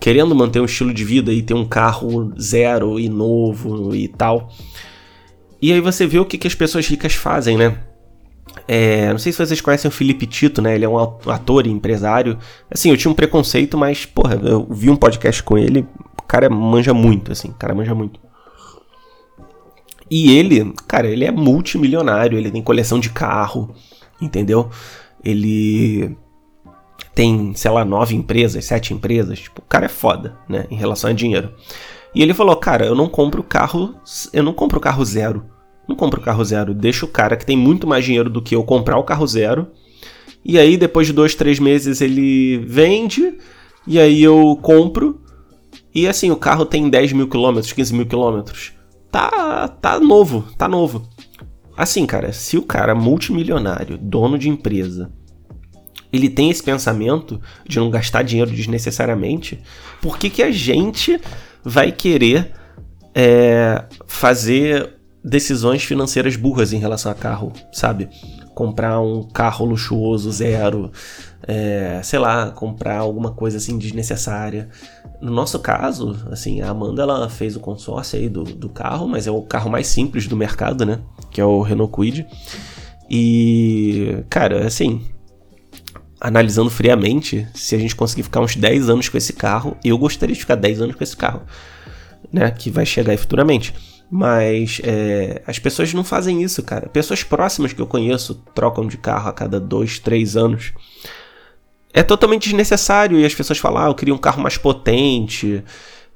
querendo 0.00 0.34
manter 0.34 0.60
um 0.60 0.66
estilo 0.66 0.92
de 0.94 1.04
vida 1.04 1.32
e 1.32 1.42
ter 1.42 1.54
um 1.54 1.64
carro 1.64 2.32
zero 2.40 3.00
e 3.00 3.08
novo 3.08 3.94
e 3.94 4.06
tal. 4.06 4.50
E 5.64 5.72
aí 5.72 5.80
você 5.80 6.06
vê 6.06 6.18
o 6.18 6.26
que, 6.26 6.36
que 6.36 6.46
as 6.46 6.54
pessoas 6.54 6.86
ricas 6.86 7.14
fazem, 7.14 7.56
né? 7.56 7.78
É, 8.68 9.10
não 9.10 9.18
sei 9.18 9.32
se 9.32 9.38
vocês 9.38 9.62
conhecem 9.62 9.88
o 9.88 9.90
Felipe 9.90 10.26
Tito, 10.26 10.60
né? 10.60 10.74
Ele 10.74 10.84
é 10.84 10.88
um 10.90 10.98
ator 10.98 11.66
e 11.66 11.70
empresário. 11.70 12.38
Assim, 12.70 12.90
eu 12.90 12.98
tinha 12.98 13.10
um 13.10 13.14
preconceito, 13.14 13.78
mas, 13.78 14.04
porra, 14.04 14.38
eu 14.44 14.66
vi 14.70 14.90
um 14.90 14.96
podcast 14.96 15.42
com 15.42 15.56
ele. 15.56 15.88
O 16.18 16.22
cara 16.24 16.50
manja 16.50 16.92
muito, 16.92 17.32
assim. 17.32 17.48
O 17.48 17.54
cara 17.54 17.74
manja 17.74 17.94
muito. 17.94 18.20
E 20.10 20.36
ele, 20.36 20.70
cara, 20.86 21.08
ele 21.08 21.24
é 21.24 21.30
multimilionário. 21.30 22.36
Ele 22.36 22.50
tem 22.50 22.60
coleção 22.60 23.00
de 23.00 23.08
carro, 23.08 23.74
entendeu? 24.20 24.68
Ele 25.24 26.14
tem, 27.14 27.54
sei 27.54 27.70
lá, 27.70 27.86
nove 27.86 28.14
empresas, 28.14 28.66
sete 28.66 28.92
empresas. 28.92 29.38
Tipo, 29.38 29.62
o 29.62 29.66
cara 29.66 29.86
é 29.86 29.88
foda, 29.88 30.36
né? 30.46 30.66
Em 30.70 30.76
relação 30.76 31.08
a 31.08 31.14
dinheiro. 31.14 31.54
E 32.14 32.22
ele 32.22 32.34
falou, 32.34 32.54
cara, 32.54 32.84
eu 32.84 32.94
não 32.94 33.08
compro 33.08 33.42
carro. 33.42 33.94
Eu 34.30 34.42
não 34.42 34.52
compro 34.52 34.78
carro 34.78 35.02
zero. 35.06 35.53
Não 35.88 35.96
compro 35.96 36.20
carro 36.20 36.44
zero, 36.44 36.74
deixa 36.74 37.04
o 37.04 37.08
cara 37.08 37.36
que 37.36 37.44
tem 37.44 37.56
muito 37.56 37.86
mais 37.86 38.04
dinheiro 38.04 38.30
do 38.30 38.42
que 38.42 38.54
eu 38.54 38.64
comprar 38.64 38.98
o 38.98 39.04
carro 39.04 39.26
zero. 39.26 39.68
E 40.44 40.58
aí, 40.58 40.76
depois 40.76 41.06
de 41.06 41.12
dois, 41.12 41.34
três 41.34 41.58
meses, 41.58 42.00
ele 42.00 42.58
vende. 42.66 43.38
E 43.86 43.98
aí 43.98 44.22
eu 44.22 44.58
compro. 44.62 45.20
E 45.94 46.08
assim, 46.08 46.30
o 46.30 46.36
carro 46.36 46.64
tem 46.64 46.88
10 46.88 47.12
mil 47.12 47.28
quilômetros, 47.28 47.72
15 47.72 47.94
mil 47.94 48.06
quilômetros. 48.06 48.72
Tá, 49.10 49.68
tá 49.68 50.00
novo, 50.00 50.44
tá 50.58 50.66
novo. 50.66 51.08
Assim, 51.76 52.04
cara, 52.06 52.32
se 52.32 52.56
o 52.56 52.62
cara 52.62 52.94
multimilionário, 52.94 53.98
dono 53.98 54.38
de 54.38 54.48
empresa, 54.48 55.12
ele 56.12 56.28
tem 56.28 56.50
esse 56.50 56.62
pensamento 56.62 57.40
de 57.66 57.78
não 57.78 57.90
gastar 57.90 58.22
dinheiro 58.22 58.50
desnecessariamente, 58.50 59.60
por 60.00 60.18
que, 60.18 60.30
que 60.30 60.42
a 60.42 60.50
gente 60.50 61.20
vai 61.64 61.90
querer 61.90 62.52
é, 63.14 63.84
fazer 64.06 64.93
decisões 65.24 65.82
financeiras 65.82 66.36
burras 66.36 66.74
em 66.74 66.78
relação 66.78 67.10
a 67.10 67.14
carro, 67.14 67.50
sabe? 67.72 68.10
Comprar 68.54 69.00
um 69.00 69.22
carro 69.22 69.64
luxuoso 69.64 70.30
zero, 70.30 70.92
é, 71.42 72.00
sei 72.04 72.18
lá, 72.18 72.50
comprar 72.50 72.98
alguma 72.98 73.32
coisa 73.32 73.56
assim 73.56 73.78
desnecessária. 73.78 74.68
No 75.22 75.32
nosso 75.32 75.58
caso, 75.58 76.16
assim, 76.30 76.60
a 76.60 76.68
Amanda 76.68 77.02
ela 77.02 77.30
fez 77.30 77.56
o 77.56 77.60
consórcio 77.60 78.18
aí 78.18 78.28
do, 78.28 78.44
do 78.44 78.68
carro, 78.68 79.08
mas 79.08 79.26
é 79.26 79.30
o 79.30 79.40
carro 79.40 79.70
mais 79.70 79.86
simples 79.86 80.28
do 80.28 80.36
mercado, 80.36 80.84
né? 80.84 81.00
Que 81.30 81.40
é 81.40 81.44
o 81.44 81.62
Renault 81.62 81.90
Kwid. 81.90 82.26
E, 83.08 84.22
cara, 84.28 84.66
assim, 84.66 85.00
analisando 86.20 86.68
friamente, 86.68 87.48
se 87.54 87.74
a 87.74 87.78
gente 87.78 87.96
conseguir 87.96 88.24
ficar 88.24 88.40
uns 88.40 88.56
10 88.56 88.90
anos 88.90 89.08
com 89.08 89.16
esse 89.16 89.32
carro, 89.32 89.76
eu 89.82 89.96
gostaria 89.96 90.34
de 90.34 90.40
ficar 90.40 90.54
10 90.54 90.82
anos 90.82 90.96
com 90.96 91.02
esse 91.02 91.16
carro, 91.16 91.42
né? 92.30 92.50
Que 92.50 92.70
vai 92.70 92.84
chegar 92.84 93.12
aí 93.12 93.18
futuramente. 93.18 93.74
Mas 94.10 94.80
é, 94.84 95.42
as 95.46 95.58
pessoas 95.58 95.92
não 95.92 96.04
fazem 96.04 96.42
isso, 96.42 96.62
cara. 96.62 96.88
Pessoas 96.88 97.22
próximas 97.22 97.72
que 97.72 97.80
eu 97.80 97.86
conheço 97.86 98.34
trocam 98.54 98.86
de 98.86 98.96
carro 98.96 99.28
a 99.28 99.32
cada 99.32 99.58
dois, 99.58 99.98
três 99.98 100.36
anos. 100.36 100.72
É 101.92 102.02
totalmente 102.02 102.44
desnecessário 102.44 103.18
e 103.18 103.24
as 103.24 103.34
pessoas 103.34 103.58
falam: 103.58 103.82
ah, 103.82 103.88
eu 103.88 103.94
queria 103.94 104.14
um 104.14 104.18
carro 104.18 104.42
mais 104.42 104.56
potente. 104.56 105.62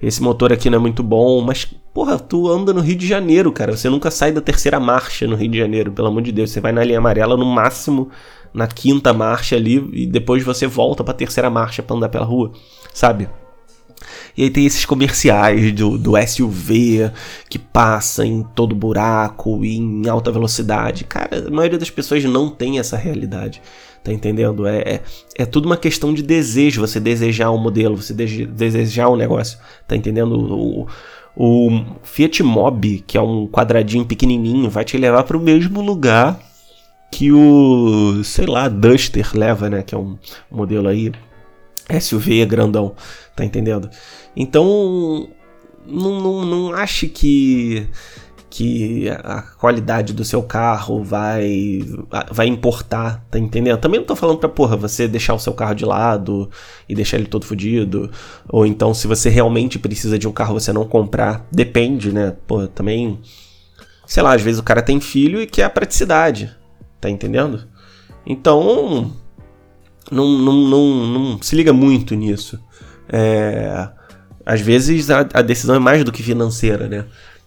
Esse 0.01 0.23
motor 0.23 0.53
aqui 0.53 0.71
não 0.71 0.79
é 0.79 0.81
muito 0.81 1.03
bom. 1.03 1.41
Mas, 1.41 1.65
porra, 1.93 2.19
tu 2.19 2.49
anda 2.49 2.73
no 2.73 2.81
Rio 2.81 2.97
de 2.97 3.07
Janeiro, 3.07 3.51
cara. 3.51 3.77
Você 3.77 3.89
nunca 3.89 4.11
sai 4.11 4.31
da 4.31 4.41
terceira 4.41 4.79
marcha 4.79 5.27
no 5.27 5.35
Rio 5.35 5.51
de 5.51 5.59
Janeiro, 5.59 5.91
pelo 5.91 6.09
amor 6.09 6.23
de 6.23 6.31
Deus. 6.31 6.51
Você 6.51 6.61
vai 6.61 6.73
na 6.73 6.85
linha 6.85 6.99
amarela 6.99 7.37
no 7.37 7.45
máximo 7.45 8.11
na 8.53 8.67
quinta 8.67 9.13
marcha 9.13 9.57
ali 9.57 9.89
e 9.93 10.07
depois 10.07 10.43
você 10.43 10.67
volta 10.67 11.05
pra 11.05 11.15
terceira 11.15 11.51
marcha 11.51 11.83
pra 11.83 11.97
andar 11.97 12.09
pela 12.09 12.25
rua, 12.25 12.53
sabe? 12.93 13.29
E 14.37 14.45
aí 14.45 14.51
tem 14.51 14.67
esses 14.67 14.85
comerciais 14.85 15.73
do, 15.73 15.99
do 15.99 16.13
SUV 16.27 17.11
que 17.49 17.59
passa 17.59 18.25
em 18.25 18.43
todo 18.55 18.75
buraco 18.75 19.65
e 19.65 19.77
em 19.77 20.09
alta 20.09 20.31
velocidade. 20.31 21.05
Cara, 21.05 21.49
a 21.49 21.51
maioria 21.51 21.79
das 21.79 21.91
pessoas 21.91 22.25
não 22.25 22.51
tem 22.51 22.79
essa 22.79 22.97
realidade. 22.97 23.61
Tá 24.03 24.13
entendendo? 24.13 24.67
É, 24.67 24.79
é, 24.79 25.03
é 25.37 25.47
tudo 25.47 25.67
uma 25.67 25.77
questão 25.77 26.15
de 26.15 26.23
desejo. 26.23 26.81
Você 26.81 27.01
desejar 27.01 27.51
um 27.51 27.59
modelo, 27.59 27.97
você 27.97 28.15
de, 28.15 28.47
desejar 28.47 29.09
um 29.09 29.17
negócio. 29.17 29.59
Tá 29.87 29.97
entendendo? 29.97 30.33
O, 30.35 30.87
o 31.37 31.85
Fiat 32.03 32.43
Mobi, 32.43 33.05
que 33.07 33.19
é 33.19 33.21
um 33.21 33.47
quadradinho 33.47 34.05
pequenininho, 34.05 34.71
vai 34.71 34.85
te 34.85 34.97
levar 34.97 35.25
para 35.25 35.37
o 35.37 35.41
mesmo 35.41 35.81
lugar 35.81 36.41
que 37.11 37.33
o, 37.33 38.23
sei 38.23 38.47
lá, 38.47 38.69
Duster 38.69 39.31
leva, 39.35 39.69
né? 39.69 39.83
Que 39.83 39.95
é 39.95 39.99
um 39.99 40.19
modelo 40.51 40.89
aí 40.89 41.13
SUV 41.89 42.45
grandão, 42.47 42.95
tá 43.35 43.45
entendendo? 43.45 43.89
Então, 44.37 45.29
não, 45.87 46.21
não, 46.21 46.45
não 46.45 46.73
ache 46.75 47.09
que 47.09 47.89
que 48.51 49.09
a 49.11 49.43
qualidade 49.43 50.15
do 50.15 50.25
seu 50.25 50.43
carro 50.43 51.03
vai 51.05 51.81
vai 52.33 52.47
importar, 52.47 53.25
tá 53.31 53.39
entendendo? 53.39 53.79
Também 53.79 54.01
não 54.01 54.07
tô 54.07 54.17
falando 54.17 54.39
pra, 54.39 54.49
porra, 54.49 54.77
você 54.77 55.07
deixar 55.07 55.35
o 55.35 55.39
seu 55.39 55.53
carro 55.53 55.75
de 55.75 55.85
lado 55.85 56.51
e 56.89 56.95
deixar 56.95 57.19
ele 57.19 57.27
todo 57.27 57.45
fodido, 57.45 58.11
ou 58.49 58.65
então 58.65 58.95
se 58.95 59.07
você 59.07 59.29
realmente 59.29 59.79
precisa 59.79 60.19
de 60.19 60.27
um 60.27 60.33
carro 60.33 60.59
você 60.59 60.73
não 60.73 60.87
comprar, 60.87 61.47
depende, 61.53 62.11
né? 62.11 62.35
Pô, 62.47 62.67
também 62.67 63.21
sei 64.07 64.23
lá, 64.23 64.35
às 64.35 64.43
vezes 64.43 64.59
o 64.59 64.65
cara 64.65 64.81
tem 64.83 64.99
filho 65.01 65.41
e 65.43 65.47
quer 65.47 65.65
a 65.65 65.71
praticidade, 65.71 66.51
tá 67.01 67.11
entendendo? 67.11 67.69
Então, 68.27 69.13
não, 70.11 70.27
não, 70.39 70.53
não, 70.69 71.07
não 71.07 71.43
se 71.43 71.55
liga 71.55 71.73
muito 71.73 72.15
nisso. 72.15 72.59
É, 73.09 73.89
às 74.45 74.61
vezes 74.61 75.11
a, 75.11 75.21
a, 75.33 75.43
decisão 75.43 75.75
é 75.75 75.79
mais 75.79 76.05
do 76.05 76.13
que 76.13 76.23
financeira, 76.23 76.89
né? 76.89 77.05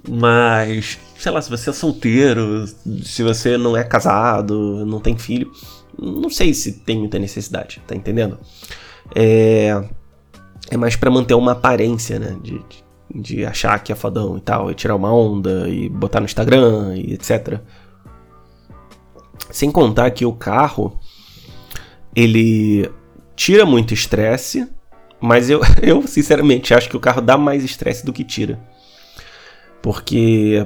Mas, 0.08 1.00
sei 1.18 1.32
lá, 1.32 1.42
se 1.42 1.50
você 1.50 1.70
é 1.70 1.74
solteiro, 1.74 2.66
se 3.04 3.24
você 3.24 3.58
não 3.58 3.78
é 3.78 3.84
casado, 3.84 4.86
não 4.86 5.00
tem 5.00 5.18
filho, 5.18 5.52
não 5.98 6.30
sei 6.30 6.54
se 6.54 6.74
tem 6.74 6.98
muita 6.98 7.20
necessidade, 7.20 7.82
tá 7.88 7.96
entendendo? 7.96 8.40
É, 9.16 9.84
é 10.70 10.78
mais 10.78 10.96
para 10.96 11.12
manter 11.12 11.34
uma 11.34 11.52
aparência, 11.52 12.18
né? 12.18 12.38
De, 12.42 12.60
de, 13.14 13.22
de, 13.22 13.46
achar 13.46 13.78
que 13.84 13.92
é 13.92 13.96
fodão 13.96 14.38
e 14.38 14.42
tal, 14.42 14.72
e 14.72 14.76
tirar 14.76 14.96
uma 14.96 15.14
onda, 15.14 15.68
e 15.70 15.90
botar 15.90 16.20
no 16.20 16.26
Instagram, 16.26 16.96
e 16.96 17.14
etc. 17.14 17.60
Sem 19.52 19.72
contar 19.72 20.10
que 20.12 20.26
o 20.26 20.34
carro, 20.34 20.98
ele 22.16 22.90
tira 23.36 23.66
muito 23.66 23.94
estresse, 23.94 24.68
mas 25.20 25.50
eu, 25.50 25.62
eu 25.82 26.06
sinceramente 26.08 26.74
acho 26.74 26.90
que 26.90 26.98
o 26.98 27.00
carro 27.00 27.22
dá 27.22 27.38
mais 27.38 27.64
estresse 27.64 28.06
do 28.06 28.14
que 28.14 28.24
tira. 28.24 28.60
Porque 29.82 30.66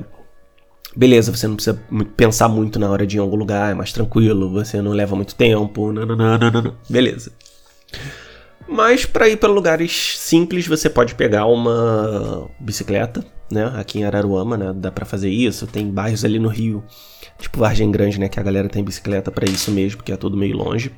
beleza, 0.96 1.36
você 1.36 1.48
não 1.48 1.56
precisa 1.56 1.80
pensar 2.16 2.48
muito 2.48 2.80
na 2.80 2.90
hora 2.90 3.06
de 3.06 3.18
ir 3.18 3.20
em 3.20 3.22
algum 3.22 3.36
lugar, 3.36 3.72
é 3.72 3.74
mais 3.74 3.92
tranquilo, 3.92 4.50
você 4.52 4.82
não 4.82 4.92
leva 4.92 5.16
muito 5.16 5.36
tempo, 5.36 5.92
nananana, 5.92 6.74
beleza. 6.90 7.32
Mas 8.68 9.06
para 9.06 9.30
ir 9.30 9.38
para 9.38 9.50
lugares 9.50 10.18
simples, 10.18 10.66
você 10.68 10.90
pode 10.90 11.14
pegar 11.14 11.46
uma 11.46 12.50
bicicleta, 12.60 13.24
né? 13.52 13.72
Aqui 13.76 14.00
em 14.00 14.06
Araruama, 14.06 14.58
né? 14.58 14.74
Dá 14.76 14.92
para 14.92 15.06
fazer 15.06 15.30
isso. 15.30 15.68
Tem 15.68 15.88
bairros 15.92 16.26
ali 16.26 16.40
no 16.40 16.50
Rio, 16.50 16.84
tipo 17.40 17.60
Vargem 17.60 17.92
Grande, 17.92 18.20
né? 18.20 18.28
Que 18.28 18.40
a 18.40 18.44
galera 18.44 18.68
tem 18.68 18.84
bicicleta 18.84 19.30
para 19.30 19.46
isso 19.46 19.70
mesmo, 19.70 19.98
porque 19.98 20.12
é 20.12 20.18
tudo 20.18 20.36
meio 20.36 20.58
longe. 20.58 20.92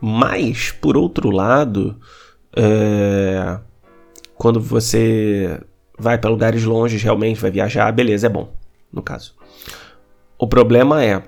Mas, 0.00 0.70
por 0.70 0.96
outro 0.96 1.30
lado, 1.30 1.98
é... 2.56 3.58
quando 4.36 4.60
você 4.60 5.60
vai 5.98 6.16
para 6.16 6.30
lugares 6.30 6.64
longes, 6.64 7.02
realmente 7.02 7.40
vai 7.40 7.50
viajar, 7.50 7.90
beleza, 7.92 8.26
é 8.26 8.30
bom, 8.30 8.52
no 8.92 9.02
caso. 9.02 9.34
O 10.38 10.46
problema 10.46 11.02
é, 11.04 11.22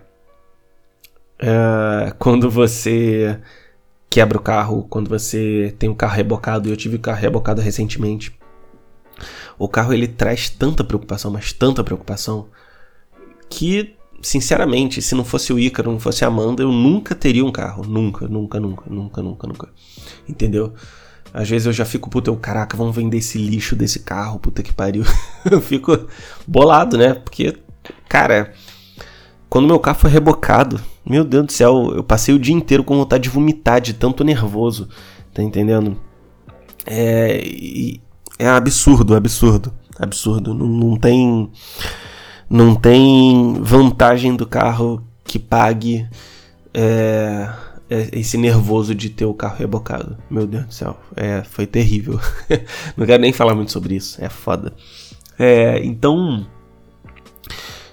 é 1.38 2.12
quando 2.18 2.48
você 2.48 3.40
quebra 4.08 4.38
o 4.38 4.42
carro, 4.42 4.86
quando 4.88 5.08
você 5.08 5.74
tem 5.78 5.88
um 5.88 5.94
carro 5.94 6.14
rebocado, 6.14 6.68
eu 6.68 6.76
tive 6.76 6.96
o 6.96 6.98
um 6.98 7.02
carro 7.02 7.18
rebocado 7.18 7.61
recentemente. 7.61 8.38
O 9.58 9.68
carro 9.68 9.92
ele 9.92 10.08
traz 10.08 10.48
tanta 10.48 10.82
preocupação, 10.82 11.30
mas 11.30 11.52
tanta 11.52 11.84
preocupação, 11.84 12.48
que, 13.48 13.96
sinceramente, 14.22 15.00
se 15.00 15.14
não 15.14 15.24
fosse 15.24 15.52
o 15.52 15.58
Ícaro, 15.58 15.90
não 15.90 16.00
fosse 16.00 16.24
a 16.24 16.28
Amanda, 16.28 16.62
eu 16.62 16.72
nunca 16.72 17.14
teria 17.14 17.44
um 17.44 17.52
carro. 17.52 17.84
Nunca, 17.86 18.26
nunca, 18.28 18.60
nunca, 18.60 18.84
nunca, 18.90 19.22
nunca, 19.22 19.46
nunca. 19.46 19.68
Entendeu? 20.28 20.74
Às 21.32 21.48
vezes 21.48 21.66
eu 21.66 21.72
já 21.72 21.84
fico, 21.84 22.10
puta, 22.10 22.30
eu, 22.30 22.36
caraca, 22.36 22.76
vamos 22.76 22.94
vender 22.94 23.18
esse 23.18 23.38
lixo 23.38 23.76
desse 23.76 24.00
carro, 24.00 24.38
puta 24.38 24.62
que 24.62 24.72
pariu. 24.72 25.04
eu 25.50 25.60
fico 25.60 26.06
bolado, 26.46 26.98
né? 26.98 27.14
Porque, 27.14 27.56
cara, 28.08 28.52
quando 29.48 29.66
meu 29.66 29.78
carro 29.78 29.98
foi 29.98 30.10
rebocado, 30.10 30.80
meu 31.06 31.24
Deus 31.24 31.46
do 31.46 31.52
céu, 31.52 31.92
eu 31.94 32.04
passei 32.04 32.34
o 32.34 32.38
dia 32.38 32.54
inteiro 32.54 32.84
com 32.84 32.96
vontade 32.96 33.24
de 33.24 33.28
vomitar, 33.28 33.80
de 33.80 33.94
tanto 33.94 34.24
nervoso, 34.24 34.88
tá 35.32 35.42
entendendo? 35.42 35.96
É, 36.84 37.42
é 38.38 38.48
absurdo, 38.48 39.14
absurdo, 39.14 39.72
absurdo. 39.98 40.52
Não, 40.52 40.66
não 40.66 40.96
tem, 40.96 41.50
não 42.51 42.74
tem 42.74 43.55
vantagem 43.62 44.34
do 44.34 44.44
carro 44.44 45.01
que 45.22 45.38
pague 45.38 46.09
é, 46.74 47.48
é, 47.88 48.09
esse 48.12 48.36
nervoso 48.36 48.92
de 48.92 49.09
ter 49.09 49.24
o 49.24 49.32
carro 49.32 49.57
rebocado. 49.57 50.18
Meu 50.28 50.48
Deus 50.48 50.66
do 50.66 50.74
céu, 50.74 50.98
é, 51.14 51.44
foi 51.44 51.64
terrível. 51.64 52.18
não 52.96 53.07
quero 53.07 53.22
nem 53.22 53.32
falar 53.32 53.55
muito 53.55 53.70
sobre 53.70 53.94
isso, 53.94 54.22
é 54.22 54.28
foda. 54.28 54.72
É, 55.38 55.80
então, 55.84 56.44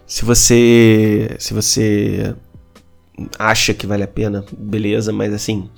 se 0.07 0.25
você, 0.25 1.35
se 1.37 1.53
você 1.53 2.35
acha 3.37 3.75
que 3.75 3.85
vale 3.85 4.03
a 4.03 4.07
pena, 4.07 4.43
beleza, 4.57 5.13
mas 5.13 5.31
assim, 5.33 5.69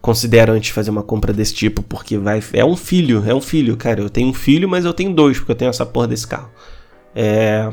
considera 0.00 0.52
antes 0.52 0.70
fazer 0.70 0.90
uma 0.90 1.02
compra 1.02 1.34
desse 1.34 1.54
tipo, 1.54 1.82
porque 1.82 2.16
vai. 2.16 2.42
É 2.54 2.64
um 2.64 2.76
filho, 2.76 3.22
é 3.26 3.34
um 3.34 3.40
filho, 3.42 3.76
cara. 3.76 4.00
Eu 4.00 4.08
tenho 4.08 4.28
um 4.28 4.34
filho, 4.34 4.68
mas 4.68 4.86
eu 4.86 4.94
tenho 4.94 5.12
dois, 5.12 5.38
porque 5.38 5.52
eu 5.52 5.56
tenho 5.56 5.68
essa 5.68 5.84
porra 5.84 6.08
desse 6.08 6.26
carro. 6.26 6.50
É. 7.14 7.70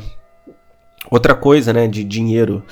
Outra 1.10 1.34
coisa, 1.34 1.72
né, 1.72 1.86
de 1.86 2.04
dinheiro. 2.04 2.62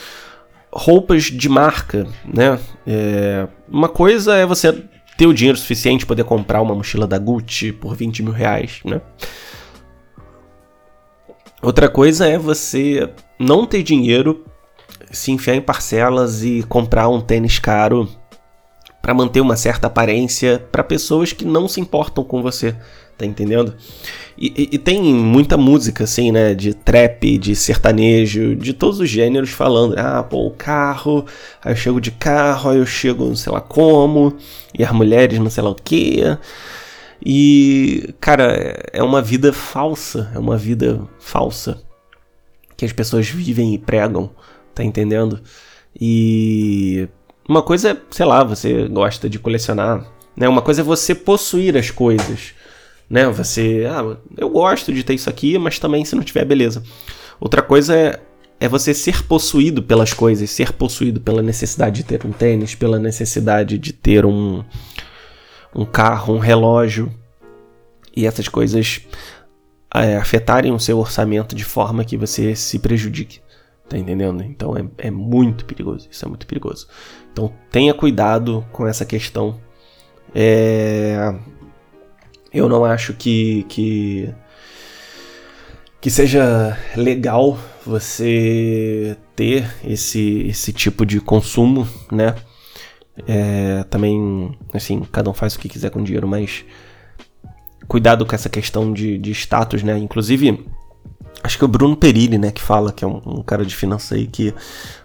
Roupas 0.73 1.25
de 1.25 1.49
marca, 1.49 2.07
né? 2.25 2.59
É... 2.87 3.49
Uma 3.69 3.89
coisa 3.89 4.35
é 4.35 4.45
você 4.45 4.85
ter 5.17 5.27
o 5.27 5.33
dinheiro 5.33 5.57
suficiente 5.57 6.05
para 6.05 6.15
poder 6.15 6.25
comprar 6.25 6.61
uma 6.61 6.75
mochila 6.75 7.07
da 7.07 7.19
Gucci 7.19 7.73
por 7.73 7.97
20 7.97 8.23
mil 8.23 8.33
reais, 8.33 8.81
né? 8.85 9.01
Outra 11.63 11.89
coisa 11.89 12.27
é 12.27 12.37
você 12.37 13.11
não 13.39 13.67
ter 13.67 13.83
dinheiro 13.83 14.45
se 15.11 15.33
enfiar 15.33 15.55
em 15.55 15.61
parcelas 15.61 16.43
e 16.43 16.63
comprar 16.63 17.09
um 17.09 17.21
tênis 17.21 17.59
caro 17.59 18.09
para 19.01 19.15
manter 19.15 19.41
uma 19.41 19.57
certa 19.57 19.87
aparência 19.87 20.59
para 20.71 20.85
pessoas 20.85 21.33
que 21.33 21.45
não 21.45 21.69
se 21.69 21.81
importam 21.81 22.25
com 22.25 22.43
você, 22.43 22.77
tá 23.17 23.25
entendendo? 23.25 23.75
E, 24.37 24.53
e, 24.57 24.69
e, 24.73 24.79
tem 24.79 25.03
muita 25.03 25.57
música 25.57 26.05
assim, 26.05 26.31
né, 26.31 26.55
de 26.55 26.75
trap, 26.75 27.39
de 27.39 27.57
sertanejo, 27.57 28.55
de 28.55 28.73
todos 28.75 29.01
os 29.01 29.09
gêneros 29.09 29.51
falando, 29.51 29.99
ah, 29.99 30.23
pô, 30.23 30.47
o 30.47 30.51
carro, 30.51 31.25
aí 31.65 31.73
eu 31.73 31.77
chego 31.77 32.01
de 32.01 32.11
carro, 32.11 32.71
aí 32.71 32.79
eu 32.79 32.87
chego 32.87 33.25
não 33.25 33.37
sei 33.37 33.53
lá 33.53 33.61
como, 33.61 34.37
e 34.79 34.85
as 34.85 34.93
mulheres 34.93 35.39
não 35.39 35.49
sei 35.51 35.63
lá 35.63 35.71
o 35.71 35.75
que. 35.75 36.21
E, 37.25 38.15
cara, 38.21 38.79
é 38.93 39.03
uma 39.03 39.23
vida 39.23 39.53
falsa, 39.53 40.31
é 40.35 40.39
uma 40.39 40.57
vida 40.59 41.01
falsa 41.19 41.83
que 42.77 42.85
as 42.85 42.93
pessoas 42.93 43.27
vivem 43.29 43.75
e 43.75 43.79
pregam 43.79 44.31
tá 44.77 44.85
entendendo? 44.85 45.41
E 45.99 47.09
uma 47.49 47.63
coisa 47.63 47.93
é, 47.93 47.97
sei 48.11 48.27
lá, 48.27 48.45
você 48.45 48.87
gosta 48.87 49.29
de 49.29 49.39
colecionar, 49.39 50.07
né? 50.37 50.47
Uma 50.47 50.61
coisa 50.61 50.83
é 50.83 50.85
você 50.85 51.15
possuir 51.15 51.77
as 51.77 51.91
coisas, 51.91 52.55
né? 53.09 53.29
Você, 53.29 53.87
ah, 53.89 54.17
eu 54.37 54.49
gosto 54.49 54.93
de 54.93 55.03
ter 55.03 55.15
isso 55.15 55.31
aqui, 55.31 55.59
mas 55.59 55.79
também 55.79 56.05
se 56.05 56.15
não 56.15 56.23
tiver, 56.23 56.45
beleza. 56.45 56.83
Outra 57.41 57.63
coisa 57.63 57.95
é, 57.95 58.21
é 58.59 58.69
você 58.69 58.95
ser 58.95 59.25
possuído 59.25 59.83
pelas 59.83 60.13
coisas, 60.13 60.51
ser 60.51 60.73
possuído 60.73 61.21
pela 61.21 61.43
necessidade 61.43 61.97
de 61.97 62.05
ter 62.05 62.27
um 62.27 62.33
tênis, 62.33 62.75
pela 62.75 62.99
necessidade 62.99 63.79
de 63.79 63.93
ter 63.93 64.25
um, 64.25 64.65
um 65.75 65.85
carro, 65.85 66.35
um 66.35 66.39
relógio. 66.39 67.13
E 68.17 68.27
essas 68.27 68.49
coisas 68.49 69.03
é, 69.95 70.17
afetarem 70.17 70.73
o 70.73 70.81
seu 70.81 70.99
orçamento 70.99 71.55
de 71.55 71.65
forma 71.65 72.05
que 72.05 72.17
você 72.17 72.57
se 72.57 72.79
prejudique. 72.79 73.41
Tá 73.89 73.97
entendendo? 73.97 74.43
Então 74.43 74.77
é, 74.77 74.85
é 74.99 75.11
muito 75.11 75.65
perigoso. 75.65 76.09
Isso 76.11 76.25
é 76.25 76.29
muito 76.29 76.47
perigoso. 76.47 76.89
Então 77.33 77.53
tenha 77.71 77.95
cuidado 77.95 78.67
com 78.73 78.87
essa 78.87 79.05
questão. 79.05 79.61
É... 80.35 81.35
Eu 82.57 82.71
não 82.71 82.87
acho 82.87 83.13
que, 83.13 83.65
que, 83.69 84.33
que 86.01 86.09
seja 86.09 86.75
legal 86.97 87.59
você 87.85 89.15
ter 89.37 89.71
esse, 89.85 90.47
esse 90.49 90.73
tipo 90.73 91.05
de 91.05 91.21
consumo, 91.21 91.87
né? 92.11 92.35
É, 93.29 93.85
também, 93.91 94.57
assim, 94.73 95.03
cada 95.13 95.29
um 95.29 95.35
faz 95.35 95.55
o 95.55 95.59
que 95.59 95.69
quiser 95.69 95.91
com 95.91 96.03
dinheiro, 96.03 96.27
mas 96.27 96.65
cuidado 97.87 98.25
com 98.25 98.35
essa 98.35 98.49
questão 98.49 98.91
de, 98.91 99.19
de 99.19 99.33
status, 99.33 99.83
né? 99.83 99.99
Inclusive, 99.99 100.67
Acho 101.43 101.59
que 101.59 101.65
é 101.65 101.67
o 101.67 101.69
Bruno 101.69 101.97
Perilli, 101.97 102.39
né, 102.39 102.51
que 102.51 102.61
fala, 102.61 102.93
que 102.93 103.05
é 103.05 103.09
um, 103.09 103.21
um, 103.25 103.43
cara 103.43 103.65
de 103.65 103.75
finanças 103.75 104.13
aí, 104.13 104.27
que 104.27 104.53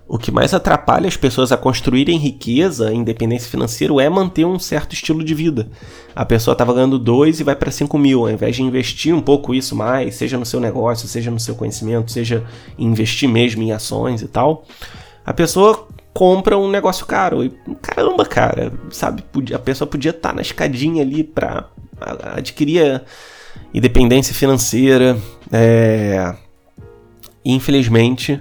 o 0.07 0.17
que 0.17 0.31
mais 0.31 0.53
atrapalha 0.53 1.07
as 1.07 1.15
pessoas 1.15 1.51
a 1.51 1.57
construírem 1.57 2.17
riqueza, 2.17 2.91
independência 2.91 3.49
financeira, 3.49 3.93
é 4.01 4.09
manter 4.09 4.43
um 4.43 4.57
certo 4.57 4.93
estilo 4.93 5.23
de 5.23 5.35
vida. 5.35 5.69
A 6.15 6.25
pessoa 6.25 6.53
estava 6.53 6.73
ganhando 6.73 6.97
2 6.97 7.39
e 7.39 7.43
vai 7.43 7.55
para 7.55 7.69
5 7.69 7.97
mil, 7.97 8.21
ao 8.21 8.29
invés 8.29 8.55
de 8.55 8.63
investir 8.63 9.13
um 9.13 9.21
pouco 9.21 9.53
isso 9.53 9.75
mais, 9.75 10.15
seja 10.15 10.37
no 10.37 10.45
seu 10.45 10.59
negócio, 10.59 11.07
seja 11.07 11.29
no 11.29 11.39
seu 11.39 11.55
conhecimento, 11.55 12.11
seja 12.11 12.43
investir 12.77 13.29
mesmo 13.29 13.61
em 13.61 13.71
ações 13.71 14.21
e 14.21 14.27
tal, 14.27 14.65
a 15.25 15.33
pessoa 15.33 15.87
compra 16.13 16.57
um 16.57 16.69
negócio 16.69 17.05
caro. 17.05 17.43
E 17.43 17.49
caramba, 17.81 18.25
cara, 18.25 18.73
sabe? 18.89 19.23
A 19.53 19.59
pessoa 19.59 19.87
podia 19.87 20.11
estar 20.11 20.29
tá 20.29 20.35
na 20.35 20.41
escadinha 20.41 21.03
ali 21.03 21.23
para 21.23 21.67
adquirir 22.35 23.01
independência 23.73 24.33
financeira. 24.33 25.17
É... 25.51 26.35
Infelizmente, 27.43 28.39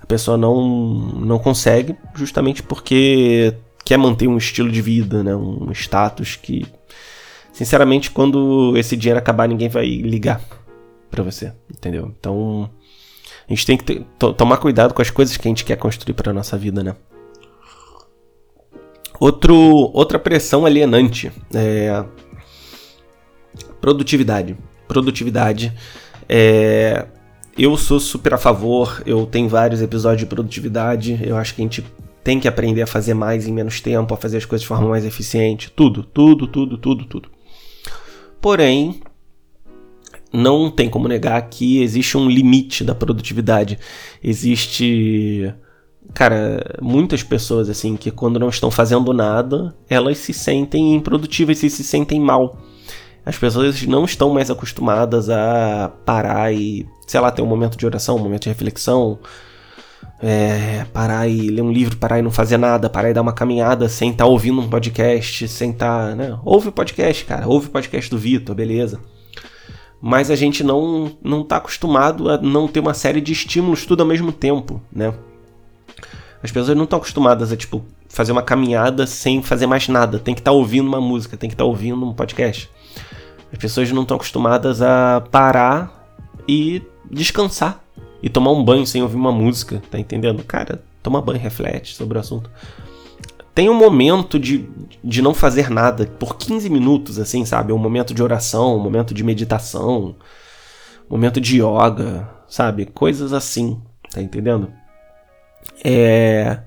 a 0.00 0.06
pessoa 0.06 0.36
não, 0.36 0.66
não 1.14 1.38
consegue, 1.38 1.96
justamente 2.14 2.62
porque 2.62 3.54
quer 3.84 3.96
manter 3.96 4.26
um 4.26 4.38
estilo 4.38 4.70
de 4.70 4.80
vida, 4.80 5.22
né? 5.22 5.34
um 5.34 5.70
status 5.72 6.36
que, 6.36 6.66
sinceramente, 7.52 8.10
quando 8.10 8.76
esse 8.76 8.96
dinheiro 8.96 9.18
acabar, 9.18 9.46
ninguém 9.46 9.68
vai 9.68 9.86
ligar 9.86 10.40
para 11.10 11.22
você, 11.22 11.52
entendeu? 11.68 12.12
Então, 12.18 12.70
a 13.46 13.52
gente 13.52 13.66
tem 13.66 13.76
que 13.76 13.84
ter, 13.84 14.06
tomar 14.36 14.56
cuidado 14.56 14.94
com 14.94 15.02
as 15.02 15.10
coisas 15.10 15.36
que 15.36 15.46
a 15.46 15.50
gente 15.50 15.64
quer 15.64 15.76
construir 15.76 16.14
para 16.14 16.32
nossa 16.32 16.56
vida, 16.56 16.82
né? 16.82 16.96
Outro, 19.18 19.54
outra 19.92 20.18
pressão 20.18 20.64
alienante 20.64 21.30
é 21.54 22.02
Produtividade. 23.80 24.56
Produtividade. 24.86 25.72
É... 26.32 27.06
Eu 27.58 27.76
sou 27.76 27.98
super 27.98 28.34
a 28.34 28.38
favor, 28.38 29.02
eu 29.04 29.26
tenho 29.26 29.48
vários 29.48 29.82
episódios 29.82 30.20
de 30.20 30.26
produtividade, 30.26 31.18
eu 31.22 31.36
acho 31.36 31.54
que 31.54 31.60
a 31.60 31.64
gente 31.64 31.84
tem 32.22 32.38
que 32.38 32.46
aprender 32.46 32.82
a 32.82 32.86
fazer 32.86 33.12
mais 33.12 33.48
em 33.48 33.52
menos 33.52 33.80
tempo, 33.80 34.14
a 34.14 34.16
fazer 34.16 34.36
as 34.36 34.44
coisas 34.44 34.62
de 34.62 34.68
forma 34.68 34.88
mais 34.88 35.04
eficiente. 35.04 35.70
Tudo, 35.74 36.04
tudo, 36.04 36.46
tudo, 36.46 36.78
tudo, 36.78 37.04
tudo. 37.04 37.28
Porém, 38.40 39.00
não 40.32 40.70
tem 40.70 40.88
como 40.88 41.08
negar 41.08 41.40
que 41.48 41.82
existe 41.82 42.16
um 42.16 42.28
limite 42.28 42.84
da 42.84 42.94
produtividade. 42.94 43.78
Existe. 44.22 45.52
Cara, 46.14 46.78
muitas 46.80 47.22
pessoas 47.22 47.68
assim 47.68 47.96
que 47.96 48.10
quando 48.10 48.38
não 48.38 48.48
estão 48.48 48.70
fazendo 48.70 49.12
nada, 49.12 49.74
elas 49.88 50.18
se 50.18 50.32
sentem 50.32 50.94
improdutivas 50.94 51.62
e 51.62 51.70
se 51.70 51.82
sentem 51.82 52.20
mal. 52.20 52.56
As 53.24 53.36
pessoas 53.36 53.82
não 53.82 54.04
estão 54.04 54.30
mais 54.30 54.50
acostumadas 54.50 55.28
a 55.28 55.90
parar 56.04 56.52
e, 56.52 56.86
sei 57.06 57.20
lá, 57.20 57.30
ter 57.30 57.42
um 57.42 57.46
momento 57.46 57.76
de 57.76 57.84
oração, 57.84 58.16
um 58.16 58.22
momento 58.22 58.44
de 58.44 58.48
reflexão, 58.48 59.18
é, 60.22 60.84
parar 60.92 61.26
e 61.28 61.48
ler 61.48 61.62
um 61.62 61.72
livro, 61.72 61.96
parar 61.96 62.18
e 62.18 62.22
não 62.22 62.30
fazer 62.30 62.56
nada, 62.56 62.90
parar 62.90 63.10
e 63.10 63.14
dar 63.14 63.22
uma 63.22 63.32
caminhada 63.32 63.88
sem 63.88 64.10
estar 64.10 64.24
tá 64.24 64.30
ouvindo 64.30 64.60
um 64.60 64.68
podcast, 64.68 65.48
sem 65.48 65.70
estar, 65.70 66.10
tá, 66.10 66.14
né? 66.14 66.38
Ouve 66.44 66.68
o 66.68 66.72
podcast, 66.72 67.24
cara, 67.24 67.48
ouve 67.48 67.68
o 67.68 67.70
podcast 67.70 68.10
do 68.10 68.18
Vitor, 68.18 68.54
beleza. 68.54 69.00
mas 70.00 70.30
a 70.30 70.36
gente 70.36 70.64
não 70.64 71.12
não 71.22 71.42
está 71.42 71.56
acostumado 71.56 72.30
a 72.30 72.38
não 72.38 72.66
ter 72.68 72.80
uma 72.80 72.94
série 72.94 73.20
de 73.20 73.32
estímulos 73.32 73.84
tudo 73.86 74.02
ao 74.02 74.06
mesmo 74.06 74.32
tempo, 74.32 74.80
né? 74.92 75.12
As 76.42 76.50
pessoas 76.50 76.76
não 76.76 76.84
estão 76.84 76.98
acostumadas 76.98 77.52
a 77.52 77.56
tipo 77.56 77.84
fazer 78.08 78.32
uma 78.32 78.42
caminhada 78.42 79.06
sem 79.06 79.42
fazer 79.42 79.66
mais 79.66 79.88
nada, 79.88 80.18
tem 80.18 80.34
que 80.34 80.40
estar 80.40 80.50
tá 80.50 80.56
ouvindo 80.56 80.88
uma 80.88 81.00
música, 81.00 81.36
tem 81.36 81.48
que 81.48 81.54
estar 81.54 81.64
tá 81.64 81.68
ouvindo 81.68 82.04
um 82.04 82.12
podcast. 82.12 82.70
As 83.52 83.58
pessoas 83.58 83.90
não 83.92 84.02
estão 84.02 84.16
acostumadas 84.16 84.80
a 84.80 85.22
parar 85.30 86.06
e 86.48 86.82
descansar 87.10 87.82
e 88.22 88.28
tomar 88.28 88.52
um 88.52 88.64
banho 88.64 88.86
sem 88.86 89.02
ouvir 89.02 89.16
uma 89.16 89.32
música, 89.32 89.82
tá 89.90 89.98
entendendo? 89.98 90.44
Cara, 90.44 90.82
toma 91.02 91.20
banho, 91.20 91.40
reflete 91.40 91.94
sobre 91.94 92.18
o 92.18 92.20
assunto. 92.20 92.50
Tem 93.54 93.68
um 93.68 93.74
momento 93.74 94.38
de, 94.38 94.68
de 95.02 95.20
não 95.20 95.34
fazer 95.34 95.70
nada 95.70 96.06
por 96.06 96.36
15 96.36 96.70
minutos, 96.70 97.18
assim, 97.18 97.44
sabe? 97.44 97.72
Um 97.72 97.78
momento 97.78 98.14
de 98.14 98.22
oração, 98.22 98.76
um 98.76 98.82
momento 98.82 99.12
de 99.12 99.24
meditação, 99.24 100.14
um 101.08 101.12
momento 101.14 101.40
de 101.40 101.60
yoga, 101.60 102.28
sabe? 102.48 102.86
Coisas 102.86 103.32
assim, 103.32 103.80
tá 104.10 104.22
entendendo? 104.22 104.72
É. 105.84 106.60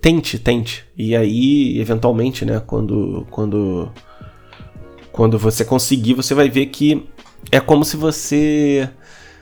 Tente, 0.00 0.38
tente. 0.38 0.84
E 0.96 1.16
aí, 1.16 1.78
eventualmente, 1.80 2.44
né, 2.44 2.60
quando. 2.64 3.26
Quando. 3.30 3.90
Quando 5.14 5.38
você 5.38 5.64
conseguir, 5.64 6.14
você 6.14 6.34
vai 6.34 6.50
ver 6.50 6.66
que 6.66 7.08
é 7.52 7.60
como 7.60 7.84
se 7.84 7.96
você 7.96 8.90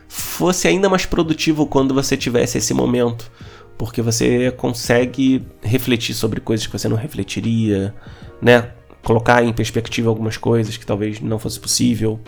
fosse 0.07 0.69
ainda 0.69 0.87
mais 0.87 1.07
produtivo 1.07 1.67
quando 1.67 1.95
você 1.95 2.15
tivesse 2.15 2.59
esse 2.59 2.75
momento 2.75 3.33
porque 3.79 4.03
você 4.03 4.51
consegue 4.53 5.45
refletir 5.63 6.15
sobre 6.15 6.41
coisas 6.41 6.67
que 6.67 6.79
você 6.79 6.89
não 6.89 6.97
refletiria, 6.97 7.95
né? 8.41 8.71
Colocar 9.03 9.43
em 9.43 9.53
perspectiva 9.53 10.11
algumas 10.11 10.37
coisas 10.37 10.77
que 10.77 10.85
talvez 10.85 11.21
não 11.21 11.39
fosse 11.39 11.59
possível. 11.59 12.21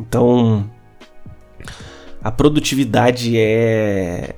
Então, 0.00 0.70
a 2.22 2.30
produtividade 2.30 3.36
é 3.36 4.36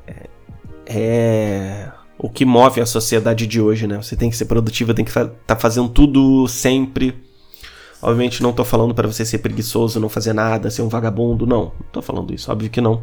é 0.87 1.91
o 2.19 2.31
que 2.31 2.47
move 2.47 2.81
a 2.81 2.87
sociedade 2.87 3.47
de 3.47 3.61
hoje, 3.61 3.87
né? 3.87 3.99
Você 3.99 4.17
tem 4.17 4.31
que 4.31 4.37
ser 4.37 4.47
produtivo, 4.47 4.95
tem 4.95 5.05
que 5.05 5.11
estar 5.11 5.27
tá 5.47 5.55
fazendo 5.55 5.91
tudo 5.91 6.49
sempre 6.49 7.28
Obviamente 8.01 8.43
não 8.43 8.53
tô 8.53 8.65
falando 8.65 8.95
para 8.95 9.09
você 9.09 9.25
ser 9.25 9.39
preguiçoso, 9.39 9.99
não 9.99 10.09
fazer 10.09 10.33
nada, 10.33 10.71
ser 10.71 10.83
um 10.83 10.89
vagabundo, 10.89 11.47
não. 11.47 11.73
Não 11.79 11.87
tô 11.93 12.01
falando 12.01 12.33
isso, 12.33 12.51
óbvio 12.51 12.71
que 12.71 12.81
não. 12.81 13.03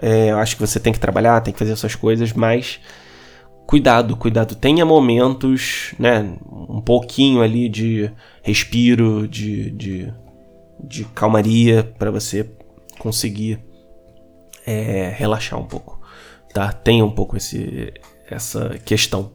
É, 0.00 0.30
eu 0.30 0.38
acho 0.38 0.56
que 0.56 0.60
você 0.60 0.78
tem 0.78 0.92
que 0.92 1.00
trabalhar, 1.00 1.40
tem 1.40 1.52
que 1.52 1.58
fazer 1.58 1.74
suas 1.76 1.94
coisas, 1.94 2.32
mas 2.34 2.78
cuidado, 3.66 4.14
cuidado. 4.14 4.54
Tenha 4.54 4.84
momentos, 4.84 5.94
né, 5.98 6.36
um 6.46 6.82
pouquinho 6.82 7.40
ali 7.40 7.68
de 7.68 8.10
respiro, 8.42 9.26
de, 9.26 9.70
de, 9.70 10.12
de 10.84 11.04
calmaria 11.06 11.82
para 11.98 12.10
você 12.10 12.50
conseguir 12.98 13.58
é, 14.66 15.14
relaxar 15.16 15.58
um 15.58 15.66
pouco, 15.66 15.98
tá? 16.52 16.72
Tenha 16.72 17.04
um 17.04 17.10
pouco 17.10 17.38
esse, 17.38 17.94
essa 18.28 18.78
questão. 18.84 19.32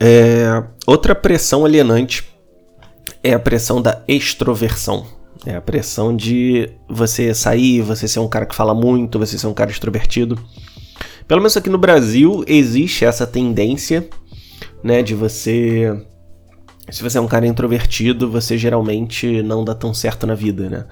É, 0.00 0.62
outra 0.86 1.14
pressão 1.14 1.64
alienante 1.64 2.35
é 3.26 3.34
a 3.34 3.40
pressão 3.40 3.82
da 3.82 4.02
extroversão. 4.06 5.04
É 5.44 5.56
a 5.56 5.60
pressão 5.60 6.14
de 6.14 6.70
você 6.88 7.34
sair, 7.34 7.80
você 7.80 8.06
ser 8.06 8.20
um 8.20 8.28
cara 8.28 8.46
que 8.46 8.54
fala 8.54 8.74
muito, 8.74 9.18
você 9.18 9.36
ser 9.36 9.48
um 9.48 9.54
cara 9.54 9.70
extrovertido. 9.70 10.38
Pelo 11.26 11.40
menos 11.40 11.56
aqui 11.56 11.68
no 11.68 11.78
Brasil 11.78 12.44
existe 12.46 13.04
essa 13.04 13.26
tendência, 13.26 14.08
né, 14.82 15.02
de 15.02 15.14
você 15.14 15.92
se 16.88 17.02
você 17.02 17.18
é 17.18 17.20
um 17.20 17.26
cara 17.26 17.44
introvertido, 17.44 18.30
você 18.30 18.56
geralmente 18.56 19.42
não 19.42 19.64
dá 19.64 19.74
tão 19.74 19.92
certo 19.92 20.24
na 20.24 20.36
vida, 20.36 20.70
né? 20.70 20.84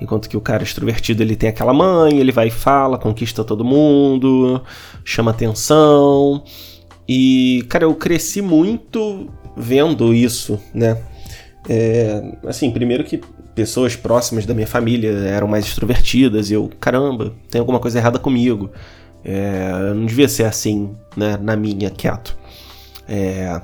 Enquanto 0.00 0.26
que 0.26 0.38
o 0.38 0.40
cara 0.40 0.62
extrovertido, 0.62 1.22
ele 1.22 1.36
tem 1.36 1.50
aquela 1.50 1.74
mãe, 1.74 2.18
ele 2.18 2.32
vai 2.32 2.48
e 2.48 2.50
fala, 2.50 2.96
conquista 2.96 3.44
todo 3.44 3.62
mundo, 3.62 4.62
chama 5.04 5.32
atenção. 5.32 6.42
E, 7.06 7.62
cara, 7.68 7.84
eu 7.84 7.94
cresci 7.94 8.40
muito 8.40 9.28
vendo 9.54 10.14
isso, 10.14 10.58
né? 10.72 10.96
É, 11.68 12.36
assim, 12.46 12.70
primeiro 12.70 13.04
que 13.04 13.20
pessoas 13.54 13.96
próximas 13.96 14.44
da 14.44 14.54
minha 14.54 14.66
família 14.66 15.10
eram 15.10 15.46
mais 15.46 15.64
extrovertidas 15.64 16.50
e 16.50 16.54
eu, 16.54 16.70
caramba, 16.80 17.32
tem 17.50 17.58
alguma 17.58 17.80
coisa 17.80 17.98
errada 17.98 18.18
comigo. 18.18 18.70
É, 19.24 19.70
eu 19.88 19.94
não 19.94 20.04
devia 20.04 20.28
ser 20.28 20.44
assim, 20.44 20.94
né, 21.16 21.38
na 21.40 21.56
minha, 21.56 21.90
quieto. 21.90 22.36
É, 23.08 23.60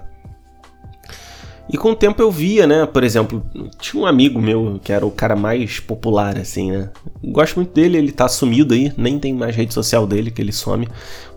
e 1.73 1.77
com 1.79 1.93
o 1.93 1.97
tempo 1.97 2.21
eu 2.21 2.33
via, 2.33 2.67
né, 2.67 2.85
por 2.85 3.05
exemplo, 3.05 3.45
tinha 3.79 4.03
um 4.03 4.07
amigo 4.07 4.41
meu 4.41 4.81
que 4.83 4.93
era 4.93 5.07
o 5.07 5.11
cara 5.11 5.37
mais 5.37 5.79
popular, 5.79 6.37
assim, 6.37 6.73
né. 6.73 6.91
Gosto 7.23 7.57
muito 7.57 7.73
dele, 7.73 7.97
ele 7.97 8.11
tá 8.11 8.27
sumido 8.27 8.75
aí, 8.75 8.93
nem 8.97 9.21
tem 9.21 9.33
mais 9.33 9.55
rede 9.55 9.73
social 9.73 10.05
dele, 10.05 10.33
que 10.33 10.43
ele 10.43 10.51
some, 10.51 10.89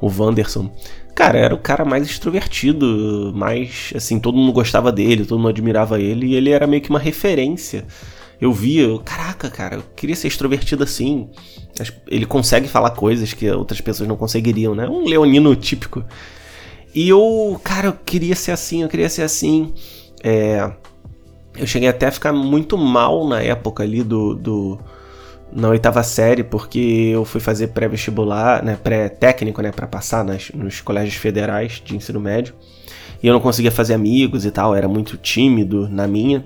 o 0.02 0.08
Wanderson. 0.08 0.72
Cara, 1.16 1.38
era 1.38 1.54
o 1.54 1.60
cara 1.60 1.86
mais 1.86 2.08
extrovertido, 2.08 3.32
mais 3.36 3.94
assim, 3.96 4.20
todo 4.20 4.36
mundo 4.36 4.52
gostava 4.52 4.92
dele, 4.92 5.26
todo 5.26 5.38
mundo 5.38 5.50
admirava 5.50 6.00
ele 6.00 6.28
e 6.28 6.36
ele 6.36 6.50
era 6.50 6.66
meio 6.66 6.82
que 6.82 6.90
uma 6.90 7.00
referência. 7.00 7.86
Eu 8.42 8.52
via, 8.52 8.84
eu, 8.84 9.00
caraca, 9.00 9.50
cara, 9.50 9.76
eu 9.76 9.84
queria 9.96 10.16
ser 10.16 10.28
extrovertido 10.28 10.84
assim. 10.84 11.30
Ele 12.08 12.26
consegue 12.26 12.68
falar 12.68 12.92
coisas 12.92 13.32
que 13.32 13.50
outras 13.50 13.80
pessoas 13.80 14.10
não 14.10 14.18
conseguiriam, 14.18 14.74
né? 14.76 14.88
Um 14.88 15.06
leonino 15.06 15.56
típico. 15.56 16.04
E 16.94 17.10
eu, 17.10 17.60
cara, 17.64 17.88
eu 17.88 17.94
queria 18.06 18.36
ser 18.36 18.52
assim, 18.52 18.82
eu 18.82 18.90
queria 18.90 19.08
ser 19.08 19.22
assim. 19.22 19.74
É, 20.24 20.72
eu 21.56 21.68
cheguei 21.68 21.88
até 21.88 22.08
a 22.08 22.12
ficar 22.12 22.34
muito 22.34 22.78
mal 22.78 23.28
na 23.28 23.42
época 23.42 23.84
ali 23.84 24.04
do, 24.04 24.36
do 24.36 24.80
na 25.56 25.70
oitava 25.70 26.02
série, 26.04 26.44
porque 26.44 27.12
eu 27.14 27.24
fui 27.26 27.40
fazer 27.40 27.68
pré-vestibular, 27.68 28.64
né, 28.64 28.78
pré-técnico, 28.82 29.62
né, 29.62 29.72
para 29.72 29.88
passar 29.88 30.24
nas, 30.24 30.52
nos 30.52 30.82
colégios 30.82 31.16
federais 31.16 31.82
de 31.84 31.96
ensino 31.96 32.20
médio. 32.20 32.54
E 33.22 33.28
eu 33.28 33.34
não 33.34 33.40
conseguia 33.40 33.72
fazer 33.72 33.94
amigos 33.94 34.46
e 34.46 34.52
tal, 34.52 34.76
era 34.76 34.88
muito 34.88 35.16
tímido 35.18 35.88
na 35.90 36.08
minha. 36.08 36.46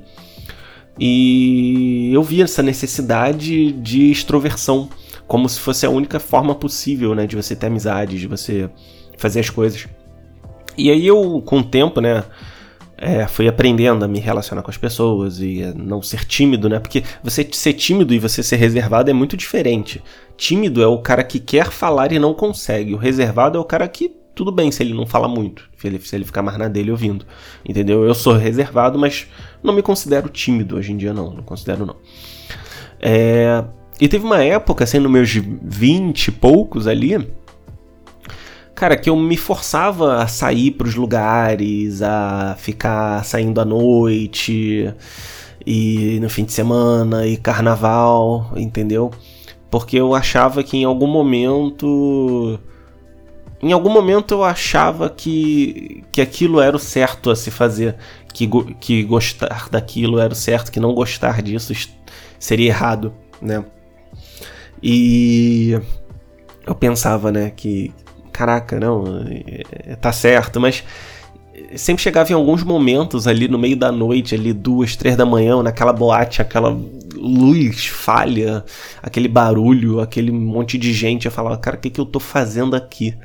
E 0.99 2.11
eu 2.13 2.23
vi 2.23 2.41
essa 2.41 2.61
necessidade 2.61 3.71
de 3.71 4.11
extroversão, 4.11 4.89
como 5.27 5.47
se 5.47 5.59
fosse 5.59 5.85
a 5.85 5.89
única 5.89 6.19
forma 6.19 6.53
possível, 6.55 7.15
né, 7.15 7.25
de 7.25 7.35
você 7.35 7.55
ter 7.55 7.67
amizade, 7.67 8.19
de 8.19 8.27
você 8.27 8.69
fazer 9.17 9.39
as 9.39 9.49
coisas. 9.49 9.87
E 10.77 10.91
aí 10.91 11.07
eu, 11.07 11.41
com 11.45 11.59
o 11.59 11.63
tempo, 11.63 12.01
né, 12.01 12.23
é, 12.97 13.27
fui 13.27 13.47
aprendendo 13.47 14.03
a 14.03 14.07
me 14.07 14.19
relacionar 14.19 14.63
com 14.63 14.71
as 14.71 14.77
pessoas 14.77 15.39
e 15.39 15.61
não 15.75 16.01
ser 16.01 16.25
tímido, 16.25 16.67
né? 16.67 16.79
Porque 16.79 17.03
você 17.23 17.47
ser 17.51 17.73
tímido 17.73 18.13
e 18.13 18.19
você 18.19 18.41
ser 18.41 18.55
reservado 18.55 19.11
é 19.11 19.13
muito 19.13 19.37
diferente. 19.37 20.03
Tímido 20.35 20.81
é 20.81 20.87
o 20.87 20.97
cara 20.97 21.23
que 21.23 21.39
quer 21.39 21.69
falar 21.69 22.11
e 22.11 22.17
não 22.17 22.33
consegue. 22.33 22.95
O 22.95 22.97
reservado 22.97 23.57
é 23.57 23.61
o 23.61 23.65
cara 23.65 23.87
que, 23.87 24.11
tudo 24.33 24.51
bem 24.51 24.71
se 24.71 24.81
ele 24.81 24.95
não 24.95 25.05
fala 25.05 25.27
muito, 25.27 25.69
se 25.77 25.85
ele, 25.85 25.99
se 25.99 26.15
ele 26.15 26.25
ficar 26.25 26.41
mais 26.41 26.57
na 26.57 26.67
dele 26.67 26.89
ouvindo. 26.89 27.23
Entendeu? 27.63 28.03
Eu 28.03 28.15
sou 28.15 28.33
reservado, 28.33 28.97
mas 28.97 29.27
não 29.61 29.73
me 29.73 29.83
considero 29.83 30.27
tímido 30.27 30.75
hoje 30.75 30.91
em 30.91 30.97
dia, 30.97 31.13
não. 31.13 31.31
Não 31.31 31.43
considero, 31.43 31.85
não. 31.85 31.97
É, 32.99 33.63
e 34.01 34.07
teve 34.07 34.25
uma 34.25 34.43
época, 34.43 34.83
assim, 34.83 34.97
nos 34.97 35.11
meus 35.11 35.29
20 35.29 36.27
e 36.27 36.31
poucos 36.31 36.87
ali 36.87 37.15
cara, 38.77 38.95
que 38.95 39.09
eu 39.09 39.15
me 39.15 39.35
forçava 39.35 40.21
a 40.21 40.27
sair 40.27 40.69
para 40.69 40.87
os 40.87 40.93
lugares, 40.93 42.03
a 42.03 42.55
ficar 42.59 43.25
saindo 43.25 43.59
à 43.59 43.65
noite 43.65 44.93
e 45.65 46.19
no 46.21 46.29
fim 46.29 46.45
de 46.45 46.53
semana 46.53 47.25
e 47.25 47.37
carnaval, 47.37 48.51
entendeu? 48.55 49.09
Porque 49.71 49.97
eu 49.97 50.13
achava 50.13 50.63
que 50.63 50.77
em 50.77 50.83
algum 50.83 51.07
momento 51.07 52.59
em 53.63 53.71
algum 53.71 53.89
momento 53.89 54.35
eu 54.35 54.43
achava 54.43 55.09
que, 55.09 56.03
que 56.11 56.21
aquilo 56.21 56.61
era 56.61 56.75
o 56.75 56.79
certo 56.79 57.31
a 57.31 57.35
se 57.35 57.49
fazer, 57.49 57.95
que, 58.31 58.47
que 58.79 59.03
gostar 59.03 59.69
daquilo 59.71 60.19
era 60.19 60.33
o 60.33 60.35
certo, 60.35 60.71
que 60.71 60.79
não 60.79 60.93
gostar 60.93 61.41
disso 61.41 61.73
seria 62.37 62.67
errado, 62.67 63.11
né? 63.41 63.65
E 64.83 65.81
eu 66.63 66.75
pensava, 66.75 67.31
né, 67.31 67.49
que 67.49 67.91
caraca, 68.37 68.79
não, 68.79 69.03
é, 69.27 69.95
tá 69.95 70.11
certo, 70.11 70.59
mas 70.59 70.83
sempre 71.75 72.03
chegava 72.03 72.31
em 72.31 72.35
alguns 72.35 72.63
momentos 72.63 73.27
ali 73.27 73.47
no 73.47 73.57
meio 73.57 73.75
da 73.75 73.91
noite, 73.91 74.35
ali 74.35 74.53
duas, 74.53 74.95
três 74.95 75.17
da 75.17 75.25
manhã, 75.25 75.63
naquela 75.63 75.91
boate, 75.91 76.39
aquela 76.39 76.69
luz 77.15 77.87
falha, 77.87 78.63
aquele 79.01 79.27
barulho, 79.27 79.99
aquele 79.99 80.31
monte 80.31 80.77
de 80.77 80.93
gente, 80.93 81.25
eu 81.25 81.31
falava, 81.31 81.57
cara, 81.57 81.77
o 81.77 81.79
que, 81.79 81.89
que 81.89 81.99
eu 81.99 82.05
tô 82.05 82.19
fazendo 82.19 82.75
aqui? 82.75 83.17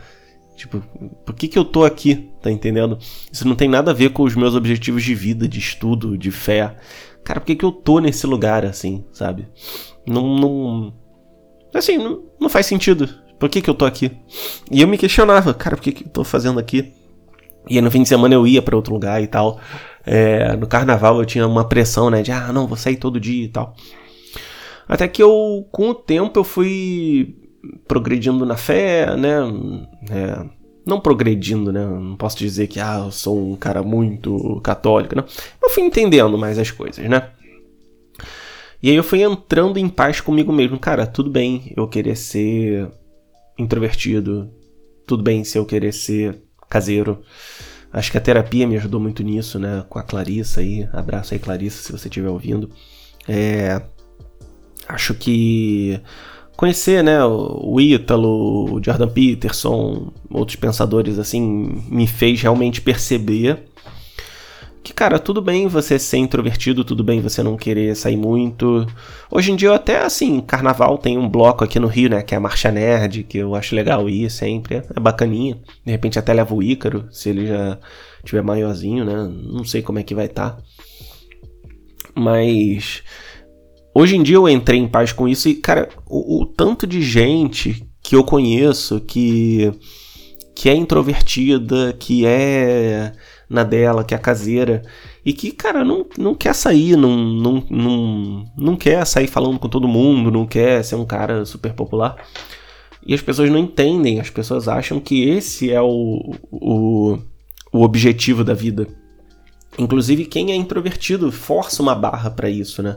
Tipo, 0.56 0.82
por 1.26 1.34
que, 1.34 1.46
que 1.46 1.58
eu 1.58 1.64
tô 1.64 1.84
aqui? 1.84 2.30
Tá 2.40 2.50
entendendo? 2.50 2.98
Isso 3.30 3.46
não 3.46 3.54
tem 3.54 3.68
nada 3.68 3.90
a 3.90 3.94
ver 3.94 4.10
com 4.10 4.22
os 4.22 4.34
meus 4.34 4.54
objetivos 4.54 5.02
de 5.02 5.14
vida, 5.14 5.46
de 5.46 5.58
estudo, 5.58 6.16
de 6.16 6.30
fé. 6.30 6.74
Cara, 7.22 7.38
por 7.38 7.46
que, 7.46 7.56
que 7.56 7.64
eu 7.64 7.72
tô 7.72 7.98
nesse 7.98 8.26
lugar 8.26 8.64
assim, 8.64 9.04
sabe? 9.12 9.46
Não. 10.06 10.38
não 10.38 10.94
assim, 11.74 11.98
não, 11.98 12.22
não 12.40 12.48
faz 12.48 12.64
sentido. 12.64 13.21
Por 13.42 13.48
que, 13.48 13.60
que 13.60 13.68
eu 13.68 13.74
tô 13.74 13.84
aqui? 13.84 14.12
E 14.70 14.82
eu 14.82 14.86
me 14.86 14.96
questionava, 14.96 15.52
cara, 15.52 15.74
por 15.74 15.82
que, 15.82 15.90
que 15.90 16.04
eu 16.04 16.08
tô 16.08 16.22
fazendo 16.22 16.60
aqui? 16.60 16.92
E 17.68 17.80
no 17.80 17.90
fim 17.90 18.04
de 18.04 18.08
semana 18.08 18.32
eu 18.32 18.46
ia 18.46 18.62
para 18.62 18.76
outro 18.76 18.94
lugar 18.94 19.20
e 19.20 19.26
tal. 19.26 19.58
É, 20.06 20.54
no 20.54 20.64
carnaval 20.68 21.18
eu 21.18 21.26
tinha 21.26 21.44
uma 21.44 21.64
pressão, 21.68 22.08
né? 22.08 22.22
De, 22.22 22.30
ah, 22.30 22.52
não, 22.52 22.68
vou 22.68 22.76
sair 22.76 22.98
todo 22.98 23.18
dia 23.18 23.46
e 23.46 23.48
tal. 23.48 23.74
Até 24.86 25.08
que 25.08 25.20
eu, 25.20 25.66
com 25.72 25.90
o 25.90 25.94
tempo, 25.94 26.38
eu 26.38 26.44
fui 26.44 27.34
progredindo 27.88 28.46
na 28.46 28.56
fé, 28.56 29.16
né? 29.16 29.38
É, 30.08 30.46
não 30.86 31.00
progredindo, 31.00 31.72
né? 31.72 31.84
Não 31.84 32.14
posso 32.14 32.38
dizer 32.38 32.68
que 32.68 32.78
ah, 32.78 33.02
eu 33.06 33.10
sou 33.10 33.54
um 33.54 33.56
cara 33.56 33.82
muito 33.82 34.60
católico, 34.62 35.16
não. 35.16 35.24
Eu 35.60 35.68
fui 35.68 35.82
entendendo 35.82 36.38
mais 36.38 36.60
as 36.60 36.70
coisas, 36.70 37.04
né? 37.10 37.30
E 38.80 38.88
aí 38.88 38.94
eu 38.94 39.02
fui 39.02 39.20
entrando 39.20 39.78
em 39.78 39.88
paz 39.88 40.20
comigo 40.20 40.52
mesmo. 40.52 40.78
Cara, 40.78 41.08
tudo 41.08 41.28
bem 41.28 41.72
eu 41.76 41.88
querer 41.88 42.14
ser 42.14 42.88
introvertido. 43.58 44.50
Tudo 45.06 45.22
bem 45.22 45.44
se 45.44 45.58
eu 45.58 45.66
querer 45.66 45.92
ser 45.92 46.42
caseiro. 46.68 47.22
Acho 47.92 48.10
que 48.10 48.18
a 48.18 48.20
terapia 48.20 48.66
me 48.66 48.76
ajudou 48.76 49.00
muito 49.00 49.22
nisso, 49.22 49.58
né? 49.58 49.84
Com 49.88 49.98
a 49.98 50.02
Clarissa 50.02 50.60
aí. 50.60 50.88
Abraço 50.92 51.34
aí, 51.34 51.40
Clarissa, 51.40 51.82
se 51.82 51.92
você 51.92 52.08
estiver 52.08 52.28
ouvindo. 52.28 52.70
É... 53.28 53.82
Acho 54.88 55.14
que 55.14 56.00
conhecer, 56.56 57.02
né, 57.02 57.24
o 57.24 57.80
Ítalo, 57.80 58.74
o 58.74 58.84
Jordan 58.84 59.08
Peterson, 59.08 60.12
outros 60.30 60.56
pensadores 60.56 61.18
assim, 61.18 61.82
me 61.88 62.06
fez 62.06 62.40
realmente 62.42 62.80
perceber 62.80 63.64
que, 64.82 64.92
cara, 64.92 65.18
tudo 65.18 65.40
bem 65.40 65.68
você 65.68 65.98
ser 65.98 66.16
introvertido, 66.16 66.84
tudo 66.84 67.04
bem 67.04 67.20
você 67.20 67.42
não 67.42 67.56
querer 67.56 67.94
sair 67.94 68.16
muito. 68.16 68.84
Hoje 69.30 69.52
em 69.52 69.56
dia, 69.56 69.72
até, 69.74 70.02
assim, 70.02 70.40
carnaval 70.40 70.98
tem 70.98 71.16
um 71.16 71.28
bloco 71.28 71.62
aqui 71.62 71.78
no 71.78 71.86
Rio, 71.86 72.10
né, 72.10 72.22
que 72.22 72.34
é 72.34 72.36
a 72.36 72.40
Marcha 72.40 72.70
Nerd, 72.72 73.22
que 73.22 73.38
eu 73.38 73.54
acho 73.54 73.76
legal 73.76 74.08
ir 74.10 74.28
sempre, 74.30 74.82
é 74.94 75.00
bacaninha. 75.00 75.58
De 75.84 75.92
repente 75.92 76.18
até 76.18 76.32
leva 76.32 76.52
o 76.52 76.62
Ícaro, 76.62 77.06
se 77.12 77.30
ele 77.30 77.46
já 77.46 77.78
tiver 78.24 78.42
maiorzinho, 78.42 79.04
né, 79.04 79.30
não 79.44 79.64
sei 79.64 79.82
como 79.82 80.00
é 80.00 80.02
que 80.02 80.14
vai 80.14 80.26
estar. 80.26 80.50
Tá. 80.50 80.62
Mas 82.14 83.02
hoje 83.94 84.16
em 84.16 84.22
dia 84.22 84.36
eu 84.36 84.48
entrei 84.48 84.80
em 84.80 84.88
paz 84.88 85.12
com 85.12 85.28
isso 85.28 85.48
e, 85.48 85.54
cara, 85.54 85.88
o, 86.06 86.42
o 86.42 86.46
tanto 86.46 86.86
de 86.86 87.00
gente 87.02 87.86
que 88.02 88.16
eu 88.16 88.24
conheço 88.24 89.00
que 89.00 89.72
que 90.54 90.68
é 90.68 90.74
introvertida, 90.74 91.94
que 91.98 92.26
é 92.26 93.12
na 93.52 93.62
dela, 93.62 94.02
que 94.02 94.14
é 94.14 94.18
caseira, 94.18 94.82
e 95.24 95.32
que, 95.32 95.52
cara, 95.52 95.84
não, 95.84 96.06
não 96.18 96.34
quer 96.34 96.54
sair, 96.54 96.96
não, 96.96 97.16
não, 97.16 97.64
não, 97.70 98.44
não 98.56 98.76
quer 98.76 99.06
sair 99.06 99.28
falando 99.28 99.58
com 99.58 99.68
todo 99.68 99.86
mundo, 99.86 100.30
não 100.30 100.46
quer 100.46 100.82
ser 100.82 100.96
um 100.96 101.04
cara 101.04 101.44
super 101.44 101.74
popular. 101.74 102.16
E 103.06 103.14
as 103.14 103.20
pessoas 103.20 103.50
não 103.50 103.58
entendem, 103.58 104.20
as 104.20 104.30
pessoas 104.30 104.68
acham 104.68 104.98
que 104.98 105.28
esse 105.28 105.70
é 105.70 105.80
o, 105.80 106.34
o, 106.50 107.18
o 107.72 107.82
objetivo 107.82 108.42
da 108.42 108.54
vida. 108.54 108.86
Inclusive, 109.78 110.24
quem 110.24 110.52
é 110.52 110.54
introvertido 110.54 111.30
força 111.32 111.82
uma 111.82 111.94
barra 111.94 112.30
para 112.30 112.48
isso, 112.48 112.82
né? 112.82 112.96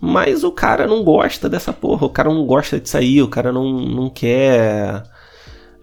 Mas 0.00 0.44
o 0.44 0.52
cara 0.52 0.86
não 0.86 1.02
gosta 1.02 1.48
dessa 1.48 1.72
porra, 1.72 2.06
o 2.06 2.10
cara 2.10 2.32
não 2.32 2.46
gosta 2.46 2.80
de 2.80 2.88
sair, 2.88 3.22
o 3.22 3.28
cara 3.28 3.52
não, 3.52 3.72
não 3.72 4.08
quer. 4.08 5.02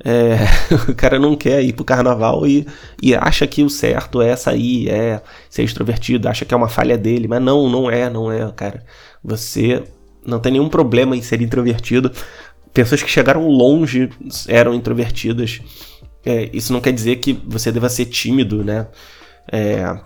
É, 0.03 0.37
o 0.89 0.95
cara 0.95 1.17
não 1.19 1.35
quer 1.35 1.63
ir 1.63 1.73
pro 1.73 1.83
carnaval 1.83 2.45
e, 2.45 2.67
e 3.01 3.15
acha 3.15 3.47
que 3.47 3.63
o 3.63 3.69
certo 3.69 4.21
é 4.21 4.35
sair, 4.35 4.89
é 4.89 5.21
ser 5.49 5.63
extrovertido, 5.63 6.27
acha 6.27 6.45
que 6.45 6.53
é 6.53 6.57
uma 6.57 6.69
falha 6.69 6.97
dele, 6.97 7.27
mas 7.27 7.41
não, 7.41 7.69
não 7.69 7.89
é, 7.89 8.09
não 8.09 8.31
é, 8.31 8.51
cara. 8.55 8.83
Você 9.23 9.83
não 10.25 10.39
tem 10.39 10.51
nenhum 10.51 10.69
problema 10.69 11.15
em 11.15 11.21
ser 11.21 11.41
introvertido. 11.41 12.11
Pessoas 12.73 13.01
que 13.01 13.09
chegaram 13.09 13.47
longe 13.47 14.09
eram 14.47 14.73
introvertidas. 14.73 15.61
É, 16.25 16.49
isso 16.53 16.73
não 16.73 16.81
quer 16.81 16.91
dizer 16.91 17.15
que 17.17 17.33
você 17.47 17.71
deva 17.71 17.89
ser 17.89 18.05
tímido, 18.05 18.63
né? 18.63 18.87
É, 19.49 19.97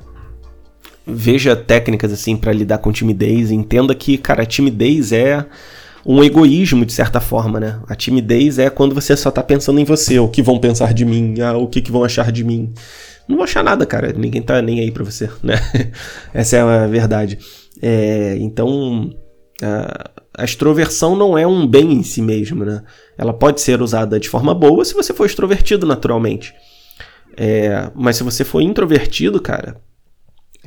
veja 1.06 1.56
técnicas 1.56 2.14
assim 2.14 2.38
para 2.38 2.54
lidar 2.54 2.78
com 2.78 2.92
timidez, 2.92 3.52
entenda 3.52 3.96
que, 3.96 4.18
cara, 4.18 4.46
timidez 4.46 5.12
é 5.12 5.46
um 6.06 6.24
egoísmo 6.24 6.86
de 6.86 6.94
certa 6.94 7.20
forma, 7.20 7.60
né? 7.60 7.80
A 7.88 7.96
timidez 7.96 8.60
é 8.60 8.70
quando 8.70 8.96
você 8.96 9.16
só 9.16 9.30
tá 9.30 9.44
pensando 9.44 9.80
em 9.80 9.86
você, 9.86 10.20
o 10.20 10.28
que 10.28 10.42
vão 10.42 10.60
pensar 10.60 10.94
de 10.94 11.06
mim, 11.06 11.40
ah, 11.42 11.58
o 11.58 11.68
que, 11.68 11.82
que 11.82 11.92
vão 11.92 12.04
achar 12.04 12.32
de 12.32 12.44
mim. 12.44 12.74
Não 13.28 13.38
vão 13.38 13.44
achar 13.44 13.64
nada, 13.64 13.86
cara. 13.86 14.12
Ninguém 14.14 14.42
tá 14.42 14.62
nem 14.62 14.80
aí 14.80 14.92
pra 14.92 15.04
você, 15.04 15.30
né? 15.44 15.56
Essa 16.34 16.58
é 16.58 16.62
a 16.62 16.88
verdade. 16.88 17.38
É, 17.82 18.36
então, 18.40 19.12
a, 19.62 20.12
a 20.38 20.44
extroversão 20.44 21.16
não 21.16 21.38
é 21.38 21.46
um 21.46 21.68
bem 21.68 21.94
em 21.94 22.04
si 22.04 22.22
mesmo, 22.22 22.66
né? 22.66 22.84
Ela 23.18 23.34
pode 23.34 23.62
ser 23.62 23.82
usada 23.82 24.20
de 24.20 24.30
forma 24.30 24.54
boa 24.54 24.84
se 24.84 24.94
você 24.94 25.14
for 25.14 25.26
extrovertido 25.26 25.86
naturalmente. 25.86 26.54
É, 27.38 27.90
mas 27.96 28.18
se 28.18 28.24
você 28.24 28.44
for 28.44 28.62
introvertido, 28.62 29.40
cara, 29.42 29.78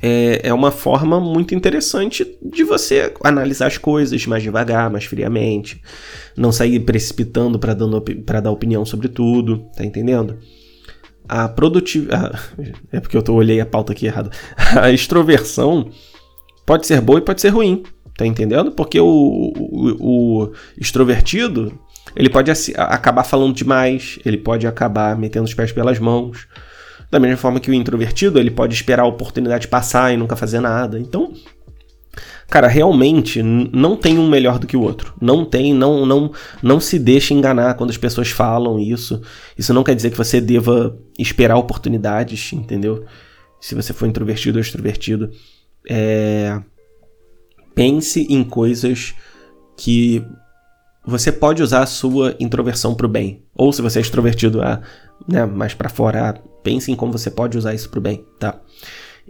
é, 0.07 0.49
é 0.49 0.53
uma 0.53 0.71
forma 0.71 1.19
muito 1.19 1.55
interessante 1.55 2.37
de 2.43 2.63
você 2.63 3.15
analisar 3.25 3.69
as 3.69 3.79
coisas 3.79 4.27
mais 4.27 4.43
devagar, 4.43 4.91
mais 4.91 5.07
friamente, 5.07 5.81
não 6.37 6.53
sair 6.53 6.79
precipitando 6.81 7.59
para 7.59 8.41
dar 8.41 8.51
opinião 8.51 8.85
sobre 8.85 9.09
tudo, 9.09 9.65
tá 9.75 9.83
entendendo? 9.83 10.37
A 11.27 11.49
produtividade. 11.49 12.39
É 12.93 13.01
porque 13.01 13.17
eu 13.17 13.23
tô, 13.23 13.33
olhei 13.33 13.61
a 13.61 13.67
pauta 13.67 13.93
aqui 13.93 14.05
errado. 14.05 14.31
A 14.79 14.91
extroversão 14.93 15.91
pode 16.67 16.87
ser 16.87 17.01
boa 17.01 17.19
e 17.19 17.23
pode 17.23 17.41
ser 17.41 17.49
ruim, 17.49 17.83
tá 18.15 18.27
entendendo? 18.27 18.73
Porque 18.73 19.01
o, 19.01 19.07
o, 19.57 20.43
o 20.45 20.53
extrovertido 20.79 21.79
ele 22.15 22.29
pode 22.29 22.51
acabar 22.77 23.25
falando 23.25 23.55
demais, 23.55 24.19
ele 24.23 24.37
pode 24.37 24.67
acabar 24.67 25.17
metendo 25.17 25.47
os 25.47 25.55
pés 25.55 25.73
pelas 25.73 25.99
mãos. 25.99 26.47
Da 27.15 27.21
mesma 27.21 27.37
forma 27.37 27.61
que 27.61 27.71
o 27.71 27.75
introvertido, 27.75 28.41
ele 28.41 28.51
pode 28.51 28.75
esperar 28.75 29.05
a 29.05 29.07
oportunidade 29.07 29.69
passar 29.69 30.13
e 30.13 30.17
nunca 30.17 30.35
fazer 30.35 30.59
nada. 30.59 30.99
Então, 30.99 31.33
cara, 32.51 32.67
realmente 32.67 33.41
não 33.41 33.97
tem 33.97 34.19
um 34.19 34.29
melhor 34.29 34.59
do 34.59 34.67
que 34.67 34.77
o 34.77 34.83
outro. 34.83 35.15
Não 35.23 35.45
tem, 35.45 35.73
não, 35.73 36.05
não, 36.05 36.33
não 36.61 36.81
se 36.81 36.99
deixe 36.99 37.33
enganar 37.33 37.75
quando 37.75 37.91
as 37.91 37.97
pessoas 37.97 38.31
falam 38.31 38.81
isso. 38.81 39.23
Isso 39.57 39.73
não 39.73 39.85
quer 39.85 39.95
dizer 39.95 40.11
que 40.11 40.19
você 40.19 40.41
deva 40.41 40.99
esperar 41.17 41.57
oportunidades, 41.57 42.53
entendeu? 42.53 43.05
Se 43.61 43.77
você 43.77 43.93
for 43.93 44.09
introvertido 44.09 44.59
ou 44.59 44.61
extrovertido, 44.61 45.31
é... 45.89 46.61
pense 47.77 48.27
em 48.29 48.43
coisas 48.43 49.15
que 49.77 50.21
você 51.07 51.31
pode 51.31 51.63
usar 51.63 51.83
a 51.83 51.87
sua 51.87 52.35
introversão 52.41 52.95
para 52.95 53.07
o 53.07 53.09
bem. 53.09 53.43
Ou 53.55 53.73
se 53.73 53.83
você 53.83 53.99
é 53.99 54.03
extrovertido, 54.03 54.63
a 54.63 54.81
né, 55.29 55.45
mais 55.47 55.75
para 55.75 55.89
fora, 55.89 56.41
pense 56.63 56.91
em 56.91 56.97
como 56.97 57.13
você 57.13 57.31
pode 57.31 57.57
usar 57.57 57.75
isso 57.75 57.89
para 57.89 57.99
o 57.99 58.03
bem, 58.03 58.25
tá? 58.39 58.61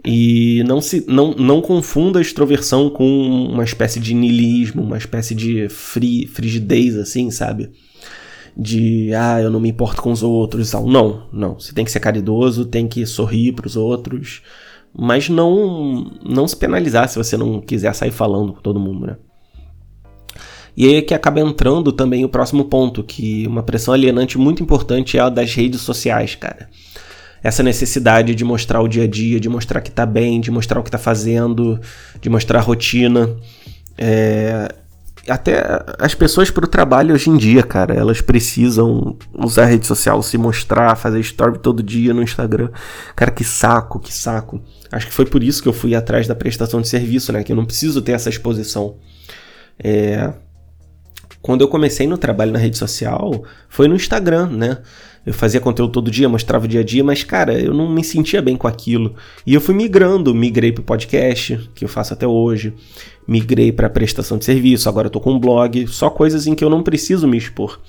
E 0.03 0.63
não, 0.67 0.81
se, 0.81 1.05
não, 1.07 1.31
não 1.31 1.61
confunda 1.61 2.19
a 2.19 2.21
extroversão 2.21 2.89
com 2.89 3.05
uma 3.51 3.63
espécie 3.63 3.99
de 3.99 4.13
niilismo, 4.13 4.83
uma 4.83 4.97
espécie 4.97 5.33
de 5.33 5.69
fri, 5.69 6.27
frigidez, 6.27 6.97
assim, 6.97 7.31
sabe? 7.31 7.71
De, 8.57 9.13
ah, 9.13 9.41
eu 9.41 9.49
não 9.49 9.59
me 9.59 9.69
importo 9.69 10.01
com 10.01 10.11
os 10.11 10.23
outros 10.23 10.71
tal. 10.71 10.85
Não, 10.85 11.27
não. 11.31 11.59
Você 11.59 11.73
tem 11.73 11.85
que 11.85 11.91
ser 11.91 11.99
caridoso, 11.99 12.65
tem 12.65 12.87
que 12.87 13.05
sorrir 13.05 13.53
para 13.53 13.67
os 13.67 13.75
outros, 13.75 14.41
mas 14.97 15.29
não, 15.29 16.11
não 16.23 16.47
se 16.47 16.55
penalizar 16.55 17.07
se 17.07 17.17
você 17.17 17.37
não 17.37 17.61
quiser 17.61 17.93
sair 17.93 18.11
falando 18.11 18.53
com 18.53 18.61
todo 18.61 18.79
mundo, 18.79 19.07
né? 19.07 19.17
E 20.77 20.85
aí 20.85 20.95
é 20.95 21.01
que 21.01 21.13
acaba 21.13 21.39
entrando 21.39 21.91
também 21.91 22.25
o 22.25 22.29
próximo 22.29 22.65
ponto, 22.65 23.03
que 23.03 23.47
uma 23.47 23.63
pressão 23.63 23.93
alienante 23.93 24.37
muito 24.37 24.61
importante 24.61 25.17
é 25.17 25.21
a 25.21 25.29
das 25.29 25.53
redes 25.53 25.81
sociais, 25.81 26.35
cara. 26.35 26.69
Essa 27.41 27.63
necessidade 27.63 28.35
de 28.35 28.43
mostrar 28.43 28.81
o 28.81 28.87
dia 28.87 29.03
a 29.03 29.07
dia, 29.07 29.39
de 29.39 29.47
mostrar 29.47 29.79
que 29.79 29.91
tá 29.91 30.05
bem, 30.05 30.41
de 30.41 30.51
mostrar 30.51 30.79
o 30.79 30.83
que 30.83 30.91
tá 30.91 30.97
fazendo, 30.97 31.79
de 32.19 32.29
mostrar 32.29 32.59
a 32.59 32.61
rotina. 32.61 33.35
É... 33.97 34.67
Até 35.27 35.63
as 35.97 36.13
pessoas 36.13 36.51
pro 36.51 36.67
trabalho 36.67 37.13
hoje 37.13 37.31
em 37.31 37.37
dia, 37.37 37.63
cara, 37.63 37.95
elas 37.95 38.21
precisam 38.21 39.17
usar 39.33 39.63
a 39.63 39.67
rede 39.67 39.87
social, 39.87 40.21
se 40.21 40.37
mostrar, 40.37 40.95
fazer 40.95 41.19
story 41.19 41.57
todo 41.59 41.81
dia 41.81 42.13
no 42.13 42.21
Instagram. 42.21 42.69
Cara, 43.15 43.31
que 43.31 43.43
saco, 43.43 43.99
que 43.99 44.13
saco. 44.13 44.61
Acho 44.91 45.07
que 45.07 45.13
foi 45.13 45.25
por 45.25 45.43
isso 45.43 45.63
que 45.63 45.69
eu 45.69 45.73
fui 45.73 45.95
atrás 45.95 46.27
da 46.27 46.35
prestação 46.35 46.79
de 46.79 46.87
serviço, 46.87 47.31
né? 47.31 47.43
Que 47.43 47.51
eu 47.51 47.55
não 47.55 47.65
preciso 47.65 48.03
ter 48.03 48.11
essa 48.11 48.29
exposição. 48.29 48.97
É, 49.79 50.31
quando 51.45 51.61
eu 51.61 51.67
comecei 51.67 52.07
no 52.07 52.17
trabalho 52.17 52.51
na 52.51 52.57
rede 52.57 52.75
social, 52.75 53.43
foi 53.69 53.87
no 53.87 53.93
Instagram, 53.93 54.47
né? 54.47 54.79
Eu 55.23 55.31
fazia 55.31 55.61
conteúdo 55.61 55.91
todo 55.91 56.09
dia, 56.09 56.27
mostrava 56.27 56.65
o 56.65 56.67
dia 56.67 56.79
a 56.79 56.83
dia, 56.83 57.03
mas, 57.03 57.23
cara, 57.23 57.53
eu 57.53 57.71
não 57.71 57.87
me 57.87 58.03
sentia 58.03 58.41
bem 58.41 58.57
com 58.57 58.67
aquilo. 58.67 59.13
E 59.45 59.53
eu 59.53 59.61
fui 59.61 59.75
migrando, 59.75 60.33
migrei 60.33 60.71
para 60.71 60.83
podcast, 60.83 61.69
que 61.75 61.85
eu 61.85 61.87
faço 61.87 62.13
até 62.13 62.25
hoje, 62.25 62.73
migrei 63.27 63.71
para 63.71 63.87
prestação 63.87 64.39
de 64.39 64.45
serviço, 64.45 64.89
agora 64.89 65.05
eu 65.05 65.11
tô 65.11 65.21
com 65.21 65.33
um 65.33 65.39
blog, 65.39 65.85
só 65.85 66.09
coisas 66.09 66.47
em 66.47 66.55
que 66.55 66.63
eu 66.63 66.69
não 66.69 66.81
preciso 66.81 67.27
me 67.27 67.37
expor. 67.37 67.79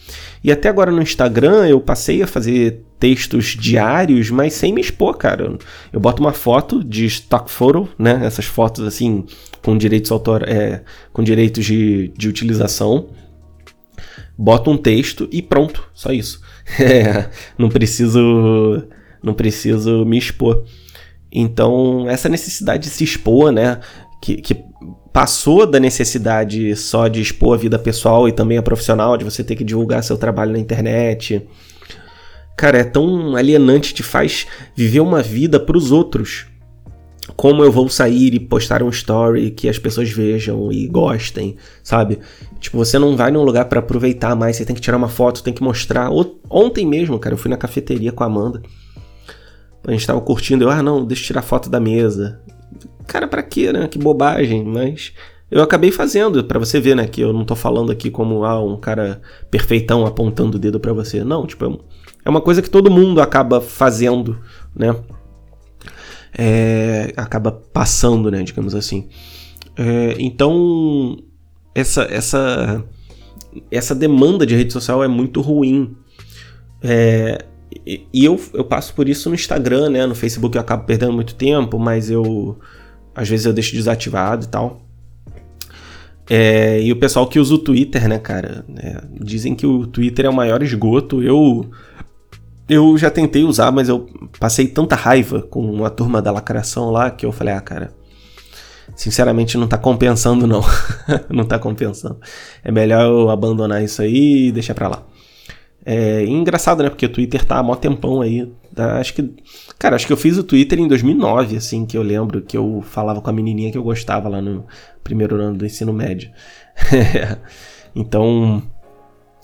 E 0.44 0.52
até 0.52 0.68
agora 0.68 0.92
no 0.92 1.00
Instagram 1.00 1.66
eu 1.66 1.80
passei 1.80 2.22
a 2.22 2.26
fazer 2.26 2.82
textos 3.00 3.56
diários, 3.58 4.28
mas 4.28 4.52
sem 4.52 4.70
me 4.70 4.82
expor, 4.82 5.16
cara. 5.16 5.56
Eu 5.90 5.98
boto 5.98 6.20
uma 6.20 6.34
foto 6.34 6.84
de 6.84 7.06
stock 7.06 7.50
photo, 7.50 7.88
né? 7.98 8.20
Essas 8.22 8.44
fotos 8.44 8.84
assim 8.84 9.24
com 9.62 9.78
direitos 9.78 10.12
autor, 10.12 10.46
é, 10.46 10.82
com 11.10 11.22
direitos 11.24 11.64
de, 11.64 12.12
de 12.14 12.28
utilização 12.28 13.06
boto 14.36 14.70
um 14.70 14.76
texto 14.76 15.28
e 15.32 15.40
pronto, 15.40 15.88
só 15.94 16.12
isso. 16.12 16.40
Não 17.58 17.68
preciso 17.68 18.86
não 19.26 19.34
preciso 19.34 20.04
me 20.04 20.16
expor. 20.16 20.64
Então, 21.32 22.08
essa 22.08 22.28
necessidade 22.28 22.84
de 22.84 22.90
se 22.90 23.02
expor, 23.02 23.50
né, 23.50 23.80
que, 24.22 24.36
que 24.36 24.56
passou 25.12 25.66
da 25.66 25.80
necessidade 25.80 26.76
só 26.76 27.08
de 27.08 27.20
expor 27.20 27.54
a 27.54 27.60
vida 27.60 27.78
pessoal 27.78 28.28
e 28.28 28.32
também 28.32 28.56
a 28.56 28.62
profissional, 28.62 29.16
de 29.16 29.24
você 29.24 29.42
ter 29.42 29.56
que 29.56 29.64
divulgar 29.64 30.02
seu 30.04 30.16
trabalho 30.16 30.52
na 30.52 30.58
internet. 30.58 31.46
Cara, 32.56 32.78
é 32.78 32.84
tão 32.84 33.34
alienante, 33.34 33.92
te 33.92 34.02
faz 34.02 34.46
viver 34.74 35.00
uma 35.00 35.22
vida 35.22 35.58
para 35.58 35.76
os 35.76 35.90
outros. 35.90 36.46
Como 37.34 37.64
eu 37.64 37.72
vou 37.72 37.88
sair 37.88 38.34
e 38.34 38.40
postar 38.40 38.82
um 38.82 38.88
story 38.88 39.50
que 39.50 39.68
as 39.68 39.78
pessoas 39.78 40.10
vejam 40.10 40.70
e 40.70 40.86
gostem, 40.86 41.56
sabe? 41.82 42.20
Tipo, 42.60 42.78
você 42.78 42.98
não 42.98 43.16
vai 43.16 43.30
num 43.30 43.42
lugar 43.42 43.64
para 43.64 43.80
aproveitar 43.80 44.36
mais, 44.36 44.56
você 44.56 44.64
tem 44.64 44.76
que 44.76 44.80
tirar 44.80 44.96
uma 44.96 45.08
foto, 45.08 45.42
tem 45.42 45.52
que 45.52 45.62
mostrar. 45.62 46.08
Ontem 46.48 46.86
mesmo, 46.86 47.18
cara, 47.18 47.34
eu 47.34 47.38
fui 47.38 47.50
na 47.50 47.56
cafeteria 47.56 48.12
com 48.12 48.22
a 48.22 48.26
Amanda. 48.26 48.62
A 49.86 49.90
gente 49.92 50.06
tava 50.06 50.20
curtindo, 50.20 50.64
eu, 50.64 50.70
ah, 50.70 50.82
não, 50.82 51.04
deixa 51.04 51.22
eu 51.22 51.26
tirar 51.26 51.42
foto 51.42 51.68
da 51.68 51.80
mesa. 51.80 52.40
Cara, 53.06 53.26
pra 53.26 53.42
quê, 53.42 53.72
né? 53.72 53.88
Que 53.88 53.98
bobagem, 53.98 54.64
mas 54.64 55.12
eu 55.50 55.62
acabei 55.62 55.92
fazendo, 55.92 56.42
para 56.42 56.58
você 56.58 56.80
ver, 56.80 56.96
né, 56.96 57.06
que 57.06 57.20
eu 57.20 57.32
não 57.32 57.44
tô 57.44 57.54
falando 57.54 57.92
aqui 57.92 58.10
como 58.10 58.44
ah, 58.44 58.60
um 58.60 58.76
cara 58.76 59.20
perfeitão 59.48 60.04
apontando 60.04 60.56
o 60.56 60.60
dedo 60.60 60.80
para 60.80 60.92
você. 60.92 61.22
Não, 61.22 61.46
tipo, 61.46 61.64
é, 61.64 61.78
é 62.24 62.30
uma 62.30 62.40
coisa 62.40 62.60
que 62.60 62.70
todo 62.70 62.90
mundo 62.90 63.20
acaba 63.20 63.60
fazendo, 63.60 64.40
né? 64.74 64.94
É, 66.38 67.12
acaba 67.16 67.50
passando, 67.50 68.30
né, 68.30 68.42
digamos 68.42 68.74
assim. 68.74 69.08
É, 69.76 70.16
então, 70.18 71.16
essa, 71.74 72.02
essa, 72.02 72.84
essa 73.70 73.94
demanda 73.94 74.46
de 74.46 74.54
rede 74.54 74.72
social 74.72 75.02
é 75.02 75.08
muito 75.08 75.40
ruim. 75.40 75.96
É, 76.82 77.44
e 77.84 78.24
eu, 78.24 78.40
eu 78.54 78.64
passo 78.64 78.94
por 78.94 79.08
isso 79.08 79.28
no 79.28 79.34
Instagram, 79.34 79.90
né? 79.90 80.06
No 80.06 80.14
Facebook 80.14 80.56
eu 80.56 80.60
acabo 80.60 80.84
perdendo 80.84 81.12
muito 81.12 81.34
tempo, 81.34 81.78
mas 81.78 82.10
eu. 82.10 82.58
Às 83.14 83.28
vezes 83.28 83.46
eu 83.46 83.52
deixo 83.52 83.74
desativado 83.74 84.44
e 84.44 84.48
tal. 84.48 84.82
É, 86.28 86.80
e 86.82 86.92
o 86.92 86.96
pessoal 86.96 87.26
que 87.28 87.38
usa 87.38 87.54
o 87.54 87.58
Twitter, 87.58 88.08
né, 88.08 88.18
cara? 88.18 88.64
É, 88.76 89.02
dizem 89.20 89.54
que 89.54 89.66
o 89.66 89.86
Twitter 89.86 90.26
é 90.26 90.28
o 90.28 90.34
maior 90.34 90.62
esgoto. 90.62 91.22
Eu. 91.22 91.70
Eu 92.68 92.98
já 92.98 93.10
tentei 93.10 93.44
usar, 93.44 93.70
mas 93.70 93.88
eu 93.88 94.08
passei 94.40 94.66
tanta 94.66 94.96
raiva 94.96 95.42
com 95.42 95.84
a 95.84 95.90
turma 95.90 96.20
da 96.20 96.32
lacração 96.32 96.90
lá 96.90 97.10
que 97.10 97.24
eu 97.24 97.32
falei, 97.32 97.54
ah, 97.54 97.60
cara. 97.60 97.92
Sinceramente, 98.94 99.58
não 99.58 99.68
tá 99.68 99.76
compensando, 99.76 100.46
não. 100.46 100.62
não 101.28 101.44
tá 101.44 101.58
compensando. 101.58 102.18
É 102.64 102.72
melhor 102.72 103.02
eu 103.02 103.30
abandonar 103.30 103.82
isso 103.84 104.02
aí 104.02 104.48
e 104.48 104.52
deixar 104.52 104.74
pra 104.74 104.88
lá. 104.88 105.06
É 105.84 106.24
engraçado, 106.24 106.82
né? 106.82 106.88
Porque 106.88 107.06
o 107.06 107.12
Twitter 107.12 107.44
tá 107.44 107.58
há 107.58 107.62
mó 107.62 107.76
tempão 107.76 108.20
aí. 108.20 108.52
Tá? 108.74 108.98
Acho 108.98 109.14
que. 109.14 109.34
Cara, 109.78 109.94
acho 109.94 110.06
que 110.06 110.12
eu 110.12 110.16
fiz 110.16 110.36
o 110.36 110.42
Twitter 110.42 110.80
em 110.80 110.88
2009, 110.88 111.56
assim, 111.56 111.86
que 111.86 111.96
eu 111.96 112.02
lembro 112.02 112.42
que 112.42 112.56
eu 112.56 112.82
falava 112.82 113.20
com 113.20 113.30
a 113.30 113.32
menininha 113.32 113.70
que 113.70 113.78
eu 113.78 113.84
gostava 113.84 114.28
lá 114.28 114.42
no 114.42 114.66
primeiro 115.04 115.40
ano 115.40 115.56
do 115.56 115.64
ensino 115.64 115.92
médio. 115.92 116.30
então. 117.94 118.62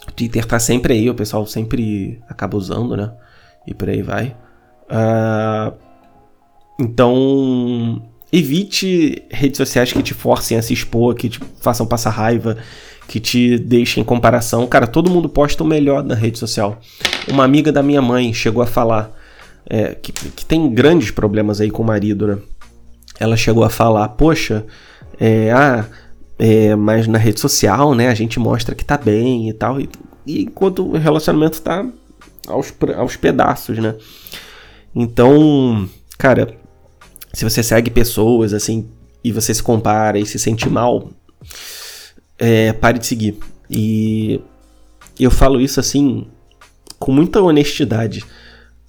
O 0.09 0.13
Twitter 0.13 0.45
tá 0.45 0.59
sempre 0.59 0.95
aí, 0.95 1.09
o 1.09 1.15
pessoal 1.15 1.47
sempre 1.47 2.21
acaba 2.29 2.57
usando, 2.57 2.97
né? 2.97 3.13
E 3.67 3.75
por 3.75 3.89
aí 3.89 4.03
vai. 4.03 4.37
Uh, 4.89 5.73
então. 6.79 8.03
Evite 8.35 9.27
redes 9.31 9.59
sociais 9.59 9.93
que 9.93 10.03
te 10.03 10.15
forcem 10.15 10.57
a 10.57 10.63
se 10.63 10.73
expor, 10.73 11.15
que 11.15 11.29
te 11.29 11.39
façam 11.61 11.85
passar 11.85 12.09
raiva 12.09 12.57
que 13.13 13.21
te 13.21 13.59
deixa 13.59 14.01
em 14.01 14.05
comparação. 14.05 14.67
Cara, 14.67 14.87
todo 14.87 15.11
mundo 15.11 15.29
posta 15.29 15.63
o 15.63 15.67
melhor 15.67 16.03
na 16.03 16.15
rede 16.15 16.39
social. 16.39 16.81
Uma 17.29 17.45
amiga 17.45 17.71
da 17.71 17.83
minha 17.83 18.01
mãe 18.01 18.33
chegou 18.33 18.63
a 18.63 18.67
falar 18.67 19.13
é, 19.69 19.95
que, 19.95 20.13
que, 20.13 20.47
tem 20.47 20.73
grandes 20.73 21.11
problemas 21.11 21.61
aí 21.61 21.71
com 21.71 21.83
o 21.83 21.87
marido, 21.87 22.27
né? 22.27 22.39
Ela 23.21 23.37
chegou 23.37 23.65
a 23.65 23.71
falar, 23.71 24.09
poxa, 24.11 24.65
é, 25.21 25.53
ah, 25.53 25.85
é, 26.45 26.75
mas 26.75 27.07
na 27.07 27.19
rede 27.19 27.39
social, 27.39 27.95
né, 27.95 28.09
a 28.09 28.15
gente 28.15 28.41
mostra 28.41 28.75
que 28.75 28.85
tá 28.85 28.99
bem 28.99 29.49
e 29.49 29.53
tal, 29.53 29.81
e, 29.81 29.89
e 30.27 30.43
enquanto 30.43 30.85
o 30.85 30.99
relacionamento 30.99 31.63
tá 31.63 31.89
aos, 32.49 32.75
aos 32.97 33.15
pedaços, 33.15 33.79
né? 33.79 33.95
Então, 34.93 35.89
cara, 36.19 36.53
se 37.33 37.45
você 37.45 37.63
segue 37.63 37.93
pessoas 37.93 38.53
assim 38.53 38.89
e 39.23 39.31
você 39.31 39.55
se 39.55 39.63
compara 39.63 40.19
e 40.19 40.27
se 40.27 40.37
sente 40.37 40.69
mal, 40.69 41.13
é, 42.37 42.73
pare 42.73 42.99
de 42.99 43.07
seguir. 43.07 43.39
E 43.71 44.41
eu 45.21 45.31
falo 45.31 45.61
isso 45.61 45.79
assim 45.79 46.27
com 46.99 47.13
muita 47.13 47.41
honestidade. 47.41 48.25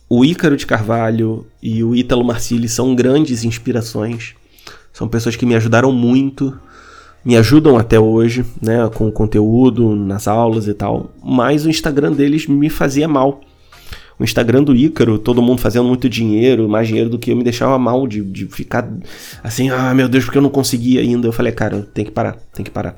O 0.10 0.26
Ícaro 0.26 0.58
de 0.58 0.66
Carvalho 0.66 1.46
e 1.62 1.84
o 1.84 1.94
Ítalo 1.94 2.26
Marcilli 2.26 2.68
são 2.68 2.96
grandes 2.96 3.44
inspirações. 3.44 4.34
São 4.92 5.08
pessoas 5.08 5.36
que 5.36 5.46
me 5.46 5.54
ajudaram 5.54 5.92
muito, 5.92 6.60
me 7.24 7.38
ajudam 7.38 7.78
até 7.78 8.00
hoje, 8.00 8.46
né, 8.62 8.90
com 8.94 9.08
o 9.08 9.12
conteúdo, 9.12 9.96
nas 9.96 10.28
aulas 10.28 10.68
e 10.68 10.74
tal. 10.74 11.12
Mas 11.24 11.66
o 11.66 11.70
Instagram 11.70 12.12
deles 12.12 12.48
me 12.48 12.70
fazia 12.70 13.08
mal. 13.08 13.42
O 14.20 14.24
Instagram 14.24 14.64
do 14.64 14.76
Ícaro, 14.76 15.18
todo 15.18 15.42
mundo 15.42 15.60
fazendo 15.60 15.86
muito 15.86 16.08
dinheiro, 16.08 16.70
mais 16.70 16.88
dinheiro 16.88 17.10
do 17.10 17.18
que 17.18 17.32
eu, 17.32 17.36
me 17.36 17.44
deixava 17.44 17.78
mal 17.80 18.08
de, 18.08 18.22
de 18.22 18.46
ficar 18.46 18.88
assim, 19.44 19.70
ah, 19.70 19.94
meu 19.94 20.08
Deus, 20.08 20.26
porque 20.26 20.38
eu 20.38 20.42
não 20.42 20.50
consegui 20.50 21.00
ainda. 21.00 21.28
Eu 21.28 21.34
falei, 21.34 21.52
cara, 21.52 21.82
tem 21.94 22.06
que 22.06 22.12
parar, 22.12 22.38
tem 22.54 22.64
que 22.64 22.72
parar 22.72 22.96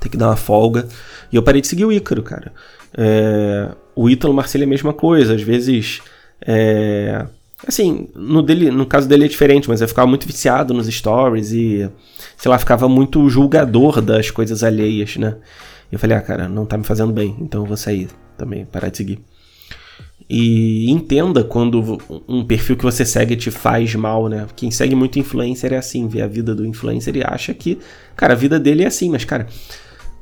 tem 0.00 0.10
que 0.10 0.16
dar 0.16 0.28
uma 0.28 0.36
folga. 0.36 0.88
E 1.30 1.36
eu 1.36 1.42
parei 1.42 1.60
de 1.60 1.68
seguir 1.68 1.84
o 1.84 1.92
Ícaro, 1.92 2.22
cara. 2.22 2.52
É, 2.96 3.68
o 3.94 4.08
Ítalo 4.08 4.34
Marcelo 4.34 4.64
é 4.64 4.66
a 4.66 4.70
mesma 4.70 4.92
coisa, 4.92 5.34
às 5.34 5.42
vezes. 5.42 6.00
É, 6.44 7.26
assim, 7.66 8.08
no, 8.14 8.42
dele, 8.42 8.70
no 8.70 8.86
caso 8.86 9.08
dele 9.08 9.24
é 9.24 9.28
diferente, 9.28 9.68
mas 9.68 9.80
eu 9.80 9.88
ficava 9.88 10.06
muito 10.06 10.26
viciado 10.26 10.72
nos 10.72 10.86
stories 10.86 11.52
e, 11.52 11.88
sei 12.36 12.50
lá, 12.50 12.58
ficava 12.58 12.88
muito 12.88 13.28
julgador 13.28 14.00
das 14.00 14.30
coisas 14.30 14.62
alheias, 14.62 15.16
né? 15.16 15.36
E 15.90 15.94
eu 15.94 15.98
falei, 15.98 16.16
ah, 16.16 16.22
cara, 16.22 16.48
não 16.48 16.64
tá 16.64 16.78
me 16.78 16.84
fazendo 16.84 17.12
bem, 17.12 17.36
então 17.40 17.62
eu 17.62 17.66
vou 17.66 17.76
sair 17.76 18.08
também, 18.36 18.64
parar 18.64 18.88
de 18.88 18.96
seguir. 18.96 19.18
E 20.28 20.88
entenda 20.88 21.42
quando 21.42 21.98
um 22.28 22.44
perfil 22.44 22.76
que 22.76 22.84
você 22.84 23.04
segue 23.04 23.34
te 23.34 23.50
faz 23.50 23.94
mal, 23.96 24.28
né? 24.28 24.46
Quem 24.54 24.70
segue 24.70 24.94
muito 24.94 25.18
influencer 25.18 25.72
é 25.72 25.76
assim, 25.76 26.06
vê 26.06 26.22
a 26.22 26.28
vida 26.28 26.54
do 26.54 26.64
influencer 26.64 27.16
e 27.16 27.22
acha 27.24 27.52
que, 27.52 27.78
cara, 28.14 28.34
a 28.34 28.36
vida 28.36 28.60
dele 28.60 28.84
é 28.84 28.86
assim, 28.86 29.10
mas, 29.10 29.24
cara, 29.24 29.48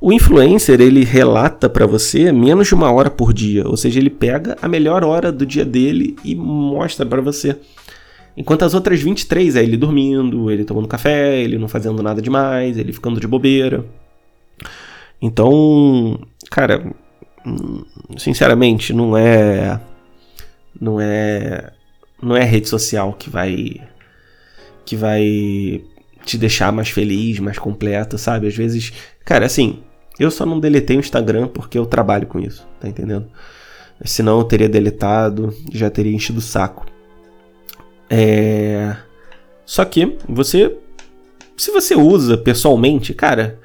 o 0.00 0.12
influencer 0.12 0.80
ele 0.80 1.04
relata 1.04 1.68
para 1.68 1.86
você 1.86 2.30
menos 2.30 2.68
de 2.68 2.74
uma 2.74 2.90
hora 2.92 3.10
por 3.10 3.32
dia, 3.32 3.66
ou 3.66 3.76
seja, 3.76 3.98
ele 3.98 4.10
pega 4.10 4.56
a 4.62 4.68
melhor 4.68 5.02
hora 5.02 5.32
do 5.32 5.44
dia 5.44 5.64
dele 5.64 6.16
e 6.24 6.34
mostra 6.36 7.04
para 7.04 7.20
você. 7.20 7.56
Enquanto 8.36 8.64
as 8.64 8.72
outras 8.74 9.00
23 9.00 9.56
é 9.56 9.62
ele 9.64 9.76
dormindo, 9.76 10.48
ele 10.50 10.64
tomando 10.64 10.86
café, 10.86 11.40
ele 11.40 11.58
não 11.58 11.66
fazendo 11.66 12.00
nada 12.02 12.22
demais, 12.22 12.78
ele 12.78 12.92
ficando 12.92 13.18
de 13.18 13.26
bobeira. 13.26 13.84
Então, 15.20 16.20
cara, 16.48 16.94
sinceramente, 18.16 18.92
não 18.92 19.16
é 19.16 19.80
não 20.80 21.00
é 21.00 21.72
não 22.22 22.36
é 22.36 22.44
rede 22.44 22.68
social 22.68 23.12
que 23.14 23.28
vai 23.28 23.80
que 24.86 24.94
vai 24.94 25.82
te 26.24 26.38
deixar 26.38 26.72
mais 26.72 26.90
feliz, 26.90 27.40
mais 27.40 27.58
completo, 27.58 28.16
sabe? 28.16 28.46
Às 28.46 28.54
vezes, 28.54 28.92
cara, 29.24 29.46
assim, 29.46 29.80
eu 30.18 30.30
só 30.30 30.44
não 30.44 30.58
deletei 30.58 30.96
o 30.96 31.00
Instagram 31.00 31.48
porque 31.48 31.78
eu 31.78 31.86
trabalho 31.86 32.26
com 32.26 32.38
isso, 32.38 32.66
tá 32.80 32.88
entendendo? 32.88 33.26
Senão 34.04 34.38
eu 34.38 34.44
teria 34.44 34.68
deletado, 34.68 35.54
já 35.72 35.90
teria 35.90 36.14
enchido 36.14 36.38
o 36.38 36.42
saco. 36.42 36.86
É... 38.08 38.96
Só 39.64 39.84
que 39.84 40.16
você, 40.28 40.76
se 41.56 41.70
você 41.70 41.94
usa 41.94 42.36
pessoalmente, 42.36 43.12
cara, 43.12 43.58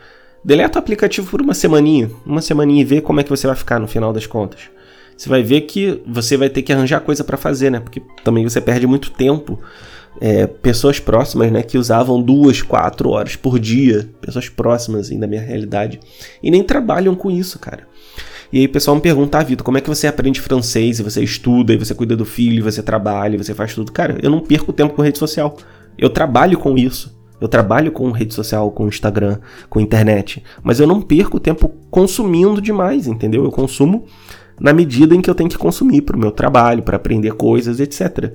deleta 0.44 0.78
o 0.78 0.82
aplicativo 0.82 1.30
por 1.30 1.42
uma 1.42 1.54
semaninha, 1.54 2.10
uma 2.26 2.42
semaninha 2.42 2.82
e 2.82 2.86
vê 2.86 3.02
como 3.02 3.20
é 3.20 3.24
que 3.24 3.30
você 3.30 3.48
vai 3.48 3.56
ficar 3.56 3.80
no 3.80 3.88
final 3.88 4.12
das 4.12 4.26
contas. 4.26 4.70
Você 5.16 5.30
vai 5.30 5.44
ver 5.44 5.62
que 5.62 6.02
você 6.06 6.36
vai 6.36 6.50
ter 6.50 6.64
que 6.64 6.74
arranjar 6.74 7.00
coisa 7.00 7.24
para 7.24 7.38
fazer, 7.38 7.70
né? 7.70 7.80
Porque 7.80 8.02
também 8.24 8.44
você 8.44 8.60
perde 8.60 8.88
muito 8.88 9.12
tempo 9.12 9.60
é, 10.26 10.48
pessoas 10.48 11.02
próximas, 11.02 11.52
né, 11.52 11.62
que 11.62 11.78
usavam 11.78 12.22
duas, 12.22 12.62
quatro 12.62 13.10
horas 13.10 13.36
por 13.36 13.60
dia, 13.60 14.10
pessoas 14.22 14.48
próximas 14.48 15.08
assim, 15.08 15.20
da 15.20 15.28
minha 15.28 15.42
realidade, 15.42 16.00
e 16.42 16.50
nem 16.50 16.64
trabalham 16.64 17.14
com 17.14 17.30
isso, 17.30 17.60
cara. 17.60 17.86
E 18.50 18.60
aí 18.60 18.66
o 18.66 18.70
pessoal 18.70 18.96
me 18.96 19.02
pergunta, 19.02 19.38
ah, 19.38 19.44
Vitor, 19.44 19.66
como 19.66 19.78
é 19.78 19.82
que 19.82 19.90
você 19.90 20.08
aprende 20.08 20.40
francês, 20.40 20.98
e 20.98 21.04
você 21.04 21.22
estuda, 21.22 21.74
e 21.74 21.78
você 21.78 21.94
cuida 21.94 22.16
do 22.16 22.24
filho, 22.24 22.60
e 22.60 22.62
você 22.62 22.82
trabalha, 22.82 23.36
e 23.36 23.38
você 23.38 23.54
faz 23.54 23.76
tudo? 23.76 23.92
Cara, 23.92 24.18
eu 24.24 24.30
não 24.30 24.40
perco 24.40 24.72
tempo 24.72 24.94
com 24.94 25.02
rede 25.02 25.18
social. 25.18 25.58
Eu 25.98 26.10
trabalho 26.10 26.58
com 26.58 26.78
isso. 26.78 27.14
Eu 27.42 27.50
trabalho 27.50 27.92
com 27.92 28.10
rede 28.12 28.34
social, 28.34 28.72
com 28.72 28.88
Instagram, 28.88 29.40
com 29.70 29.82
internet. 29.82 30.42
Mas 30.64 30.80
eu 30.80 30.88
não 30.88 31.02
perco 31.02 31.38
tempo 31.38 31.68
consumindo 31.92 32.62
demais, 32.62 33.08
entendeu? 33.08 33.44
Eu 33.44 33.52
consumo 33.52 34.06
na 34.58 34.72
medida 34.72 35.14
em 35.16 35.22
que 35.22 35.30
eu 35.30 35.36
tenho 35.36 35.50
que 35.50 35.58
consumir 35.58 36.04
para 36.04 36.16
o 36.16 36.20
meu 36.20 36.32
trabalho, 36.32 36.84
para 36.84 36.96
aprender 36.96 37.34
coisas, 37.34 37.82
etc. 37.82 38.34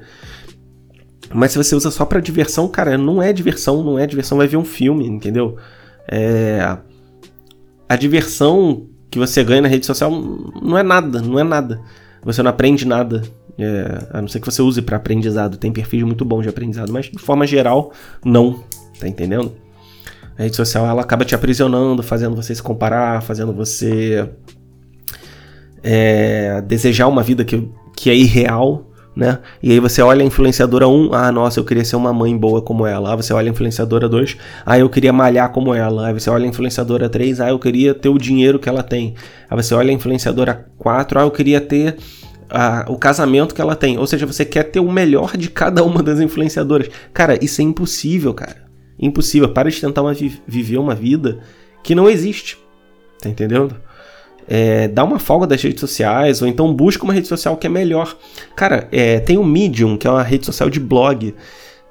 Mas 1.33 1.53
se 1.53 1.59
você 1.59 1.75
usa 1.75 1.91
só 1.91 2.05
para 2.05 2.21
diversão, 2.21 2.69
cara, 2.69 2.97
não 2.97 3.23
é 3.23 3.33
diversão, 3.33 3.83
não 3.83 3.99
é 3.99 4.07
diversão, 4.07 4.39
vai 4.39 4.47
ver 4.47 4.57
um 4.57 4.65
filme, 4.65 5.07
entendeu? 5.07 5.57
É... 6.11 6.77
A 7.89 7.97
diversão 7.97 8.87
que 9.11 9.19
você 9.19 9.43
ganha 9.43 9.63
na 9.63 9.69
rede 9.69 9.87
social 9.87 10.11
não 10.11 10.77
é 10.79 10.83
nada, 10.83 11.21
não 11.21 11.39
é 11.39 11.45
nada. 11.45 11.81
Você 12.23 12.43
não 12.43 12.51
aprende 12.51 12.87
nada. 12.87 13.23
É... 13.59 14.07
A 14.11 14.21
não 14.21 14.29
ser 14.29 14.41
que 14.41 14.47
você 14.47 14.63
use 14.63 14.81
para 14.83 14.97
aprendizado. 14.97 15.57
Tem 15.57 15.73
perfis 15.73 16.03
muito 16.03 16.25
bons 16.25 16.43
de 16.43 16.49
aprendizado, 16.49 16.93
mas 16.93 17.07
de 17.07 17.19
forma 17.19 17.47
geral, 17.47 17.93
não. 18.25 18.65
Tá 18.99 19.07
entendendo? 19.07 19.53
A 20.39 20.43
rede 20.43 20.57
social 20.57 20.87
ela 20.87 21.03
acaba 21.03 21.25
te 21.25 21.35
aprisionando, 21.35 22.03
fazendo 22.03 22.37
você 22.37 22.55
se 22.55 22.63
comparar, 22.63 23.23
fazendo 23.23 23.53
você 23.53 24.29
é, 25.83 26.61
desejar 26.63 27.09
uma 27.09 27.23
vida 27.23 27.45
que, 27.45 27.69
que 27.97 28.11
é 28.11 28.15
irreal, 28.15 28.88
né? 29.19 29.41
E 29.61 29.73
aí 29.73 29.81
você 29.81 30.01
olha 30.01 30.23
a 30.23 30.25
influenciadora 30.25 30.87
1, 30.87 31.13
ah, 31.13 31.33
nossa, 31.33 31.59
eu 31.59 31.65
queria 31.65 31.85
ser 31.85 31.97
uma 31.97 32.13
mãe 32.13 32.37
boa 32.37 32.63
como 32.63 32.87
ela. 32.87 33.11
Aí 33.11 33.17
você 33.17 33.33
olha 33.33 33.49
a 33.49 33.51
influenciadora 33.51 34.09
2, 34.09 34.37
ah, 34.65 34.79
eu 34.79 34.89
queria 34.89 35.13
malhar 35.13 35.51
como 35.51 35.75
ela. 35.75 36.07
Aí 36.07 36.15
você 36.15 36.31
olha 36.31 36.45
a 36.45 36.49
influenciadora 36.49 37.09
3, 37.09 37.41
ah, 37.41 37.49
eu 37.49 37.59
queria 37.59 37.93
ter 37.93 38.09
o 38.09 38.17
dinheiro 38.17 38.61
que 38.61 38.69
ela 38.69 38.81
tem. 38.81 39.17
Aí 39.51 39.57
você 39.57 39.75
olha 39.75 39.91
a 39.91 39.93
influenciadora 39.93 40.69
4, 40.79 41.19
ah, 41.19 41.23
eu 41.23 41.33
queria 41.33 41.61
ter 41.61 41.97
ah, 42.49 42.85
o 42.87 42.97
casamento 42.97 43.57
que 43.57 43.61
ela 43.61 43.75
tem. 43.75 43.99
Ou 43.99 44.07
seja, 44.07 44.25
você 44.25 44.45
quer 44.45 44.63
ter 44.63 44.79
o 44.79 44.89
melhor 44.89 45.37
de 45.37 45.51
cada 45.51 45.83
uma 45.83 46.01
das 46.01 46.21
influenciadoras. 46.21 46.89
Cara, 47.13 47.45
isso 47.45 47.61
é 47.61 47.65
impossível, 47.65 48.33
cara. 48.33 48.69
Impossível. 48.97 49.49
Para 49.49 49.69
de 49.69 49.81
tentar 49.81 50.03
uma, 50.03 50.15
viver 50.47 50.79
uma 50.79 50.95
vida 50.95 51.41
que 51.83 51.93
não 51.93 52.09
existe. 52.09 52.57
Tá 53.21 53.29
entendendo? 53.29 53.75
É, 54.49 54.89
dá 54.89 55.05
uma 55.05 55.19
folga 55.19 55.47
das 55.47 55.63
redes 55.63 55.81
sociais, 55.81 56.41
ou 56.41 56.49
então 56.49 56.73
busca 56.73 57.05
uma 57.05 57.13
rede 57.13 57.29
social 57.29 57.57
que 57.57 57.67
é 57.67 57.71
melhor. 57.71 58.17
Cara, 58.57 58.89
é, 58.91 59.21
tem 59.21 59.37
o 59.37 59.45
Medium, 59.45 59.97
que 59.99 60.07
é 60.07 60.11
uma 60.11 60.23
rede 60.23 60.47
social 60.47 60.71
de 60.71 60.81
blog. 60.81 61.35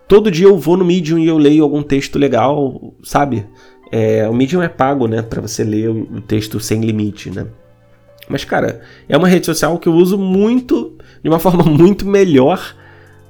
Todo 0.08 0.32
dia 0.32 0.48
eu 0.48 0.58
vou 0.58 0.76
no 0.76 0.84
Medium 0.84 1.20
e 1.20 1.28
eu 1.28 1.38
leio 1.38 1.64
algum 1.64 1.84
texto 1.84 2.18
legal, 2.18 2.96
sabe? 3.04 3.46
É, 3.92 4.28
o 4.28 4.34
Medium 4.34 4.64
é 4.64 4.68
pago, 4.68 5.08
né, 5.08 5.22
para 5.22 5.40
você 5.40 5.64
ler 5.64 5.90
o 5.90 6.20
texto 6.22 6.60
sem 6.60 6.82
limite, 6.82 7.30
né? 7.30 7.46
Mas, 8.28 8.44
cara, 8.44 8.82
é 9.08 9.16
uma 9.16 9.28
rede 9.28 9.46
social 9.46 9.78
que 9.78 9.88
eu 9.88 9.94
uso 9.94 10.18
muito, 10.18 10.98
de 11.24 11.30
uma 11.30 11.40
forma 11.40 11.64
muito 11.64 12.08
melhor 12.08 12.76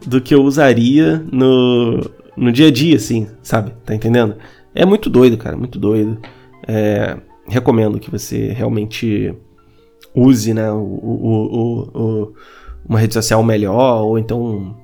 do 0.05 0.21
que 0.21 0.33
eu 0.33 0.43
usaria 0.43 1.23
no, 1.31 2.09
no 2.35 2.51
dia 2.51 2.67
a 2.67 2.71
dia, 2.71 2.95
assim, 2.95 3.27
sabe? 3.43 3.73
Tá 3.85 3.93
entendendo? 3.93 4.35
É 4.73 4.85
muito 4.85 5.09
doido, 5.09 5.37
cara, 5.37 5.57
muito 5.57 5.77
doido. 5.77 6.17
É, 6.67 7.17
recomendo 7.47 7.99
que 7.99 8.11
você 8.11 8.51
realmente 8.51 9.33
use 10.13 10.53
né, 10.53 10.71
o, 10.71 10.77
o, 10.77 11.81
o, 11.93 12.33
uma 12.87 12.99
rede 12.99 13.13
social 13.13 13.43
melhor, 13.43 14.03
ou 14.03 14.17
então 14.17 14.75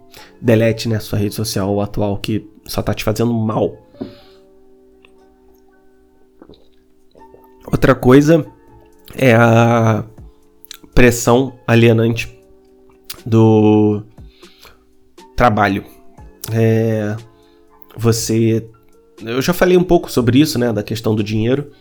delete 0.41 0.87
né, 0.87 0.99
sua 0.99 1.19
rede 1.19 1.35
social 1.35 1.79
atual 1.81 2.17
que 2.17 2.47
só 2.65 2.81
tá 2.81 2.93
te 2.93 3.03
fazendo 3.03 3.33
mal. 3.33 3.77
Outra 7.65 7.95
coisa 7.95 8.45
é 9.15 9.33
a 9.33 10.05
pressão 10.93 11.53
alienante 11.65 12.39
do 13.25 14.03
trabalho. 15.35 15.83
É, 16.51 17.15
você. 17.97 18.67
Eu 19.21 19.41
já 19.41 19.53
falei 19.53 19.77
um 19.77 19.83
pouco 19.83 20.11
sobre 20.11 20.39
isso, 20.39 20.59
né? 20.59 20.73
Da 20.73 20.83
questão 20.83 21.15
do 21.15 21.23
dinheiro. 21.23 21.71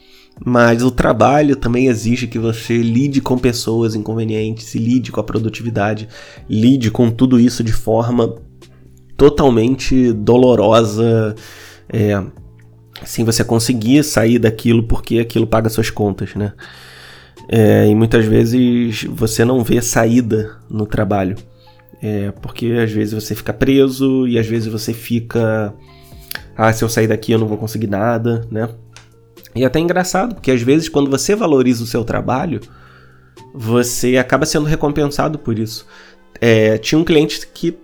Mas 0.44 0.82
o 0.82 0.90
trabalho 0.90 1.54
também 1.54 1.86
exige 1.86 2.26
que 2.26 2.38
você 2.38 2.78
lide 2.78 3.20
com 3.20 3.38
pessoas 3.38 3.94
inconvenientes, 3.94 4.74
lide 4.74 5.12
com 5.12 5.20
a 5.20 5.24
produtividade, 5.24 6.08
lide 6.48 6.90
com 6.90 7.10
tudo 7.10 7.38
isso 7.38 7.62
de 7.62 7.72
forma 7.72 8.34
totalmente 9.16 10.12
dolorosa, 10.12 11.34
é, 11.88 12.20
sem 13.04 13.24
você 13.24 13.44
conseguir 13.44 14.02
sair 14.02 14.38
daquilo 14.38 14.82
porque 14.82 15.18
aquilo 15.18 15.46
paga 15.46 15.68
suas 15.68 15.90
contas, 15.90 16.34
né? 16.34 16.52
É, 17.48 17.86
e 17.88 17.94
muitas 17.94 18.24
vezes 18.24 19.04
você 19.04 19.44
não 19.44 19.62
vê 19.62 19.80
saída 19.82 20.56
no 20.70 20.86
trabalho, 20.86 21.36
é, 22.02 22.30
porque 22.40 22.66
às 22.82 22.90
vezes 22.90 23.14
você 23.14 23.34
fica 23.34 23.52
preso 23.52 24.26
e 24.26 24.38
às 24.38 24.46
vezes 24.46 24.66
você 24.66 24.92
fica, 24.92 25.74
ah, 26.56 26.72
se 26.72 26.82
eu 26.82 26.88
sair 26.88 27.06
daqui 27.06 27.32
eu 27.32 27.38
não 27.38 27.46
vou 27.46 27.58
conseguir 27.58 27.88
nada, 27.88 28.46
né? 28.50 28.68
E 29.55 29.62
é 29.62 29.66
até 29.66 29.78
engraçado, 29.78 30.34
porque 30.34 30.50
às 30.50 30.62
vezes 30.62 30.88
quando 30.88 31.11
você 31.11 31.34
valoriza 31.34 31.84
o 31.84 31.86
seu 31.86 32.05
trabalho, 32.05 32.61
você 33.55 34.16
acaba 34.16 34.46
sendo 34.46 34.66
recompensado 34.66 35.38
por 35.38 35.59
isso. 35.59 35.86
É, 36.40 36.78
tinha 36.78 36.98
um 36.98 37.05
cliente 37.05 37.46
que, 37.46 37.78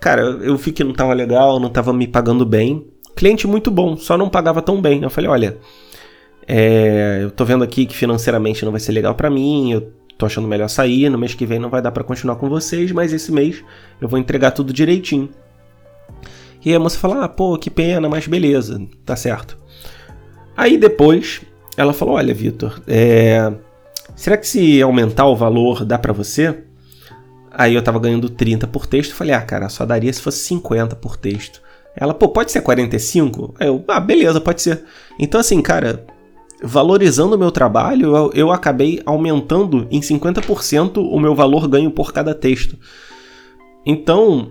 cara, 0.00 0.22
eu 0.22 0.56
vi 0.56 0.72
que 0.72 0.84
não 0.84 0.92
estava 0.92 1.12
legal, 1.14 1.58
não 1.58 1.68
estava 1.68 1.92
me 1.92 2.06
pagando 2.06 2.44
bem. 2.44 2.86
Cliente 3.16 3.46
muito 3.46 3.70
bom, 3.70 3.96
só 3.96 4.18
não 4.18 4.28
pagava 4.28 4.60
tão 4.60 4.80
bem. 4.80 5.02
Eu 5.02 5.10
falei, 5.10 5.30
olha, 5.30 5.58
é, 6.46 7.20
eu 7.22 7.30
tô 7.30 7.44
vendo 7.44 7.64
aqui 7.64 7.86
que 7.86 7.96
financeiramente 7.96 8.64
não 8.64 8.72
vai 8.72 8.80
ser 8.80 8.92
legal 8.92 9.14
para 9.14 9.30
mim, 9.30 9.72
eu 9.72 9.92
tô 10.18 10.26
achando 10.26 10.46
melhor 10.46 10.68
sair, 10.68 11.08
no 11.08 11.18
mês 11.18 11.34
que 11.34 11.46
vem 11.46 11.58
não 11.58 11.70
vai 11.70 11.80
dar 11.80 11.90
para 11.90 12.04
continuar 12.04 12.36
com 12.36 12.48
vocês, 12.48 12.92
mas 12.92 13.12
esse 13.12 13.32
mês 13.32 13.64
eu 14.00 14.08
vou 14.08 14.18
entregar 14.18 14.50
tudo 14.50 14.72
direitinho. 14.72 15.30
E 16.64 16.70
aí 16.70 16.76
a 16.76 16.80
moça 16.80 16.98
falou, 16.98 17.20
ah, 17.20 17.28
pô, 17.28 17.58
que 17.58 17.70
pena, 17.70 18.08
mas 18.08 18.26
beleza, 18.26 18.80
tá 19.04 19.16
certo. 19.16 19.56
Aí 20.56 20.76
depois 20.76 21.42
ela 21.76 21.92
falou: 21.92 22.14
Olha, 22.14 22.34
Vitor, 22.34 22.80
é... 22.86 23.52
será 24.14 24.36
que 24.36 24.46
se 24.46 24.80
aumentar 24.80 25.26
o 25.26 25.36
valor 25.36 25.84
dá 25.84 25.98
para 25.98 26.12
você? 26.12 26.62
Aí 27.50 27.74
eu 27.74 27.82
tava 27.82 27.98
ganhando 27.98 28.28
30 28.28 28.66
por 28.66 28.86
texto. 28.86 29.14
Falei: 29.14 29.34
Ah, 29.34 29.42
cara, 29.42 29.68
só 29.68 29.84
daria 29.84 30.12
se 30.12 30.20
fosse 30.20 30.38
50 30.38 30.96
por 30.96 31.16
texto. 31.16 31.62
Ela, 31.96 32.12
pô, 32.12 32.28
pode 32.28 32.50
ser 32.50 32.60
45? 32.60 33.54
Aí 33.58 33.68
eu, 33.68 33.84
ah, 33.88 34.00
beleza, 34.00 34.40
pode 34.40 34.60
ser. 34.60 34.82
Então, 35.18 35.40
assim, 35.40 35.62
cara, 35.62 36.04
valorizando 36.62 37.36
o 37.36 37.38
meu 37.38 37.52
trabalho, 37.52 38.16
eu, 38.16 38.32
eu 38.34 38.52
acabei 38.52 39.00
aumentando 39.06 39.86
em 39.90 40.00
50% 40.00 40.96
o 40.96 41.20
meu 41.20 41.34
valor 41.34 41.68
ganho 41.68 41.90
por 41.90 42.12
cada 42.12 42.34
texto. 42.34 42.76
Então, 43.86 44.50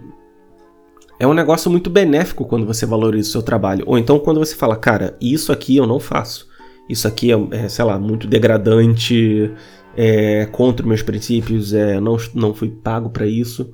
é 1.23 1.27
um 1.27 1.33
negócio 1.33 1.71
muito 1.71 1.89
benéfico 1.89 2.45
quando 2.45 2.65
você 2.65 2.85
valoriza 2.85 3.29
o 3.29 3.31
seu 3.31 3.41
trabalho. 3.41 3.85
Ou 3.87 3.97
então 3.97 4.19
quando 4.19 4.39
você 4.39 4.55
fala, 4.55 4.75
cara, 4.75 5.15
isso 5.21 5.53
aqui 5.53 5.77
eu 5.77 5.87
não 5.87 5.97
faço. 5.97 6.49
Isso 6.89 7.07
aqui 7.07 7.31
é, 7.31 7.37
é 7.51 7.69
sei 7.69 7.85
lá, 7.85 7.97
muito 7.97 8.27
degradante, 8.27 9.49
é 9.95 10.45
contra 10.47 10.85
meus 10.85 11.01
princípios, 11.01 11.73
é, 11.73 11.97
não, 11.99 12.17
não 12.33 12.53
fui 12.53 12.69
pago 12.69 13.09
para 13.09 13.25
isso. 13.25 13.73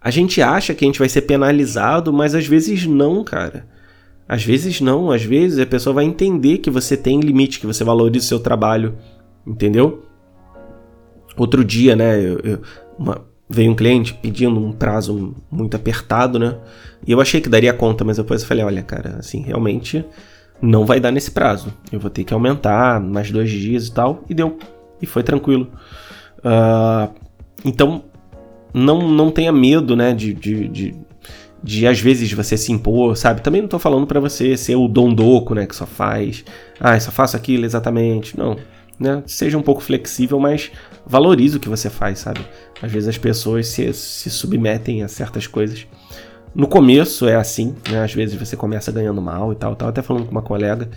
A 0.00 0.10
gente 0.10 0.42
acha 0.42 0.74
que 0.74 0.84
a 0.84 0.88
gente 0.88 0.98
vai 0.98 1.08
ser 1.08 1.22
penalizado, 1.22 2.12
mas 2.12 2.34
às 2.34 2.46
vezes 2.46 2.84
não, 2.86 3.22
cara. 3.22 3.68
Às 4.28 4.42
vezes 4.42 4.80
não, 4.80 5.12
às 5.12 5.22
vezes 5.22 5.60
a 5.60 5.66
pessoa 5.66 5.94
vai 5.94 6.04
entender 6.04 6.58
que 6.58 6.70
você 6.70 6.96
tem 6.96 7.20
limite, 7.20 7.60
que 7.60 7.66
você 7.66 7.84
valoriza 7.84 8.24
o 8.24 8.28
seu 8.28 8.40
trabalho, 8.40 8.96
entendeu? 9.46 10.02
Outro 11.36 11.64
dia, 11.64 11.94
né, 11.94 12.18
eu, 12.18 12.40
eu, 12.40 12.62
uma, 12.98 13.24
veio 13.48 13.70
um 13.70 13.74
cliente 13.74 14.14
pedindo 14.14 14.58
um 14.58 14.72
prazo 14.72 15.34
muito 15.50 15.76
apertado, 15.76 16.38
né? 16.38 16.56
E 17.06 17.12
eu 17.12 17.20
achei 17.20 17.40
que 17.40 17.48
daria 17.48 17.72
conta, 17.72 18.04
mas 18.04 18.16
depois 18.16 18.42
eu 18.42 18.48
falei, 18.48 18.64
olha, 18.64 18.82
cara, 18.82 19.16
assim, 19.18 19.42
realmente 19.42 20.04
não 20.60 20.86
vai 20.86 20.98
dar 20.98 21.10
nesse 21.10 21.30
prazo. 21.30 21.72
Eu 21.92 22.00
vou 22.00 22.10
ter 22.10 22.24
que 22.24 22.32
aumentar 22.32 23.00
mais 23.00 23.30
dois 23.30 23.50
dias 23.50 23.86
e 23.88 23.92
tal. 23.92 24.24
E 24.28 24.34
deu. 24.34 24.58
E 25.00 25.06
foi 25.06 25.22
tranquilo. 25.22 25.70
Uh, 26.38 27.12
então, 27.64 28.04
não, 28.72 29.08
não 29.08 29.30
tenha 29.30 29.52
medo, 29.52 29.94
né, 29.94 30.12
de, 30.12 30.32
de, 30.32 30.68
de, 30.68 30.94
de, 31.62 31.86
às 31.86 32.00
vezes 32.00 32.32
você 32.32 32.56
se 32.56 32.72
impor, 32.72 33.16
sabe? 33.16 33.42
Também 33.42 33.60
não 33.60 33.68
tô 33.68 33.78
falando 33.78 34.06
para 34.06 34.20
você 34.20 34.56
ser 34.56 34.76
o 34.76 34.88
dondoco, 34.88 35.54
né, 35.54 35.66
que 35.66 35.76
só 35.76 35.86
faz, 35.86 36.44
ah, 36.80 36.98
só 36.98 37.10
faço 37.10 37.36
aquilo 37.36 37.64
exatamente. 37.64 38.38
Não, 38.38 38.56
né? 38.98 39.22
Seja 39.26 39.58
um 39.58 39.62
pouco 39.62 39.82
flexível, 39.82 40.38
mas 40.40 40.70
valorize 41.06 41.56
o 41.56 41.60
que 41.60 41.68
você 41.68 41.90
faz, 41.90 42.20
sabe? 42.20 42.40
Às 42.82 42.90
vezes 42.90 43.08
as 43.08 43.18
pessoas 43.18 43.68
se, 43.68 43.92
se 43.92 44.30
submetem 44.30 45.02
a 45.02 45.08
certas 45.08 45.46
coisas. 45.46 45.86
No 46.54 46.68
começo 46.68 47.26
é 47.26 47.34
assim, 47.34 47.74
né? 47.90 48.02
Às 48.02 48.14
vezes 48.14 48.38
você 48.38 48.56
começa 48.56 48.92
ganhando 48.92 49.20
mal 49.20 49.52
e 49.52 49.56
tal. 49.56 49.72
Eu 49.72 49.76
tava 49.76 49.90
até 49.90 50.02
falando 50.02 50.24
com 50.24 50.30
uma 50.30 50.42
colega 50.42 50.88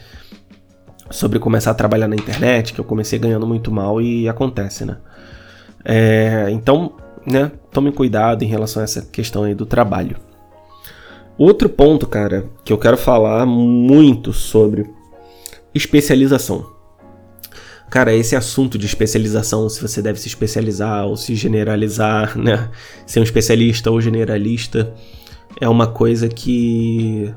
sobre 1.09 1.39
começar 1.39 1.71
a 1.71 1.73
trabalhar 1.73 2.07
na 2.07 2.15
internet, 2.15 2.73
que 2.73 2.79
eu 2.79 2.85
comecei 2.85 3.17
ganhando 3.17 3.47
muito 3.47 3.71
mal 3.71 4.01
e 4.01 4.27
acontece, 4.29 4.85
né? 4.85 4.97
É, 5.83 6.47
então, 6.51 6.93
né? 7.25 7.51
Tome 7.71 7.91
cuidado 7.91 8.43
em 8.43 8.47
relação 8.47 8.81
a 8.81 8.83
essa 8.83 9.01
questão 9.01 9.43
aí 9.43 9.55
do 9.55 9.65
trabalho. 9.65 10.17
Outro 11.37 11.69
ponto, 11.69 12.07
cara, 12.07 12.45
que 12.63 12.73
eu 12.73 12.77
quero 12.77 12.97
falar 12.97 13.45
muito 13.45 14.33
sobre 14.33 14.89
especialização. 15.73 16.76
Cara, 17.89 18.13
esse 18.13 18.35
assunto 18.35 18.77
de 18.77 18.85
especialização, 18.85 19.67
se 19.69 19.81
você 19.81 20.01
deve 20.01 20.19
se 20.19 20.27
especializar 20.27 21.05
ou 21.05 21.15
se 21.15 21.35
generalizar, 21.35 22.37
né? 22.39 22.69
Ser 23.05 23.19
um 23.19 23.23
especialista 23.23 23.89
ou 23.89 24.01
generalista, 24.01 24.93
é 25.59 25.67
uma 25.69 25.87
coisa 25.87 26.27
que, 26.27 27.33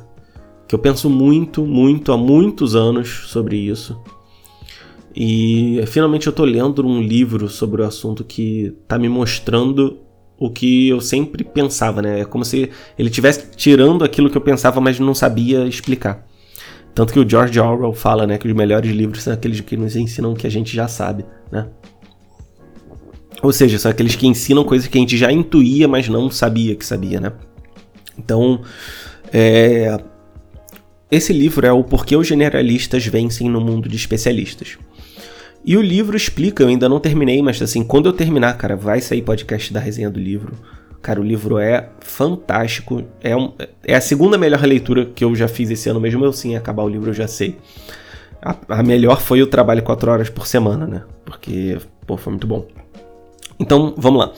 que 0.67 0.75
eu 0.75 0.79
penso 0.79 1.09
muito, 1.09 1.65
muito, 1.65 2.13
há 2.13 2.17
muitos 2.17 2.75
anos 2.75 3.27
sobre 3.29 3.57
isso. 3.57 4.01
E 5.15 5.83
finalmente 5.87 6.27
eu 6.27 6.33
tô 6.33 6.45
lendo 6.45 6.87
um 6.87 7.01
livro 7.01 7.49
sobre 7.49 7.83
o 7.83 7.85
assunto 7.85 8.25
que 8.25 8.75
tá 8.87 8.99
me 8.99 9.09
mostrando 9.09 9.99
o 10.39 10.51
que 10.51 10.89
eu 10.89 11.01
sempre 11.01 11.45
pensava, 11.45 12.01
né? 12.01 12.21
É 12.21 12.25
como 12.25 12.45
se 12.45 12.71
ele 12.99 13.09
estivesse 13.09 13.51
tirando 13.57 14.05
aquilo 14.05 14.31
que 14.31 14.37
eu 14.37 14.41
pensava, 14.41 14.81
mas 14.81 14.99
não 14.99 15.15
sabia 15.15 15.67
explicar. 15.67 16.27
Tanto 16.95 17.13
que 17.13 17.21
o 17.21 17.29
George 17.29 17.59
Orwell 17.59 17.93
fala, 17.93 18.27
né, 18.27 18.37
que 18.37 18.49
os 18.49 18.55
melhores 18.55 18.91
livros 18.91 19.23
são 19.23 19.33
aqueles 19.33 19.61
que 19.61 19.77
nos 19.77 19.97
ensinam 19.97 20.33
o 20.33 20.37
que 20.37 20.47
a 20.47 20.51
gente 20.51 20.75
já 20.75 20.89
sabe, 20.89 21.25
né? 21.51 21.67
Ou 23.43 23.53
seja, 23.53 23.79
são 23.79 23.91
aqueles 23.91 24.17
que 24.17 24.27
ensinam 24.27 24.65
coisas 24.65 24.87
que 24.87 24.99
a 24.99 25.01
gente 25.01 25.17
já 25.17 25.33
intuía, 25.33 25.89
mas 25.89 26.09
não 26.09 26.31
sabia 26.31 26.75
que 26.75 26.85
sabia, 26.85 27.21
né? 27.21 27.33
Então, 28.19 28.61
é... 29.33 29.97
esse 31.11 31.33
livro 31.33 31.67
é 31.67 31.73
o 31.73 31.83
Porquê 31.83 32.17
os 32.17 32.27
Generalistas 32.27 33.07
Vencem 33.07 33.49
no 33.49 33.61
Mundo 33.61 33.89
de 33.89 33.97
Especialistas. 33.97 34.77
E 35.65 35.77
o 35.77 35.83
livro 35.83 36.17
explica, 36.17 36.63
eu 36.63 36.69
ainda 36.69 36.89
não 36.89 37.01
terminei, 37.01 37.41
mas 37.43 37.61
assim, 37.61 37.83
quando 37.83 38.09
eu 38.09 38.13
terminar, 38.13 38.57
cara, 38.57 38.77
vai 38.77 39.01
sair 39.01 39.23
podcast 39.23 39.73
da 39.73 39.81
resenha 39.81 40.11
do 40.11 40.19
livro. 40.19 40.53
Cara, 41.03 41.21
o 41.21 41.25
livro 41.25 41.59
é 41.59 41.89
fantástico. 42.01 43.03
É, 43.23 43.35
um, 43.35 43.53
é 43.85 43.95
a 43.95 44.01
segunda 44.01 44.37
melhor 44.37 44.63
leitura 44.63 45.07
que 45.07 45.25
eu 45.25 45.35
já 45.35 45.49
fiz 45.49 45.71
esse 45.71 45.89
ano, 45.89 46.01
mesmo 46.01 46.25
eu 46.25 46.33
sim 46.33 46.57
acabar 46.57 46.83
o 46.83 46.89
livro, 46.89 47.11
eu 47.11 47.15
já 47.15 47.27
sei. 47.27 47.59
A, 48.43 48.57
a 48.69 48.83
melhor 48.83 49.21
foi 49.21 49.43
o 49.43 49.47
trabalho 49.47 49.83
4 49.83 50.11
horas 50.11 50.31
por 50.31 50.47
semana, 50.47 50.87
né? 50.87 51.03
Porque, 51.25 51.79
pô, 52.07 52.17
foi 52.17 52.33
muito 52.33 52.47
bom. 52.47 52.67
Então, 53.59 53.95
vamos 53.97 54.21
lá. 54.21 54.33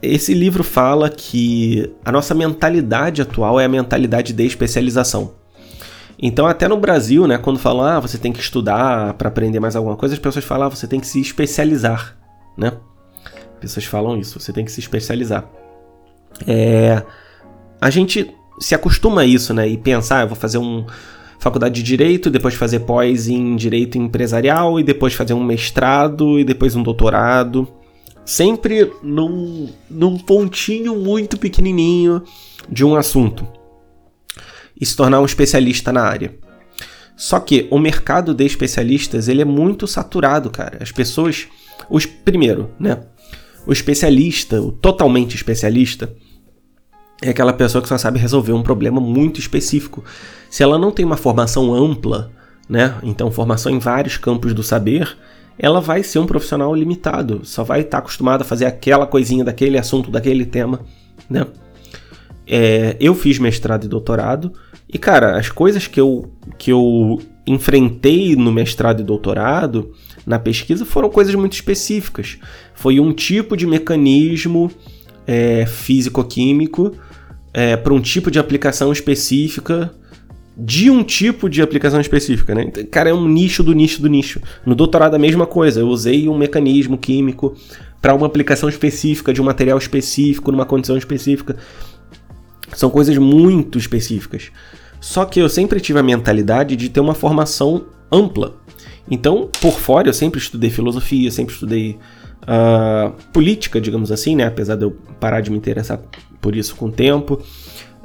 Esse 0.00 0.34
livro 0.34 0.64
fala 0.64 1.08
que 1.08 1.92
a 2.04 2.10
nossa 2.10 2.34
mentalidade 2.34 3.22
atual 3.22 3.60
é 3.60 3.64
a 3.64 3.68
mentalidade 3.68 4.32
de 4.32 4.44
especialização. 4.44 5.34
Então, 6.20 6.46
até 6.46 6.68
no 6.68 6.76
Brasil, 6.76 7.26
né, 7.26 7.38
quando 7.38 7.58
falam, 7.58 7.84
ah, 7.84 8.00
você 8.00 8.18
tem 8.18 8.32
que 8.32 8.40
estudar 8.40 9.14
para 9.14 9.28
aprender 9.28 9.58
mais 9.58 9.74
alguma 9.74 9.96
coisa, 9.96 10.14
as 10.14 10.20
pessoas 10.20 10.44
falam, 10.44 10.66
ah, 10.66 10.70
você 10.70 10.86
tem 10.86 11.00
que 11.00 11.06
se 11.06 11.20
especializar, 11.20 12.16
né? 12.56 12.72
As 13.24 13.60
pessoas 13.60 13.86
falam 13.86 14.16
isso, 14.16 14.38
você 14.38 14.52
tem 14.52 14.64
que 14.64 14.70
se 14.70 14.78
especializar. 14.78 15.48
É, 16.46 17.02
a 17.80 17.90
gente 17.90 18.34
se 18.58 18.74
acostuma 18.74 19.22
a 19.22 19.26
isso, 19.26 19.52
né? 19.52 19.68
E 19.68 19.76
pensar, 19.76 20.20
ah, 20.20 20.22
eu 20.22 20.28
vou 20.28 20.36
fazer 20.36 20.58
um 20.58 20.86
faculdade 21.38 21.74
de 21.74 21.82
direito, 21.82 22.30
depois 22.30 22.54
fazer 22.54 22.80
pós 22.80 23.26
em 23.26 23.56
direito 23.56 23.98
empresarial 23.98 24.78
e 24.78 24.84
depois 24.84 25.12
fazer 25.12 25.34
um 25.34 25.42
mestrado 25.42 26.38
e 26.38 26.44
depois 26.44 26.76
um 26.76 26.82
doutorado, 26.84 27.66
sempre 28.24 28.92
num, 29.02 29.68
num 29.90 30.16
pontinho 30.18 30.94
muito 30.94 31.36
pequenininho 31.36 32.22
de 32.68 32.84
um 32.84 32.94
assunto 32.94 33.44
e 34.80 34.86
se 34.86 34.96
tornar 34.96 35.20
um 35.20 35.24
especialista 35.24 35.92
na 35.92 36.02
área. 36.02 36.32
Só 37.16 37.40
que 37.40 37.66
o 37.70 37.78
mercado 37.78 38.32
de 38.32 38.44
especialistas 38.44 39.28
ele 39.28 39.42
é 39.42 39.44
muito 39.44 39.86
saturado, 39.86 40.50
cara. 40.50 40.78
As 40.80 40.90
pessoas, 40.92 41.48
os 41.90 42.06
primeiro, 42.06 42.70
né? 42.78 43.00
O 43.66 43.72
especialista, 43.72 44.60
o 44.60 44.72
totalmente 44.72 45.36
especialista, 45.36 46.12
é 47.22 47.30
aquela 47.30 47.52
pessoa 47.52 47.80
que 47.80 47.88
só 47.88 47.96
sabe 47.96 48.18
resolver 48.18 48.52
um 48.52 48.62
problema 48.62 49.00
muito 49.00 49.40
específico. 49.40 50.04
Se 50.50 50.62
ela 50.62 50.76
não 50.76 50.90
tem 50.90 51.04
uma 51.04 51.16
formação 51.16 51.72
ampla, 51.72 52.30
né? 52.68 52.96
Então, 53.02 53.30
formação 53.30 53.72
em 53.72 53.78
vários 53.78 54.16
campos 54.16 54.52
do 54.52 54.62
saber, 54.62 55.16
ela 55.58 55.80
vai 55.80 56.02
ser 56.02 56.18
um 56.18 56.26
profissional 56.26 56.74
limitado. 56.74 57.40
Só 57.44 57.62
vai 57.62 57.80
estar 57.80 57.98
acostumado 57.98 58.42
a 58.42 58.44
fazer 58.44 58.66
aquela 58.66 59.06
coisinha 59.06 59.44
daquele 59.44 59.78
assunto, 59.78 60.10
daquele 60.10 60.44
tema, 60.44 60.80
né? 61.30 61.46
É, 62.46 62.96
eu 63.00 63.14
fiz 63.14 63.38
mestrado 63.38 63.84
e 63.84 63.88
doutorado 63.88 64.52
e, 64.92 64.98
cara, 64.98 65.38
as 65.38 65.48
coisas 65.48 65.86
que 65.86 66.00
eu, 66.00 66.30
que 66.58 66.70
eu 66.70 67.18
enfrentei 67.46 68.36
no 68.36 68.52
mestrado 68.52 69.00
e 69.00 69.04
doutorado, 69.04 69.92
na 70.26 70.38
pesquisa, 70.38 70.84
foram 70.84 71.08
coisas 71.08 71.34
muito 71.34 71.54
específicas. 71.54 72.38
Foi 72.74 73.00
um 73.00 73.12
tipo 73.12 73.56
de 73.56 73.66
mecanismo 73.66 74.70
é, 75.26 75.64
físico-químico 75.66 76.92
é, 77.52 77.76
para 77.76 77.92
um 77.92 78.00
tipo 78.00 78.30
de 78.30 78.38
aplicação 78.38 78.92
específica 78.92 79.92
de 80.56 80.90
um 80.90 81.02
tipo 81.02 81.48
de 81.48 81.62
aplicação 81.62 82.00
específica, 82.00 82.54
né? 82.54 82.66
Cara, 82.90 83.10
é 83.10 83.14
um 83.14 83.26
nicho 83.26 83.62
do 83.62 83.72
nicho 83.72 84.02
do 84.02 84.08
nicho. 84.08 84.40
No 84.66 84.74
doutorado 84.74 85.14
a 85.14 85.18
mesma 85.18 85.46
coisa, 85.46 85.80
eu 85.80 85.88
usei 85.88 86.28
um 86.28 86.36
mecanismo 86.36 86.98
químico 86.98 87.56
para 88.00 88.14
uma 88.14 88.26
aplicação 88.26 88.68
específica 88.68 89.32
de 89.32 89.40
um 89.40 89.44
material 89.44 89.78
específico 89.78 90.52
numa 90.52 90.66
condição 90.66 90.96
específica. 90.96 91.56
São 92.74 92.90
coisas 92.90 93.16
muito 93.16 93.78
específicas. 93.78 94.50
Só 95.00 95.24
que 95.24 95.40
eu 95.40 95.48
sempre 95.48 95.80
tive 95.80 95.98
a 95.98 96.02
mentalidade 96.02 96.76
de 96.76 96.88
ter 96.88 97.00
uma 97.00 97.14
formação 97.14 97.86
ampla. 98.10 98.56
Então, 99.10 99.50
por 99.60 99.78
fora, 99.78 100.08
eu 100.08 100.12
sempre 100.12 100.38
estudei 100.38 100.70
filosofia, 100.70 101.30
sempre 101.30 101.54
estudei 101.54 101.98
uh, 102.42 103.12
política, 103.32 103.80
digamos 103.80 104.12
assim, 104.12 104.36
né? 104.36 104.46
Apesar 104.46 104.76
de 104.76 104.84
eu 104.84 104.90
parar 105.18 105.40
de 105.40 105.50
me 105.50 105.56
interessar 105.56 106.00
por 106.40 106.56
isso 106.56 106.76
com 106.76 106.86
o 106.86 106.92
tempo. 106.92 107.40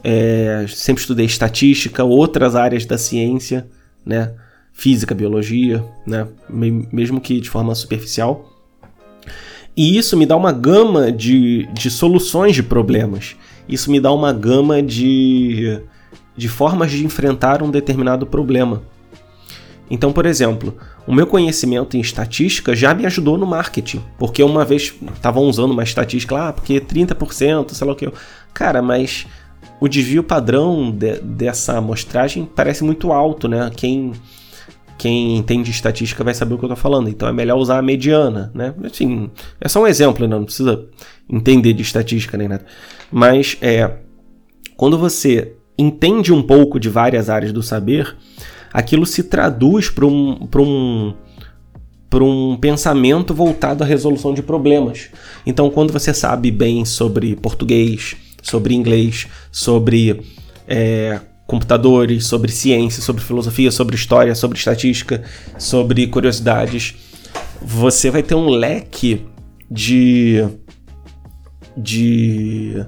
É, 0.03 0.65
sempre 0.69 1.01
estudei 1.01 1.25
estatística, 1.25 2.03
outras 2.03 2.55
áreas 2.55 2.85
da 2.85 2.97
ciência, 2.97 3.67
né? 4.05 4.33
Física, 4.71 5.15
biologia, 5.15 5.83
né? 6.05 6.27
Mesmo 6.49 7.19
que 7.19 7.41
de 7.41 7.49
forma 7.49 7.73
superficial. 7.73 8.53
E 9.75 9.97
isso 9.97 10.17
me 10.17 10.25
dá 10.25 10.35
uma 10.35 10.51
gama 10.51 11.11
de, 11.11 11.67
de 11.73 11.89
soluções 11.89 12.55
de 12.55 12.63
problemas. 12.63 13.35
Isso 13.67 13.91
me 13.91 13.99
dá 13.99 14.11
uma 14.11 14.33
gama 14.33 14.81
de, 14.81 15.79
de 16.35 16.47
formas 16.47 16.91
de 16.91 17.05
enfrentar 17.05 17.61
um 17.61 17.69
determinado 17.69 18.25
problema. 18.25 18.81
Então, 19.89 20.11
por 20.11 20.25
exemplo, 20.25 20.75
o 21.05 21.13
meu 21.13 21.25
conhecimento 21.25 21.95
em 21.95 22.01
estatística 22.01 22.75
já 22.75 22.93
me 22.93 23.05
ajudou 23.05 23.37
no 23.37 23.45
marketing, 23.45 24.01
porque 24.17 24.43
uma 24.43 24.65
vez 24.65 24.93
estavam 25.13 25.43
usando 25.43 25.71
uma 25.71 25.83
estatística 25.83 26.35
lá, 26.35 26.49
ah, 26.49 26.53
porque 26.53 26.79
30%, 26.81 27.73
sei 27.73 27.87
lá 27.87 27.93
o 27.93 27.95
que. 27.95 28.11
Cara, 28.53 28.81
mas 28.81 29.25
o 29.79 29.87
desvio 29.87 30.23
padrão 30.23 30.91
de, 30.91 31.19
dessa 31.19 31.77
amostragem 31.77 32.45
parece 32.45 32.83
muito 32.83 33.11
alto, 33.11 33.47
né? 33.47 33.71
Quem 33.75 34.13
quem 34.97 35.37
entende 35.37 35.69
estatística 35.69 36.23
vai 36.23 36.33
saber 36.33 36.55
o 36.55 36.57
que 36.57 36.65
eu 36.65 36.67
estou 36.67 36.81
falando. 36.81 37.07
Então 37.07 37.29
é 37.29 37.31
melhor 37.31 37.57
usar 37.57 37.77
a 37.77 37.81
mediana, 37.81 38.51
né? 38.53 38.73
Assim, 38.83 39.29
é 39.61 39.69
só 39.69 39.81
um 39.81 39.87
exemplo, 39.87 40.27
né? 40.27 40.35
não 40.35 40.43
precisa 40.43 40.85
entender 41.29 41.73
de 41.73 41.83
estatística 41.83 42.35
nem 42.35 42.47
nada. 42.47 42.65
Mas 43.11 43.57
é, 43.61 43.91
quando 44.75 44.97
você 44.97 45.53
entende 45.77 46.33
um 46.33 46.41
pouco 46.41 46.79
de 46.79 46.89
várias 46.89 47.29
áreas 47.29 47.53
do 47.53 47.61
saber, 47.61 48.15
aquilo 48.71 49.05
se 49.05 49.23
traduz 49.23 49.89
para 49.89 50.05
um, 50.05 50.47
um, 50.55 51.13
um 52.21 52.57
pensamento 52.57 53.33
voltado 53.33 53.83
à 53.83 53.87
resolução 53.87 54.33
de 54.33 54.41
problemas. 54.41 55.09
Então, 55.45 55.69
quando 55.69 55.93
você 55.93 56.13
sabe 56.13 56.51
bem 56.51 56.85
sobre 56.85 57.35
português, 57.35 58.15
sobre 58.41 58.73
inglês, 58.73 59.27
sobre 59.51 60.21
é, 60.67 61.19
computadores, 61.47 62.27
sobre 62.27 62.51
ciência, 62.51 63.01
sobre 63.01 63.23
filosofia, 63.23 63.71
sobre 63.71 63.95
história, 63.95 64.35
sobre 64.35 64.57
estatística, 64.57 65.23
sobre 65.57 66.05
curiosidades. 66.07 66.95
Você 67.61 68.11
vai 68.11 68.21
ter 68.21 68.35
um 68.35 68.49
leque 68.49 69.25
de, 69.71 70.45
de 71.75 72.85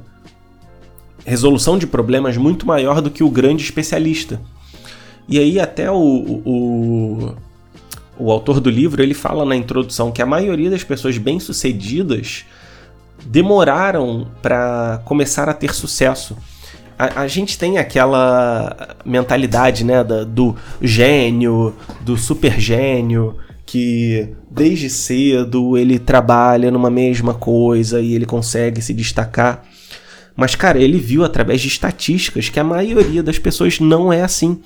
resolução 1.25 1.77
de 1.77 1.87
problemas 1.87 2.35
muito 2.35 2.67
maior 2.67 3.01
do 3.01 3.09
que 3.09 3.23
o 3.23 3.29
grande 3.29 3.63
especialista. 3.63 4.41
E 5.29 5.37
aí 5.37 5.59
até 5.59 5.91
o, 5.91 5.95
o, 5.95 7.35
o 8.17 8.31
autor 8.31 8.59
do 8.59 8.69
livro 8.69 9.01
ele 9.01 9.13
fala 9.13 9.45
na 9.45 9.55
introdução 9.55 10.11
que 10.11 10.21
a 10.21 10.25
maioria 10.25 10.69
das 10.69 10.83
pessoas 10.83 11.17
bem-sucedidas 11.17 12.45
demoraram 13.25 14.27
para 14.41 15.01
começar 15.05 15.47
a 15.47 15.53
ter 15.53 15.73
sucesso 15.73 16.35
a, 16.99 17.21
a, 17.21 17.27
gente 17.29 17.57
tem 17.57 17.77
aquela 17.77 18.97
mentalidade, 19.05 19.85
né, 19.85 20.03
da, 20.03 20.25
do 20.25 20.53
gênio, 20.81 21.73
do 22.01 22.17
super 22.17 22.59
gênio, 22.59 23.37
que 23.65 24.27
desde 24.51 24.89
cedo 24.89 25.77
ele 25.77 25.97
trabalha 25.97 26.69
numa 26.69 26.89
mesma 26.89 27.33
coisa 27.33 28.01
e 28.01 28.13
ele 28.13 28.25
consegue 28.25 28.81
se 28.81 28.93
destacar. 28.93 29.63
Mas, 30.35 30.55
cara, 30.55 30.77
ele 30.77 30.99
viu 30.99 31.23
através 31.23 31.61
de 31.61 31.69
estatísticas 31.69 32.49
que 32.49 32.59
a 32.59 32.63
maioria 32.65 33.23
das 33.23 33.39
pessoas 33.39 33.79
não 33.79 34.11
é 34.11 34.21
assim. 34.21 34.59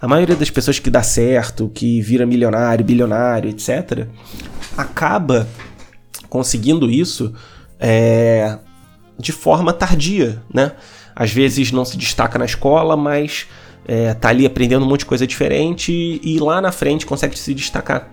A 0.00 0.06
maioria 0.06 0.36
das 0.36 0.50
pessoas 0.50 0.78
que 0.78 0.90
dá 0.90 1.02
certo, 1.02 1.70
que 1.74 2.00
vira 2.00 2.26
milionário, 2.26 2.84
bilionário, 2.84 3.50
etc., 3.50 4.06
acaba 4.76 5.48
conseguindo 6.28 6.90
isso 6.90 7.32
é, 7.80 8.58
de 9.18 9.32
forma 9.32 9.72
tardia, 9.72 10.42
né? 10.52 10.72
às 11.16 11.32
vezes 11.32 11.72
não 11.72 11.84
se 11.84 11.96
destaca 11.96 12.38
na 12.38 12.44
escola, 12.44 12.94
mas 12.94 13.46
é, 13.88 14.12
tá 14.12 14.28
ali 14.28 14.44
aprendendo 14.44 14.84
um 14.84 14.88
monte 14.88 15.00
de 15.00 15.06
coisa 15.06 15.26
diferente 15.26 15.90
e, 15.90 16.20
e 16.22 16.38
lá 16.38 16.60
na 16.60 16.70
frente 16.70 17.06
consegue 17.06 17.38
se 17.38 17.54
destacar. 17.54 18.10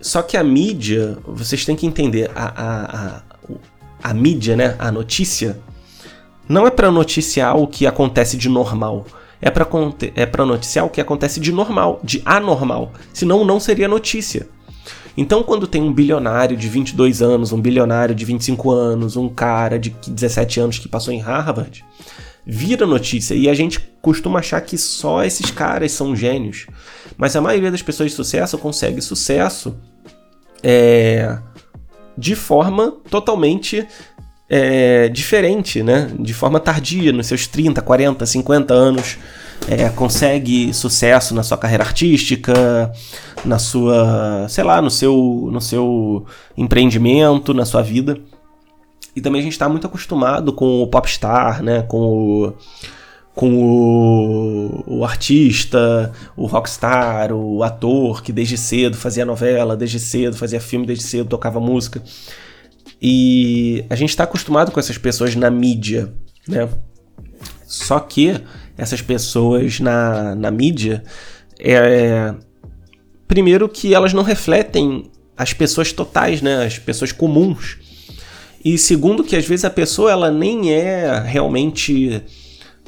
Só 0.00 0.22
que 0.22 0.36
a 0.36 0.42
mídia, 0.42 1.18
vocês 1.24 1.64
têm 1.64 1.76
que 1.76 1.86
entender, 1.86 2.30
a, 2.34 2.46
a, 2.46 2.96
a, 2.96 3.22
a 4.02 4.14
mídia, 4.14 4.56
né, 4.56 4.74
a 4.78 4.90
notícia, 4.90 5.60
não 6.48 6.66
é 6.66 6.70
para 6.70 6.90
noticiar 6.90 7.56
o 7.56 7.66
que 7.68 7.86
acontece 7.86 8.36
de 8.36 8.48
normal. 8.48 9.06
É 9.40 9.50
para 9.50 9.66
é 10.14 10.26
pra 10.26 10.44
noticiar 10.44 10.84
o 10.84 10.90
que 10.90 11.00
acontece 11.00 11.40
de 11.40 11.50
normal, 11.50 12.00
de 12.04 12.20
anormal. 12.24 12.92
Senão 13.12 13.44
não 13.44 13.58
seria 13.58 13.88
notícia. 13.88 14.48
Então, 15.16 15.42
quando 15.42 15.66
tem 15.66 15.82
um 15.82 15.92
bilionário 15.92 16.56
de 16.56 16.68
22 16.68 17.20
anos, 17.20 17.52
um 17.52 17.60
bilionário 17.60 18.14
de 18.14 18.24
25 18.24 18.70
anos, 18.70 19.16
um 19.16 19.28
cara 19.28 19.78
de 19.78 19.90
17 20.06 20.60
anos 20.60 20.78
que 20.78 20.88
passou 20.88 21.12
em 21.12 21.20
Harvard, 21.20 21.84
vira 22.46 22.86
notícia 22.86 23.34
e 23.34 23.48
a 23.48 23.54
gente 23.54 23.80
costuma 24.00 24.38
achar 24.38 24.60
que 24.60 24.78
só 24.78 25.24
esses 25.24 25.50
caras 25.50 25.92
são 25.92 26.14
gênios. 26.14 26.66
Mas 27.16 27.36
a 27.36 27.40
maioria 27.40 27.70
das 27.70 27.82
pessoas 27.82 28.10
de 28.10 28.16
sucesso 28.16 28.56
consegue 28.58 29.00
sucesso 29.00 29.76
é, 30.62 31.38
de 32.16 32.34
forma 32.34 32.92
totalmente 33.10 33.86
é, 34.50 35.08
diferente, 35.08 35.80
né? 35.80 36.10
De 36.18 36.34
forma 36.34 36.58
tardia, 36.58 37.12
nos 37.12 37.28
seus 37.28 37.46
30, 37.46 37.80
40, 37.80 38.26
50 38.26 38.74
anos. 38.74 39.16
é, 39.68 39.88
consegue 39.90 40.72
sucesso 40.74 41.34
na 41.34 41.42
sua 41.42 41.56
carreira 41.56 41.84
artística, 41.84 42.90
na 43.44 43.58
sua, 43.58 44.46
sei 44.48 44.64
lá, 44.64 44.82
no 44.82 44.90
seu, 44.90 45.48
no 45.52 45.60
seu 45.60 46.26
empreendimento, 46.56 47.54
na 47.54 47.64
sua 47.64 47.82
vida. 47.82 48.18
E 49.14 49.20
também 49.20 49.40
a 49.40 49.44
gente 49.44 49.52
está 49.52 49.68
muito 49.68 49.86
acostumado 49.86 50.52
com 50.52 50.82
o 50.82 50.86
popstar, 50.88 51.62
né? 51.62 51.82
Com 51.82 52.00
o, 52.00 52.52
com 53.34 53.54
o, 53.54 54.98
o, 54.98 55.04
artista, 55.04 56.12
o 56.36 56.46
rockstar, 56.46 57.32
o 57.32 57.62
ator 57.62 58.22
que 58.22 58.32
desde 58.32 58.56
cedo 58.56 58.96
fazia 58.96 59.24
novela, 59.24 59.76
desde 59.76 60.00
cedo 60.00 60.36
fazia 60.36 60.60
filme, 60.60 60.86
desde 60.86 61.04
cedo 61.04 61.28
tocava 61.28 61.60
música. 61.60 62.02
E 63.00 63.84
a 63.88 63.94
gente 63.94 64.10
está 64.10 64.24
acostumado 64.24 64.70
com 64.70 64.78
essas 64.78 64.98
pessoas 64.98 65.34
na 65.34 65.50
mídia, 65.50 66.12
né? 66.46 66.68
Só 67.66 67.98
que 68.00 68.38
essas 68.76 69.00
pessoas 69.00 69.80
na, 69.80 70.34
na 70.34 70.50
mídia, 70.50 71.02
é, 71.58 72.34
primeiro 73.26 73.68
que 73.68 73.94
elas 73.94 74.12
não 74.12 74.22
refletem 74.22 75.10
as 75.36 75.52
pessoas 75.52 75.92
totais, 75.92 76.42
né? 76.42 76.64
As 76.64 76.78
pessoas 76.78 77.12
comuns. 77.12 77.78
E 78.62 78.76
segundo 78.76 79.24
que 79.24 79.36
às 79.36 79.46
vezes 79.46 79.64
a 79.64 79.70
pessoa 79.70 80.10
ela 80.10 80.30
nem 80.30 80.72
é 80.72 81.18
realmente 81.24 82.22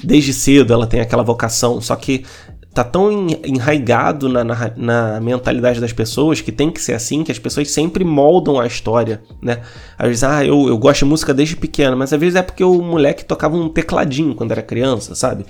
desde 0.02 0.34
cedo 0.34 0.72
ela 0.72 0.86
tem 0.86 1.00
aquela 1.00 1.22
vocação, 1.22 1.80
só 1.80 1.96
que 1.96 2.24
tá 2.74 2.82
tão 2.82 3.26
enraigado 3.44 4.28
na, 4.28 4.42
na, 4.42 4.72
na, 4.76 5.20
mentalidade 5.20 5.80
das 5.80 5.92
pessoas 5.92 6.40
que 6.40 6.50
tem 6.50 6.70
que 6.70 6.80
ser 6.80 6.94
assim, 6.94 7.22
que 7.22 7.30
as 7.30 7.38
pessoas 7.38 7.70
sempre 7.70 8.02
moldam 8.02 8.58
a 8.58 8.66
história, 8.66 9.22
né? 9.42 9.60
Às 9.98 10.08
vezes, 10.08 10.24
ah, 10.24 10.44
eu, 10.44 10.68
eu 10.68 10.78
gosto 10.78 11.00
de 11.00 11.04
música 11.04 11.34
desde 11.34 11.54
pequeno, 11.54 11.96
mas 11.96 12.12
às 12.12 12.18
vezes 12.18 12.34
é 12.34 12.42
porque 12.42 12.64
o 12.64 12.80
moleque 12.80 13.24
tocava 13.24 13.56
um 13.56 13.68
tecladinho 13.68 14.34
quando 14.34 14.52
era 14.52 14.62
criança, 14.62 15.14
sabe? 15.14 15.44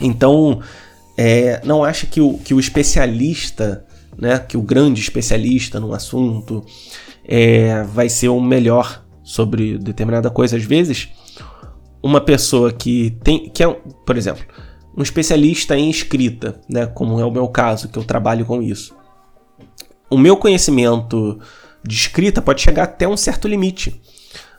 Então, 0.00 0.60
é, 1.16 1.60
não 1.64 1.84
acha 1.84 2.06
que 2.06 2.20
o, 2.20 2.34
que 2.38 2.52
o 2.52 2.58
especialista, 2.58 3.84
né, 4.16 4.38
que 4.40 4.56
o 4.56 4.62
grande 4.62 5.00
especialista 5.00 5.78
num 5.78 5.92
assunto 5.92 6.64
é, 7.24 7.84
vai 7.84 8.08
ser 8.08 8.28
o 8.28 8.40
melhor 8.40 9.04
sobre 9.22 9.78
determinada 9.78 10.30
coisa. 10.30 10.56
Às 10.56 10.64
vezes, 10.64 11.10
uma 12.02 12.20
pessoa 12.20 12.72
que 12.72 13.16
tem, 13.22 13.48
que 13.50 13.62
é, 13.62 13.68
por 14.04 14.16
exemplo, 14.16 14.44
um 14.98 15.02
especialista 15.02 15.78
em 15.78 15.88
escrita, 15.88 16.60
né, 16.68 16.84
como 16.84 17.20
é 17.20 17.24
o 17.24 17.30
meu 17.30 17.46
caso, 17.46 17.88
que 17.88 17.96
eu 17.96 18.02
trabalho 18.02 18.44
com 18.44 18.60
isso. 18.60 18.96
O 20.10 20.18
meu 20.18 20.36
conhecimento 20.36 21.38
de 21.86 21.94
escrita 21.94 22.42
pode 22.42 22.60
chegar 22.60 22.82
até 22.82 23.06
um 23.06 23.16
certo 23.16 23.46
limite. 23.46 24.00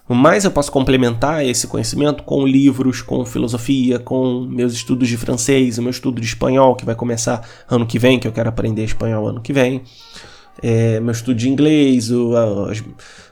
Mas 0.07 0.45
eu 0.45 0.49
posso 0.49 0.71
complementar 0.71 1.45
esse 1.45 1.67
conhecimento 1.67 2.23
com 2.23 2.47
livros, 2.47 3.01
com 3.01 3.23
filosofia, 3.25 3.99
com 3.99 4.47
meus 4.49 4.73
estudos 4.73 5.09
de 5.09 5.17
francês, 5.17 5.77
o 5.77 5.81
meu 5.81 5.91
estudo 5.91 6.21
de 6.21 6.27
espanhol, 6.27 6.75
que 6.75 6.85
vai 6.85 6.95
começar 6.95 7.47
ano 7.69 7.85
que 7.85 7.99
vem, 7.99 8.17
que 8.17 8.27
eu 8.27 8.31
quero 8.31 8.49
aprender 8.49 8.85
espanhol 8.85 9.27
ano 9.27 9.41
que 9.41 9.51
vem. 9.51 9.83
É, 10.63 10.99
meu 11.01 11.11
estudo 11.11 11.35
de 11.35 11.49
inglês, 11.49 12.11
o, 12.11 12.35
as, 12.69 12.83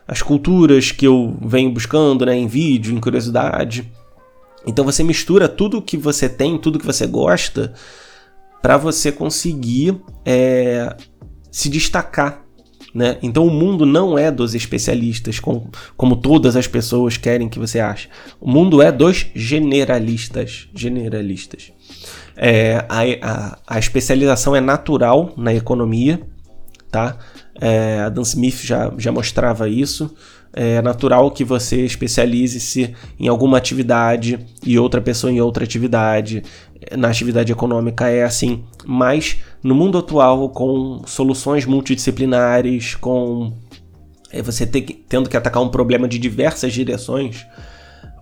as, 0.07 0.21
culturas 0.21 0.91
que 0.91 1.07
eu 1.07 1.35
venho 1.41 1.71
buscando 1.71 2.25
né, 2.25 2.35
em 2.35 2.47
vídeo, 2.47 2.93
em 2.93 2.99
curiosidade. 2.99 3.91
Então 4.68 4.84
você 4.84 5.03
mistura 5.03 5.48
tudo 5.48 5.81
que 5.81 5.95
você 5.95 6.27
tem, 6.27 6.57
tudo 6.57 6.77
que 6.77 6.85
você 6.85 7.07
gosta, 7.07 7.73
para 8.61 8.77
você 8.77 9.11
conseguir 9.11 9.98
é, 10.26 10.95
se 11.49 11.69
destacar. 11.69 12.45
Né? 12.94 13.18
Então 13.22 13.45
o 13.45 13.52
mundo 13.52 13.85
não 13.85 14.18
é 14.18 14.30
dos 14.30 14.56
especialistas, 14.56 15.39
como, 15.39 15.69
como 15.95 16.15
todas 16.15 16.56
as 16.56 16.68
pessoas 16.68 17.15
querem 17.15 17.48
que 17.48 17.60
você 17.60 17.80
ache. 17.80 18.10
O 18.41 18.49
mundo 18.49 18.81
é 18.81 18.91
dos 18.91 19.27
generalistas. 19.34 20.68
Generalistas. 20.76 21.72
É, 22.35 22.85
a, 22.89 23.02
a, 23.22 23.57
a 23.68 23.80
especialização 23.80 24.56
é 24.56 24.60
natural 24.60 25.34
na 25.38 25.53
economia, 25.53 26.22
tá? 26.91 27.18
É, 27.60 27.99
Adam 28.02 28.23
Smith 28.23 28.61
já, 28.64 28.91
já 28.98 29.11
mostrava 29.11 29.68
isso 29.69 30.14
é 30.53 30.82
natural 30.82 31.30
que 31.32 31.44
você 31.44 31.86
especialize-se 31.86 32.94
em 33.19 33.28
alguma 33.28 33.57
atividade 33.57 34.40
e 34.65 34.78
outra 34.80 35.02
pessoa 35.02 35.32
em 35.32 35.41
outra 35.41 35.64
atividade. 35.64 36.44
Na 36.95 37.10
atividade 37.10 37.52
econômica 37.52 38.07
é 38.07 38.24
assim, 38.24 38.64
mas 38.86 39.38
no 39.64 39.76
mundo 39.76 39.98
atual, 39.98 40.49
com 40.49 41.02
soluções 41.06 41.65
multidisciplinares, 41.65 42.95
com 42.95 43.53
é, 44.32 44.41
você 44.41 44.65
que, 44.65 44.94
tendo 44.94 45.30
que 45.30 45.38
atacar 45.38 45.61
um 45.61 45.69
problema 45.69 46.07
de 46.07 46.18
diversas 46.19 46.74
direções, 46.74 47.45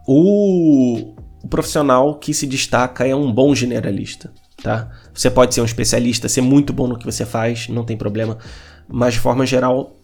o, 0.07 1.15
o 1.43 1.47
profissional 1.47 2.15
que 2.15 2.33
se 2.33 2.47
destaca 2.47 3.07
é 3.07 3.15
um 3.15 3.31
bom 3.31 3.53
generalista. 3.53 4.31
Tá? 4.61 4.89
Você 5.13 5.29
pode 5.29 5.53
ser 5.53 5.61
um 5.61 5.65
especialista, 5.65 6.27
ser 6.27 6.41
muito 6.41 6.73
bom 6.73 6.87
no 6.87 6.97
que 6.97 7.05
você 7.05 7.25
faz, 7.25 7.67
não 7.67 7.83
tem 7.83 7.95
problema, 7.95 8.37
mas 8.87 9.13
de 9.15 9.19
forma 9.19 9.45
geral, 9.45 9.95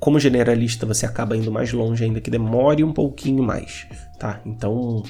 como 0.00 0.18
generalista, 0.18 0.86
você 0.86 1.04
acaba 1.04 1.36
indo 1.36 1.52
mais 1.52 1.72
longe, 1.72 2.02
ainda 2.02 2.22
que 2.22 2.30
demore 2.30 2.82
um 2.82 2.92
pouquinho 2.92 3.44
mais, 3.44 3.86
tá? 4.18 4.40
Então, 4.46 5.02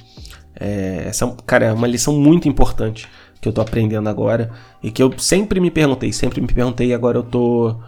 é, 0.59 1.05
essa, 1.07 1.29
cara, 1.47 1.67
é 1.67 1.73
uma 1.73 1.87
lição 1.87 2.19
muito 2.19 2.49
importante 2.49 3.09
que 3.41 3.49
eu 3.49 3.53
tô 3.53 3.61
aprendendo 3.61 4.09
agora 4.09 4.51
e 4.83 4.91
que 4.91 5.01
eu 5.01 5.17
sempre 5.17 5.61
me 5.61 5.71
perguntei, 5.71 6.13
sempre 6.13 6.41
me 6.41 6.49
perguntei 6.49 6.89
e 6.89 6.95
agora 6.95 7.19
eu 7.19 7.23
tô 7.23 7.81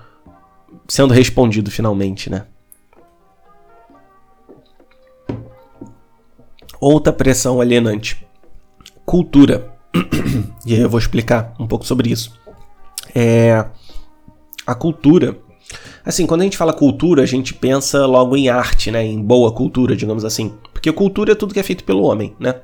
sendo 0.88 1.12
respondido 1.12 1.70
finalmente, 1.70 2.30
né? 2.30 2.46
Outra 6.80 7.12
pressão 7.12 7.60
alienante. 7.60 8.26
Cultura. 9.04 9.72
e 10.64 10.74
aí 10.74 10.80
eu 10.80 10.88
vou 10.88 10.98
explicar 10.98 11.54
um 11.58 11.66
pouco 11.66 11.84
sobre 11.84 12.10
isso. 12.10 12.40
É, 13.14 13.64
a 14.66 14.74
cultura 14.74 15.36
Assim, 16.04 16.26
quando 16.26 16.40
a 16.40 16.44
gente 16.44 16.56
fala 16.56 16.72
cultura, 16.72 17.22
a 17.22 17.26
gente 17.26 17.54
pensa 17.54 18.06
logo 18.06 18.36
em 18.36 18.48
arte, 18.48 18.90
né? 18.90 19.04
Em 19.04 19.22
boa 19.22 19.52
cultura, 19.52 19.94
digamos 19.94 20.24
assim. 20.24 20.52
Porque 20.72 20.90
cultura 20.92 21.32
é 21.32 21.34
tudo 21.34 21.54
que 21.54 21.60
é 21.60 21.62
feito 21.62 21.84
pelo 21.84 22.02
homem, 22.02 22.34
né? 22.40 22.56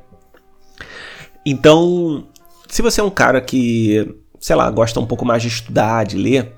Então, 1.46 2.26
se 2.68 2.82
você 2.82 3.00
é 3.00 3.04
um 3.04 3.10
cara 3.10 3.40
que, 3.40 4.14
sei 4.40 4.56
lá, 4.56 4.68
gosta 4.70 4.98
um 4.98 5.06
pouco 5.06 5.24
mais 5.24 5.42
de 5.42 5.48
estudar, 5.48 6.04
de 6.04 6.16
ler, 6.16 6.52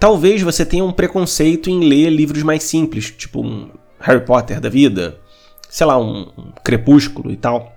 talvez 0.00 0.42
você 0.42 0.64
tenha 0.64 0.84
um 0.84 0.92
preconceito 0.92 1.68
em 1.68 1.88
ler 1.88 2.10
livros 2.10 2.42
mais 2.42 2.62
simples, 2.64 3.10
tipo 3.10 3.40
um 3.40 3.70
Harry 4.00 4.24
Potter 4.24 4.60
da 4.60 4.68
vida, 4.68 5.20
sei 5.68 5.86
lá, 5.86 5.98
um, 5.98 6.30
um 6.36 6.52
Crepúsculo 6.64 7.30
e 7.30 7.36
tal. 7.36 7.73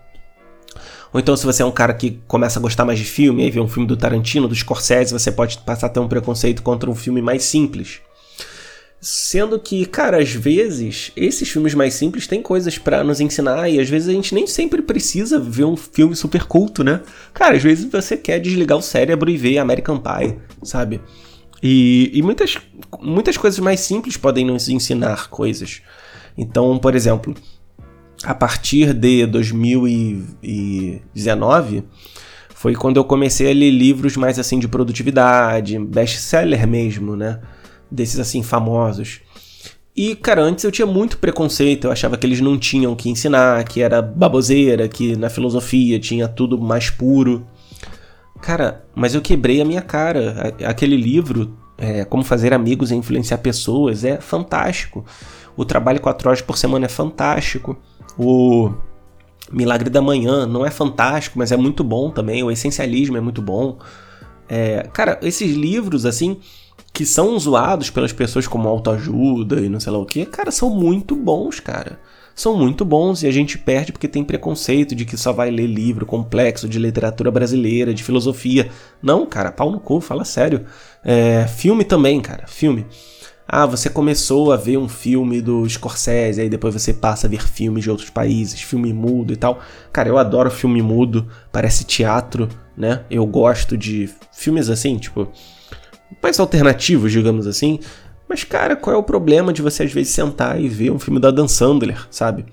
Ou 1.18 1.20
então, 1.20 1.36
se 1.36 1.48
você 1.48 1.64
é 1.64 1.66
um 1.66 1.72
cara 1.72 1.96
que 1.96 2.20
começa 2.28 2.60
a 2.60 2.62
gostar 2.62 2.86
mais 2.86 3.00
de 3.00 3.06
filme, 3.06 3.42
aí 3.42 3.50
vê 3.50 3.60
um 3.60 3.68
filme 3.68 3.88
do 3.88 3.98
Tarantino, 3.98 4.48
do 4.48 4.54
Scorsese, 4.54 5.12
você 5.12 5.32
pode 5.32 5.58
passar 5.58 5.88
a 5.88 5.90
ter 5.90 6.00
um 6.00 6.08
preconceito 6.08 6.62
contra 6.62 6.88
um 6.88 6.94
filme 6.94 7.24
mais 7.24 7.44
simples. 7.44 8.02
Sendo 9.02 9.60
que, 9.60 9.84
cara, 9.88 10.22
às 10.22 10.32
vezes 10.32 11.12
esses 11.18 11.50
filmes 11.50 11.74
mais 11.74 11.96
simples 11.96 12.28
têm 12.28 12.40
coisas 12.40 12.78
para 12.78 13.04
nos 13.04 13.20
ensinar 13.20 13.68
e 13.68 13.80
às 13.80 13.90
vezes 13.90 14.10
a 14.10 14.12
gente 14.12 14.36
nem 14.36 14.46
sempre 14.46 14.80
precisa 14.80 15.40
ver 15.40 15.64
um 15.64 15.76
filme 15.76 16.16
super 16.16 16.44
culto, 16.44 16.84
né? 16.84 17.02
Cara, 17.34 17.56
às 17.56 17.64
vezes 17.64 17.86
você 17.86 18.16
quer 18.16 18.40
desligar 18.40 18.78
o 18.78 18.84
cérebro 18.84 19.28
e 19.28 19.38
ver 19.38 19.58
American 19.58 19.98
Pie, 19.98 20.38
sabe? 20.62 21.02
E, 21.64 22.12
e 22.14 22.22
muitas, 22.22 22.60
muitas 23.02 23.38
coisas 23.38 23.60
mais 23.60 23.80
simples 23.80 24.18
podem 24.18 24.46
nos 24.46 24.70
ensinar 24.70 25.30
coisas. 25.32 25.82
Então, 26.38 26.78
por 26.78 26.94
exemplo, 26.94 27.34
a 28.24 28.34
partir 28.34 28.94
de 28.94 29.26
2019 29.26 31.84
foi 32.56 32.74
quando 32.76 32.98
eu 32.98 33.04
comecei 33.04 33.52
a 33.52 33.54
ler 33.54 33.70
livros 33.70 34.18
mais 34.18 34.40
assim 34.40 34.58
de 34.58 34.68
produtividade, 34.68 35.78
best-seller 35.78 36.68
mesmo, 36.68 37.16
né? 37.16 37.40
Desses 37.90 38.20
assim 38.20 38.42
famosos. 38.42 39.22
E, 39.96 40.16
cara, 40.16 40.42
antes 40.42 40.64
eu 40.64 40.72
tinha 40.72 40.86
muito 40.86 41.18
preconceito, 41.18 41.86
eu 41.86 41.92
achava 41.92 42.18
que 42.18 42.28
eles 42.28 42.42
não 42.42 42.58
tinham 42.58 42.96
que 42.96 43.10
ensinar, 43.10 43.64
que 43.64 43.82
era 43.82 44.02
baboseira, 44.02 44.88
que 44.88 45.16
na 45.16 45.30
filosofia 45.30 46.00
tinha 46.00 46.28
tudo 46.28 46.60
mais 46.60 46.90
puro. 46.90 47.46
Cara, 48.42 48.86
mas 48.96 49.16
eu 49.16 49.22
quebrei 49.22 49.62
a 49.62 49.66
minha 49.66 49.82
cara. 49.82 50.54
Aquele 50.66 50.96
livro, 50.96 51.58
é, 51.78 52.06
Como 52.06 52.24
Fazer 52.24 52.54
Amigos 52.54 52.92
e 52.92 52.96
Influenciar 52.96 53.40
Pessoas, 53.40 54.04
é 54.04 54.22
fantástico. 54.22 55.06
O 55.56 55.66
trabalho 55.66 56.00
quatro 56.00 56.30
horas 56.30 56.42
por 56.42 56.58
semana 56.58 56.86
é 56.86 56.90
fantástico. 56.90 57.78
O 58.18 58.72
Milagre 59.52 59.90
da 59.90 60.02
Manhã 60.02 60.46
não 60.46 60.66
é 60.66 60.72
fantástico, 60.72 61.38
mas 61.38 61.52
é 61.52 61.58
muito 61.58 61.84
bom 61.84 62.10
também. 62.10 62.44
O 62.44 62.52
Essencialismo 62.52 63.18
é 63.18 63.22
muito 63.22 63.42
bom. 63.42 63.78
É, 64.50 64.88
cara, 64.94 65.20
esses 65.22 65.56
livros, 65.56 66.06
assim, 66.06 66.38
que 66.94 67.06
são 67.06 67.38
zoados 67.38 67.90
pelas 67.90 68.12
pessoas 68.12 68.48
como 68.48 68.68
autoajuda 68.68 69.60
e 69.60 69.70
não 69.70 69.80
sei 69.80 69.92
lá 69.92 70.00
o 70.00 70.06
que, 70.06 70.26
cara, 70.26 70.52
são 70.52 70.70
muito 70.70 71.16
bons, 71.16 71.60
cara. 71.60 72.00
São 72.34 72.56
muito 72.56 72.86
bons 72.86 73.24
e 73.24 73.28
a 73.28 73.32
gente 73.32 73.58
perde 73.58 73.92
porque 73.92 74.08
tem 74.08 74.24
preconceito 74.24 74.94
de 74.94 75.06
que 75.06 75.18
só 75.18 75.34
vai 75.34 75.50
ler 75.50 75.66
livro 75.66 76.06
complexo 76.06 76.70
de 76.70 76.78
literatura 76.78 77.32
brasileira, 77.32 77.94
de 77.94 78.04
filosofia. 78.04 78.70
Não, 79.02 79.26
cara, 79.26 79.52
pau 79.52 79.72
no 79.72 79.80
cu, 79.80 80.00
fala 80.00 80.24
sério. 80.24 80.66
É, 81.04 81.48
filme 81.48 81.84
também, 81.84 82.22
cara, 82.22 82.46
filme. 82.46 82.86
Ah, 83.48 83.66
você 83.66 83.90
começou 83.90 84.52
a 84.52 84.58
ver 84.58 84.78
um 84.78 84.90
filme 84.90 85.42
do 85.42 85.68
Scorsese, 85.70 86.42
aí 86.42 86.50
depois 86.50 86.74
você 86.74 86.94
passa 86.94 87.28
a 87.28 87.30
ver 87.30 87.42
filmes 87.48 87.84
de 87.84 87.90
outros 87.90 88.10
países, 88.10 88.62
filme 88.62 88.92
mudo 88.92 89.32
e 89.32 89.38
tal. 89.38 89.62
Cara, 89.94 90.10
eu 90.10 90.18
adoro 90.18 90.52
filme 90.52 90.82
mudo, 90.82 91.26
parece 91.50 91.86
teatro, 91.86 92.50
né? 92.76 93.06
Eu 93.10 93.26
gosto 93.26 93.78
de 93.78 94.10
filmes 94.34 94.70
assim, 94.70 94.98
tipo, 94.98 95.32
mais 96.22 96.38
alternativos, 96.40 97.12
digamos 97.12 97.48
assim. 97.48 97.80
Mas, 98.28 98.44
cara, 98.44 98.76
qual 98.76 98.94
é 98.94 99.00
o 99.00 99.04
problema 99.04 99.54
de 99.54 99.62
você 99.62 99.84
às 99.84 99.94
vezes 99.94 100.14
sentar 100.14 100.60
e 100.60 100.68
ver 100.68 100.92
um 100.92 101.00
filme 101.00 101.20
da 101.20 101.32
Dan 101.32 101.48
Sandler, 101.48 102.06
sabe? 102.12 102.46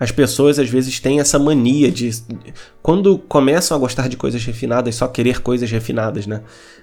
As 0.00 0.10
pessoas 0.10 0.58
às 0.58 0.70
vezes 0.70 0.98
têm 0.98 1.20
essa 1.20 1.38
mania 1.38 1.92
de. 1.92 2.10
Quando 2.82 3.18
começam 3.18 3.76
a 3.76 3.80
gostar 3.80 4.08
de 4.08 4.16
coisas 4.16 4.42
refinadas, 4.42 4.94
só 4.94 5.06
querer 5.06 5.42
coisas 5.42 5.70
refinadas, 5.70 6.26
né? 6.26 6.40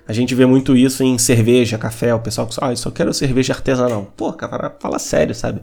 A 0.08 0.14
gente 0.14 0.36
vê 0.36 0.46
muito 0.46 0.78
isso 0.78 1.04
em 1.04 1.18
cerveja, 1.18 1.80
café, 1.80 2.14
o 2.14 2.20
pessoal 2.20 2.46
que 2.46 2.56
ah, 2.62 2.72
eu 2.72 2.78
só 2.78 2.92
quero 2.92 3.12
cerveja 3.12 3.54
artesanal. 3.54 4.14
Pô, 4.16 4.32
cara, 4.32 4.78
fala 4.80 5.00
sério, 5.00 5.34
sabe? 5.34 5.62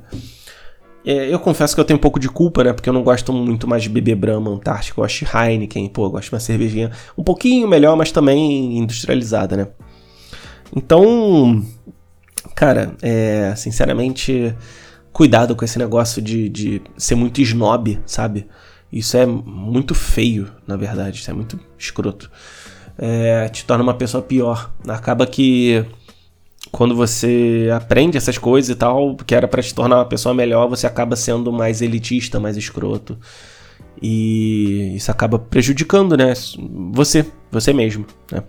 É, 1.06 1.32
eu 1.32 1.38
confesso 1.38 1.76
que 1.76 1.80
eu 1.80 1.84
tenho 1.84 1.96
um 1.98 2.00
pouco 2.00 2.18
de 2.18 2.28
culpa, 2.28 2.64
né? 2.64 2.72
Porque 2.72 2.88
eu 2.88 2.92
não 2.92 3.04
gosto 3.04 3.32
muito 3.32 3.68
mais 3.68 3.84
de 3.84 3.88
beber 3.88 4.16
Brahma 4.16 4.50
Antártica, 4.50 4.98
eu 4.98 5.04
gosto 5.04 5.24
de 5.24 5.30
Heineken, 5.36 5.88
pô, 5.90 6.06
eu 6.06 6.10
gosto 6.10 6.30
de 6.30 6.34
uma 6.34 6.40
cervejinha 6.40 6.90
um 7.16 7.22
pouquinho 7.22 7.68
melhor, 7.68 7.96
mas 7.96 8.10
também 8.10 8.78
industrializada, 8.78 9.56
né? 9.56 9.68
Então, 10.74 11.64
cara, 12.56 12.96
é, 13.00 13.54
sinceramente, 13.56 14.52
cuidado 15.14 15.54
com 15.54 15.64
esse 15.64 15.78
negócio 15.78 16.20
de, 16.20 16.48
de 16.48 16.82
ser 16.98 17.14
muito 17.14 17.40
snob, 17.40 18.00
sabe? 18.04 18.48
Isso 18.92 19.16
é 19.16 19.24
muito 19.24 19.94
feio, 19.94 20.50
na 20.66 20.76
verdade. 20.76 21.20
Isso 21.20 21.30
é 21.30 21.34
muito 21.34 21.58
escroto. 21.78 22.30
É, 22.98 23.48
te 23.48 23.64
torna 23.64 23.82
uma 23.82 23.94
pessoa 23.94 24.22
pior. 24.22 24.72
Acaba 24.86 25.24
que 25.24 25.84
quando 26.72 26.96
você 26.96 27.70
aprende 27.74 28.16
essas 28.16 28.38
coisas 28.38 28.70
e 28.70 28.74
tal, 28.74 29.16
que 29.16 29.34
era 29.34 29.46
para 29.46 29.62
te 29.62 29.72
tornar 29.72 29.96
uma 29.98 30.04
pessoa 30.04 30.34
melhor, 30.34 30.68
você 30.68 30.86
acaba 30.86 31.14
sendo 31.14 31.52
mais 31.52 31.80
elitista, 31.80 32.40
mais 32.40 32.56
escroto. 32.56 33.16
E 34.02 34.96
isso 34.96 35.12
acaba 35.12 35.38
prejudicando, 35.38 36.16
né? 36.16 36.34
Você, 36.92 37.24
você 37.52 37.72
mesmo, 37.72 38.04
né? 38.32 38.42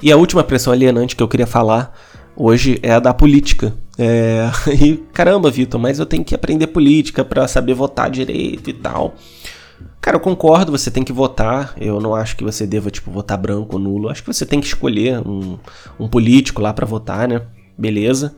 E 0.00 0.12
a 0.12 0.16
última 0.16 0.44
pressão 0.44 0.72
alienante 0.72 1.16
que 1.16 1.22
eu 1.22 1.28
queria 1.28 1.46
falar 1.46 1.92
hoje 2.36 2.78
é 2.82 2.92
a 2.92 3.00
da 3.00 3.14
política. 3.14 3.74
É, 3.98 4.50
e 4.80 4.96
caramba, 5.12 5.50
Vitor, 5.50 5.80
mas 5.80 5.98
eu 5.98 6.06
tenho 6.06 6.24
que 6.24 6.34
aprender 6.34 6.66
política 6.68 7.24
para 7.24 7.46
saber 7.48 7.74
votar 7.74 8.10
direito 8.10 8.70
e 8.70 8.72
tal. 8.72 9.14
Cara, 10.00 10.16
eu 10.16 10.20
concordo, 10.20 10.70
você 10.70 10.90
tem 10.90 11.02
que 11.02 11.12
votar. 11.12 11.74
Eu 11.78 12.00
não 12.00 12.14
acho 12.14 12.36
que 12.36 12.44
você 12.44 12.66
deva, 12.66 12.90
tipo, 12.90 13.10
votar 13.10 13.38
branco 13.38 13.76
ou 13.76 13.82
nulo. 13.82 14.08
acho 14.08 14.22
que 14.22 14.32
você 14.32 14.44
tem 14.44 14.60
que 14.60 14.66
escolher 14.66 15.18
um, 15.26 15.58
um 15.98 16.08
político 16.08 16.60
lá 16.60 16.72
para 16.74 16.86
votar, 16.86 17.26
né? 17.26 17.42
Beleza. 17.76 18.34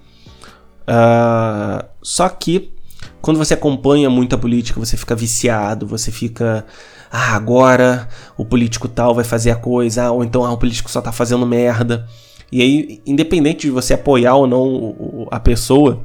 Uh, 0.83 1.85
só 2.01 2.29
que 2.29 2.73
quando 3.21 3.39
você 3.39 3.55
acompanha 3.55 4.09
muita 4.09 4.39
política, 4.39 4.79
você 4.79 4.97
fica 4.97 5.15
viciado, 5.15 5.87
você 5.87 6.13
fica. 6.13 6.65
Ah, 7.11 7.35
agora 7.35 8.09
o 8.37 8.45
político 8.45 8.89
tal 8.89 9.15
vai 9.15 9.25
fazer 9.25 9.51
a 9.51 9.57
coisa, 9.57 10.05
ah, 10.05 10.13
ou 10.13 10.25
então 10.25 10.45
ah, 10.45 10.53
o 10.53 10.59
político 10.59 10.91
só 10.91 11.01
tá 11.01 11.13
fazendo 11.13 11.47
merda. 11.47 12.07
E 12.51 12.63
aí, 12.63 13.03
independente 13.07 13.67
de 13.67 13.71
você 13.71 13.95
apoiar 13.95 14.37
ou 14.37 14.47
não 14.47 15.29
a 15.31 15.41
pessoa, 15.41 16.05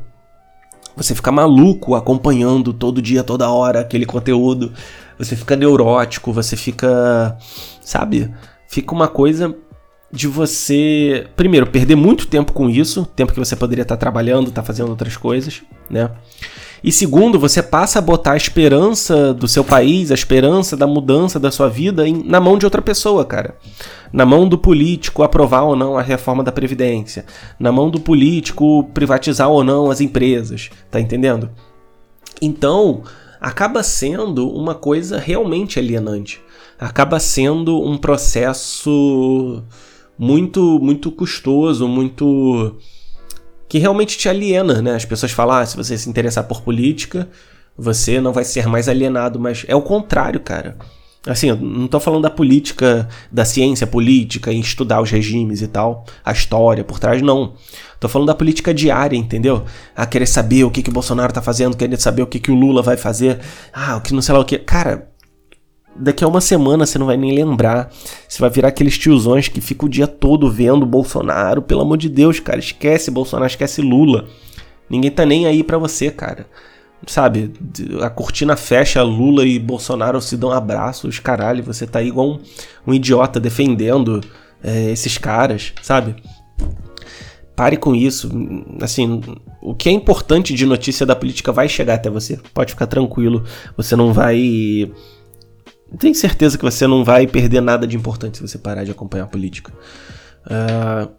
você 0.95 1.15
fica 1.15 1.31
maluco 1.31 1.95
acompanhando 1.95 2.73
todo 2.73 3.01
dia, 3.01 3.23
toda 3.23 3.49
hora 3.49 3.81
aquele 3.81 4.05
conteúdo. 4.05 4.73
Você 5.18 5.35
fica 5.35 5.55
neurótico, 5.55 6.34
você 6.34 6.57
fica. 6.57 7.38
Sabe? 7.81 8.34
Fica 8.68 8.93
uma 8.93 9.07
coisa 9.07 9.55
de 10.11 10.27
você, 10.27 11.27
primeiro, 11.35 11.68
perder 11.68 11.95
muito 11.95 12.27
tempo 12.27 12.51
com 12.51 12.69
isso, 12.69 13.05
tempo 13.15 13.31
que 13.31 13.39
você 13.39 13.55
poderia 13.55 13.84
estar 13.84 13.97
trabalhando, 13.97 14.49
estar 14.49 14.63
fazendo 14.63 14.89
outras 14.89 15.15
coisas, 15.15 15.61
né? 15.89 16.11
E 16.84 16.91
segundo, 16.91 17.38
você 17.38 17.62
passa 17.62 17.99
a 17.99 18.02
botar 18.02 18.32
a 18.32 18.38
esperança 18.38 19.34
do 19.34 19.48
seu 19.48 19.64
país, 19.64 20.10
a 20.10 20.16
esperança 20.16 20.76
da 20.76 20.88
mudança 20.88 21.40
da 21.40 21.52
sua 21.52 21.70
vida 21.70 22.08
em, 22.08 22.24
na 22.24 22.40
mão 22.40 22.58
de 22.58 22.66
outra 22.66 22.82
pessoa, 22.82 23.24
cara. 23.24 23.56
Na 24.12 24.26
mão 24.26 24.49
do 24.49 24.58
político 24.58 25.22
aprovar 25.22 25.62
ou 25.62 25.76
não 25.76 25.95
a 25.98 26.02
reforma 26.02 26.44
da 26.44 26.52
Previdência. 26.52 27.26
Na 27.60 27.72
mão 27.72 27.90
do 27.90 27.99
político 27.99 28.90
privatizar 28.95 29.48
ou 29.48 29.64
não 29.64 29.91
as 29.91 30.02
empresas. 30.02 30.72
Tá 30.90 30.99
entendendo? 30.99 31.52
Então, 32.41 33.03
acaba 33.40 33.84
sendo 33.84 34.49
uma 34.49 34.74
coisa 34.74 35.20
realmente 35.20 35.78
alienante. 35.78 36.41
Acaba 36.80 37.20
sendo 37.20 37.80
um 37.80 37.95
processo 37.95 39.62
muito, 40.18 40.80
muito 40.80 41.12
custoso, 41.12 41.88
muito 41.88 42.76
que 43.72 43.80
realmente 43.80 44.18
te 44.18 44.27
aliena, 44.27 44.81
né? 44.81 44.95
As 44.95 45.06
pessoas 45.06 45.31
falam, 45.31 45.56
ah, 45.56 45.65
se 45.65 45.77
você 45.77 45.98
se 45.98 46.10
interessar 46.10 46.43
por 46.43 46.60
política, 46.60 47.30
você 47.77 48.19
não 48.19 48.34
vai 48.34 48.43
ser 48.43 48.68
mais 48.68 48.89
alienado, 48.89 49.39
mas 49.39 49.64
é 49.65 49.73
o 49.73 49.81
contrário, 49.81 50.41
cara. 50.41 50.76
Assim, 51.26 51.48
eu 51.48 51.56
não 51.56 51.88
tô 51.88 51.98
falando 51.98 52.23
da 52.23 52.30
política, 52.30 53.07
da 53.31 53.45
ciência 53.45 53.88
política, 53.88 54.52
em 54.52 54.60
estudar 54.60 55.02
os 55.02 55.10
regimes 55.10 55.61
e 55.61 55.69
tal, 55.69 56.03
a 56.22 56.34
história 56.34 56.84
por 56.84 56.99
trás, 56.99 57.22
não. 57.22 57.53
Tô 57.98 58.10
falando 58.10 58.27
da 58.27 58.35
política 58.35 58.73
diária, 58.73 59.15
entendeu? 59.15 59.64
Ah, 59.95 60.06
querer 60.06 60.26
saber 60.26 60.65
o 60.65 60.69
que, 60.69 60.84
que 60.84 60.89
o 60.89 60.93
Bolsonaro 60.93 61.31
tá 61.31 61.41
fazendo, 61.41 61.77
querer 61.77 61.98
saber 61.98 62.23
o 62.23 62.27
que, 62.27 62.41
que 62.41 62.52
o 62.52 62.56
Lula 62.56 62.81
vai 62.81 62.98
fazer, 62.98 63.39
ah, 63.72 63.95
o 63.95 64.02
que 64.02 64.14
não 64.14 64.22
sei 64.22 64.34
lá 64.34 64.41
o 64.41 64.43
que. 64.43 64.57
Cara, 64.57 65.10
daqui 65.95 66.23
a 66.23 66.27
uma 66.27 66.41
semana 66.41 66.85
você 66.85 66.97
não 66.97 67.05
vai 67.05 67.18
nem 67.18 67.34
lembrar. 67.34 67.91
Você 68.27 68.39
vai 68.39 68.49
virar 68.49 68.69
aqueles 68.69 68.97
tiozões 68.97 69.47
que 69.47 69.61
ficam 69.61 69.88
o 69.88 69.89
dia 69.89 70.07
todo 70.07 70.51
vendo 70.51 70.85
Bolsonaro. 70.85 71.61
Pelo 71.61 71.81
amor 71.81 71.97
de 71.97 72.09
Deus, 72.09 72.39
cara, 72.39 72.59
esquece 72.59 73.11
Bolsonaro, 73.11 73.49
esquece 73.49 73.81
Lula. 73.81 74.27
Ninguém 74.89 75.11
tá 75.11 75.26
nem 75.26 75.45
aí 75.45 75.63
para 75.63 75.77
você, 75.77 76.11
cara. 76.11 76.47
Sabe, 77.07 77.51
a 78.01 78.11
cortina 78.11 78.55
fecha, 78.55 79.01
Lula 79.01 79.43
e 79.43 79.57
Bolsonaro 79.57 80.22
se 80.22 80.38
dão 80.38 80.51
abraços, 80.51 81.18
caralho, 81.18 81.63
você 81.63 81.88
tá 81.88 81.97
aí 81.97 82.09
igual 82.09 82.30
um, 82.30 82.39
um 82.85 82.93
idiota 82.93 83.39
defendendo 83.39 84.22
é, 84.63 84.91
esses 84.91 85.18
caras, 85.18 85.73
sabe? 85.81 86.15
Pare 87.55 87.77
com 87.77 87.95
isso. 87.95 88.30
Assim, 88.81 89.22
o 89.61 89.73
que 89.73 89.89
é 89.89 89.91
importante 89.91 90.53
de 90.53 90.65
notícia 90.65 91.05
da 91.05 91.15
política 91.15 91.51
vai 91.51 91.68
chegar 91.68 91.95
até 91.95 92.09
você. 92.09 92.39
Pode 92.53 92.72
ficar 92.72 92.88
tranquilo. 92.88 93.43
Você 93.76 93.95
não 93.95 94.13
vai 94.13 94.91
tenho 95.97 96.15
certeza 96.15 96.57
que 96.57 96.63
você 96.63 96.88
não 96.88 97.03
vai 97.03 97.27
perder 97.27 97.61
nada 97.61 97.85
de 97.85 97.95
importante 97.95 98.38
se 98.38 98.47
você 98.47 98.57
parar 98.57 98.84
de 98.84 98.91
acompanhar 98.91 99.26
a 99.26 99.27
política. 99.27 99.72
Uh, 100.45 101.11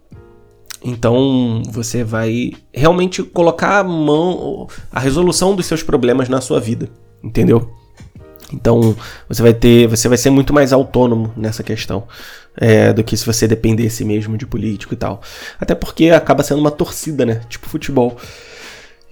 então 0.85 1.63
você 1.71 2.03
vai 2.03 2.53
realmente 2.73 3.23
colocar 3.23 3.79
a 3.79 3.85
mão, 3.85 4.67
a 4.91 4.99
resolução 4.99 5.55
dos 5.55 5.67
seus 5.67 5.83
problemas 5.83 6.29
na 6.29 6.41
sua 6.41 6.59
vida, 6.59 6.89
entendeu? 7.23 7.71
Então 8.53 8.95
você 9.29 9.43
vai 9.43 9.55
ter, 9.55 9.87
você 9.87 10.09
vai 10.09 10.19
ser 10.19 10.31
muito 10.31 10.53
mais 10.53 10.73
autônomo 10.73 11.33
nessa 11.37 11.63
questão 11.63 12.05
é, 12.57 12.93
do 12.93 13.03
que 13.03 13.17
se 13.17 13.25
você 13.25 13.49
dependesse 13.49 14.05
mesmo 14.05 14.37
de 14.37 14.47
político 14.47 14.93
e 14.95 14.97
tal. 14.97 15.23
Até 15.61 15.75
porque 15.75 16.11
acaba 16.11 16.43
sendo 16.43 16.61
uma 16.61 16.71
torcida, 16.71 17.25
né? 17.25 17.41
Tipo 17.49 17.69
futebol. 17.69 18.17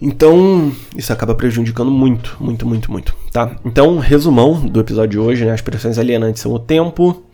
Então, 0.01 0.73
isso 0.97 1.13
acaba 1.13 1.35
prejudicando 1.35 1.91
muito, 1.91 2.37
muito, 2.41 2.67
muito, 2.67 2.91
muito, 2.91 3.15
tá? 3.31 3.57
Então, 3.65 3.99
resumão 3.99 4.67
do 4.67 4.81
episódio 4.81 5.11
de 5.11 5.19
hoje, 5.19 5.45
né? 5.45 5.53
As 5.53 5.61
pressões 5.61 5.99
alienantes 5.99 6.41
são 6.41 6.53
o 6.53 6.59
tempo, 6.59 7.25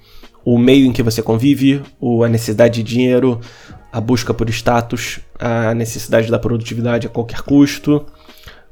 o 0.44 0.58
meio 0.58 0.84
em 0.86 0.92
que 0.92 1.02
você 1.02 1.22
convive, 1.22 1.80
a 2.24 2.28
necessidade 2.28 2.82
de 2.82 2.94
dinheiro, 2.94 3.40
a 3.92 4.00
busca 4.00 4.34
por 4.34 4.48
status, 4.50 5.20
a 5.38 5.74
necessidade 5.74 6.30
da 6.30 6.38
produtividade 6.38 7.06
a 7.06 7.10
qualquer 7.10 7.40
custo, 7.42 8.04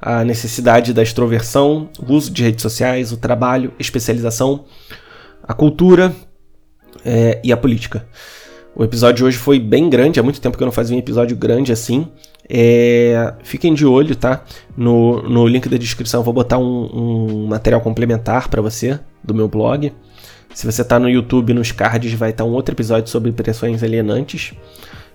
a 0.01 0.25
necessidade 0.25 0.93
da 0.93 1.03
extroversão, 1.03 1.89
o 1.99 2.12
uso 2.12 2.31
de 2.31 2.43
redes 2.43 2.62
sociais, 2.62 3.12
o 3.12 3.16
trabalho, 3.16 3.73
especialização, 3.79 4.65
a 5.43 5.55
cultura 5.55 6.15
é, 7.05 7.41
e 7.45 7.53
a 7.53 7.57
política. 7.57 8.07
O 8.77 8.83
episódio 8.83 9.19
de 9.19 9.25
hoje 9.25 9.39
foi 9.39 9.61
bem 9.61 9.89
grande, 9.89 10.19
há 10.19 10.23
muito 10.23 10.41
tempo 10.41 10.57
que 10.57 10.62
eu 10.62 10.66
não 10.66 10.73
fazia 10.73 10.97
um 10.97 10.99
episódio 10.99 11.37
grande 11.37 11.73
assim. 11.73 12.09
É, 12.49 13.35
fiquem 13.43 13.73
de 13.73 13.87
olho, 13.87 14.15
tá? 14.15 14.45
No, 14.77 15.23
no 15.23 15.47
link 15.47 15.69
da 15.69 15.77
descrição 15.77 16.23
vou 16.23 16.35
botar 16.35 16.59
um, 16.59 16.91
um 16.93 17.47
material 17.47 17.81
complementar 17.81 18.49
para 18.49 18.61
você 18.61 19.01
do 19.23 19.35
meu 19.35 19.49
blog. 19.49 19.93
Se 20.55 20.71
você 20.71 20.83
está 20.83 20.99
no 20.99 21.09
YouTube, 21.09 21.53
nos 21.53 21.73
cards 21.73 22.12
vai 22.15 22.31
estar 22.31 22.45
um 22.45 22.53
outro 22.53 22.75
episódio 22.75 23.11
sobre 23.11 23.33
pressões 23.33 23.83
alienantes. 23.83 24.55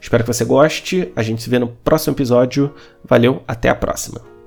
Espero 0.01 0.23
que 0.23 0.33
você 0.33 0.43
goste. 0.43 1.11
A 1.15 1.23
gente 1.23 1.41
se 1.41 1.49
vê 1.49 1.59
no 1.59 1.67
próximo 1.67 2.13
episódio. 2.13 2.73
Valeu, 3.05 3.41
até 3.47 3.69
a 3.69 3.75
próxima. 3.75 4.38